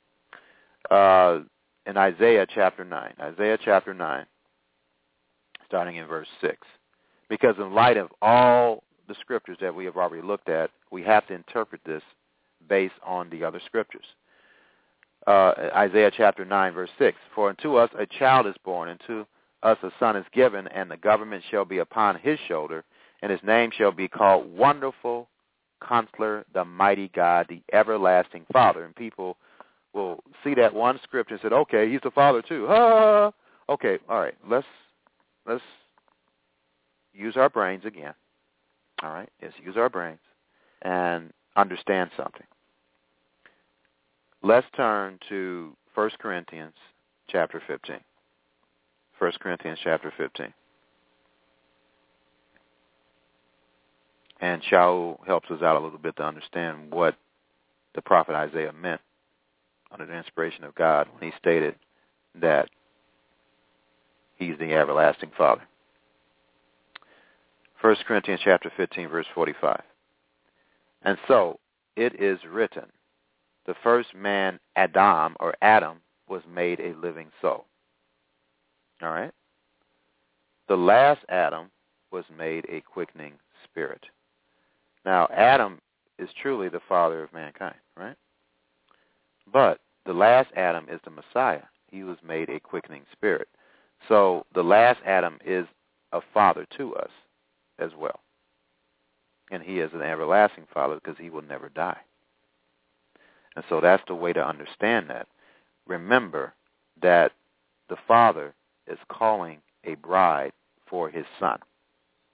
uh, 0.90 1.40
in 1.84 1.96
Isaiah 1.96 2.46
chapter 2.52 2.84
9. 2.84 3.14
Isaiah 3.20 3.58
chapter 3.62 3.92
9, 3.92 4.24
starting 5.66 5.96
in 5.96 6.06
verse 6.06 6.28
6. 6.40 6.56
Because 7.30 7.54
in 7.58 7.72
light 7.72 7.96
of 7.96 8.10
all 8.20 8.82
the 9.08 9.14
scriptures 9.20 9.56
that 9.62 9.74
we 9.74 9.86
have 9.86 9.96
already 9.96 10.26
looked 10.26 10.50
at, 10.50 10.70
we 10.90 11.02
have 11.04 11.26
to 11.28 11.34
interpret 11.34 11.80
this 11.86 12.02
based 12.68 12.94
on 13.06 13.30
the 13.30 13.44
other 13.44 13.60
scriptures. 13.64 14.04
Uh, 15.26 15.52
Isaiah 15.74 16.10
chapter 16.14 16.44
9, 16.44 16.74
verse 16.74 16.90
6. 16.98 17.16
For 17.34 17.48
unto 17.48 17.76
us 17.76 17.88
a 17.98 18.04
child 18.04 18.46
is 18.46 18.56
born, 18.64 18.88
and 18.88 19.00
to 19.06 19.26
us 19.62 19.78
a 19.82 19.90
son 20.00 20.16
is 20.16 20.26
given, 20.32 20.66
and 20.68 20.90
the 20.90 20.96
government 20.96 21.44
shall 21.50 21.64
be 21.64 21.78
upon 21.78 22.18
his 22.18 22.38
shoulder, 22.48 22.84
and 23.22 23.30
his 23.30 23.40
name 23.44 23.70
shall 23.76 23.92
be 23.92 24.08
called 24.08 24.52
Wonderful 24.52 25.28
Counselor, 25.86 26.44
the 26.52 26.64
Mighty 26.64 27.08
God, 27.14 27.46
the 27.48 27.62
Everlasting 27.72 28.44
Father. 28.52 28.84
And 28.84 28.96
people 28.96 29.36
will 29.92 30.24
see 30.42 30.54
that 30.54 30.74
one 30.74 30.98
scripture 31.04 31.34
and 31.34 31.42
say, 31.42 31.54
okay, 31.54 31.90
he's 31.90 32.00
the 32.02 32.10
Father 32.10 32.42
too. 32.42 32.66
Ah! 32.68 33.32
Okay, 33.68 34.00
all 34.08 34.18
right, 34.18 34.34
let's 34.50 34.66
let's 35.46 35.62
use 37.20 37.36
our 37.36 37.48
brains 37.48 37.84
again. 37.84 38.14
All 39.02 39.10
right, 39.10 39.28
let's 39.42 39.54
use 39.62 39.76
our 39.76 39.88
brains 39.88 40.18
and 40.82 41.32
understand 41.56 42.10
something. 42.16 42.46
Let's 44.42 44.66
turn 44.74 45.18
to 45.28 45.76
1 45.94 46.10
Corinthians 46.18 46.74
chapter 47.28 47.62
15. 47.66 47.96
1 49.18 49.32
Corinthians 49.40 49.78
chapter 49.82 50.12
15. 50.16 50.52
And 54.40 54.62
Shaul 54.62 55.18
helps 55.26 55.50
us 55.50 55.60
out 55.60 55.76
a 55.76 55.80
little 55.80 55.98
bit 55.98 56.16
to 56.16 56.24
understand 56.24 56.90
what 56.90 57.14
the 57.94 58.00
prophet 58.00 58.34
Isaiah 58.34 58.72
meant 58.72 59.02
under 59.92 60.06
the 60.06 60.16
inspiration 60.16 60.64
of 60.64 60.74
God 60.74 61.08
when 61.12 61.30
he 61.30 61.36
stated 61.38 61.74
that 62.40 62.70
he's 64.36 64.56
the 64.58 64.72
everlasting 64.72 65.32
Father. 65.36 65.62
1 67.80 67.96
Corinthians 68.06 68.40
chapter 68.44 68.70
15, 68.76 69.08
verse 69.08 69.26
45. 69.34 69.80
And 71.02 71.16
so 71.26 71.58
it 71.96 72.20
is 72.20 72.38
written, 72.50 72.84
the 73.66 73.74
first 73.82 74.14
man, 74.14 74.58
Adam, 74.76 75.34
or 75.40 75.54
Adam, 75.62 76.00
was 76.28 76.42
made 76.52 76.80
a 76.80 76.94
living 77.00 77.28
soul. 77.40 77.64
All 79.02 79.10
right? 79.10 79.32
The 80.68 80.76
last 80.76 81.20
Adam 81.30 81.70
was 82.12 82.24
made 82.36 82.66
a 82.68 82.82
quickening 82.82 83.32
spirit. 83.64 84.04
Now, 85.06 85.26
Adam 85.34 85.80
is 86.18 86.28
truly 86.42 86.68
the 86.68 86.80
father 86.86 87.22
of 87.22 87.32
mankind, 87.32 87.76
right? 87.96 88.16
But 89.50 89.80
the 90.04 90.12
last 90.12 90.50
Adam 90.54 90.86
is 90.90 91.00
the 91.04 91.10
Messiah. 91.10 91.62
He 91.90 92.04
was 92.04 92.18
made 92.26 92.50
a 92.50 92.60
quickening 92.60 93.04
spirit. 93.12 93.48
So 94.08 94.44
the 94.54 94.62
last 94.62 95.00
Adam 95.06 95.38
is 95.44 95.66
a 96.12 96.20
father 96.34 96.66
to 96.76 96.94
us 96.96 97.10
as 97.80 97.90
well. 97.98 98.20
And 99.50 99.62
he 99.62 99.80
is 99.80 99.90
an 99.92 100.02
everlasting 100.02 100.66
father 100.72 100.96
because 100.96 101.18
he 101.18 101.30
will 101.30 101.42
never 101.42 101.68
die. 101.68 101.98
And 103.56 103.64
so 103.68 103.80
that's 103.80 104.02
the 104.06 104.14
way 104.14 104.32
to 104.32 104.46
understand 104.46 105.10
that. 105.10 105.26
Remember 105.86 106.54
that 107.02 107.32
the 107.88 107.96
father 108.06 108.54
is 108.86 108.98
calling 109.08 109.58
a 109.84 109.96
bride 109.96 110.52
for 110.88 111.08
his 111.08 111.26
son. 111.38 111.58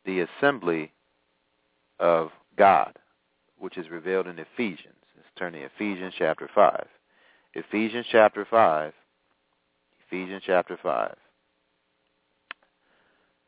The 0.04 0.20
assembly 0.20 0.92
of 1.98 2.30
God, 2.58 2.98
which 3.58 3.78
is 3.78 3.88
revealed 3.90 4.26
in 4.26 4.38
Ephesians. 4.38 4.94
Let's 5.16 5.28
turn 5.38 5.54
to 5.54 5.64
Ephesians 5.64 6.14
chapter 6.18 6.50
5. 6.54 6.86
Ephesians 7.54 8.06
chapter 8.10 8.46
5. 8.48 8.92
Ephesians 10.06 10.42
chapter 10.46 10.78
5. 10.82 11.16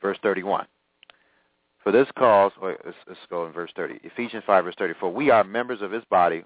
Verse 0.01 0.19
31. 0.23 0.67
For 1.89 1.93
this 1.93 2.09
cause, 2.18 2.53
let's, 2.62 2.99
let's 3.07 3.18
go 3.30 3.47
in 3.47 3.53
verse 3.55 3.70
30. 3.74 4.01
Ephesians 4.05 4.43
5, 4.47 4.64
verse 4.64 4.74
30. 4.76 4.93
For 5.01 5.11
we 5.11 5.30
are 5.30 5.43
members 5.43 5.80
of 5.80 5.91
his 5.91 6.05
body, 6.11 6.45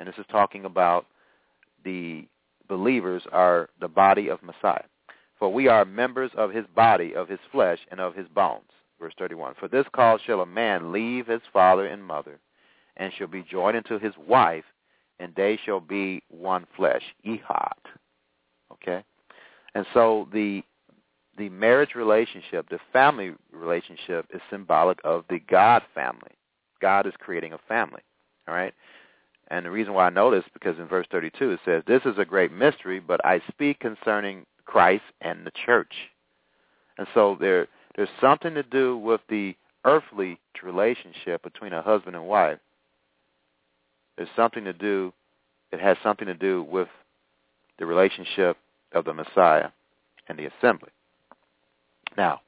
and 0.00 0.08
this 0.08 0.18
is 0.18 0.26
talking 0.28 0.64
about 0.64 1.06
the 1.84 2.26
believers 2.66 3.22
are 3.30 3.68
the 3.80 3.86
body 3.86 4.28
of 4.28 4.42
Messiah. 4.42 4.82
For 5.38 5.52
we 5.52 5.68
are 5.68 5.84
members 5.84 6.32
of 6.36 6.50
his 6.50 6.64
body, 6.74 7.14
of 7.14 7.28
his 7.28 7.38
flesh, 7.52 7.78
and 7.92 8.00
of 8.00 8.16
his 8.16 8.26
bones. 8.34 8.70
Verse 8.98 9.14
31. 9.20 9.54
For 9.60 9.68
this 9.68 9.86
cause 9.94 10.18
shall 10.26 10.40
a 10.40 10.46
man 10.46 10.90
leave 10.90 11.28
his 11.28 11.42
father 11.52 11.86
and 11.86 12.02
mother, 12.02 12.40
and 12.96 13.12
shall 13.16 13.28
be 13.28 13.46
joined 13.48 13.76
unto 13.76 14.00
his 14.00 14.14
wife, 14.26 14.64
and 15.20 15.32
they 15.36 15.60
shall 15.64 15.78
be 15.78 16.24
one 16.28 16.66
flesh. 16.76 17.04
Ehad. 17.24 17.70
Okay? 18.72 19.04
And 19.76 19.86
so 19.94 20.26
the 20.32 20.64
the 21.38 21.48
marriage 21.48 21.94
relationship, 21.94 22.68
the 22.68 22.78
family 22.92 23.32
relationship 23.52 24.26
is 24.34 24.40
symbolic 24.50 24.98
of 25.04 25.24
the 25.30 25.38
God 25.38 25.82
family. 25.94 26.32
God 26.80 27.06
is 27.06 27.14
creating 27.18 27.52
a 27.52 27.58
family. 27.68 28.02
All 28.48 28.54
right? 28.54 28.74
And 29.48 29.66
the 29.66 29.70
reason 29.70 29.94
why 29.94 30.06
I 30.06 30.10
know 30.10 30.30
this 30.30 30.44
is 30.44 30.50
because 30.52 30.78
in 30.78 30.86
verse 30.86 31.06
32 31.10 31.52
it 31.52 31.60
says, 31.64 31.82
This 31.86 32.02
is 32.04 32.18
a 32.18 32.24
great 32.24 32.52
mystery, 32.52 33.00
but 33.00 33.24
I 33.24 33.40
speak 33.48 33.80
concerning 33.80 34.46
Christ 34.64 35.04
and 35.20 35.46
the 35.46 35.52
church. 35.64 35.92
And 36.98 37.06
so 37.14 37.36
there 37.40 37.68
there's 37.96 38.08
something 38.20 38.54
to 38.54 38.62
do 38.62 38.96
with 38.96 39.20
the 39.28 39.54
earthly 39.84 40.38
relationship 40.62 41.42
between 41.42 41.72
a 41.72 41.82
husband 41.82 42.16
and 42.16 42.26
wife. 42.26 42.58
There's 44.16 44.28
something 44.36 44.64
to 44.64 44.72
do, 44.72 45.12
it 45.72 45.80
has 45.80 45.96
something 46.02 46.26
to 46.26 46.34
do 46.34 46.62
with 46.62 46.88
the 47.78 47.86
relationship 47.86 48.56
of 48.92 49.04
the 49.04 49.12
Messiah 49.12 49.68
and 50.28 50.38
the 50.38 50.46
assembly. 50.46 50.90
Now, 52.16 52.40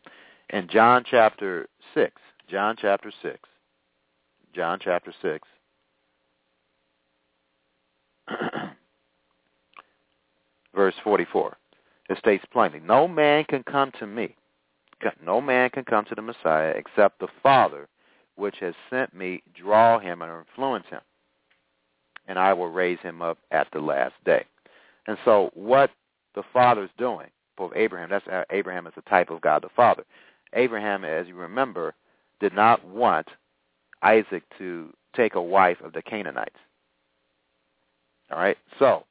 in 0.50 0.68
John 0.68 1.04
chapter 1.08 1.68
6, 1.94 2.12
John 2.50 2.76
chapter 2.80 3.12
6, 3.22 3.38
John 4.54 4.78
chapter 4.82 5.12
6, 5.22 5.48
verse 10.74 10.94
44, 11.02 11.56
it 12.10 12.18
states 12.18 12.44
plainly, 12.52 12.80
No 12.80 13.08
man 13.08 13.44
can 13.44 13.62
come 13.62 13.90
to 13.98 14.06
me 14.06 14.36
no 15.24 15.40
man 15.40 15.70
can 15.70 15.84
come 15.84 16.04
to 16.06 16.14
the 16.14 16.22
Messiah 16.22 16.70
except 16.70 17.18
the 17.18 17.28
Father, 17.42 17.88
which 18.36 18.56
has 18.60 18.74
sent 18.90 19.14
me, 19.14 19.42
draw 19.54 19.98
him 19.98 20.22
and 20.22 20.30
influence 20.32 20.86
him. 20.90 21.00
And 22.26 22.38
I 22.38 22.52
will 22.52 22.70
raise 22.70 22.98
him 23.00 23.22
up 23.22 23.38
at 23.50 23.68
the 23.72 23.80
last 23.80 24.14
day. 24.24 24.44
And 25.06 25.18
so 25.24 25.50
what 25.54 25.90
the 26.34 26.42
Father 26.52 26.84
is 26.84 26.90
doing 26.96 27.28
for 27.56 27.76
Abraham, 27.76 28.10
that's 28.10 28.26
Abraham 28.50 28.86
is 28.86 28.92
a 28.96 29.08
type 29.08 29.30
of 29.30 29.40
God 29.40 29.62
the 29.62 29.68
Father. 29.74 30.04
Abraham, 30.54 31.04
as 31.04 31.26
you 31.26 31.34
remember, 31.34 31.94
did 32.40 32.54
not 32.54 32.84
want 32.86 33.28
Isaac 34.02 34.42
to 34.58 34.92
take 35.14 35.34
a 35.34 35.42
wife 35.42 35.78
of 35.82 35.92
the 35.92 36.02
Canaanites. 36.02 36.56
All 38.30 38.38
right? 38.38 38.56
So, 38.78 39.04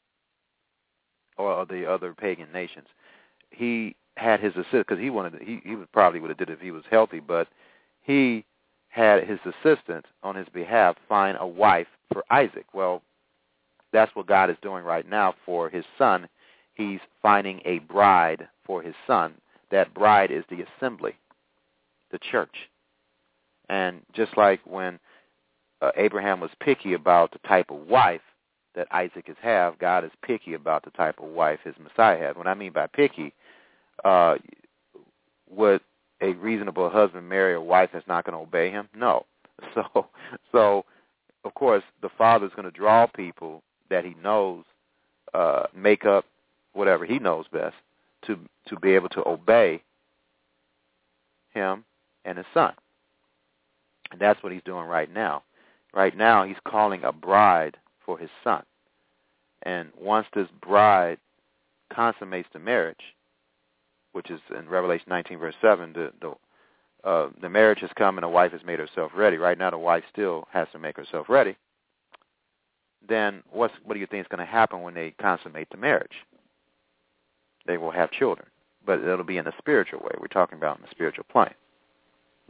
or 1.38 1.66
the 1.66 1.90
other 1.90 2.14
pagan 2.14 2.52
nations. 2.52 2.88
He 3.50 3.96
had 4.16 4.40
his 4.40 4.54
assist 4.54 4.72
because 4.72 5.00
he 5.00 5.10
wanted 5.10 5.40
to, 5.40 5.46
he 5.46 5.60
he 5.64 5.76
would 5.76 5.92
probably 5.92 6.20
would 6.20 6.30
have 6.30 6.38
did 6.38 6.50
it 6.50 6.54
if 6.54 6.60
he 6.60 6.72
was 6.72 6.84
healthy, 6.90 7.20
but 7.20 7.48
he 8.02 8.46
had 8.90 9.28
his 9.28 9.40
assistant 9.46 10.06
on 10.22 10.36
his 10.36 10.48
behalf 10.50 10.96
find 11.10 11.38
a 11.40 11.48
wife 11.48 11.88
for 12.12 12.24
Isaac. 12.30 12.66
Well, 12.74 13.02
that's 13.92 14.16
what 14.16 14.28
God 14.28 14.50
is 14.50 14.58
doing 14.62 14.84
right 14.84 15.10
now 15.10 15.34
for 15.46 15.70
his 15.70 15.86
son. 15.98 16.28
He's 16.76 17.00
finding 17.22 17.62
a 17.66 17.80
bride 17.80 18.48
for 18.66 18.82
his 18.82 18.96
son. 19.06 19.36
That 19.72 19.94
bride 19.94 20.32
is 20.32 20.44
the 20.50 20.66
assembly, 20.78 21.16
the 22.12 22.20
church. 22.20 22.70
And 23.70 24.02
just 24.14 24.38
like 24.38 24.60
when 24.66 25.00
uh, 25.82 25.92
Abraham 25.96 26.40
was 26.40 26.52
picky 26.60 26.94
about 26.94 27.32
the 27.32 27.40
type 27.48 27.72
of 27.72 27.88
wife 27.88 28.22
that 28.76 28.88
Isaac 28.92 29.26
is 29.28 29.36
have, 29.42 29.78
God 29.80 30.04
is 30.04 30.12
picky 30.24 30.54
about 30.54 30.84
the 30.84 30.92
type 30.92 31.20
of 31.20 31.30
wife 31.30 31.60
his 31.64 31.76
Messiah 31.82 32.18
has. 32.20 32.36
What 32.36 32.48
I 32.48 32.54
mean 32.54 32.72
by 32.72 32.88
picky 32.88 33.34
uh, 34.04 34.36
would 35.50 35.82
a 36.22 36.34
reasonable 36.34 36.90
husband 36.90 37.28
marry 37.28 37.54
a 37.54 37.62
wife 37.62 37.90
that's 37.94 38.08
not 38.08 38.26
going 38.26 38.38
to 38.38 38.44
obey 38.44 38.70
him? 38.72 38.90
No. 38.96 39.26
So, 39.76 40.08
so 40.52 40.86
of 41.46 41.54
course, 41.54 41.84
the 42.02 42.10
father 42.18 42.46
is 42.46 42.52
going 42.56 42.66
to 42.66 42.72
draw 42.72 43.08
people 43.08 43.62
that 43.90 44.04
he 44.04 44.16
knows 44.22 44.64
uh, 45.34 45.68
make 45.76 46.06
up 46.06 46.26
whatever 46.74 47.06
he 47.06 47.20
knows 47.20 47.46
best 47.52 47.76
to 48.26 48.38
to 48.68 48.80
be 48.80 48.92
able 48.92 49.10
to 49.10 49.28
obey 49.28 49.82
him 51.54 51.84
and 52.26 52.38
his 52.38 52.48
son. 52.54 52.74
And 54.12 54.20
that's 54.20 54.42
what 54.44 54.52
he's 54.52 54.64
doing 54.64 54.86
right 54.86 55.12
now. 55.12 55.44
Right 55.94 56.16
now, 56.16 56.44
he's 56.44 56.58
calling 56.68 57.04
a 57.04 57.12
bride 57.12 57.78
for 58.06 58.18
his 58.18 58.30
son. 58.44 58.64
And 59.64 59.90
once 60.00 60.28
this 60.34 60.48
bride 60.62 61.18
consummates 61.94 62.50
the 62.54 62.60
marriage, 62.60 63.16
which 64.12 64.30
is 64.30 64.40
in 64.58 64.68
Revelation 64.68 65.06
19, 65.10 65.38
verse 65.38 65.56
7, 65.62 65.94
the, 65.94 66.12
the 66.22 66.34
uh, 67.04 67.30
the 67.42 67.50
marriage 67.50 67.80
has 67.82 67.90
come 67.98 68.18
and 68.18 68.24
the 68.24 68.30
wife 68.30 68.54
has 68.54 68.62
made 68.66 68.80
herself 68.80 69.12
ready. 69.14 69.38
Right 69.38 69.58
now, 69.58 69.70
the 69.70 69.78
wife 69.78 70.06
still 70.10 70.48
has 70.52 70.70
to 70.72 70.80
make 70.80 70.96
herself 70.96 71.28
ready. 71.28 71.58
Then 73.08 73.44
what's 73.52 73.74
what 73.84 73.96
do 73.96 74.00
you 74.00 74.08
think 74.08 74.22
is 74.22 74.30
going 74.30 74.46
to 74.46 74.50
happen 74.50 74.82
when 74.82 74.94
they 74.94 75.14
consummate 75.20 75.70
the 75.70 75.78
marriage? 75.78 76.14
They 77.66 77.78
will 77.78 77.92
have 77.92 78.12
children, 78.12 78.48
but 78.86 79.00
it'll 79.00 79.24
be 79.24 79.38
in 79.38 79.48
a 79.48 79.54
spiritual 79.58 80.00
way. 80.00 80.12
We're 80.20 80.28
talking 80.28 80.58
about 80.58 80.78
in 80.78 80.84
the 80.84 80.92
spiritual 80.92 81.26
plane. 81.32 81.54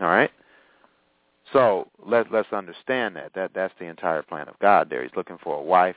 All 0.02 0.08
right. 0.08 0.32
So 1.52 1.88
let 2.04 2.32
let's 2.32 2.52
understand 2.52 3.16
that 3.16 3.34
that 3.36 3.52
that's 3.54 3.74
the 3.80 3.86
entire 3.86 4.24
plan 4.24 4.48
of 4.48 4.58
God. 4.60 4.90
There, 4.90 5.04
He's 5.04 5.16
looking 5.16 5.38
for 5.44 5.58
a 5.58 5.64
wife, 5.64 5.96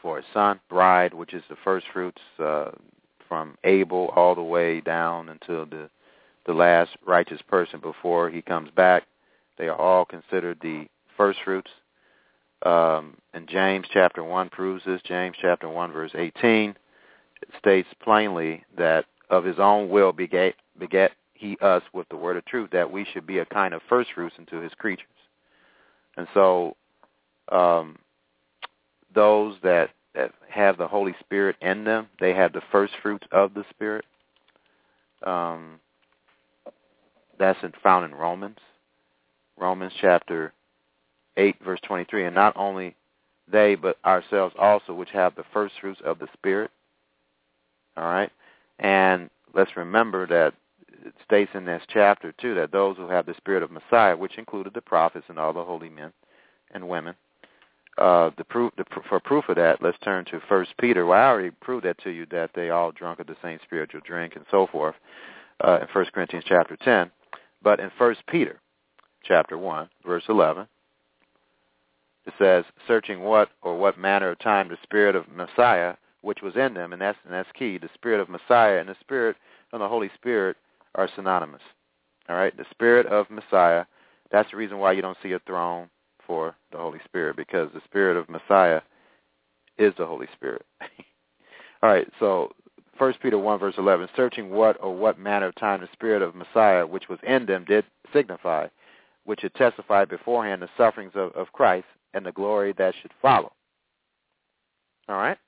for 0.00 0.18
a 0.18 0.22
son, 0.32 0.60
bride, 0.68 1.12
which 1.12 1.34
is 1.34 1.42
the 1.48 1.56
first 1.62 1.86
fruits 1.92 2.22
uh, 2.38 2.70
from 3.28 3.56
Abel 3.64 4.12
all 4.16 4.34
the 4.34 4.42
way 4.42 4.80
down 4.80 5.28
until 5.28 5.66
the 5.66 5.90
the 6.46 6.52
last 6.52 6.90
righteous 7.06 7.40
person 7.48 7.80
before 7.80 8.30
he 8.30 8.42
comes 8.42 8.70
back. 8.70 9.04
They 9.58 9.68
are 9.68 9.80
all 9.80 10.04
considered 10.04 10.58
the 10.60 10.86
first 11.16 11.38
fruits. 11.44 11.70
Um, 12.64 13.16
and 13.34 13.48
James 13.48 13.86
chapter 13.92 14.24
1 14.24 14.48
proves 14.50 14.84
this. 14.84 15.00
James 15.02 15.36
chapter 15.40 15.68
1 15.68 15.92
verse 15.92 16.12
18 16.14 16.76
states 17.58 17.88
plainly 18.02 18.64
that 18.76 19.06
of 19.30 19.44
his 19.44 19.58
own 19.58 19.88
will 19.88 20.12
begat, 20.12 20.54
beget 20.78 21.12
he 21.34 21.56
us 21.60 21.82
with 21.92 22.08
the 22.08 22.16
word 22.16 22.36
of 22.36 22.44
truth, 22.44 22.70
that 22.72 22.90
we 22.90 23.06
should 23.12 23.26
be 23.26 23.38
a 23.38 23.46
kind 23.46 23.74
of 23.74 23.82
first 23.88 24.10
fruits 24.14 24.36
unto 24.38 24.60
his 24.60 24.72
creatures. 24.74 25.06
And 26.16 26.26
so 26.34 26.76
um, 27.50 27.98
those 29.14 29.56
that, 29.62 29.90
that 30.14 30.32
have 30.48 30.78
the 30.78 30.86
Holy 30.86 31.14
Spirit 31.20 31.56
in 31.60 31.84
them, 31.84 32.08
they 32.20 32.34
have 32.34 32.52
the 32.52 32.62
first 32.70 32.92
fruits 33.02 33.26
of 33.32 33.54
the 33.54 33.64
Spirit. 33.70 34.04
Um, 35.24 35.80
that's 37.38 37.58
in, 37.62 37.72
found 37.82 38.04
in 38.04 38.14
Romans. 38.14 38.58
Romans 39.58 39.92
chapter 40.00 40.52
8, 41.36 41.56
verse 41.64 41.80
23. 41.86 42.26
And 42.26 42.34
not 42.34 42.56
only 42.56 42.94
they, 43.50 43.74
but 43.74 43.98
ourselves 44.04 44.54
also, 44.58 44.94
which 44.94 45.10
have 45.10 45.34
the 45.34 45.44
first 45.52 45.74
fruits 45.80 46.00
of 46.04 46.18
the 46.18 46.28
Spirit. 46.34 46.70
All 47.96 48.04
right? 48.04 48.30
And 48.78 49.30
let's 49.54 49.76
remember 49.76 50.26
that 50.26 50.54
it 51.04 51.14
states 51.24 51.50
in 51.54 51.64
this 51.64 51.82
chapter, 51.92 52.32
too, 52.40 52.54
that 52.54 52.72
those 52.72 52.96
who 52.96 53.08
have 53.08 53.26
the 53.26 53.34
Spirit 53.34 53.62
of 53.62 53.70
Messiah, 53.70 54.16
which 54.16 54.38
included 54.38 54.74
the 54.74 54.80
prophets 54.80 55.26
and 55.28 55.38
all 55.38 55.52
the 55.52 55.64
holy 55.64 55.88
men 55.88 56.12
and 56.72 56.88
women, 56.88 57.14
uh, 57.98 58.30
the 58.38 58.44
proof, 58.44 58.72
the, 58.76 58.84
for 59.08 59.20
proof 59.20 59.48
of 59.48 59.56
that, 59.56 59.82
let's 59.82 59.98
turn 60.02 60.24
to 60.26 60.40
First 60.48 60.72
Peter. 60.80 61.04
Well, 61.04 61.20
I 61.20 61.28
already 61.28 61.50
proved 61.50 61.84
that 61.84 61.98
to 62.04 62.10
you 62.10 62.26
that 62.30 62.50
they 62.54 62.70
all 62.70 62.92
drunk 62.92 63.20
of 63.20 63.26
the 63.26 63.36
same 63.42 63.58
spiritual 63.64 64.00
drink 64.04 64.34
and 64.36 64.46
so 64.50 64.66
forth 64.66 64.94
uh, 65.62 65.80
in 65.82 65.88
First 65.92 66.12
Corinthians 66.12 66.44
chapter 66.48 66.76
10. 66.76 67.10
But 67.62 67.80
in 67.80 67.90
First 67.98 68.20
Peter 68.28 68.60
chapter 69.24 69.58
1, 69.58 69.88
verse 70.06 70.24
11, 70.28 70.66
it 72.24 72.32
says, 72.38 72.64
searching 72.86 73.20
what 73.20 73.50
or 73.62 73.76
what 73.76 73.98
manner 73.98 74.30
of 74.30 74.38
time 74.38 74.68
the 74.68 74.78
Spirit 74.82 75.14
of 75.16 75.28
Messiah 75.28 75.94
which 76.22 76.42
was 76.42 76.56
in 76.56 76.74
them, 76.74 76.92
and 76.92 77.02
that's, 77.02 77.18
and 77.24 77.32
that's 77.32 77.48
key. 77.56 77.78
The 77.78 77.90
Spirit 77.94 78.20
of 78.20 78.28
Messiah 78.28 78.78
and 78.78 78.88
the 78.88 78.96
Spirit 79.00 79.36
and 79.72 79.80
the 79.80 79.88
Holy 79.88 80.10
Spirit 80.14 80.56
are 80.94 81.08
synonymous. 81.14 81.62
All 82.28 82.36
right? 82.36 82.56
The 82.56 82.66
Spirit 82.70 83.06
of 83.06 83.30
Messiah, 83.30 83.84
that's 84.30 84.50
the 84.50 84.56
reason 84.56 84.78
why 84.78 84.92
you 84.92 85.02
don't 85.02 85.18
see 85.22 85.32
a 85.32 85.40
throne 85.40 85.88
for 86.26 86.54
the 86.70 86.78
Holy 86.78 87.00
Spirit, 87.04 87.36
because 87.36 87.68
the 87.74 87.82
Spirit 87.84 88.16
of 88.16 88.28
Messiah 88.28 88.80
is 89.78 89.92
the 89.98 90.06
Holy 90.06 90.28
Spirit. 90.34 90.64
All 91.82 91.90
right, 91.90 92.08
so 92.20 92.52
First 92.96 93.20
Peter 93.20 93.38
1, 93.38 93.58
verse 93.58 93.74
11, 93.78 94.08
searching 94.14 94.50
what 94.50 94.76
or 94.80 94.94
what 94.94 95.18
manner 95.18 95.46
of 95.46 95.54
time 95.56 95.80
the 95.80 95.88
Spirit 95.92 96.22
of 96.22 96.36
Messiah, 96.36 96.86
which 96.86 97.08
was 97.08 97.18
in 97.26 97.46
them, 97.46 97.64
did 97.64 97.84
signify, 98.12 98.68
which 99.24 99.40
had 99.42 99.54
testified 99.54 100.08
beforehand 100.08 100.62
the 100.62 100.68
sufferings 100.76 101.12
of, 101.14 101.32
of 101.32 101.52
Christ 101.52 101.86
and 102.14 102.24
the 102.24 102.32
glory 102.32 102.72
that 102.78 102.94
should 103.00 103.10
follow. 103.20 103.52
All 105.08 105.16
right? 105.16 105.38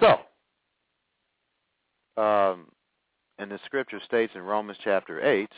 So, 0.00 0.20
um, 2.20 2.66
and 3.38 3.50
the 3.50 3.58
scripture 3.66 4.00
states 4.04 4.32
in 4.34 4.42
Romans 4.42 4.78
chapter 4.82 5.24
8, 5.24 5.48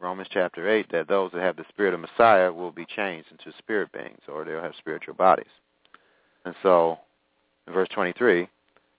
Romans 0.00 0.28
chapter 0.32 0.68
8, 0.68 0.86
that 0.92 1.08
those 1.08 1.32
that 1.32 1.42
have 1.42 1.56
the 1.56 1.64
spirit 1.68 1.94
of 1.94 2.00
Messiah 2.00 2.52
will 2.52 2.70
be 2.70 2.86
changed 2.86 3.28
into 3.30 3.56
spirit 3.58 3.90
beings, 3.92 4.20
or 4.28 4.44
they'll 4.44 4.62
have 4.62 4.74
spiritual 4.78 5.14
bodies. 5.14 5.50
And 6.44 6.54
so, 6.62 6.98
in 7.66 7.72
verse 7.72 7.88
23, 7.92 8.48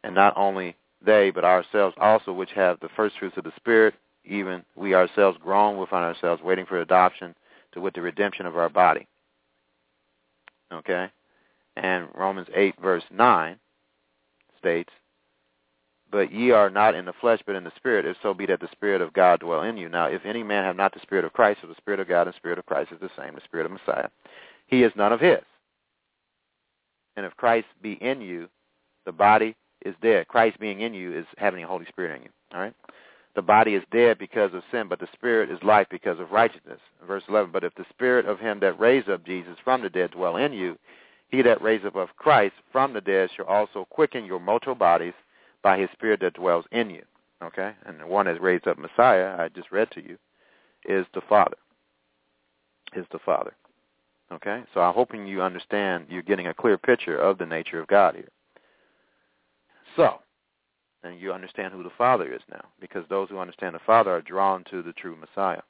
and 0.04 0.14
not 0.14 0.34
only 0.36 0.76
they, 1.06 1.32
but 1.32 1.46
ourselves 1.46 1.96
also, 2.00 2.34
which 2.34 2.52
have 2.52 2.80
the 2.80 2.90
first 2.96 3.18
fruits 3.18 3.38
of 3.38 3.46
the 3.46 3.54
Spirit, 3.56 3.94
even 4.26 4.64
we 4.76 4.94
ourselves 4.94 5.38
groan 5.42 5.78
within 5.78 6.00
ourselves, 6.00 6.44
waiting 6.44 6.66
for 6.66 6.82
adoption 6.82 7.34
to 7.74 7.82
with 7.82 7.94
the 7.94 8.02
redemption 8.02 8.46
of 8.46 8.58
our 8.58 8.70
body. 8.70 9.08
Okay? 10.74 11.10
And 11.78 12.10
Romans 12.14 12.48
8, 12.54 12.76
verse 12.82 13.04
9 13.12 13.58
states, 14.60 14.92
But 16.12 16.32
ye 16.32 16.52
are 16.52 16.70
not 16.70 16.96
in 16.96 17.06
the 17.06 17.14
flesh, 17.14 17.40
but 17.46 17.56
in 17.56 17.64
the 17.64 17.72
Spirit, 17.76 18.06
if 18.06 18.18
so 18.22 18.34
be 18.34 18.46
that 18.48 18.60
the 18.60 18.70
Spirit 18.72 19.02
of 19.02 19.14
God 19.14 19.40
dwell 19.40 19.64
in 19.64 19.78
you. 19.78 19.90
Now, 19.90 20.06
if 20.06 20.26
any 20.26 20.44
man 20.44 20.64
have 20.64 20.76
not 20.76 20.94
the 20.94 21.02
Spirit 21.02 21.26
of 21.26 21.34
Christ, 21.34 21.60
so 21.62 21.68
the 21.68 21.76
Spirit 21.76 22.00
of 22.00 22.08
God 22.08 22.28
and 22.28 22.34
the 22.34 22.38
Spirit 22.38 22.60
of 22.60 22.66
Christ 22.66 22.92
is 22.92 23.00
the 23.00 23.10
same, 23.18 23.36
the 23.36 23.42
Spirit 23.46 23.66
of 23.66 23.72
Messiah, 23.72 24.10
he 24.68 24.84
is 24.84 24.92
none 24.96 25.14
of 25.14 25.20
his. 25.20 25.40
And 27.16 27.26
if 27.26 27.36
Christ 27.36 27.68
be 27.82 27.94
in 27.94 28.22
you, 28.22 28.48
the 29.06 29.12
body 29.12 29.56
is 29.86 29.96
dead. 30.02 30.28
Christ 30.28 30.60
being 30.60 30.82
in 30.82 30.94
you 30.94 31.18
is 31.18 31.26
having 31.38 31.62
the 31.62 31.68
Holy 31.68 31.86
Spirit 31.86 32.18
in 32.18 32.24
you. 32.24 32.30
All 32.54 32.62
right? 32.62 32.74
The 33.36 33.42
body 33.42 33.76
is 33.76 33.84
dead 33.92 34.18
because 34.18 34.54
of 34.54 34.64
sin, 34.72 34.88
but 34.90 35.00
the 35.00 35.08
spirit 35.14 35.52
is 35.52 35.62
life 35.64 35.88
because 35.90 36.20
of 36.20 36.32
righteousness. 36.32 36.80
Verse 37.08 37.24
11, 37.30 37.52
but 37.52 37.64
if 37.64 37.74
the 37.76 37.86
spirit 37.90 38.26
of 38.26 38.40
him 38.40 38.60
that 38.60 38.80
raised 38.80 39.10
up 39.10 39.26
Jesus 39.26 39.56
from 39.64 39.82
the 39.82 39.90
dead 39.90 40.12
dwell 40.12 40.38
in 40.38 40.52
you, 40.52 40.78
he 41.30 41.42
that 41.44 41.62
raised 41.62 41.86
up 41.86 41.96
Christ 42.18 42.56
from 42.72 42.94
the 42.94 43.02
dead 43.02 43.30
shall 43.36 43.46
also 43.46 43.86
quicken 43.90 44.26
your 44.26 44.40
mortal 44.40 44.76
bodies 44.76 45.14
by 45.62 45.78
his 45.78 45.90
spirit 45.94 46.20
that 46.22 46.34
dwells 46.34 46.66
in 46.72 46.90
you. 46.90 47.04
Okay? 47.44 47.74
And 47.86 48.00
the 48.00 48.08
one 48.08 48.26
that 48.26 48.42
raised 48.42 48.68
up 48.68 48.78
Messiah, 48.78 49.36
I 49.40 49.50
just 49.50 49.72
read 49.72 49.90
to 49.92 50.04
you, 50.04 50.18
is 50.86 51.06
the 51.14 51.22
Father. 51.22 51.58
Is 52.96 53.06
the 53.12 53.20
Father. 53.20 53.54
Okay? 54.32 54.64
So 54.74 54.82
I'm 54.82 54.94
hoping 54.94 55.28
you 55.28 55.42
understand, 55.42 56.08
you're 56.10 56.22
getting 56.22 56.48
a 56.48 56.54
clear 56.54 56.78
picture 56.78 57.18
of 57.18 57.38
the 57.38 57.46
nature 57.46 57.80
of 57.80 57.88
God 57.88 58.16
here. 58.16 58.30
So, 59.96 60.20
and 61.04 61.20
you 61.20 61.32
understand 61.32 61.74
who 61.74 61.84
the 61.84 61.92
Father 61.98 62.34
is 62.34 62.42
now, 62.52 62.66
because 62.82 63.06
those 63.10 63.30
who 63.30 63.38
understand 63.38 63.76
the 63.76 63.80
Father 63.86 64.12
are 64.12 64.22
drawn 64.22 64.64
to 64.72 64.82
the 64.82 64.94
true 64.94 65.16
Messiah. 65.16 65.62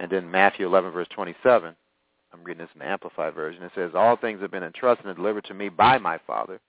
And 0.00 0.10
then 0.10 0.30
Matthew 0.30 0.66
11, 0.66 0.90
verse 0.90 1.08
27, 1.14 1.74
I'm 2.34 2.42
reading 2.42 2.64
this 2.64 2.70
in 2.74 2.80
the 2.80 2.86
Amplified 2.86 3.34
Version, 3.34 3.62
it 3.62 3.70
says, 3.76 3.92
All 3.94 4.16
things 4.16 4.40
have 4.40 4.50
been 4.50 4.64
entrusted 4.64 5.06
and 5.06 5.16
delivered 5.16 5.44
to 5.44 5.54
me 5.54 5.68
by 5.68 5.98
my 5.98 6.18
Father, 6.26 6.60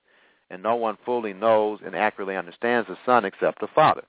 and 0.51 0.61
no 0.61 0.75
one 0.75 0.95
fully 1.03 1.33
knows 1.33 1.79
and 1.83 1.95
accurately 1.95 2.35
understands 2.35 2.87
the 2.87 2.97
Son 3.03 3.25
except 3.25 3.59
the 3.59 3.67
Father. 3.73 4.03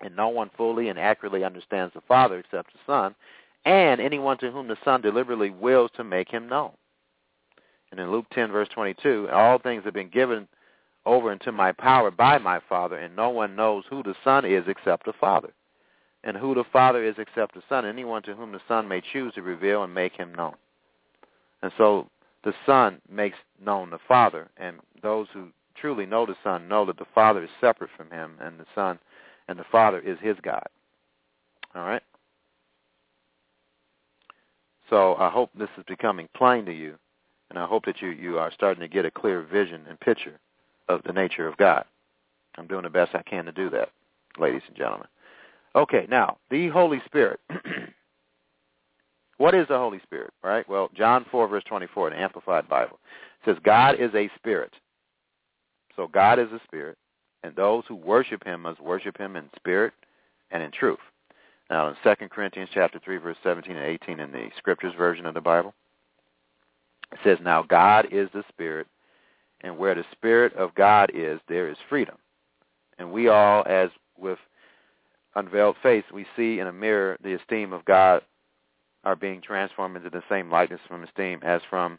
And 0.00 0.16
no 0.16 0.28
one 0.28 0.50
fully 0.56 0.88
and 0.88 0.98
accurately 0.98 1.44
understands 1.44 1.94
the 1.94 2.00
Father 2.00 2.38
except 2.38 2.72
the 2.72 2.80
Son, 2.84 3.14
and 3.64 4.00
anyone 4.00 4.38
to 4.38 4.50
whom 4.50 4.66
the 4.66 4.78
Son 4.84 5.00
deliberately 5.00 5.50
wills 5.50 5.92
to 5.96 6.02
make 6.02 6.28
him 6.28 6.48
known. 6.48 6.72
And 7.92 8.00
in 8.00 8.10
Luke 8.10 8.26
10, 8.32 8.50
verse 8.50 8.68
22, 8.74 9.28
all 9.30 9.58
things 9.58 9.84
have 9.84 9.94
been 9.94 10.08
given 10.08 10.48
over 11.06 11.30
into 11.30 11.52
my 11.52 11.70
power 11.70 12.10
by 12.10 12.38
my 12.38 12.60
Father, 12.68 12.96
and 12.96 13.14
no 13.14 13.30
one 13.30 13.54
knows 13.54 13.84
who 13.88 14.02
the 14.02 14.16
Son 14.24 14.44
is 14.44 14.64
except 14.66 15.06
the 15.06 15.12
Father, 15.12 15.52
and 16.24 16.36
who 16.36 16.54
the 16.54 16.64
Father 16.72 17.04
is 17.04 17.14
except 17.18 17.54
the 17.54 17.62
Son, 17.68 17.86
anyone 17.86 18.22
to 18.22 18.34
whom 18.34 18.52
the 18.52 18.60
Son 18.68 18.86
may 18.86 19.00
choose 19.12 19.34
to 19.34 19.42
reveal 19.42 19.82
and 19.84 19.94
make 19.94 20.12
him 20.12 20.34
known. 20.34 20.54
And 21.62 21.72
so 21.78 22.08
the 22.44 22.54
Son 22.66 23.00
makes 23.10 23.36
known 23.64 23.90
the 23.90 23.98
Father, 24.06 24.48
and 24.56 24.76
those 25.02 25.28
who 25.32 25.48
truly 25.74 26.06
know 26.06 26.26
the 26.26 26.36
Son 26.42 26.68
know 26.68 26.84
that 26.86 26.98
the 26.98 27.06
Father 27.14 27.42
is 27.42 27.50
separate 27.60 27.90
from 27.96 28.10
him, 28.10 28.32
and 28.40 28.58
the 28.58 28.66
Son 28.74 28.98
and 29.48 29.58
the 29.58 29.64
Father 29.70 30.00
is 30.00 30.18
his 30.20 30.36
God. 30.42 30.66
All 31.74 31.84
right? 31.84 32.02
So 34.88 35.14
I 35.16 35.30
hope 35.30 35.50
this 35.54 35.68
is 35.78 35.84
becoming 35.86 36.28
plain 36.34 36.66
to 36.66 36.72
you, 36.72 36.96
and 37.48 37.58
I 37.58 37.66
hope 37.66 37.84
that 37.86 38.02
you, 38.02 38.08
you 38.08 38.38
are 38.38 38.52
starting 38.52 38.80
to 38.80 38.88
get 38.88 39.04
a 39.04 39.10
clear 39.10 39.42
vision 39.42 39.82
and 39.88 39.98
picture 40.00 40.38
of 40.88 41.02
the 41.04 41.12
nature 41.12 41.46
of 41.46 41.56
God. 41.56 41.84
I'm 42.58 42.66
doing 42.66 42.82
the 42.82 42.90
best 42.90 43.14
I 43.14 43.22
can 43.22 43.44
to 43.44 43.52
do 43.52 43.70
that, 43.70 43.90
ladies 44.38 44.62
and 44.66 44.76
gentlemen. 44.76 45.06
Okay, 45.74 46.06
now, 46.08 46.38
the 46.50 46.68
Holy 46.68 47.00
Spirit. 47.06 47.40
what 49.38 49.54
is 49.54 49.68
the 49.68 49.78
Holy 49.78 50.00
Spirit, 50.02 50.32
right? 50.42 50.68
Well, 50.68 50.90
John 50.94 51.24
4, 51.30 51.48
verse 51.48 51.64
24, 51.68 52.10
the 52.10 52.18
Amplified 52.18 52.68
Bible, 52.68 52.98
says, 53.44 53.56
God 53.64 54.00
is 54.00 54.10
a 54.14 54.30
spirit. 54.36 54.72
So 55.96 56.08
God 56.08 56.38
is 56.38 56.50
a 56.52 56.60
spirit, 56.64 56.98
and 57.42 57.54
those 57.54 57.84
who 57.86 57.94
worship 57.94 58.44
him 58.44 58.62
must 58.62 58.80
worship 58.80 59.16
him 59.16 59.36
in 59.36 59.44
spirit 59.56 59.92
and 60.50 60.62
in 60.62 60.70
truth. 60.70 60.98
Now, 61.68 61.88
in 61.88 61.94
2 62.02 62.28
Corinthians 62.28 62.70
chapter 62.74 62.98
3, 63.04 63.18
verse 63.18 63.36
17 63.44 63.76
and 63.76 63.86
18 63.86 64.18
in 64.18 64.32
the 64.32 64.48
Scriptures 64.58 64.94
version 64.96 65.24
of 65.24 65.34
the 65.34 65.40
Bible, 65.40 65.72
it 67.12 67.18
says, 67.22 67.38
Now 67.42 67.62
God 67.62 68.08
is 68.10 68.28
the 68.34 68.44
Spirit, 68.48 68.86
and 69.60 69.78
where 69.78 69.94
the 69.94 70.04
Spirit 70.12 70.52
of 70.54 70.74
God 70.74 71.10
is, 71.14 71.38
there 71.48 71.68
is 71.68 71.76
freedom. 71.88 72.16
And 72.98 73.12
we 73.12 73.28
all, 73.28 73.64
as 73.66 73.90
with 74.18 74.38
unveiled 75.34 75.76
face, 75.82 76.04
we 76.12 76.26
see 76.36 76.58
in 76.60 76.66
a 76.66 76.72
mirror 76.72 77.16
the 77.22 77.34
esteem 77.34 77.72
of 77.72 77.84
God 77.84 78.22
are 79.04 79.16
being 79.16 79.40
transformed 79.40 79.96
into 79.96 80.10
the 80.10 80.22
same 80.28 80.50
likeness 80.50 80.80
from 80.86 81.02
esteem 81.04 81.40
as 81.42 81.62
from 81.70 81.98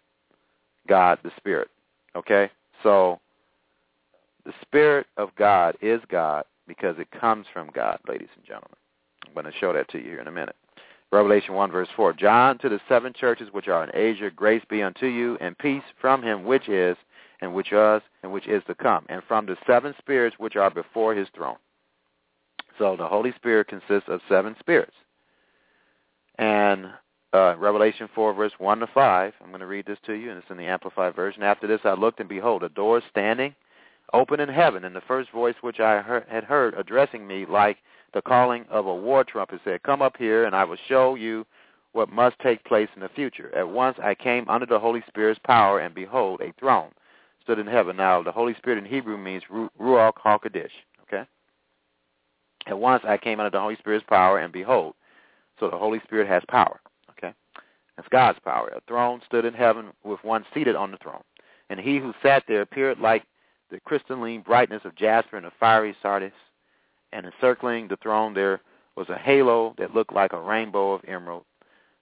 God 0.88 1.20
the 1.24 1.32
Spirit. 1.38 1.70
Okay? 2.16 2.50
So 2.84 3.20
the 4.46 4.54
Spirit 4.62 5.08
of 5.18 5.30
God 5.36 5.76
is 5.82 6.02
God 6.10 6.46
because 6.68 6.98
it 7.00 7.10
comes 7.12 7.46
from 7.52 7.70
God, 7.74 8.00
ladies 8.08 8.30
and 8.36 8.46
gentlemen. 8.46 8.78
I'm 9.26 9.34
going 9.34 9.46
to 9.46 9.60
show 9.60 9.74
that 9.74 9.90
to 9.90 9.98
you 9.98 10.04
here 10.04 10.22
in 10.22 10.28
a 10.28 10.32
minute. 10.32 10.56
Revelation 11.12 11.54
1 11.54 11.72
verse 11.72 11.90
4. 11.96 12.14
John 12.14 12.58
to 12.60 12.70
the 12.70 12.80
seven 12.88 13.14
churches 13.14 13.50
which 13.52 13.68
are 13.68 13.84
in 13.84 13.92
Asia, 13.94 14.32
grace 14.34 14.64
be 14.70 14.82
unto 14.82 15.08
you 15.08 15.38
and 15.42 15.58
peace 15.58 15.84
from 16.00 16.24
him 16.24 16.46
which 16.46 16.70
is 16.70 16.96
and 17.42 17.54
which 17.54 17.70
was 17.72 18.02
and 18.24 18.32
which 18.32 18.48
is 18.48 18.64
to 18.68 18.76
come, 18.76 19.06
and 19.10 19.22
from 19.28 19.46
the 19.46 19.58
seven 19.68 19.94
spirits 19.98 20.38
which 20.40 20.56
are 20.56 20.70
before 20.70 21.14
his 21.14 21.28
throne. 21.36 21.58
So 22.82 22.96
the 22.96 23.08
Holy 23.08 23.32
Spirit 23.36 23.68
consists 23.68 24.10
of 24.10 24.22
seven 24.28 24.56
spirits. 24.60 24.96
And 26.40 26.88
uh, 27.32 27.56
Revelation 27.60 28.10
4, 28.16 28.34
verse 28.34 28.54
1 28.58 28.80
to 28.80 28.88
5, 28.88 29.34
I'm 29.40 29.50
going 29.50 29.60
to 29.60 29.68
read 29.68 29.86
this 29.86 30.00
to 30.08 30.14
you, 30.14 30.32
and 30.32 30.40
it's 30.40 30.50
in 30.50 30.58
the 30.58 30.66
Amplified 30.66 31.16
Version. 31.16 31.44
After 31.44 31.68
this 31.68 31.82
I 31.84 31.94
looked, 31.94 32.20
and 32.20 32.28
behold, 32.28 32.64
a 32.64 32.70
door 32.70 33.04
standing 33.08 33.54
open 34.14 34.40
in 34.40 34.50
heaven, 34.50 34.84
and 34.84 34.96
the 34.96 35.02
first 35.02 35.30
voice 35.30 35.54
which 35.62 35.80
I 35.80 36.24
had 36.28 36.44
heard 36.44 36.74
addressing 36.76 37.28
me 37.28 37.46
like 37.46 37.78
the 38.16 38.22
calling 38.24 38.66
of 38.68 38.88
a 38.88 38.96
war 38.96 39.24
trumpet 39.24 39.62
said, 39.64 39.84
Come 39.84 40.02
up 40.02 40.18
here, 40.18 40.46
and 40.46 40.56
I 40.56 40.64
will 40.64 40.78
show 40.90 41.14
you 41.14 41.46
what 41.92 42.10
must 42.10 42.40
take 42.40 42.66
place 42.66 42.90
in 42.96 43.02
the 43.02 43.10
future. 43.10 43.54
At 43.56 43.70
once 43.70 44.00
I 44.02 44.16
came 44.16 44.50
under 44.50 44.66
the 44.66 44.80
Holy 44.80 45.04
Spirit's 45.08 45.40
power, 45.46 45.82
and 45.82 45.94
behold, 45.94 46.42
a 46.42 46.52
throne 46.60 46.90
stood 47.44 47.60
in 47.60 47.68
heaven. 47.68 47.98
Now, 47.98 48.24
the 48.24 48.32
Holy 48.32 48.56
Spirit 48.56 48.80
in 48.80 48.86
Hebrew 48.86 49.20
means 49.20 49.44
Ruach 49.52 50.14
HaKodesh? 50.26 50.72
At 52.68 52.78
once 52.78 53.04
I 53.06 53.18
came 53.18 53.40
under 53.40 53.50
the 53.50 53.60
Holy 53.60 53.76
Spirit's 53.78 54.06
power, 54.08 54.40
and 54.40 54.54
behold, 54.54 54.94
so 55.60 55.70
the 55.70 55.78
Holy 55.78 56.00
Spirit 56.04 56.28
has 56.28 56.44
power, 56.48 56.80
okay? 57.12 57.34
That's 57.96 58.08
God's 58.10 58.40
power. 58.40 58.70
A 58.70 58.82
throne 58.88 59.22
stood 59.26 59.46
in 59.46 59.54
heaven 59.54 59.88
with 60.04 60.24
one 60.24 60.46
seated 60.54 60.76
on 60.76 60.92
the 60.92 60.98
throne. 60.98 61.24
And 61.70 61.80
he 61.80 61.98
who 61.98 62.14
sat 62.22 62.44
there 62.48 62.62
appeared 62.62 63.00
like 63.00 63.24
the 63.70 63.80
crystalline 63.80 64.42
brightness 64.42 64.82
of 64.86 64.96
jasper 64.96 65.38
and 65.38 65.46
a 65.46 65.52
fiery 65.60 65.96
sardius. 66.02 66.34
And 67.14 67.26
encircling 67.26 67.88
the 67.88 67.98
throne 67.98 68.34
there 68.34 68.62
was 68.96 69.10
a 69.10 69.18
halo 69.18 69.74
that 69.78 69.94
looked 69.94 70.14
like 70.14 70.34
a 70.34 70.40
rainbow 70.40 70.94
of 70.94 71.02
emerald. 71.08 71.44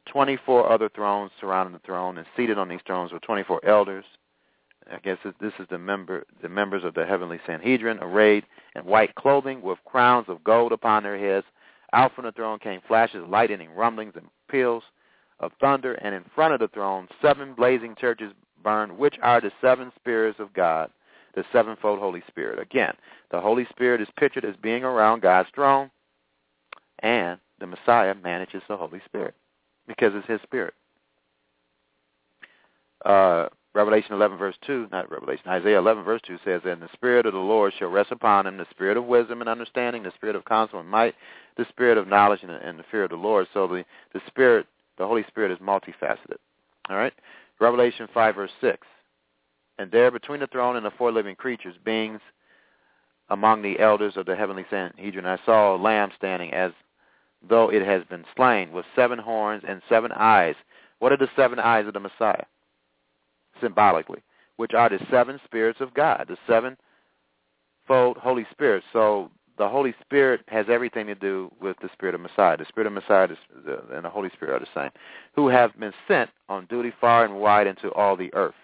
Twenty-four 0.05 0.71
other 0.71 0.89
thrones 0.89 1.31
surrounding 1.39 1.73
the 1.73 1.85
throne, 1.85 2.17
and 2.17 2.27
seated 2.35 2.57
on 2.57 2.67
these 2.67 2.79
thrones 2.85 3.11
were 3.11 3.19
twenty-four 3.19 3.63
elders. 3.63 4.05
I 4.91 4.97
guess 4.99 5.17
this 5.39 5.53
is 5.59 5.67
the 5.69 5.77
member, 5.77 6.25
the 6.41 6.49
members 6.49 6.83
of 6.83 6.93
the 6.93 7.05
heavenly 7.05 7.39
Sanhedrin, 7.45 7.99
arrayed 8.01 8.45
in 8.75 8.85
white 8.85 9.13
clothing 9.15 9.61
with 9.61 9.77
crowns 9.85 10.25
of 10.29 10.43
gold 10.43 10.71
upon 10.71 11.03
their 11.03 11.17
heads. 11.17 11.45
Out 11.93 12.13
from 12.15 12.25
the 12.25 12.31
throne 12.31 12.59
came 12.59 12.81
flashes, 12.87 13.23
lightning, 13.27 13.71
rumblings, 13.71 14.13
and 14.15 14.27
peals 14.49 14.83
of 15.39 15.51
thunder, 15.59 15.93
and 15.95 16.13
in 16.13 16.23
front 16.35 16.53
of 16.53 16.59
the 16.59 16.67
throne 16.69 17.07
seven 17.21 17.53
blazing 17.53 17.95
churches 17.99 18.33
burned, 18.63 18.97
which 18.97 19.15
are 19.21 19.41
the 19.41 19.51
seven 19.61 19.91
spirits 19.95 20.39
of 20.39 20.53
God, 20.53 20.89
the 21.35 21.43
sevenfold 21.51 21.99
Holy 21.99 22.23
Spirit. 22.27 22.59
Again, 22.59 22.93
the 23.31 23.39
Holy 23.39 23.65
Spirit 23.69 24.01
is 24.01 24.07
pictured 24.17 24.45
as 24.45 24.55
being 24.61 24.83
around 24.83 25.21
God's 25.21 25.49
throne, 25.53 25.89
and 26.99 27.39
the 27.59 27.67
Messiah 27.67 28.15
manages 28.15 28.61
the 28.67 28.77
Holy 28.77 29.01
Spirit 29.05 29.35
because 29.87 30.13
it's 30.15 30.27
his 30.27 30.41
spirit. 30.43 30.73
Uh, 33.05 33.47
Revelation 33.73 34.13
11 34.13 34.37
verse 34.37 34.55
2, 34.65 34.87
not 34.91 35.11
Revelation, 35.11 35.47
Isaiah 35.47 35.77
11 35.77 36.03
verse 36.03 36.21
2 36.25 36.39
says, 36.43 36.61
And 36.65 36.81
the 36.81 36.89
Spirit 36.93 37.25
of 37.25 37.33
the 37.33 37.39
Lord 37.39 37.71
shall 37.77 37.89
rest 37.89 38.11
upon 38.11 38.47
him, 38.47 38.57
the 38.57 38.65
Spirit 38.71 38.97
of 38.97 39.05
wisdom 39.05 39.41
and 39.41 39.49
understanding, 39.49 40.01
the 40.03 40.11
Spirit 40.15 40.35
of 40.35 40.45
counsel 40.45 40.79
and 40.79 40.89
might, 40.89 41.13
the 41.55 41.65
Spirit 41.69 41.97
of 41.97 42.07
knowledge 42.07 42.41
and, 42.41 42.51
and 42.51 42.79
the 42.79 42.85
fear 42.89 43.03
of 43.03 43.11
the 43.11 43.15
Lord. 43.15 43.47
So 43.53 43.67
the, 43.67 43.85
the 44.13 44.21
Spirit, 44.27 44.65
the 44.97 45.05
Holy 45.05 45.23
Spirit 45.27 45.51
is 45.51 45.59
multifaceted. 45.59 46.37
All 46.89 46.97
right? 46.97 47.13
Revelation 47.59 48.07
5 48.11 48.35
verse 48.35 48.51
6. 48.59 48.87
And 49.77 49.91
there 49.91 50.11
between 50.11 50.39
the 50.39 50.47
throne 50.47 50.75
and 50.75 50.85
the 50.85 50.91
four 50.97 51.11
living 51.11 51.35
creatures, 51.35 51.75
beings 51.85 52.21
among 53.29 53.61
the 53.61 53.79
elders 53.79 54.17
of 54.17 54.25
the 54.25 54.35
heavenly 54.35 54.65
Sanhedrin, 54.69 55.25
I 55.25 55.37
saw 55.45 55.75
a 55.75 55.77
lamb 55.77 56.09
standing 56.17 56.51
as 56.53 56.71
though 57.47 57.69
it 57.69 57.85
has 57.85 58.03
been 58.09 58.25
slain, 58.35 58.71
with 58.71 58.85
seven 58.95 59.19
horns 59.19 59.63
and 59.67 59.81
seven 59.87 60.11
eyes. 60.11 60.55
What 60.97 61.13
are 61.13 61.17
the 61.17 61.29
seven 61.35 61.59
eyes 61.59 61.87
of 61.87 61.93
the 61.93 61.99
Messiah? 61.99 62.43
Symbolically, 63.61 64.21
which 64.57 64.73
are 64.73 64.89
the 64.89 64.99
seven 65.09 65.39
spirits 65.45 65.79
of 65.81 65.93
God, 65.93 66.25
the 66.27 66.37
sevenfold 66.47 68.17
Holy 68.17 68.45
Spirit. 68.51 68.83
So 68.93 69.31
the 69.57 69.67
Holy 69.67 69.93
Spirit 70.01 70.41
has 70.47 70.65
everything 70.69 71.07
to 71.07 71.15
do 71.15 71.51
with 71.61 71.77
the 71.81 71.89
Spirit 71.93 72.15
of 72.15 72.21
Messiah. 72.21 72.57
The 72.57 72.65
Spirit 72.65 72.87
of 72.87 72.93
Messiah 72.93 73.27
and 73.93 74.05
the 74.05 74.09
Holy 74.09 74.29
Spirit 74.29 74.55
are 74.55 74.65
the 74.65 74.81
same, 74.81 74.91
who 75.35 75.49
have 75.49 75.77
been 75.79 75.93
sent 76.07 76.29
on 76.47 76.65
duty 76.65 76.93
far 76.99 77.25
and 77.25 77.39
wide 77.39 77.67
into 77.67 77.91
all 77.91 78.15
the 78.15 78.33
earth. 78.33 78.55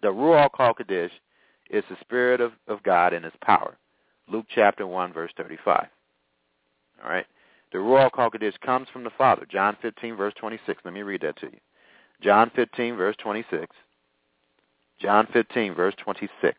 The 0.00 0.08
Ruach 0.08 0.52
HaKodesh 0.58 1.10
is 1.70 1.84
the 1.88 1.96
Spirit 2.00 2.40
of, 2.40 2.52
of 2.66 2.82
God 2.82 3.12
and 3.12 3.24
His 3.24 3.34
power. 3.42 3.76
Luke 4.28 4.46
chapter 4.54 4.86
1, 4.86 5.12
verse 5.12 5.30
35. 5.36 5.86
All 7.04 7.10
right? 7.10 7.26
The 7.72 7.78
Ruach 7.78 8.12
HaKodesh 8.12 8.58
comes 8.60 8.88
from 8.92 9.04
the 9.04 9.10
Father. 9.16 9.46
John 9.50 9.76
15, 9.80 10.16
verse 10.16 10.34
26. 10.38 10.82
Let 10.84 10.94
me 10.94 11.02
read 11.02 11.22
that 11.22 11.36
to 11.38 11.46
you. 11.46 11.58
John 12.22 12.50
15, 12.54 12.96
verse 12.96 13.16
26. 13.18 13.66
John 15.00 15.26
15, 15.32 15.74
verse 15.74 15.94
26 15.98 16.56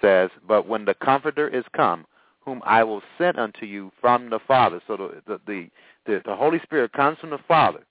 says, 0.00 0.30
But 0.46 0.66
when 0.66 0.84
the 0.84 0.94
Comforter 0.94 1.48
is 1.48 1.64
come, 1.74 2.04
whom 2.40 2.62
I 2.64 2.82
will 2.82 3.02
send 3.18 3.38
unto 3.38 3.66
you 3.66 3.92
from 4.00 4.30
the 4.30 4.40
Father. 4.46 4.80
So 4.86 4.96
the, 4.96 5.22
the, 5.46 5.70
the, 6.06 6.22
the, 6.24 6.34
Holy 6.34 6.58
Spirit 6.62 6.92
comes 6.92 7.18
from 7.18 7.30
the 7.30 7.38
Father, 7.46 7.84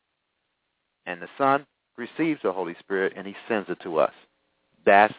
and 1.06 1.22
the 1.22 1.28
Son 1.38 1.66
receives 1.96 2.42
the 2.44 2.52
Holy 2.52 2.76
Spirit, 2.80 3.14
and 3.16 3.26
he 3.26 3.36
sends 3.48 3.70
it 3.70 3.78
to 3.84 4.00
us. 4.00 4.14
That's 4.86 5.14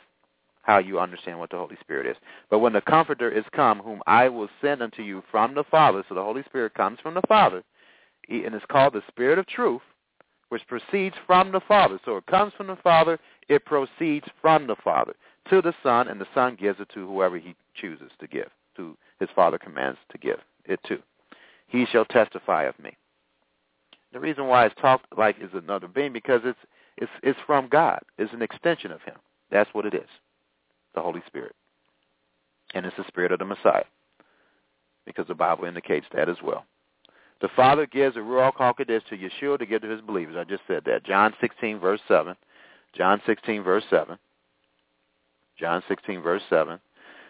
how 0.62 0.78
you 0.78 1.00
understand 1.00 1.38
what 1.38 1.50
the 1.50 1.56
Holy 1.56 1.76
Spirit 1.80 2.06
is. 2.06 2.16
But 2.50 2.58
when 2.58 2.72
the 2.72 2.80
Comforter 2.82 3.30
is 3.30 3.44
come, 3.54 3.78
whom 3.78 4.02
I 4.06 4.28
will 4.28 4.48
send 4.60 4.82
unto 4.82 5.02
you 5.02 5.22
from 5.30 5.54
the 5.54 5.64
Father, 5.70 6.04
so 6.08 6.14
the 6.14 6.22
Holy 6.22 6.42
Spirit 6.42 6.74
comes 6.74 6.98
from 7.00 7.14
the 7.14 7.22
Father, 7.28 7.62
and 8.28 8.54
it's 8.54 8.64
called 8.70 8.92
the 8.92 9.02
Spirit 9.08 9.38
of 9.38 9.46
Truth, 9.46 9.82
which 10.48 10.66
proceeds 10.66 11.16
from 11.26 11.52
the 11.52 11.60
Father. 11.60 11.98
So 12.04 12.16
it 12.16 12.26
comes 12.26 12.52
from 12.56 12.68
the 12.68 12.76
Father, 12.76 13.18
it 13.48 13.64
proceeds 13.64 14.26
from 14.40 14.66
the 14.66 14.76
Father 14.82 15.14
to 15.50 15.62
the 15.62 15.74
Son, 15.82 16.08
and 16.08 16.20
the 16.20 16.26
Son 16.34 16.56
gives 16.58 16.80
it 16.80 16.88
to 16.94 17.06
whoever 17.06 17.38
he 17.38 17.54
chooses 17.74 18.10
to 18.20 18.26
give, 18.26 18.48
to 18.76 18.96
his 19.20 19.28
Father 19.34 19.58
commands 19.58 19.98
to 20.10 20.18
give 20.18 20.38
it 20.64 20.80
to. 20.88 20.98
He 21.66 21.86
shall 21.86 22.04
testify 22.04 22.64
of 22.64 22.78
me. 22.78 22.96
The 24.12 24.20
reason 24.20 24.46
why 24.46 24.66
it's 24.66 24.80
talked 24.80 25.06
like 25.16 25.36
is 25.40 25.50
another 25.52 25.86
being 25.86 26.12
because 26.12 26.40
it's 26.44 26.58
it's 26.96 27.10
it's 27.22 27.38
from 27.46 27.68
God. 27.68 28.00
It's 28.16 28.32
an 28.32 28.42
extension 28.42 28.90
of 28.90 29.02
him. 29.02 29.16
That's 29.50 29.72
what 29.72 29.86
it 29.86 29.94
is. 29.94 30.08
The 30.94 31.02
Holy 31.02 31.22
Spirit. 31.26 31.54
And 32.74 32.84
it's 32.84 32.96
the 32.96 33.04
spirit 33.06 33.32
of 33.32 33.38
the 33.38 33.44
Messiah. 33.44 33.84
Because 35.06 35.26
the 35.26 35.34
Bible 35.34 35.64
indicates 35.64 36.06
that 36.14 36.28
as 36.28 36.36
well. 36.42 36.64
The 37.40 37.48
Father 37.54 37.86
gives 37.86 38.16
a 38.16 38.20
Ruach 38.20 38.54
HaKodesh 38.54 39.04
to 39.06 39.16
Yeshua 39.16 39.58
to 39.58 39.66
give 39.66 39.82
to 39.82 39.88
his 39.88 40.00
believers. 40.00 40.36
I 40.36 40.44
just 40.44 40.62
said 40.66 40.82
that. 40.86 41.04
John 41.04 41.34
16, 41.40 41.78
verse 41.78 42.00
7. 42.08 42.34
John 42.96 43.22
16, 43.26 43.62
verse 43.62 43.84
7. 43.90 44.18
John 45.58 45.82
16, 45.88 46.20
verse 46.20 46.42
7. 46.50 46.80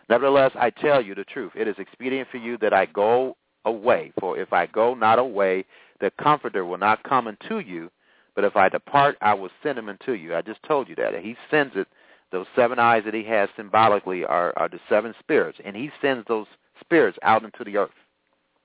Nevertheless, 0.09 0.53
I 0.55 0.71
tell 0.71 1.03
you 1.03 1.15
the 1.15 1.25
truth. 1.25 1.53
It 1.55 1.69
is 1.69 1.77
expedient 1.79 2.29
for 2.31 2.39
you 2.39 2.57
that 2.59 2.73
I 2.73 2.87
go 2.87 3.37
away. 3.67 4.13
For 4.19 4.39
if 4.39 4.53
I 4.53 4.67
go 4.67 4.95
not 4.95 5.19
away, 5.19 5.67
the 6.01 6.11
Comforter 6.19 6.65
will 6.65 6.79
not 6.79 7.03
come 7.03 7.27
unto 7.27 7.59
you. 7.59 7.91
But 8.35 8.45
if 8.45 8.57
I 8.57 8.69
depart, 8.69 9.19
I 9.21 9.35
will 9.35 9.51
send 9.63 9.79
him 9.79 9.89
unto 9.89 10.13
you. 10.13 10.35
I 10.35 10.43
just 10.43 10.63
told 10.63 10.89
you 10.89 10.95
that. 10.97 11.15
He 11.21 11.37
sends 11.51 11.75
it. 11.77 11.89
Those 12.31 12.47
seven 12.55 12.79
eyes 12.79 13.03
that 13.05 13.15
he 13.15 13.25
has 13.25 13.49
symbolically 13.57 14.25
are, 14.25 14.53
are 14.57 14.69
the 14.69 14.81
seven 14.89 15.15
spirits. 15.19 15.59
And 15.65 15.75
he 15.75 15.91
sends 16.01 16.27
those 16.29 16.47
spirits 16.81 17.19
out 17.23 17.43
into 17.43 17.65
the 17.65 17.77
earth. 17.77 17.91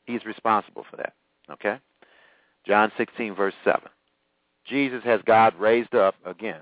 He's 0.06 0.26
responsible 0.26 0.86
for 0.90 0.98
that. 0.98 1.14
Okay? 1.50 1.78
John 2.66 2.92
16, 2.98 3.36
verse 3.36 3.54
7. 3.64 3.82
Jesus 4.66 5.04
has 5.04 5.22
God 5.26 5.54
raised 5.60 5.94
up, 5.96 6.16
again, 6.26 6.62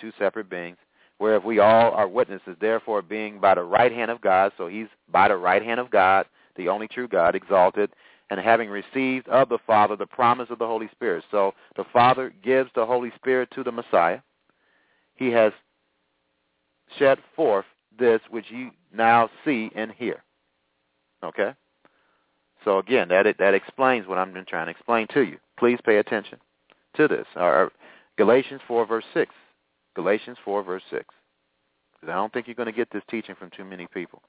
two 0.00 0.12
separate 0.18 0.50
beings, 0.50 0.76
whereof 1.18 1.44
we 1.44 1.60
all 1.60 1.92
are 1.92 2.08
witnesses, 2.08 2.56
therefore 2.60 3.02
being 3.02 3.38
by 3.38 3.54
the 3.54 3.62
right 3.62 3.92
hand 3.92 4.10
of 4.10 4.20
God, 4.20 4.52
so 4.56 4.66
he's 4.66 4.88
by 5.10 5.28
the 5.28 5.36
right 5.36 5.62
hand 5.62 5.80
of 5.80 5.90
God, 5.90 6.26
the 6.56 6.68
only 6.68 6.88
true 6.88 7.06
God, 7.06 7.34
exalted, 7.34 7.90
and 8.30 8.40
having 8.40 8.68
received 8.68 9.28
of 9.28 9.48
the 9.48 9.58
Father 9.66 9.94
the 9.94 10.06
promise 10.06 10.48
of 10.50 10.58
the 10.58 10.66
Holy 10.66 10.88
Spirit. 10.92 11.24
So 11.30 11.54
the 11.76 11.84
Father 11.92 12.32
gives 12.42 12.70
the 12.74 12.84
Holy 12.84 13.12
Spirit 13.14 13.48
to 13.54 13.62
the 13.62 13.72
Messiah. 13.72 14.20
He 15.14 15.30
has 15.30 15.52
shed 16.98 17.18
forth 17.34 17.66
this 17.98 18.20
which 18.30 18.46
you 18.50 18.70
now 18.92 19.30
see 19.44 19.70
and 19.74 19.92
hear. 19.92 20.22
Okay? 21.22 21.54
So 22.66 22.78
again, 22.78 23.08
that 23.08 23.32
that 23.38 23.54
explains 23.54 24.08
what 24.08 24.18
I'm 24.18 24.34
trying 24.48 24.66
to 24.66 24.72
explain 24.72 25.06
to 25.14 25.22
you. 25.22 25.38
Please 25.56 25.78
pay 25.86 25.98
attention 25.98 26.38
to 26.96 27.06
this. 27.06 27.24
Our, 27.36 27.70
Galatians 28.18 28.60
4 28.66 28.84
verse 28.86 29.04
6. 29.14 29.32
Galatians 29.94 30.36
4 30.44 30.64
verse 30.64 30.82
6. 30.90 31.04
Because 31.94 32.12
I 32.12 32.16
don't 32.16 32.32
think 32.32 32.48
you're 32.48 32.56
going 32.56 32.66
to 32.66 32.72
get 32.72 32.90
this 32.92 33.04
teaching 33.08 33.36
from 33.36 33.50
too 33.56 33.64
many 33.64 33.86
people. 33.94 34.20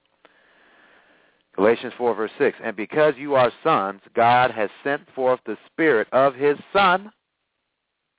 Galatians 1.56 1.94
4, 1.98 2.14
verse 2.14 2.32
6. 2.38 2.56
And 2.64 2.76
because 2.76 3.16
you 3.18 3.34
are 3.34 3.52
sons, 3.64 4.02
God 4.16 4.52
has 4.52 4.70
sent 4.84 5.02
forth 5.16 5.40
the 5.46 5.58
Spirit 5.66 6.08
of 6.12 6.36
His 6.36 6.56
Son. 6.72 7.12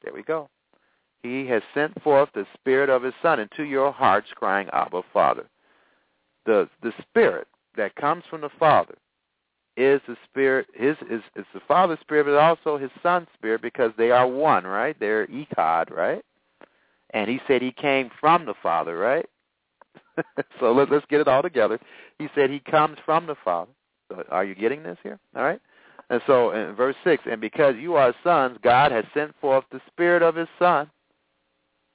There 0.02 0.12
we 0.12 0.24
go. 0.24 0.48
He 1.22 1.46
has 1.46 1.62
sent 1.72 2.02
forth 2.02 2.28
the 2.34 2.46
Spirit 2.54 2.90
of 2.90 3.04
His 3.04 3.14
Son 3.22 3.38
into 3.38 3.62
your 3.62 3.92
hearts, 3.92 4.26
crying, 4.34 4.68
Abba, 4.72 5.02
Father. 5.12 5.46
The, 6.46 6.68
the 6.82 6.92
Spirit 7.08 7.46
that 7.76 7.94
comes 7.94 8.24
from 8.28 8.40
the 8.40 8.50
Father 8.58 8.96
is 9.78 10.00
the 10.08 10.16
Spirit, 10.28 10.66
his 10.74 10.96
is, 11.10 11.22
is 11.36 11.44
the 11.54 11.60
Father's 11.66 12.00
Spirit, 12.00 12.24
but 12.24 12.34
also 12.34 12.78
His 12.78 12.90
Son's 13.02 13.28
Spirit 13.34 13.62
because 13.62 13.92
they 13.96 14.10
are 14.10 14.26
one, 14.26 14.64
right? 14.64 14.96
They're 14.98 15.26
echad, 15.28 15.90
right? 15.90 16.22
And 17.10 17.30
He 17.30 17.40
said 17.46 17.62
He 17.62 17.72
came 17.72 18.10
from 18.20 18.46
the 18.46 18.54
Father, 18.62 18.96
right? 18.98 19.26
so 20.60 20.72
let, 20.72 20.90
let's 20.90 21.06
get 21.06 21.20
it 21.20 21.28
all 21.28 21.42
together. 21.42 21.78
He 22.18 22.28
said 22.34 22.50
he 22.50 22.60
comes 22.60 22.98
from 23.04 23.26
the 23.26 23.36
Father. 23.44 23.70
So 24.10 24.24
are 24.30 24.44
you 24.44 24.54
getting 24.54 24.82
this 24.82 24.98
here? 25.02 25.18
All 25.36 25.42
right. 25.42 25.60
And 26.10 26.22
so 26.26 26.52
in 26.52 26.74
verse 26.74 26.96
6, 27.04 27.24
and 27.30 27.40
because 27.40 27.74
you 27.78 27.94
are 27.94 28.14
sons, 28.24 28.58
God 28.62 28.92
has 28.92 29.04
sent 29.12 29.34
forth 29.40 29.64
the 29.70 29.80
Spirit 29.88 30.22
of 30.22 30.34
his 30.34 30.48
Son 30.58 30.90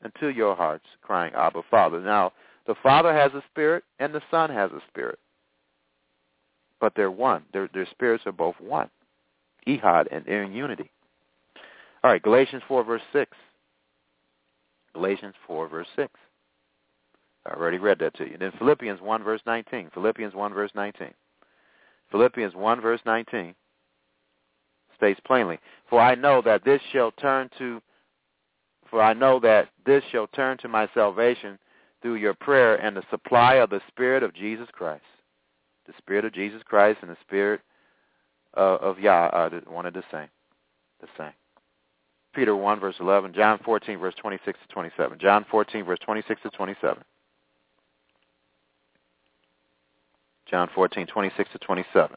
into 0.06 0.30
your 0.30 0.56
hearts, 0.56 0.86
crying, 1.02 1.34
Abba, 1.34 1.62
Father. 1.72 2.00
Now, 2.00 2.34
the 2.68 2.76
Father 2.84 3.14
has 3.14 3.32
a 3.34 3.44
spirit 3.50 3.84
and 4.00 4.14
the 4.14 4.22
Son 4.30 4.50
has 4.50 4.72
a 4.72 4.82
spirit. 4.88 5.20
But 6.84 6.96
they're 6.98 7.10
one. 7.10 7.44
Their, 7.54 7.70
their 7.74 7.88
spirits 7.92 8.26
are 8.26 8.34
both 8.34 8.56
one. 8.60 8.90
Ehad, 9.66 10.08
and 10.12 10.26
they're 10.26 10.44
in 10.44 10.52
unity. 10.52 10.92
All 12.04 12.12
right, 12.12 12.22
Galatians 12.22 12.62
4, 12.68 12.84
verse 12.84 13.02
6. 13.14 13.32
Galatians 14.94 15.34
4, 15.48 15.70
verse 15.70 15.88
6. 15.96 16.12
I 17.46 17.54
already 17.54 17.78
read 17.78 18.00
that 18.00 18.18
to 18.18 18.26
you. 18.30 18.36
Then 18.38 18.52
Philippians 18.60 19.00
1 19.00 19.24
verse 19.24 19.40
19. 19.46 19.92
Philippians 19.94 20.36
1 20.36 20.54
verse 20.54 20.72
19. 20.76 21.14
Philippians 22.12 22.54
1 22.54 22.82
verse 22.82 23.00
19 23.06 23.56
states 24.98 25.22
plainly, 25.26 25.60
For 25.90 26.02
I 26.02 26.16
know 26.16 26.42
that 26.42 26.66
this 26.66 26.82
shall 26.92 27.12
turn 27.12 27.50
to 27.60 27.82
for 28.90 29.02
I 29.02 29.14
know 29.14 29.40
that 29.40 29.70
this 29.86 30.04
shall 30.12 30.28
turn 30.28 30.58
to 30.58 30.68
my 30.68 30.90
salvation 30.94 31.58
through 32.02 32.16
your 32.16 32.34
prayer 32.34 32.76
and 32.76 32.98
the 32.98 33.04
supply 33.10 33.56
of 33.56 33.70
the 33.70 33.80
Spirit 33.88 34.22
of 34.22 34.34
Jesus 34.36 34.68
Christ. 34.74 35.04
The 35.88 35.94
Spirit 35.98 36.26
of 36.26 36.34
Jesus 36.34 36.62
Christ 36.64 37.00
and 37.02 37.12
the 37.12 37.18
Spirit 37.22 37.62
uh, 38.56 38.78
of 38.82 39.00
Yah 39.00 39.30
are 39.32 39.50
one 39.68 39.86
and 39.86 39.96
the 39.96 40.04
same. 40.12 40.30
The 41.02 41.08
same. 41.18 41.34
Peter 42.34 42.56
1 42.56 42.80
verse 42.80 42.96
11, 43.00 43.34
John 43.34 43.60
14 43.64 44.00
verse 44.00 44.16
26 44.20 44.60
to 44.68 44.74
27. 44.74 45.20
John 45.20 45.46
14 45.50 45.86
verse 45.86 46.00
26 46.04 46.42
to 46.44 46.50
27. 46.50 47.04
John 50.54 50.70
14, 50.76 51.08
26 51.08 51.50
to 51.54 51.58
27. 51.58 52.16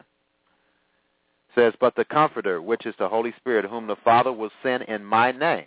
Says, 1.54 1.72
But 1.80 1.96
the 1.96 2.04
Comforter, 2.04 2.60
which 2.60 2.84
is 2.84 2.94
the 2.98 3.08
Holy 3.08 3.32
Spirit, 3.38 3.64
whom 3.64 3.86
the 3.86 3.96
Father 4.04 4.30
will 4.30 4.50
send 4.62 4.82
in 4.84 5.02
my 5.02 5.32
name. 5.32 5.64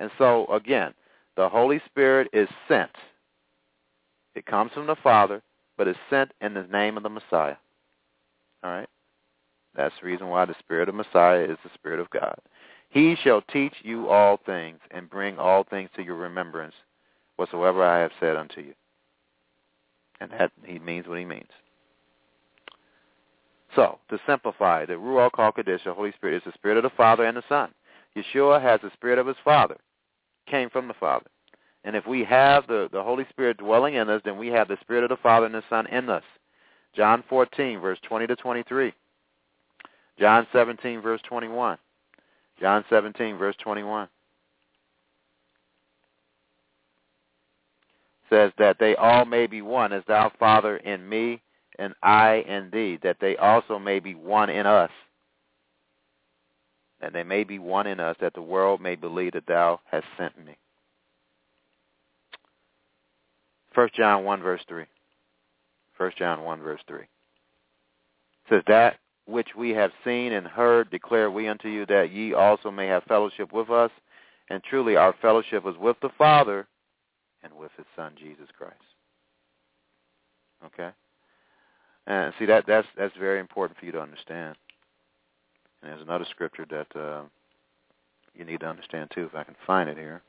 And 0.00 0.10
so, 0.18 0.46
again, 0.46 0.94
the 1.36 1.48
Holy 1.48 1.80
Spirit 1.86 2.28
is 2.32 2.48
sent. 2.66 2.90
It 4.34 4.46
comes 4.46 4.72
from 4.72 4.88
the 4.88 4.96
Father, 4.96 5.42
but 5.82 5.88
is 5.88 5.96
sent 6.08 6.30
in 6.40 6.54
the 6.54 6.62
name 6.70 6.96
of 6.96 7.02
the 7.02 7.08
Messiah. 7.08 7.56
All 8.62 8.70
right? 8.70 8.88
That's 9.74 9.92
the 10.00 10.06
reason 10.06 10.28
why 10.28 10.44
the 10.44 10.54
Spirit 10.60 10.88
of 10.88 10.94
Messiah 10.94 11.42
is 11.42 11.58
the 11.64 11.70
Spirit 11.74 11.98
of 11.98 12.08
God. 12.10 12.36
He 12.88 13.16
shall 13.20 13.42
teach 13.52 13.72
you 13.82 14.08
all 14.08 14.38
things 14.46 14.78
and 14.92 15.10
bring 15.10 15.40
all 15.40 15.64
things 15.64 15.90
to 15.96 16.04
your 16.04 16.14
remembrance 16.14 16.74
whatsoever 17.34 17.82
I 17.82 17.98
have 17.98 18.12
said 18.20 18.36
unto 18.36 18.60
you. 18.60 18.74
And 20.20 20.30
that 20.30 20.52
he 20.64 20.78
means 20.78 21.08
what 21.08 21.18
he 21.18 21.24
means. 21.24 21.50
So, 23.74 23.98
to 24.08 24.20
simplify, 24.24 24.86
the 24.86 24.92
Ruach 24.92 25.32
HaKodesh, 25.32 25.82
the 25.82 25.94
Holy 25.94 26.12
Spirit, 26.12 26.36
is 26.36 26.42
the 26.46 26.52
Spirit 26.52 26.76
of 26.76 26.84
the 26.84 26.96
Father 26.96 27.24
and 27.24 27.36
the 27.36 27.42
Son. 27.48 27.72
Yeshua 28.16 28.62
has 28.62 28.80
the 28.82 28.92
Spirit 28.92 29.18
of 29.18 29.26
his 29.26 29.36
Father, 29.42 29.78
came 30.48 30.70
from 30.70 30.86
the 30.86 30.94
Father. 30.94 31.26
And 31.84 31.96
if 31.96 32.06
we 32.06 32.24
have 32.24 32.66
the, 32.66 32.88
the 32.92 33.02
Holy 33.02 33.26
Spirit 33.30 33.58
dwelling 33.58 33.94
in 33.94 34.08
us, 34.08 34.22
then 34.24 34.38
we 34.38 34.48
have 34.48 34.68
the 34.68 34.78
Spirit 34.82 35.02
of 35.02 35.10
the 35.10 35.16
Father 35.16 35.46
and 35.46 35.54
the 35.54 35.64
Son 35.68 35.86
in 35.88 36.08
us. 36.08 36.22
John 36.94 37.24
14, 37.28 37.80
verse 37.80 37.98
20 38.06 38.26
to 38.28 38.36
23. 38.36 38.92
John 40.18 40.46
17, 40.52 41.00
verse 41.00 41.20
21. 41.28 41.78
John 42.60 42.84
17, 42.90 43.36
verse 43.36 43.56
21. 43.62 44.08
Says 48.30 48.52
that 48.58 48.76
they 48.78 48.94
all 48.94 49.24
may 49.24 49.46
be 49.46 49.62
one, 49.62 49.92
as 49.92 50.04
thou, 50.06 50.30
Father, 50.38 50.76
in 50.78 51.06
me, 51.08 51.42
and 51.78 51.94
I 52.02 52.44
in 52.46 52.70
thee, 52.72 52.98
that 53.02 53.16
they 53.20 53.36
also 53.36 53.78
may 53.78 53.98
be 53.98 54.14
one 54.14 54.48
in 54.48 54.66
us. 54.66 54.90
And 57.00 57.14
they 57.14 57.24
may 57.24 57.42
be 57.42 57.58
one 57.58 57.86
in 57.86 57.98
us, 57.98 58.16
that 58.20 58.34
the 58.34 58.42
world 58.42 58.80
may 58.80 58.94
believe 58.94 59.32
that 59.32 59.46
thou 59.46 59.80
hast 59.90 60.06
sent 60.16 60.38
me. 60.46 60.56
First 63.74 63.94
John 63.94 64.24
1, 64.24 64.42
verse 64.42 64.62
3. 64.68 64.84
First 65.96 66.18
John 66.18 66.42
1, 66.42 66.60
verse 66.60 66.80
3. 66.86 67.00
It 67.00 67.08
says, 68.48 68.62
That 68.66 68.96
which 69.26 69.48
we 69.56 69.70
have 69.70 69.92
seen 70.04 70.32
and 70.32 70.46
heard 70.46 70.90
declare 70.90 71.30
we 71.30 71.48
unto 71.48 71.68
you, 71.68 71.86
that 71.86 72.10
ye 72.12 72.34
also 72.34 72.70
may 72.70 72.86
have 72.86 73.04
fellowship 73.04 73.52
with 73.52 73.70
us. 73.70 73.90
And 74.50 74.62
truly 74.62 74.96
our 74.96 75.14
fellowship 75.22 75.64
is 75.66 75.76
with 75.78 75.96
the 76.02 76.10
Father 76.18 76.66
and 77.42 77.52
with 77.54 77.70
his 77.76 77.86
Son, 77.96 78.12
Jesus 78.18 78.48
Christ. 78.56 78.74
Okay? 80.66 80.90
And 82.06 82.34
see 82.38 82.46
that 82.46 82.64
that's 82.66 82.86
that's 82.96 83.16
very 83.16 83.38
important 83.38 83.78
for 83.78 83.86
you 83.86 83.92
to 83.92 84.00
understand. 84.00 84.56
And 85.82 85.92
there's 85.92 86.02
another 86.02 86.26
scripture 86.30 86.66
that 86.70 87.00
uh, 87.00 87.22
you 88.34 88.44
need 88.44 88.60
to 88.60 88.66
understand 88.66 89.10
too, 89.14 89.24
if 89.24 89.34
I 89.34 89.44
can 89.44 89.56
find 89.66 89.88
it 89.88 89.96
here. 89.96 90.22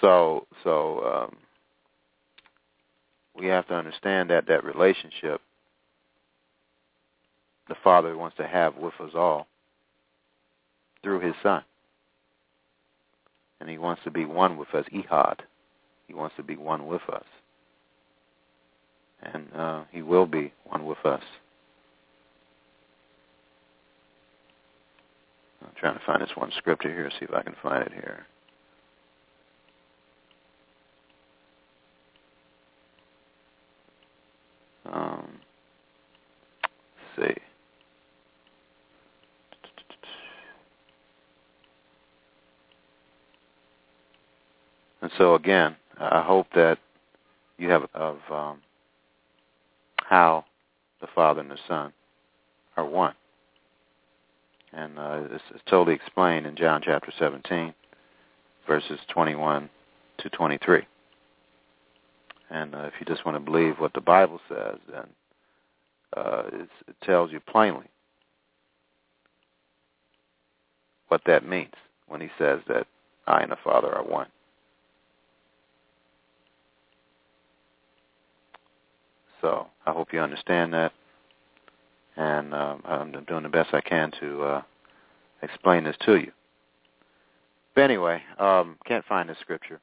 So 0.00 0.46
so 0.64 1.04
um, 1.04 1.36
we 3.36 3.46
have 3.46 3.66
to 3.68 3.74
understand 3.74 4.30
that 4.30 4.46
that 4.46 4.64
relationship 4.64 5.40
the 7.68 7.76
Father 7.84 8.16
wants 8.16 8.36
to 8.36 8.46
have 8.46 8.76
with 8.76 8.94
us 9.00 9.12
all 9.14 9.46
through 11.02 11.20
His 11.20 11.34
Son, 11.42 11.62
and 13.60 13.70
He 13.70 13.78
wants 13.78 14.02
to 14.04 14.10
be 14.10 14.24
one 14.24 14.56
with 14.56 14.74
us, 14.74 14.84
Ehad. 14.92 15.40
He 16.08 16.14
wants 16.14 16.34
to 16.36 16.42
be 16.42 16.56
one 16.56 16.88
with 16.88 17.02
us. 17.08 17.24
And 19.22 19.46
uh, 19.54 19.84
he 19.92 20.02
will 20.02 20.26
be 20.26 20.52
one 20.64 20.84
with 20.86 20.98
us. 21.04 21.22
I'm 25.62 25.70
trying 25.78 25.94
to 25.94 26.04
find 26.04 26.20
this 26.20 26.30
one 26.34 26.50
scripture 26.56 26.88
here, 26.88 27.10
see 27.10 27.26
if 27.26 27.34
I 27.34 27.42
can 27.42 27.54
find 27.62 27.86
it 27.86 27.92
here. 27.92 28.26
Um, 34.92 35.28
see. 37.16 37.34
And 45.02 45.10
so 45.16 45.34
again, 45.34 45.76
I 45.98 46.22
hope 46.22 46.46
that 46.54 46.78
you 47.58 47.70
have 47.70 47.86
of 47.94 48.18
um, 48.30 48.60
how 49.96 50.44
the 51.00 51.06
Father 51.14 51.40
and 51.40 51.50
the 51.50 51.58
Son 51.68 51.92
are 52.76 52.84
one. 52.84 53.14
And 54.72 54.98
uh, 54.98 55.20
totally 55.66 55.94
explained 55.94 56.46
in 56.46 56.56
John 56.56 56.80
chapter 56.84 57.12
17, 57.18 57.74
verses 58.66 58.98
21 59.12 59.68
to 60.18 60.30
23. 60.30 60.82
And 62.50 62.74
uh, 62.74 62.82
if 62.82 62.94
you 62.98 63.06
just 63.06 63.24
want 63.24 63.36
to 63.36 63.40
believe 63.40 63.78
what 63.78 63.92
the 63.94 64.00
Bible 64.00 64.40
says, 64.48 64.76
then 64.92 65.06
uh, 66.16 66.42
it 66.52 66.68
tells 67.02 67.30
you 67.30 67.40
plainly 67.40 67.86
what 71.08 71.22
that 71.26 71.46
means 71.46 71.74
when 72.08 72.20
he 72.20 72.28
says 72.38 72.60
that 72.68 72.86
I 73.26 73.40
and 73.40 73.52
the 73.52 73.56
Father 73.62 73.94
are 73.94 74.04
one. 74.04 74.26
So 79.40 79.66
I 79.86 79.92
hope 79.92 80.12
you 80.12 80.20
understand 80.20 80.74
that, 80.74 80.92
and 82.16 82.52
uh, 82.52 82.76
I'm 82.84 83.12
doing 83.26 83.44
the 83.44 83.48
best 83.48 83.72
I 83.72 83.80
can 83.80 84.10
to 84.20 84.42
uh, 84.42 84.62
explain 85.42 85.84
this 85.84 85.96
to 86.04 86.16
you. 86.16 86.30
But 87.74 87.82
anyway, 87.82 88.22
um, 88.38 88.76
can't 88.84 89.04
find 89.06 89.28
the 89.28 89.36
scripture. 89.40 89.80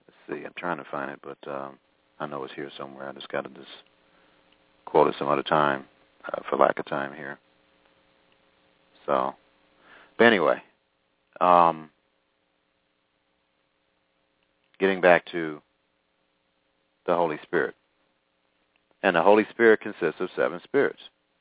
Let's 0.00 0.12
see, 0.28 0.44
I'm 0.44 0.52
trying 0.56 0.78
to 0.78 0.84
find 0.90 1.10
it, 1.10 1.20
but 1.22 1.50
um, 1.50 1.78
I 2.20 2.26
know 2.26 2.44
it's 2.44 2.54
here 2.54 2.70
somewhere. 2.78 3.08
I 3.08 3.12
just 3.12 3.28
got 3.28 3.44
to 3.44 3.50
just 3.50 3.66
quote 4.86 5.08
it 5.08 5.14
some 5.18 5.28
other 5.28 5.42
time 5.42 5.84
uh, 6.26 6.40
for 6.48 6.56
lack 6.56 6.78
of 6.78 6.86
time 6.86 7.14
here. 7.14 7.38
So, 9.06 9.34
But 10.18 10.24
anyway, 10.26 10.62
um, 11.40 11.90
getting 14.78 15.00
back 15.00 15.24
to 15.32 15.60
the 17.06 17.14
Holy 17.14 17.38
Spirit. 17.42 17.74
And 19.02 19.16
the 19.16 19.22
Holy 19.22 19.46
Spirit 19.50 19.80
consists 19.80 20.20
of 20.20 20.30
seven 20.34 20.60
spirits. 20.64 21.00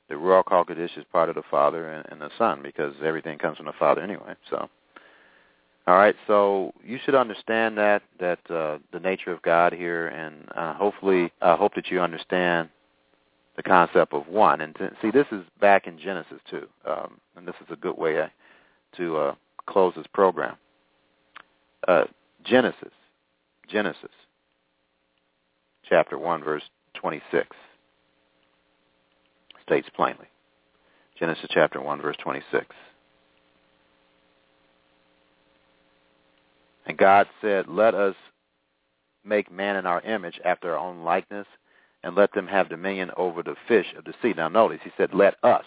The 0.09 0.15
Ruach 0.15 0.45
HaKodesh 0.45 0.97
is 0.97 1.05
part 1.11 1.29
of 1.29 1.35
the 1.35 1.43
Father 1.49 1.89
and, 1.89 2.05
and 2.11 2.19
the 2.19 2.29
Son 2.37 2.61
because 2.61 2.93
everything 3.03 3.37
comes 3.37 3.57
from 3.57 3.67
the 3.67 3.73
Father 3.79 4.01
anyway. 4.01 4.35
So, 4.49 4.69
all 5.87 5.95
right. 5.95 6.15
So 6.27 6.73
you 6.83 6.99
should 7.03 7.15
understand 7.15 7.77
that 7.77 8.03
that 8.19 8.39
uh, 8.49 8.77
the 8.91 8.99
nature 8.99 9.31
of 9.31 9.41
God 9.41 9.73
here, 9.73 10.07
and 10.07 10.47
uh, 10.55 10.73
hopefully, 10.75 11.31
I 11.41 11.51
uh, 11.51 11.57
hope 11.57 11.75
that 11.75 11.89
you 11.89 11.99
understand 11.99 12.69
the 13.55 13.63
concept 13.63 14.13
of 14.13 14.27
one. 14.27 14.61
And 14.61 14.75
to, 14.75 14.91
see, 15.01 15.11
this 15.11 15.27
is 15.31 15.43
back 15.59 15.87
in 15.87 15.99
Genesis 15.99 16.39
too, 16.49 16.67
um, 16.85 17.19
and 17.35 17.47
this 17.47 17.55
is 17.61 17.67
a 17.69 17.75
good 17.75 17.97
way 17.97 18.27
to 18.97 19.17
uh, 19.17 19.35
close 19.65 19.93
this 19.95 20.07
program. 20.13 20.55
Uh, 21.87 22.05
Genesis, 22.43 22.93
Genesis, 23.67 24.11
chapter 25.87 26.17
one, 26.17 26.43
verse 26.43 26.63
twenty-six, 26.93 27.47
states 29.65 29.87
plainly. 29.95 30.27
Genesis 31.19 31.49
chapter 31.49 31.81
one, 31.81 32.01
verse 32.01 32.17
twenty-six. 32.23 32.67
And 36.85 36.97
God 36.97 37.27
said, 37.41 37.67
"Let 37.67 37.95
us 37.95 38.15
make 39.23 39.51
man 39.51 39.77
in 39.77 39.85
our 39.85 40.01
image, 40.01 40.39
after 40.43 40.71
our 40.71 40.77
own 40.77 41.03
likeness." 41.03 41.47
and 42.03 42.15
let 42.15 42.33
them 42.33 42.47
have 42.47 42.69
dominion 42.69 43.11
over 43.17 43.41
the 43.41 43.55
fish 43.67 43.87
of 43.97 44.03
the 44.03 44.13
sea. 44.21 44.33
Now 44.35 44.49
notice, 44.49 44.79
he 44.83 44.91
said, 44.97 45.13
let 45.13 45.35
us. 45.43 45.63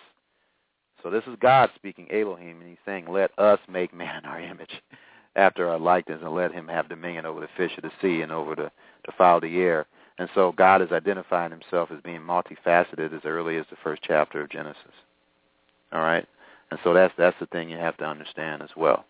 So 1.03 1.11
this 1.11 1.25
is 1.27 1.37
God 1.41 1.71
speaking, 1.75 2.09
Elohim, 2.13 2.61
and 2.61 2.69
he's 2.69 2.79
saying, 2.85 3.07
let 3.09 3.37
us 3.39 3.59
make 3.69 3.95
man 3.95 4.25
in 4.25 4.25
our 4.25 4.41
image 4.41 4.83
after 5.35 5.69
our 5.69 5.79
likeness 5.79 6.21
and 6.23 6.35
let 6.35 6.53
him 6.53 6.69
have 6.69 6.89
dominion 6.89 7.27
over 7.27 7.41
the 7.41 7.49
fish 7.57 7.73
of 7.77 7.83
the 7.83 7.93
sea 8.01 8.23
and 8.23 8.33
over 8.33 8.55
the, 8.55 8.71
the 9.07 9.13
fowl 9.17 9.37
of 9.37 9.43
the 9.43 9.59
air. 9.61 9.87
And 10.19 10.29
so 10.35 10.53
God 10.53 10.81
is 10.83 10.93
identifying 10.93 11.51
himself 11.51 11.91
as 11.91 12.01
being 12.03 12.21
multifaceted 12.21 13.15
as 13.15 13.25
early 13.25 13.57
as 13.59 13.67
the 13.71 13.77
first 13.83 14.03
chapter 14.03 14.43
of 14.43 14.51
Genesis. 14.51 14.83
All 15.93 16.01
right? 16.01 16.27
And 16.71 16.81
so 16.83 16.93
that's 16.95 17.15
that's 17.17 17.37
the 17.39 17.47
thing 17.47 17.69
you 17.69 17.77
have 17.77 17.97
to 17.99 18.05
understand 18.05 18.63
as 18.63 18.71
well. 18.77 19.05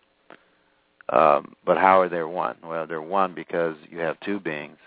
Um, 1.09 1.53
but 1.65 1.77
how 1.77 2.01
are 2.01 2.09
they 2.09 2.23
one? 2.23 2.57
Well, 2.63 2.85
they're 2.85 3.01
one 3.01 3.33
because 3.33 3.75
you 3.89 3.99
have 3.99 4.19
two 4.19 4.39
beings 4.39 4.77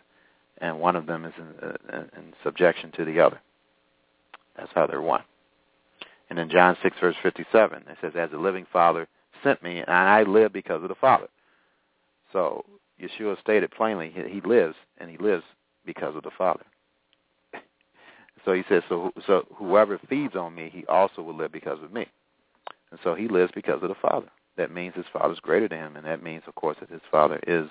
and 0.60 0.78
one 0.78 0.97
of 0.97 1.06
them 1.06 1.24
is 1.24 1.32
in, 1.38 1.68
uh, 1.68 2.05
in 2.16 2.32
subjection 2.44 2.92
to 2.92 3.05
the 3.05 3.20
other. 3.20 3.40
That's 4.56 4.70
how 4.74 4.86
they're 4.86 5.01
one. 5.01 5.22
And 6.28 6.38
in 6.38 6.51
John 6.51 6.76
6, 6.82 6.97
verse 7.01 7.16
57, 7.22 7.84
it 7.88 7.98
says, 8.01 8.12
As 8.16 8.30
the 8.30 8.38
living 8.38 8.66
Father 8.72 9.09
sent 9.42 9.62
me, 9.62 9.78
and 9.78 9.90
I 9.90 10.22
live 10.22 10.52
because 10.52 10.82
of 10.82 10.88
the 10.88 10.94
Father. 10.94 11.28
So 12.32 12.64
Yeshua 13.01 13.40
stated 13.40 13.70
plainly, 13.70 14.12
he 14.14 14.40
lives, 14.42 14.76
and 14.98 15.10
he 15.10 15.16
lives 15.16 15.44
because 15.86 16.14
of 16.14 16.22
the 16.22 16.30
Father. 16.36 16.64
so 18.44 18.52
he 18.52 18.62
says, 18.68 18.82
so, 18.88 19.12
so 19.26 19.47
whoever 19.56 19.98
feeds 20.09 20.36
on 20.36 20.55
me, 20.55 20.70
he 20.72 20.84
also 20.86 21.22
will 21.22 21.36
live 21.36 21.52
because 21.52 21.82
of 21.82 21.92
me. 21.92 22.06
And 22.90 23.01
so 23.02 23.14
he 23.14 23.26
lives 23.26 23.51
because 23.55 23.82
of 23.82 23.88
the 23.88 23.94
Father. 23.94 24.28
That 24.56 24.72
means 24.72 24.94
his 24.94 25.06
father 25.12 25.32
is 25.32 25.40
greater 25.40 25.68
than 25.68 25.78
him, 25.78 25.97
and 25.97 26.06
that 26.06 26.22
means, 26.22 26.43
of 26.47 26.55
course, 26.55 26.77
that 26.81 26.90
his 26.90 27.01
Father 27.10 27.40
is 27.47 27.68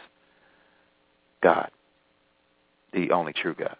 God 1.43 1.69
the 2.93 3.11
only 3.11 3.33
true 3.33 3.53
God. 3.53 3.75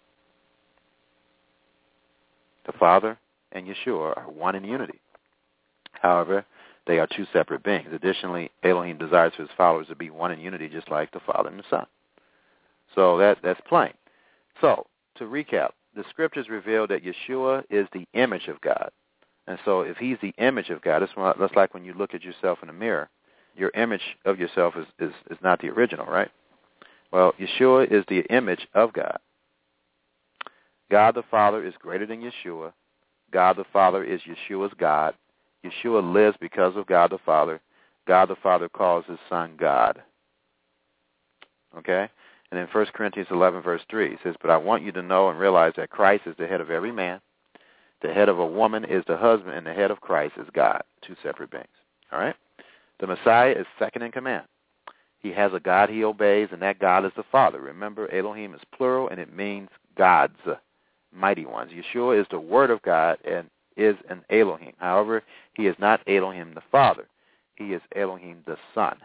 The 2.66 2.74
Father 2.74 3.18
and 3.52 3.68
Yeshua 3.68 4.16
are 4.18 4.30
one 4.30 4.56
in 4.56 4.64
unity. 4.64 5.00
However, 5.94 6.46
they 6.86 7.00
are 7.00 7.08
two 7.08 7.26
separate 7.34 7.64
beings. 7.64 7.90
Additionally, 7.92 8.52
Elohim 8.64 8.98
desires 8.98 9.34
for 9.36 9.44
his 9.44 9.52
followers 9.58 9.88
to 9.88 9.96
be 9.96 10.10
one 10.10 10.32
in 10.32 10.40
unity 10.40 10.70
just 10.70 10.90
like 10.90 11.12
the 11.12 11.20
Father 11.20 11.50
and 11.50 11.60
the 11.60 11.64
Son. 11.70 11.86
So 12.96 13.18
that 13.18 13.38
that's 13.44 13.62
plain. 13.68 13.94
So, 14.62 14.88
to 15.16 15.26
recap, 15.26 15.70
the 15.96 16.04
scriptures 16.10 16.50
reveal 16.50 16.88
that 16.88 17.04
Yeshua 17.04 17.64
is 17.70 17.88
the 17.94 18.08
image 18.14 18.48
of 18.48 18.62
God. 18.62 18.92
And 19.50 19.58
so 19.66 19.82
if 19.82 19.98
he's 19.98 20.18
the 20.22 20.34
image 20.38 20.70
of 20.70 20.84
God, 20.84 21.02
that's, 21.02 21.56
like 21.56 21.74
when 21.74 21.84
you 21.84 21.94
look 21.94 22.14
at 22.14 22.24
yourself 22.24 22.60
in 22.62 22.68
the 22.68 22.74
mirror. 22.74 23.10
Your 23.56 23.72
image 23.72 24.16
of 24.24 24.40
yourself 24.40 24.76
is, 24.78 24.86
is, 25.00 25.12
is 25.32 25.40
not 25.42 25.60
the 25.60 25.70
original, 25.70 26.06
right? 26.06 26.30
Well, 27.12 27.34
Yeshua 27.40 27.92
is 27.92 28.06
the 28.08 28.20
image 28.30 28.68
of 28.76 28.94
God. 28.94 29.18
God 30.92 31.16
the 31.16 31.24
Father 31.32 31.66
is 31.66 31.74
greater 31.80 32.06
than 32.06 32.22
Yeshua. 32.22 32.72
God 33.34 33.58
the 33.58 33.66
Father 33.74 34.04
is 34.04 34.22
Yeshua's 34.22 34.74
God. 34.78 35.16
Yeshua 35.66 36.14
lives 36.14 36.38
because 36.40 36.78
of 36.78 36.86
God 36.86 37.10
the 37.12 37.18
Father. 37.26 37.60
God 38.08 38.30
the 38.30 38.36
Father 38.36 38.70
calls 38.70 39.06
his 39.08 39.20
Son 39.30 39.56
God. 39.60 40.02
Okay? 41.76 42.08
And 42.52 42.60
in 42.60 42.68
1 42.68 42.86
Corinthians 42.94 43.30
11, 43.32 43.62
verse 43.64 43.82
3, 43.90 44.14
it 44.14 44.20
says, 44.24 44.36
But 44.42 44.52
I 44.52 44.58
want 44.58 44.84
you 44.84 44.92
to 44.92 45.02
know 45.02 45.30
and 45.30 45.40
realize 45.40 45.74
that 45.78 45.90
Christ 45.90 46.24
is 46.28 46.36
the 46.38 46.48
head 46.48 46.62
of 46.62 46.70
every 46.70 46.92
man. 46.92 47.20
The 48.02 48.14
head 48.14 48.30
of 48.30 48.40
a 48.40 48.46
woman 48.46 48.86
is 48.86 49.04
the 49.08 49.18
husband, 49.18 49.56
and 49.56 49.66
the 49.66 49.74
head 49.74 49.92
of 49.92 50.02
Christ 50.02 50.36
is 50.38 50.48
God. 50.54 50.84
Two 51.02 51.16
separate 51.22 51.52
beings. 51.52 51.68
All 52.12 52.20
right? 52.20 52.36
The 53.00 53.08
Messiah 53.08 53.52
is 53.52 53.66
second 53.78 54.04
in 54.04 54.12
command. 54.12 54.46
He 55.20 55.32
has 55.34 55.52
a 55.54 55.60
God 55.60 55.90
he 55.90 56.04
obeys, 56.04 56.50
and 56.52 56.62
that 56.62 56.80
God 56.80 57.06
is 57.06 57.12
the 57.16 57.24
Father. 57.32 57.60
Remember, 57.60 58.12
Elohim 58.14 58.54
is 58.54 58.62
plural, 58.76 59.10
and 59.10 59.20
it 59.20 59.36
means 59.36 59.70
gods, 59.98 60.38
mighty 61.14 61.46
ones. 61.46 61.72
Yeshua 61.72 62.20
is 62.20 62.28
the 62.32 62.40
Word 62.40 62.70
of 62.70 62.82
God 62.82 63.18
and 63.26 63.50
is 63.76 63.96
an 64.10 64.24
Elohim. 64.30 64.74
However, 64.78 65.24
he 65.54 65.68
is 65.68 65.76
not 65.80 66.02
Elohim 66.08 66.54
the 66.54 66.62
Father. 66.72 67.08
He 67.56 67.74
is 67.74 67.82
Elohim 67.96 68.44
the 68.46 68.58
Son. 68.74 68.98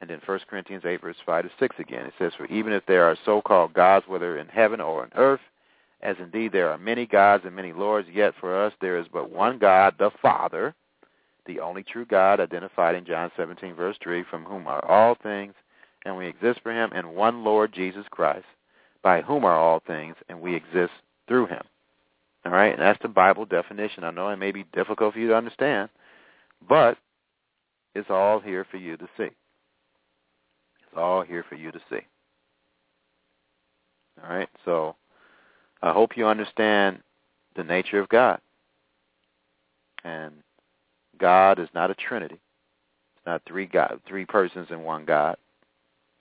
And 0.00 0.10
in 0.10 0.20
1 0.24 0.40
Corinthians 0.48 0.84
8, 0.84 1.00
verse 1.00 1.16
5 1.24 1.44
to 1.44 1.50
6 1.58 1.76
again, 1.78 2.06
it 2.06 2.12
says, 2.18 2.32
For 2.36 2.46
even 2.46 2.72
if 2.72 2.84
there 2.86 3.04
are 3.04 3.16
so-called 3.24 3.72
gods, 3.72 4.06
whether 4.06 4.38
in 4.38 4.48
heaven 4.48 4.80
or 4.80 5.02
on 5.02 5.10
earth, 5.14 5.40
as 6.00 6.16
indeed 6.18 6.52
there 6.52 6.70
are 6.70 6.78
many 6.78 7.06
gods 7.06 7.44
and 7.46 7.56
many 7.56 7.72
lords, 7.72 8.08
yet 8.12 8.34
for 8.40 8.64
us 8.64 8.72
there 8.80 8.98
is 8.98 9.06
but 9.12 9.30
one 9.30 9.58
God, 9.58 9.94
the 9.98 10.10
Father, 10.20 10.74
the 11.46 11.60
only 11.60 11.82
true 11.82 12.04
God 12.04 12.40
identified 12.40 12.94
in 12.94 13.04
John 13.04 13.30
17, 13.36 13.74
verse 13.74 13.96
3, 14.02 14.24
from 14.30 14.44
whom 14.44 14.66
are 14.66 14.84
all 14.84 15.16
things, 15.22 15.54
and 16.04 16.16
we 16.16 16.26
exist 16.26 16.60
for 16.62 16.72
him, 16.72 16.90
and 16.94 17.14
one 17.14 17.44
Lord 17.44 17.72
Jesus 17.72 18.04
Christ, 18.10 18.46
by 19.02 19.22
whom 19.22 19.44
are 19.44 19.58
all 19.58 19.82
things, 19.86 20.16
and 20.28 20.40
we 20.40 20.54
exist 20.54 20.92
through 21.28 21.46
him. 21.46 21.62
All 22.46 22.52
right, 22.52 22.72
and 22.72 22.80
that's 22.80 23.00
the 23.00 23.08
Bible 23.08 23.46
definition. 23.46 24.04
I 24.04 24.10
know 24.10 24.28
it 24.28 24.36
may 24.36 24.52
be 24.52 24.64
difficult 24.74 25.14
for 25.14 25.20
you 25.20 25.28
to 25.28 25.36
understand, 25.36 25.88
but 26.68 26.98
it's 27.94 28.10
all 28.10 28.40
here 28.40 28.66
for 28.70 28.76
you 28.76 28.96
to 28.96 29.08
see. 29.16 29.24
It's 29.24 30.96
all 30.96 31.22
here 31.22 31.44
for 31.48 31.54
you 31.54 31.72
to 31.72 31.80
see. 31.90 32.00
All 34.22 34.34
right, 34.34 34.48
so 34.64 34.94
I 35.84 35.92
hope 35.92 36.16
you 36.16 36.26
understand 36.26 37.00
the 37.56 37.62
nature 37.62 38.00
of 38.00 38.08
God. 38.08 38.40
And 40.02 40.32
God 41.18 41.58
is 41.58 41.68
not 41.74 41.90
a 41.90 41.94
trinity. 41.94 42.36
It's 43.16 43.26
not 43.26 43.42
three 43.46 43.66
God, 43.66 44.00
three 44.08 44.24
persons 44.24 44.68
in 44.70 44.82
one 44.82 45.04
God, 45.04 45.36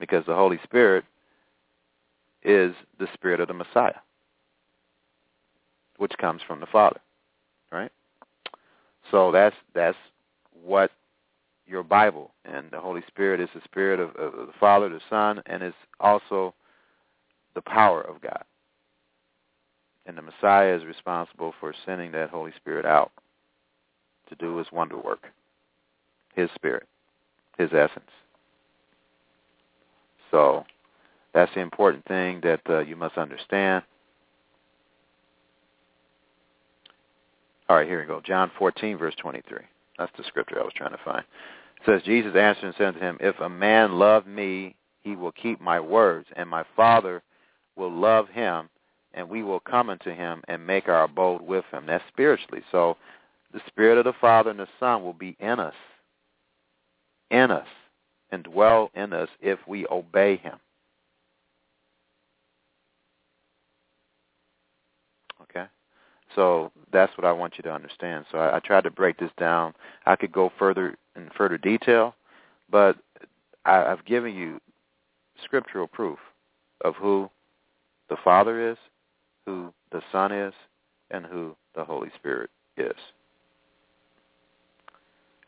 because 0.02 0.26
the 0.26 0.36
Holy 0.36 0.60
Spirit 0.64 1.06
is 2.44 2.76
the 3.00 3.08
spirit 3.14 3.40
of 3.40 3.48
the 3.48 3.54
Messiah, 3.54 3.96
which 5.96 6.12
comes 6.18 6.42
from 6.46 6.60
the 6.60 6.66
Father, 6.66 7.00
right? 7.72 7.92
So 9.12 9.32
that's 9.32 9.56
that's 9.74 9.98
what 10.62 10.92
your 11.66 11.84
Bible 11.84 12.32
and 12.44 12.70
the 12.70 12.82
Holy 12.82 13.02
Spirit 13.08 13.40
is 13.40 13.50
the 13.56 13.62
spirit 13.64 14.02
of, 14.02 14.10
of 14.18 14.34
the 14.34 14.54
Father, 14.60 14.90
the 14.90 15.00
Son, 15.10 15.42
and 15.46 15.64
is 15.64 15.74
also 16.02 16.54
the 17.56 17.62
power 17.62 18.02
of 18.02 18.20
God. 18.22 18.44
And 20.06 20.18
the 20.18 20.22
Messiah 20.22 20.76
is 20.76 20.84
responsible 20.86 21.54
for 21.60 21.74
sending 21.86 22.12
that 22.12 22.30
Holy 22.30 22.52
Spirit 22.58 22.86
out 22.86 23.12
to 24.30 24.36
do 24.36 24.58
his 24.58 24.68
wonder 24.72 24.98
work, 24.98 25.28
his 26.36 26.50
spirit, 26.56 26.88
his 27.58 27.70
essence. 27.74 28.10
So 30.32 30.66
that's 31.34 31.54
the 31.54 31.62
important 31.62 32.06
thing 32.06 32.42
that 32.44 32.62
uh, 32.70 32.80
you 32.80 32.96
must 32.96 33.18
understand. 33.18 33.84
All 37.70 37.78
right, 37.78 37.88
here 37.88 38.00
we 38.00 38.06
go. 38.06 38.22
John 38.22 38.52
14, 38.60 38.98
verse 38.98 39.16
23. 39.22 39.60
That's 39.98 40.12
the 40.18 40.24
scripture 40.26 40.60
I 40.60 40.64
was 40.64 40.74
trying 40.76 40.92
to 40.92 41.00
find. 41.06 41.24
It 41.78 41.86
says, 41.86 42.02
Jesus 42.04 42.36
answered 42.36 42.66
and 42.66 42.76
said 42.78 42.94
to 42.96 43.00
him, 43.00 43.18
If 43.20 43.40
a 43.40 43.50
man 43.50 43.94
love 43.94 44.28
me, 44.28 44.76
he 45.02 45.16
will 45.16 45.32
keep 45.32 45.62
my 45.62 45.80
words, 45.80 46.28
and 46.36 46.50
my 46.50 46.64
Father 46.76 47.22
will 47.76 47.92
love 47.92 48.28
him, 48.30 48.70
and 49.14 49.30
we 49.30 49.44
will 49.44 49.60
come 49.60 49.90
unto 49.90 50.12
him 50.12 50.42
and 50.48 50.66
make 50.66 50.88
our 50.88 51.04
abode 51.04 51.42
with 51.42 51.66
him. 51.72 51.86
That's 51.86 52.04
spiritually. 52.08 52.64
So 52.72 52.98
the 53.54 53.62
Spirit 53.68 53.98
of 53.98 54.06
the 54.06 54.14
Father 54.20 54.50
and 54.50 54.60
the 54.60 54.68
Son 54.80 55.04
will 55.04 55.14
be 55.14 55.36
in 55.40 55.60
us, 55.60 55.76
in 57.30 57.52
us, 57.52 57.68
and 58.32 58.44
dwell 58.44 58.90
in 58.96 59.14
us 59.14 59.30
if 59.42 59.60
we 59.68 59.86
obey 59.88 60.38
him. 60.38 60.58
Okay? 65.44 65.66
So 66.36 66.72
that's 66.92 67.16
what 67.18 67.26
I 67.26 67.32
want 67.32 67.58
you 67.58 67.64
to 67.64 67.72
understand. 67.72 68.26
So 68.32 68.40
I, 68.40 68.58
I 68.58 68.60
tried 68.60 68.86
to 68.86 68.92
break 68.92 69.20
this 69.20 69.32
down. 69.38 69.74
I 70.06 70.16
could 70.16 70.32
go 70.32 70.52
further 70.58 70.96
in 71.16 71.30
further 71.38 71.60
detail, 71.60 72.16
but 72.72 72.98
I, 73.66 73.86
I've 73.86 74.04
given 74.06 74.34
you 74.34 74.60
scriptural 75.44 75.88
proof 75.88 76.18
of 76.84 76.96
who 76.96 77.30
the 78.10 78.18
Father 78.24 78.72
is, 78.72 78.78
who 79.46 79.74
the 79.92 80.02
Son 80.12 80.32
is, 80.32 80.54
and 81.12 81.26
who 81.26 81.56
the 81.76 81.84
Holy 81.84 82.10
Spirit 82.18 82.50
is. 82.78 82.96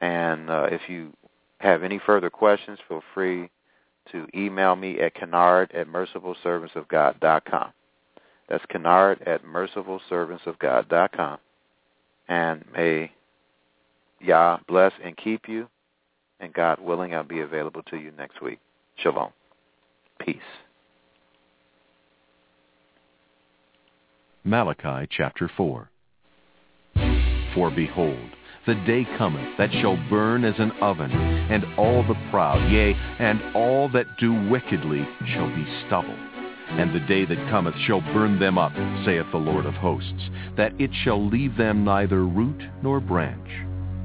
And 0.02 0.50
uh, 0.50 0.68
if 0.72 0.82
you 0.88 1.14
have 1.60 1.84
any 1.84 2.00
further 2.06 2.30
questions, 2.30 2.80
feel 2.88 3.02
free 3.14 3.50
to 4.12 4.28
email 4.36 4.76
me 4.76 5.00
at 5.00 5.16
kennard 5.16 5.72
at 5.74 5.88
mercifulservantsofgod.com. 5.88 7.72
That's 8.50 8.66
kennard 8.70 9.22
at 9.24 9.44
mercifulservantsofgod.com. 9.44 11.38
And 12.28 12.66
may 12.74 13.12
Yah 14.20 14.60
bless 14.68 14.94
and 15.04 15.16
keep 15.18 15.48
you. 15.48 15.68
And 16.40 16.54
God 16.54 16.80
willing, 16.80 17.16
I'll 17.16 17.24
be 17.24 17.40
available 17.40 17.84
to 17.84 17.98
you 17.98 18.12
next 18.18 18.42
week. 18.42 18.60
Shalom. 18.98 19.32
Peace. 20.20 20.38
Malachi 24.48 25.08
chapter 25.10 25.50
4 25.58 25.90
For 27.56 27.72
behold, 27.72 28.30
the 28.68 28.76
day 28.86 29.04
cometh 29.18 29.58
that 29.58 29.72
shall 29.72 29.98
burn 30.08 30.44
as 30.44 30.54
an 30.60 30.72
oven, 30.82 31.12
and 31.12 31.66
all 31.80 32.04
the 32.04 32.14
proud, 32.30 32.72
yea, 32.72 32.94
and 33.18 33.42
all 33.56 33.90
that 33.90 34.06
do 34.20 34.48
wickedly 34.48 35.04
shall 35.34 35.48
be 35.48 35.66
stubble. 35.88 36.16
And 36.70 36.94
the 36.94 37.08
day 37.08 37.26
that 37.26 37.50
cometh 37.50 37.74
shall 37.88 38.02
burn 38.02 38.38
them 38.38 38.60
up, 38.60 38.74
saith 39.04 39.26
the 39.32 39.40
Lord 39.40 39.66
of 39.66 39.74
hosts, 39.74 40.30
that 40.58 40.80
it 40.80 40.92
shall 41.04 41.28
leave 41.28 41.58
them 41.58 41.84
neither 41.84 42.24
root 42.24 42.62
nor 42.84 43.00
branch. 43.00 43.50